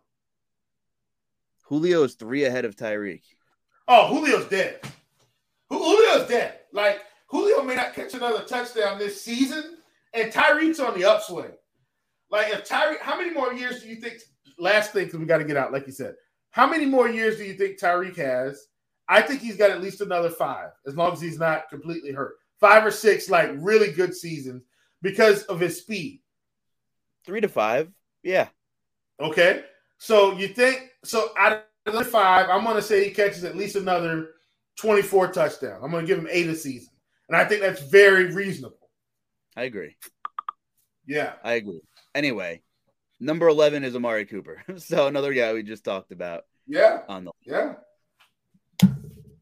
Julio 1.65 2.03
is 2.05 2.15
three 2.15 2.45
ahead 2.45 2.65
of 2.65 2.77
Tyreek. 2.77 3.23
Oh, 3.89 4.09
Julio's 4.15 4.47
dead. 4.49 4.81
Ju- 5.71 5.79
Julio's 5.79 6.29
dead. 6.29 6.61
Like 6.73 7.01
Julio 7.29 7.63
may 7.63 7.77
not 7.77 7.95
catch 7.95 8.15
another 8.15 8.45
touchdown 8.45 8.99
this 8.99 9.21
season, 9.23 9.79
and 10.15 10.33
Tyreek's 10.33 10.81
on 10.81 10.99
the 10.99 11.05
upswing. 11.05 11.53
Like 12.31 12.53
if 12.53 12.69
Tyreek, 12.69 13.01
how 13.01 13.17
many 13.17 13.31
more 13.31 13.53
years 13.53 13.83
do 13.83 13.89
you 13.89 13.97
think? 13.97 14.15
Last 14.59 14.93
thing, 14.93 15.07
because 15.07 15.19
we 15.19 15.27
got 15.27 15.39
to 15.39 15.45
get 15.45 15.57
out, 15.57 15.73
like 15.73 15.87
you 15.87 15.93
said. 15.93 16.15
How 16.51 16.69
many 16.69 16.85
more 16.85 17.09
years 17.09 17.39
do 17.39 17.45
you 17.45 17.55
think 17.55 17.79
Tyreek 17.79 18.17
has? 18.17 18.67
I 19.09 19.23
think 19.23 19.41
he's 19.41 19.57
got 19.57 19.71
at 19.71 19.81
least 19.81 20.01
another 20.01 20.31
five, 20.31 20.71
as 20.87 20.97
long 20.97 21.13
as 21.13 21.21
he's 21.21 21.39
not 21.39 21.69
completely 21.71 22.13
hurt. 22.13 22.35
Five 22.61 22.85
or 22.85 22.91
six, 22.91 23.31
like 23.31 23.51
really 23.55 23.91
good 23.91 24.15
seasons 24.15 24.65
because 25.03 25.45
of 25.45 25.59
his 25.61 25.79
speed. 25.79 26.21
Three 27.25 27.41
to 27.41 27.49
five. 27.49 27.91
Yeah. 28.23 28.49
Okay. 29.21 29.65
So 29.99 30.37
you 30.37 30.49
think 30.49 30.91
so 31.05 31.31
out 31.39 31.65
of 31.87 32.07
five. 32.09 32.49
I'm 32.51 32.65
going 32.65 32.77
to 32.77 32.83
say 32.83 33.05
he 33.05 33.11
catches 33.11 33.45
at 33.45 33.57
least 33.57 33.77
another 33.77 34.31
24 34.81 35.33
touchdowns. 35.33 35.81
I'm 35.83 35.91
going 35.91 36.07
to 36.07 36.07
give 36.07 36.19
him 36.19 36.29
eight 36.31 36.49
a 36.49 36.55
season, 36.55 36.93
and 37.29 37.37
I 37.37 37.45
think 37.45 37.61
that's 37.61 37.83
very 37.83 38.33
reasonable. 38.33 38.91
I 39.57 39.65
agree. 39.65 39.97
Yeah, 41.07 41.33
I 41.43 41.55
agree. 41.55 41.81
Anyway, 42.15 42.63
number 43.19 43.49
11 43.49 43.85
is 43.85 43.95
Amari 43.95 44.25
Cooper. 44.25 44.63
so 44.77 45.07
another 45.07 45.35
guy 45.35 45.53
we 45.53 45.63
just 45.63 45.85
talked 45.85 46.13
about. 46.13 46.45
Yeah. 46.67 47.01
On 47.09 47.25
the 47.25 47.33
yeah. 47.43 47.75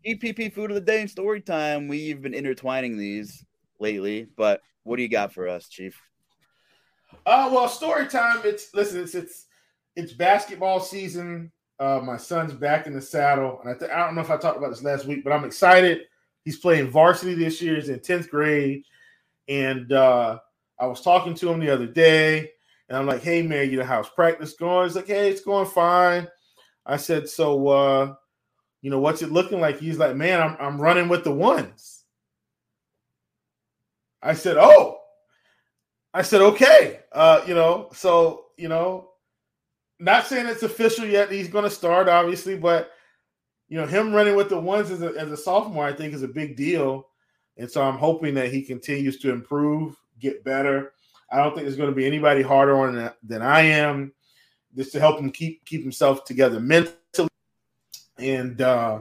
EPP 0.07 0.53
food 0.55 0.71
of 0.71 0.75
the 0.75 0.81
day 0.81 1.01
and 1.01 1.11
story 1.11 1.41
time. 1.41 1.89
We've 1.89 2.21
been 2.21 2.35
intertwining 2.35 2.97
these 2.97 3.45
lately, 3.79 4.27
but 4.37 4.63
what 4.85 4.97
do 4.97 5.03
you 5.03 5.09
got 5.09 5.33
for 5.33 5.49
us, 5.49 5.69
Chief? 5.69 6.01
Uh 7.27 7.51
well, 7.53 7.69
story 7.69 8.07
time. 8.07 8.41
It's 8.45 8.75
listen, 8.75 9.03
it's 9.03 9.15
it's 9.15 9.47
it's 9.97 10.13
basketball 10.13 10.81
season. 10.81 11.53
Uh, 11.81 12.01
my 12.03 12.17
son's 12.17 12.53
back 12.53 12.87
in 12.87 12.93
the 12.93 13.01
saddle, 13.01 13.61
and 13.61 13.71
I, 13.71 13.79
th- 13.79 13.91
I 13.91 14.05
don't 14.05 14.15
know 14.17 14.21
if 14.21 14.31
I 14.31 14.37
talked 14.37 14.59
about 14.59 14.71
this 14.71 14.83
last 14.83 15.05
week, 15.07 15.23
but 15.23 15.33
I'm 15.33 15.45
excited. 15.45 16.03
He's 16.45 16.59
playing 16.59 16.91
varsity 16.91 17.35
this 17.35 17.63
year. 17.63 17.77
He's 17.77 17.89
in 17.89 18.01
tenth 18.01 18.29
grade, 18.31 18.83
and 19.49 19.93
uh, 19.93 20.39
I 20.81 20.87
was 20.87 21.03
talking 21.03 21.35
to 21.35 21.51
him 21.51 21.61
the 21.61 21.71
other 21.71 21.87
day, 21.87 22.51
and 22.89 22.99
I'm 22.99 23.07
like, 23.07 23.23
"Hey 23.23 23.43
man, 23.43 23.71
you 23.71 23.77
know 23.77 23.85
how's 23.85 24.09
practice 24.09 24.55
going?" 24.55 24.89
He's 24.89 24.97
like, 24.97 25.07
"Hey, 25.07 25.31
it's 25.31 25.41
going 25.41 25.67
fine." 25.67 26.27
I 26.85 26.97
said, 26.97 27.29
"So, 27.29 27.69
uh, 27.69 28.15
you 28.83 28.91
know, 28.91 28.99
what's 28.99 29.23
it 29.23 29.31
looking 29.31 29.61
like?" 29.61 29.79
He's 29.79 29.99
like, 29.99 30.17
"Man, 30.17 30.41
I'm 30.41 30.57
I'm 30.59 30.81
running 30.81 31.09
with 31.09 31.23
the 31.23 31.33
ones." 31.33 32.05
I 34.23 34.35
said, 34.35 34.57
"Oh." 34.59 34.97
I 36.13 36.23
said, 36.23 36.41
"Okay." 36.41 37.01
Uh, 37.13 37.43
you 37.47 37.55
know, 37.55 37.89
so 37.93 38.47
you 38.57 38.69
know, 38.69 39.08
not 39.99 40.27
saying 40.27 40.47
it's 40.47 40.63
official 40.63 41.05
yet. 41.05 41.31
He's 41.31 41.49
going 41.49 41.65
to 41.65 41.71
start, 41.71 42.09
obviously, 42.09 42.57
but 42.57 42.93
you 43.69 43.79
know, 43.79 43.87
him 43.87 44.15
running 44.15 44.37
with 44.37 44.49
the 44.49 44.59
ones 44.59 44.91
as 44.91 45.03
a, 45.03 45.09
as 45.19 45.31
a 45.31 45.37
sophomore, 45.37 45.85
I 45.85 45.93
think, 45.93 46.15
is 46.15 46.23
a 46.23 46.29
big 46.29 46.57
deal. 46.57 47.09
And 47.59 47.71
so 47.71 47.83
I'm 47.83 47.99
hoping 47.99 48.35
that 48.35 48.53
he 48.53 48.63
continues 48.63 49.19
to 49.19 49.31
improve, 49.31 49.97
get 50.21 50.45
better. 50.45 50.93
I 51.31 51.39
don't 51.39 51.55
think 51.55 51.67
there's 51.67 51.77
going 51.77 51.91
to 51.91 51.97
be 51.97 52.07
anybody 52.07 52.41
harder 52.41 52.79
on 52.79 53.11
than 53.23 53.43
I 53.43 53.61
am, 53.61 54.13
just 54.75 54.93
to 54.93 55.01
help 55.01 55.19
him 55.19 55.31
keep 55.31 55.65
keep 55.67 55.83
himself 55.83 56.25
together 56.25 56.61
mentally 56.61 57.29
and 58.19 58.61
uh, 58.61 59.01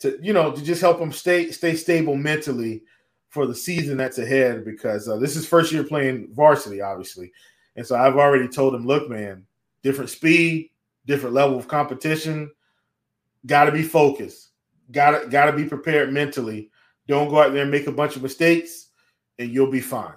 to 0.00 0.18
you 0.20 0.32
know 0.32 0.50
to 0.50 0.62
just 0.64 0.80
help 0.80 0.98
him 0.98 1.12
stay 1.12 1.52
stay 1.52 1.76
stable 1.76 2.16
mentally 2.16 2.82
for 3.28 3.46
the 3.46 3.54
season 3.54 3.96
that's 3.96 4.18
ahead. 4.18 4.64
Because 4.64 5.08
uh, 5.08 5.16
this 5.18 5.36
is 5.36 5.46
first 5.46 5.70
year 5.70 5.84
playing 5.84 6.32
varsity, 6.32 6.80
obviously, 6.80 7.30
and 7.76 7.86
so 7.86 7.96
I've 7.96 8.16
already 8.16 8.48
told 8.48 8.74
him, 8.74 8.86
look, 8.86 9.08
man, 9.08 9.46
different 9.84 10.10
speed, 10.10 10.70
different 11.06 11.34
level 11.34 11.56
of 11.56 11.68
competition. 11.68 12.50
Got 13.46 13.66
to 13.66 13.72
be 13.72 13.82
focused. 13.82 14.48
Got 14.90 15.22
to 15.22 15.28
got 15.28 15.46
to 15.46 15.52
be 15.52 15.64
prepared 15.64 16.12
mentally. 16.12 16.70
Don't 17.06 17.28
go 17.28 17.40
out 17.40 17.52
there 17.52 17.62
and 17.62 17.70
make 17.70 17.86
a 17.86 17.92
bunch 17.92 18.16
of 18.16 18.22
mistakes, 18.22 18.88
and 19.38 19.50
you'll 19.52 19.70
be 19.70 19.80
fine. 19.80 20.14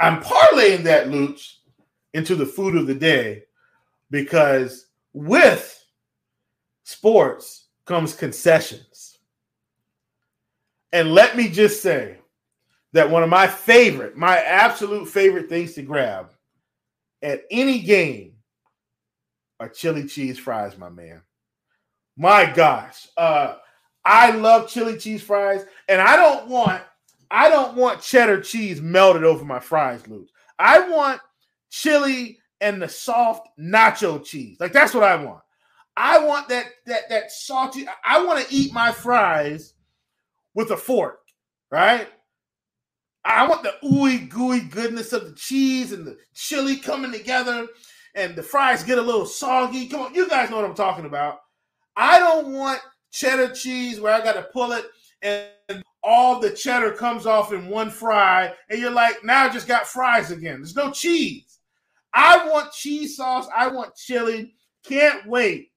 I'm 0.00 0.22
parlaying 0.22 0.84
that, 0.84 1.10
Luke, 1.10 1.38
into 2.14 2.36
the 2.36 2.46
food 2.46 2.76
of 2.76 2.86
the 2.86 2.94
day 2.94 3.42
because 4.10 4.86
with 5.12 5.84
sports 6.84 7.66
comes 7.84 8.14
concessions. 8.14 9.18
And 10.92 11.12
let 11.12 11.36
me 11.36 11.48
just 11.48 11.82
say 11.82 12.18
that 12.92 13.10
one 13.10 13.24
of 13.24 13.28
my 13.28 13.48
favorite, 13.48 14.16
my 14.16 14.38
absolute 14.38 15.08
favorite 15.08 15.48
things 15.48 15.74
to 15.74 15.82
grab 15.82 16.30
at 17.22 17.42
any 17.50 17.80
game 17.80 18.33
chili 19.68 20.06
cheese 20.06 20.38
fries, 20.38 20.76
my 20.78 20.88
man. 20.88 21.22
My 22.16 22.46
gosh. 22.46 23.08
Uh 23.16 23.56
I 24.04 24.32
love 24.32 24.68
chili 24.68 24.98
cheese 24.98 25.22
fries, 25.22 25.64
and 25.88 26.00
I 26.00 26.16
don't 26.16 26.48
want 26.48 26.82
I 27.30 27.48
don't 27.48 27.76
want 27.76 28.02
cheddar 28.02 28.40
cheese 28.40 28.80
melted 28.80 29.24
over 29.24 29.44
my 29.44 29.60
fries, 29.60 30.06
Luke. 30.06 30.28
I 30.58 30.88
want 30.88 31.20
chili 31.70 32.38
and 32.60 32.80
the 32.80 32.88
soft 32.88 33.48
nacho 33.58 34.24
cheese. 34.24 34.58
Like 34.60 34.72
that's 34.72 34.94
what 34.94 35.04
I 35.04 35.16
want. 35.16 35.40
I 35.96 36.24
want 36.24 36.48
that 36.48 36.66
that 36.86 37.08
that 37.08 37.30
salty. 37.30 37.86
I 38.04 38.24
want 38.24 38.46
to 38.46 38.54
eat 38.54 38.72
my 38.72 38.92
fries 38.92 39.74
with 40.54 40.70
a 40.70 40.76
fork, 40.76 41.20
right? 41.70 42.08
I 43.24 43.46
want 43.48 43.62
the 43.62 43.74
ooey 43.84 44.28
gooey 44.28 44.60
goodness 44.60 45.12
of 45.12 45.24
the 45.24 45.34
cheese 45.34 45.92
and 45.92 46.06
the 46.06 46.18
chili 46.34 46.76
coming 46.76 47.10
together, 47.12 47.66
and 48.14 48.36
the 48.36 48.42
fries 48.42 48.82
get 48.82 48.98
a 48.98 49.02
little 49.02 49.26
soggy. 49.26 49.88
Come 49.88 50.02
on, 50.02 50.14
you 50.14 50.28
guys 50.28 50.50
know 50.50 50.56
what 50.56 50.64
I'm 50.64 50.74
talking 50.74 51.06
about. 51.06 51.40
I 51.96 52.18
don't 52.18 52.52
want 52.52 52.80
cheddar 53.12 53.54
cheese 53.54 54.00
where 54.00 54.12
I 54.12 54.22
got 54.22 54.34
to 54.34 54.48
pull 54.52 54.72
it 54.72 54.84
and 55.22 55.82
all 56.02 56.38
the 56.38 56.50
cheddar 56.50 56.92
comes 56.92 57.26
off 57.26 57.52
in 57.52 57.66
one 57.66 57.90
fry, 57.90 58.52
and 58.68 58.78
you're 58.78 58.90
like, 58.90 59.24
now 59.24 59.44
I 59.44 59.48
just 59.48 59.66
got 59.66 59.86
fries 59.86 60.30
again. 60.30 60.56
There's 60.56 60.76
no 60.76 60.90
cheese. 60.90 61.60
I 62.12 62.46
want 62.46 62.72
cheese 62.72 63.16
sauce. 63.16 63.48
I 63.56 63.68
want 63.68 63.96
chili. 63.96 64.54
Can't 64.84 65.26
wait 65.26 65.72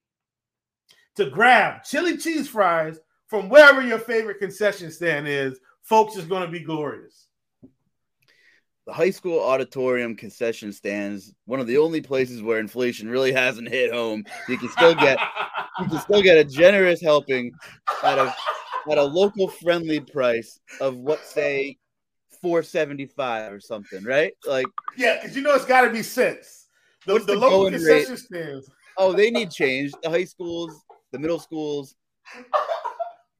to 1.16 1.30
grab 1.30 1.84
chili 1.84 2.18
cheese 2.18 2.50
fries 2.50 3.00
from 3.28 3.48
wherever 3.48 3.82
your 3.82 4.00
favorite 4.00 4.40
concession 4.40 4.92
stand 4.92 5.28
is. 5.28 5.60
Folks, 5.82 6.18
it's 6.18 6.28
going 6.28 6.46
to 6.46 6.52
be 6.52 6.60
glorious. 6.60 7.27
The 8.88 8.94
high 8.94 9.10
school 9.10 9.42
auditorium 9.42 10.16
concession 10.16 10.72
stands 10.72 11.34
one 11.46 11.60
of 11.60 11.68
the 11.68 11.78
only 11.78 12.02
places 12.02 12.42
where 12.42 12.58
inflation 12.58 13.10
really 13.10 13.34
hasn't 13.34 13.68
hit 13.68 13.94
home. 13.94 14.24
You 14.48 14.58
can 14.58 14.70
still 14.70 14.96
get 14.96 15.20
you 15.80 15.88
can 15.88 16.00
still 16.00 16.22
get 16.22 16.38
a 16.38 16.46
generous 16.46 17.02
helping 17.02 17.52
at 18.04 18.18
a 18.18 18.34
at 18.90 18.98
a 18.98 19.04
local 19.04 19.50
friendly 19.50 20.00
price 20.00 20.60
of 20.80 20.96
what 20.96 21.26
say 21.26 21.78
475 22.42 23.52
or 23.52 23.60
something, 23.60 24.04
right? 24.06 24.32
Like 24.48 24.68
yeah, 24.96 25.20
because 25.20 25.36
you 25.36 25.42
know 25.42 25.54
it's 25.54 25.66
got 25.66 25.82
to 25.82 25.92
be 25.92 26.02
cents. 26.02 26.68
The, 27.06 27.20
the, 27.20 27.26
the 27.26 27.36
local 27.36 27.70
concession 27.70 28.12
rate? 28.12 28.20
stands. 28.20 28.70
Oh, 28.98 29.14
they 29.14 29.32
need 29.32 29.52
change. 29.52 29.92
The 30.02 30.10
high 30.10 30.24
schools, 30.24 30.74
the 31.12 31.20
middle 31.20 31.40
schools, 31.40 31.96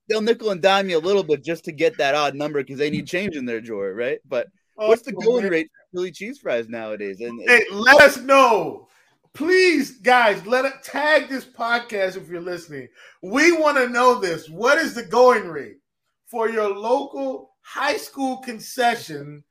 they'll 0.10 0.22
nickel 0.22 0.52
and 0.52 0.62
dime 0.62 0.90
you 0.90 0.98
a 0.98 1.00
little 1.00 1.24
bit 1.24 1.44
just 1.44 1.66
to 1.66 1.72
get 1.72 1.98
that 1.98 2.16
odd 2.16 2.36
number 2.36 2.62
because 2.62 2.78
they 2.78 2.90
need 2.90 3.08
change 3.08 3.36
in 3.36 3.46
their 3.46 3.62
drawer, 3.62 3.94
right? 3.94 4.20
But 4.28 4.48
Oh, 4.78 4.90
what's 4.90 5.02
the 5.02 5.14
going 5.14 5.44
man. 5.44 5.52
rate 5.52 5.72
for 5.72 5.98
Philly 5.98 6.12
cheese 6.12 6.40
fries 6.40 6.70
nowadays? 6.70 7.22
And 7.22 7.42
hey, 7.48 7.64
let 7.72 8.02
us 8.02 8.18
know. 8.18 8.88
Please, 9.34 10.00
guys, 10.00 10.46
let 10.48 10.66
it 10.66 10.84
tag 10.84 11.30
this 11.30 11.46
podcast 11.46 12.18
if 12.18 12.28
you're 12.28 12.42
listening. 12.42 12.88
We 13.22 13.52
want 13.52 13.78
to 13.78 13.90
know 13.90 14.20
this. 14.20 14.50
What 14.50 14.78
is 14.80 14.96
the 14.96 15.04
going 15.04 15.48
rate 15.48 15.78
for 16.26 16.50
your 16.50 16.76
local 16.76 17.52
high 17.62 17.98
school 17.98 18.38
concession 18.38 19.44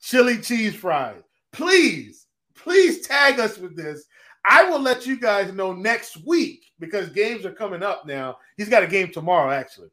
chili 0.00 0.38
cheese 0.38 0.74
fries? 0.74 1.22
Please, 1.52 2.26
please 2.54 3.06
tag 3.06 3.38
us 3.38 3.58
with 3.58 3.76
this. 3.76 4.06
I 4.46 4.64
will 4.64 4.80
let 4.80 5.06
you 5.06 5.18
guys 5.18 5.52
know 5.52 5.72
next 5.72 6.24
week 6.26 6.64
because 6.78 7.08
games 7.08 7.46
are 7.46 7.52
coming 7.52 7.82
up 7.82 8.06
now. 8.06 8.36
He's 8.56 8.68
got 8.68 8.82
a 8.82 8.86
game 8.88 9.10
tomorrow, 9.10 9.50
actually. 9.50 9.88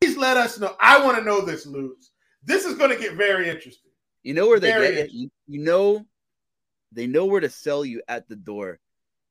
Please 0.00 0.16
let 0.16 0.36
us 0.36 0.58
know. 0.58 0.76
I 0.80 1.04
want 1.04 1.18
to 1.18 1.24
know 1.24 1.40
this, 1.40 1.66
Luke. 1.66 1.98
This 2.42 2.64
is 2.64 2.76
going 2.76 2.90
to 2.90 2.98
get 3.02 3.14
very 3.14 3.48
interesting. 3.48 3.85
You 4.26 4.34
know 4.34 4.48
where 4.48 4.58
they 4.58 4.72
very 4.72 4.96
get 4.96 5.06
it? 5.06 5.12
You, 5.12 5.30
you 5.46 5.62
know 5.62 6.04
they 6.90 7.06
know 7.06 7.26
where 7.26 7.40
to 7.40 7.48
sell 7.48 7.84
you 7.84 8.02
at 8.08 8.28
the 8.28 8.34
door 8.34 8.80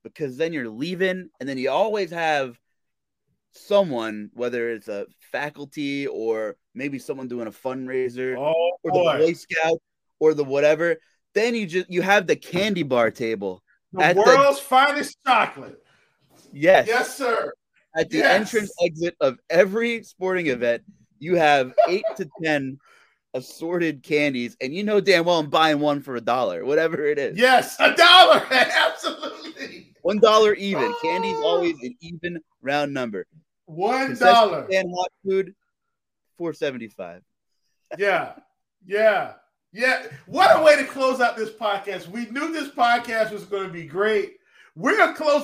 because 0.06 0.38
then 0.38 0.54
you're 0.54 0.70
leaving 0.70 1.30
and 1.38 1.50
then 1.50 1.58
you 1.58 1.70
always 1.70 2.12
have 2.12 2.58
someone 3.52 4.30
whether 4.34 4.70
it's 4.70 4.88
a 4.88 5.06
faculty 5.34 6.08
or 6.08 6.56
maybe 6.74 6.98
someone 6.98 7.28
doing 7.28 7.48
a 7.48 7.52
fundraiser 7.52 8.38
oh, 8.38 8.78
or 8.84 8.92
the 8.92 9.26
boy. 9.26 9.34
Scout 9.34 9.80
or 10.20 10.34
the 10.34 10.46
whatever 10.46 10.96
then 11.34 11.56
you 11.56 11.66
just 11.66 11.90
you 11.90 12.02
have 12.02 12.26
the 12.26 12.38
candy 12.38 12.84
bar 12.84 13.12
table 13.12 13.62
the 13.92 14.14
world's 14.16 14.60
the, 14.60 14.66
finest 14.66 15.18
chocolate. 15.26 15.82
Yes. 16.54 16.88
Yes 16.88 17.18
sir. 17.18 17.52
At 17.98 18.10
the 18.10 18.20
yes. 18.20 18.40
entrance 18.40 18.74
exit 18.82 19.18
of 19.20 19.40
every 19.50 20.04
sporting 20.04 20.48
event 20.48 20.84
you 21.20 21.36
have 21.36 21.74
eight 21.90 22.06
to 22.16 22.30
ten 22.42 22.78
assorted 23.36 24.02
candies, 24.02 24.58
and 24.62 24.74
you 24.74 24.84
know 24.84 25.00
damn 25.00 25.26
well 25.26 25.40
I'm 25.40 25.50
buying 25.50 25.80
one 25.80 26.02
for 26.02 26.16
a 26.16 26.22
dollar, 26.22 26.66
whatever 26.66 27.06
it 27.06 27.20
is. 27.20 27.38
Yes, 27.38 27.76
a 27.80 27.94
dollar, 27.94 28.42
absolutely. 28.52 29.94
One 30.02 30.20
dollar 30.20 30.54
even. 30.56 30.86
Oh. 30.86 31.00
Candy's 31.04 31.38
always 31.38 31.76
an 31.84 31.96
even 32.02 32.40
round 32.62 32.94
number. 32.94 33.28
One 33.66 34.16
dollar. 34.16 34.68
And 34.72 34.90
hot 34.96 35.12
food, 35.24 35.54
four 36.38 36.54
seventy 36.54 36.88
five. 36.88 37.22
yeah, 37.98 38.34
yeah, 38.86 39.34
yeah. 39.72 40.08
What 40.26 40.58
a 40.58 40.64
way 40.64 40.78
to 40.78 40.86
close 40.86 41.22
out 41.22 41.38
this 41.38 41.52
podcast. 41.52 42.08
We 42.08 42.26
knew 42.28 42.52
this 42.52 42.70
podcast 42.70 43.32
was 43.32 43.44
going 43.44 43.68
to 43.68 43.74
be 43.74 43.86
great. 43.86 44.38
We're 44.76 44.98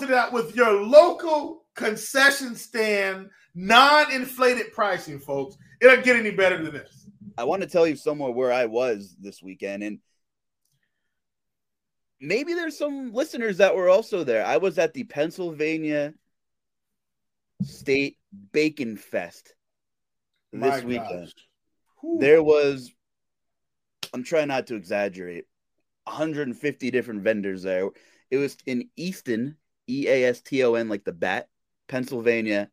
it 0.04 0.12
out 0.12 0.34
with 0.34 0.56
your 0.56 0.74
local 0.74 1.64
concession 1.76 2.56
stand, 2.56 3.30
non-inflated 3.56 4.74
pricing, 4.74 5.20
folks. 5.20 5.58
It 5.80 5.88
don't 5.88 6.04
get 6.04 6.18
any 6.18 6.32
better 6.32 6.62
than 6.62 6.74
this. 6.74 7.01
I 7.38 7.44
want 7.46 7.62
to 7.62 7.68
tell 7.68 7.88
you 7.88 7.96
somewhere 7.96 8.32
where 8.32 8.52
I 8.52 8.66
was 8.66 9.16
this 9.20 9.42
weekend, 9.42 9.84
and 9.84 10.00
maybe 12.20 12.54
there's 12.54 12.78
some 12.78 13.14
listeners 13.14 13.58
that 13.58 13.76
were 13.76 13.90
also 13.90 14.24
there. 14.24 14.46
I 14.46 14.58
was 14.58 14.78
at 14.78 14.94
the 14.94 15.04
Pennsylvania 15.04 16.14
State 17.64 18.18
Bacon 18.52 18.98
Fest 18.98 19.56
this 20.52 20.62
My 20.62 20.86
weekend. 20.86 21.34
There 22.20 22.42
was, 22.42 22.92
I'm 24.14 24.24
trying 24.24 24.48
not 24.48 24.68
to 24.68 24.76
exaggerate, 24.76 25.46
150 26.06 26.92
different 26.92 27.22
vendors 27.22 27.64
there. 27.64 27.90
It 28.30 28.38
was 28.38 28.58
in 28.66 28.90
Easton, 28.96 29.58
E 29.88 30.08
A 30.08 30.26
S 30.26 30.42
T 30.42 30.64
O 30.64 30.76
N, 30.76 30.90
like 30.90 31.04
the 31.04 31.12
bat, 31.12 31.48
Pennsylvania, 31.88 32.70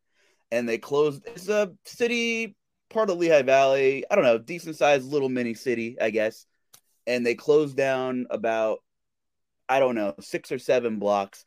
and 0.51 0.69
they 0.69 0.79
closed. 0.79 1.23
It's 1.27 1.49
a 1.49 1.73
city, 1.85 2.57
part 2.91 3.11
of 3.11 3.19
Lehigh 3.19 3.43
Valley. 3.43 4.05
I 4.11 4.15
don't 4.15 4.25
know, 4.25 4.39
decent 4.39 4.77
sized 4.77 5.11
little 5.11 5.29
mini 5.29 5.55
city, 5.55 5.97
I 6.01 6.11
guess. 6.11 6.47
And 7.07 7.25
they 7.25 7.35
closed 7.35 7.77
down 7.77 8.27
about, 8.31 8.81
I 9.69 9.81
don't 9.81 9.95
know, 9.95 10.15
six 10.21 10.53
or 10.53 10.59
seven 10.59 10.99
blocks. 10.99 11.45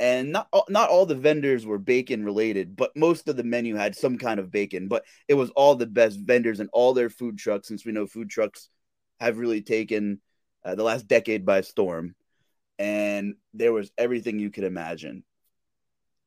And 0.00 0.32
not 0.32 0.48
not 0.68 0.90
all 0.90 1.06
the 1.06 1.14
vendors 1.14 1.64
were 1.64 1.78
bacon 1.78 2.24
related, 2.24 2.74
but 2.74 2.96
most 2.96 3.28
of 3.28 3.36
the 3.36 3.44
menu 3.44 3.76
had 3.76 3.94
some 3.94 4.18
kind 4.18 4.40
of 4.40 4.50
bacon. 4.50 4.88
But 4.88 5.04
it 5.28 5.34
was 5.34 5.50
all 5.50 5.76
the 5.76 5.86
best 5.86 6.18
vendors 6.18 6.58
and 6.58 6.70
all 6.72 6.92
their 6.92 7.10
food 7.10 7.38
trucks, 7.38 7.68
since 7.68 7.84
we 7.84 7.92
know 7.92 8.06
food 8.06 8.28
trucks 8.28 8.68
have 9.20 9.38
really 9.38 9.62
taken 9.62 10.20
uh, 10.64 10.74
the 10.74 10.82
last 10.82 11.06
decade 11.06 11.46
by 11.46 11.60
storm. 11.60 12.16
And 12.78 13.34
there 13.54 13.72
was 13.72 13.92
everything 13.96 14.40
you 14.40 14.50
could 14.50 14.64
imagine 14.64 15.22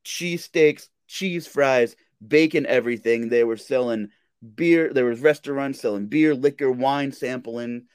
cheesesteaks, 0.05 0.87
cheese 1.07 1.47
fries, 1.47 1.95
bacon, 2.25 2.65
everything. 2.65 3.27
They 3.27 3.43
were 3.43 3.57
selling 3.57 4.09
beer. 4.55 4.93
There 4.93 5.05
was 5.05 5.19
restaurants 5.19 5.81
selling 5.81 6.07
beer, 6.07 6.35
liquor, 6.35 6.71
wine 6.71 7.11
sampling. 7.11 7.85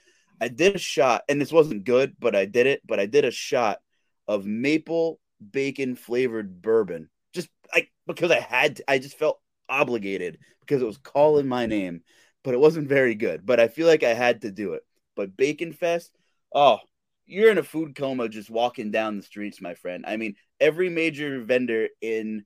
I 0.41 0.49
did 0.49 0.75
a 0.75 0.79
shot, 0.79 1.23
and 1.29 1.41
this 1.41 1.53
wasn't 1.53 1.85
good, 1.85 2.17
but 2.19 2.35
I 2.35 2.47
did 2.47 2.67
it. 2.67 2.83
But 2.87 3.01
I 3.01 3.07
did 3.07 3.25
a 3.25 3.31
shot 3.31 3.81
of 4.27 4.47
maple 4.47 5.21
bacon 5.51 5.97
flavored 5.97 6.63
bourbon, 6.63 7.11
just 7.33 7.49
like 7.75 7.91
because 8.07 8.31
I 8.31 8.41
had. 8.41 8.77
To, 8.77 8.91
I 8.91 8.99
just 8.99 9.19
felt 9.19 9.41
obligated 9.69 10.39
because 10.61 10.83
it 10.83 10.87
was 10.87 10.99
calling 10.99 11.47
my 11.47 11.67
name, 11.67 12.03
but 12.43 12.55
it 12.55 12.61
wasn't 12.61 12.89
very 12.89 13.15
good. 13.15 13.45
But 13.45 13.61
I 13.61 13.69
feel 13.69 13.87
like 13.87 14.03
I 14.03 14.15
had 14.15 14.43
to 14.43 14.51
do 14.51 14.75
it. 14.75 14.83
But 15.17 15.37
Bacon 15.37 15.73
Fest, 15.73 16.17
oh, 16.55 16.79
you're 17.27 17.51
in 17.51 17.59
a 17.59 17.63
food 17.63 17.95
coma 17.95 18.29
just 18.29 18.51
walking 18.51 18.91
down 18.91 19.17
the 19.17 19.23
streets, 19.23 19.61
my 19.61 19.75
friend. 19.75 20.05
I 20.07 20.17
mean, 20.17 20.35
every 20.59 20.89
major 20.89 21.41
vendor 21.41 21.89
in 22.01 22.45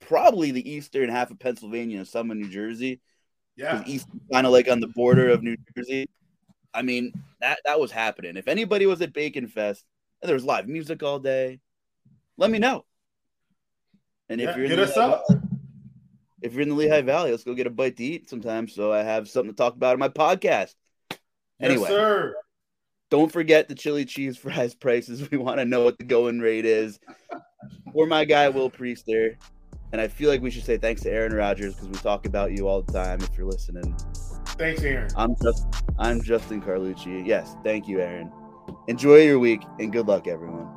probably 0.00 0.50
the 0.50 0.70
eastern 0.70 1.08
half 1.08 1.30
of 1.30 1.38
Pennsylvania 1.38 2.04
some 2.04 2.30
in 2.30 2.40
New 2.40 2.48
Jersey, 2.48 3.00
yeah. 3.60 3.82
east 3.86 4.06
kind 4.32 4.46
of 4.46 4.52
like 4.52 4.68
on 4.68 4.80
the 4.80 4.88
border 4.88 5.28
of 5.30 5.42
New 5.42 5.56
Jersey. 5.76 6.08
I 6.72 6.82
mean, 6.82 7.12
that 7.40 7.58
that 7.64 7.78
was 7.80 7.90
happening. 7.90 8.36
If 8.36 8.48
anybody 8.48 8.86
was 8.86 9.00
at 9.02 9.12
Bacon 9.12 9.46
Fest 9.48 9.84
and 10.22 10.28
there 10.28 10.34
was 10.34 10.44
live 10.44 10.68
music 10.68 11.02
all 11.02 11.18
day, 11.18 11.60
let 12.36 12.50
me 12.50 12.58
know. 12.58 12.84
And 14.28 14.40
if 14.40 14.48
Yeah, 14.50 14.56
you're 14.56 14.64
in 14.64 14.70
hit 14.70 14.76
the 14.76 14.82
us 14.84 14.96
Lehigh 14.96 15.08
up. 15.08 15.24
Valley- 15.28 15.40
if 16.42 16.52
you're 16.54 16.62
in 16.62 16.68
the 16.70 16.74
Lehigh 16.74 17.02
Valley, 17.02 17.30
let's 17.32 17.44
go 17.44 17.52
get 17.54 17.66
a 17.66 17.70
bite 17.70 17.96
to 17.98 18.04
eat 18.04 18.30
sometime. 18.30 18.66
So 18.66 18.92
I 18.92 19.02
have 19.02 19.28
something 19.28 19.52
to 19.52 19.56
talk 19.56 19.74
about 19.74 19.92
in 19.94 20.00
my 20.00 20.08
podcast. 20.08 20.74
Anyway. 21.60 21.82
Yes, 21.82 21.90
sir. 21.90 22.34
Don't 23.10 23.30
forget 23.30 23.68
the 23.68 23.74
chili 23.74 24.04
cheese 24.04 24.36
fries 24.38 24.74
prices. 24.86 25.30
We 25.30 25.36
want 25.36 25.58
to 25.58 25.64
know 25.64 25.82
what 25.84 25.98
the 25.98 26.04
going 26.04 26.40
rate 26.40 26.64
is. 26.64 26.98
For 27.92 28.06
my 28.06 28.24
guy 28.24 28.48
Will 28.48 28.70
Priester, 28.70 29.36
and 29.92 30.00
I 30.00 30.08
feel 30.08 30.30
like 30.30 30.40
we 30.40 30.50
should 30.50 30.64
say 30.64 30.78
thanks 30.78 31.02
to 31.02 31.10
Aaron 31.10 31.32
Rodgers 31.32 31.74
because 31.74 31.88
we 31.88 31.94
talk 31.94 32.26
about 32.26 32.52
you 32.52 32.68
all 32.68 32.82
the 32.82 32.92
time. 32.92 33.20
If 33.20 33.36
you're 33.36 33.46
listening, 33.46 33.96
Thanks, 34.58 34.82
Aaron. 34.82 35.10
I'm 35.16 35.34
just 35.42 35.66
I'm 35.98 36.22
Justin 36.22 36.60
Carlucci. 36.60 37.26
Yes, 37.26 37.56
thank 37.64 37.88
you, 37.88 38.00
Aaron. 38.00 38.30
Enjoy 38.88 39.16
your 39.16 39.38
week 39.38 39.62
and 39.78 39.92
good 39.92 40.06
luck, 40.06 40.26
everyone. 40.26 40.68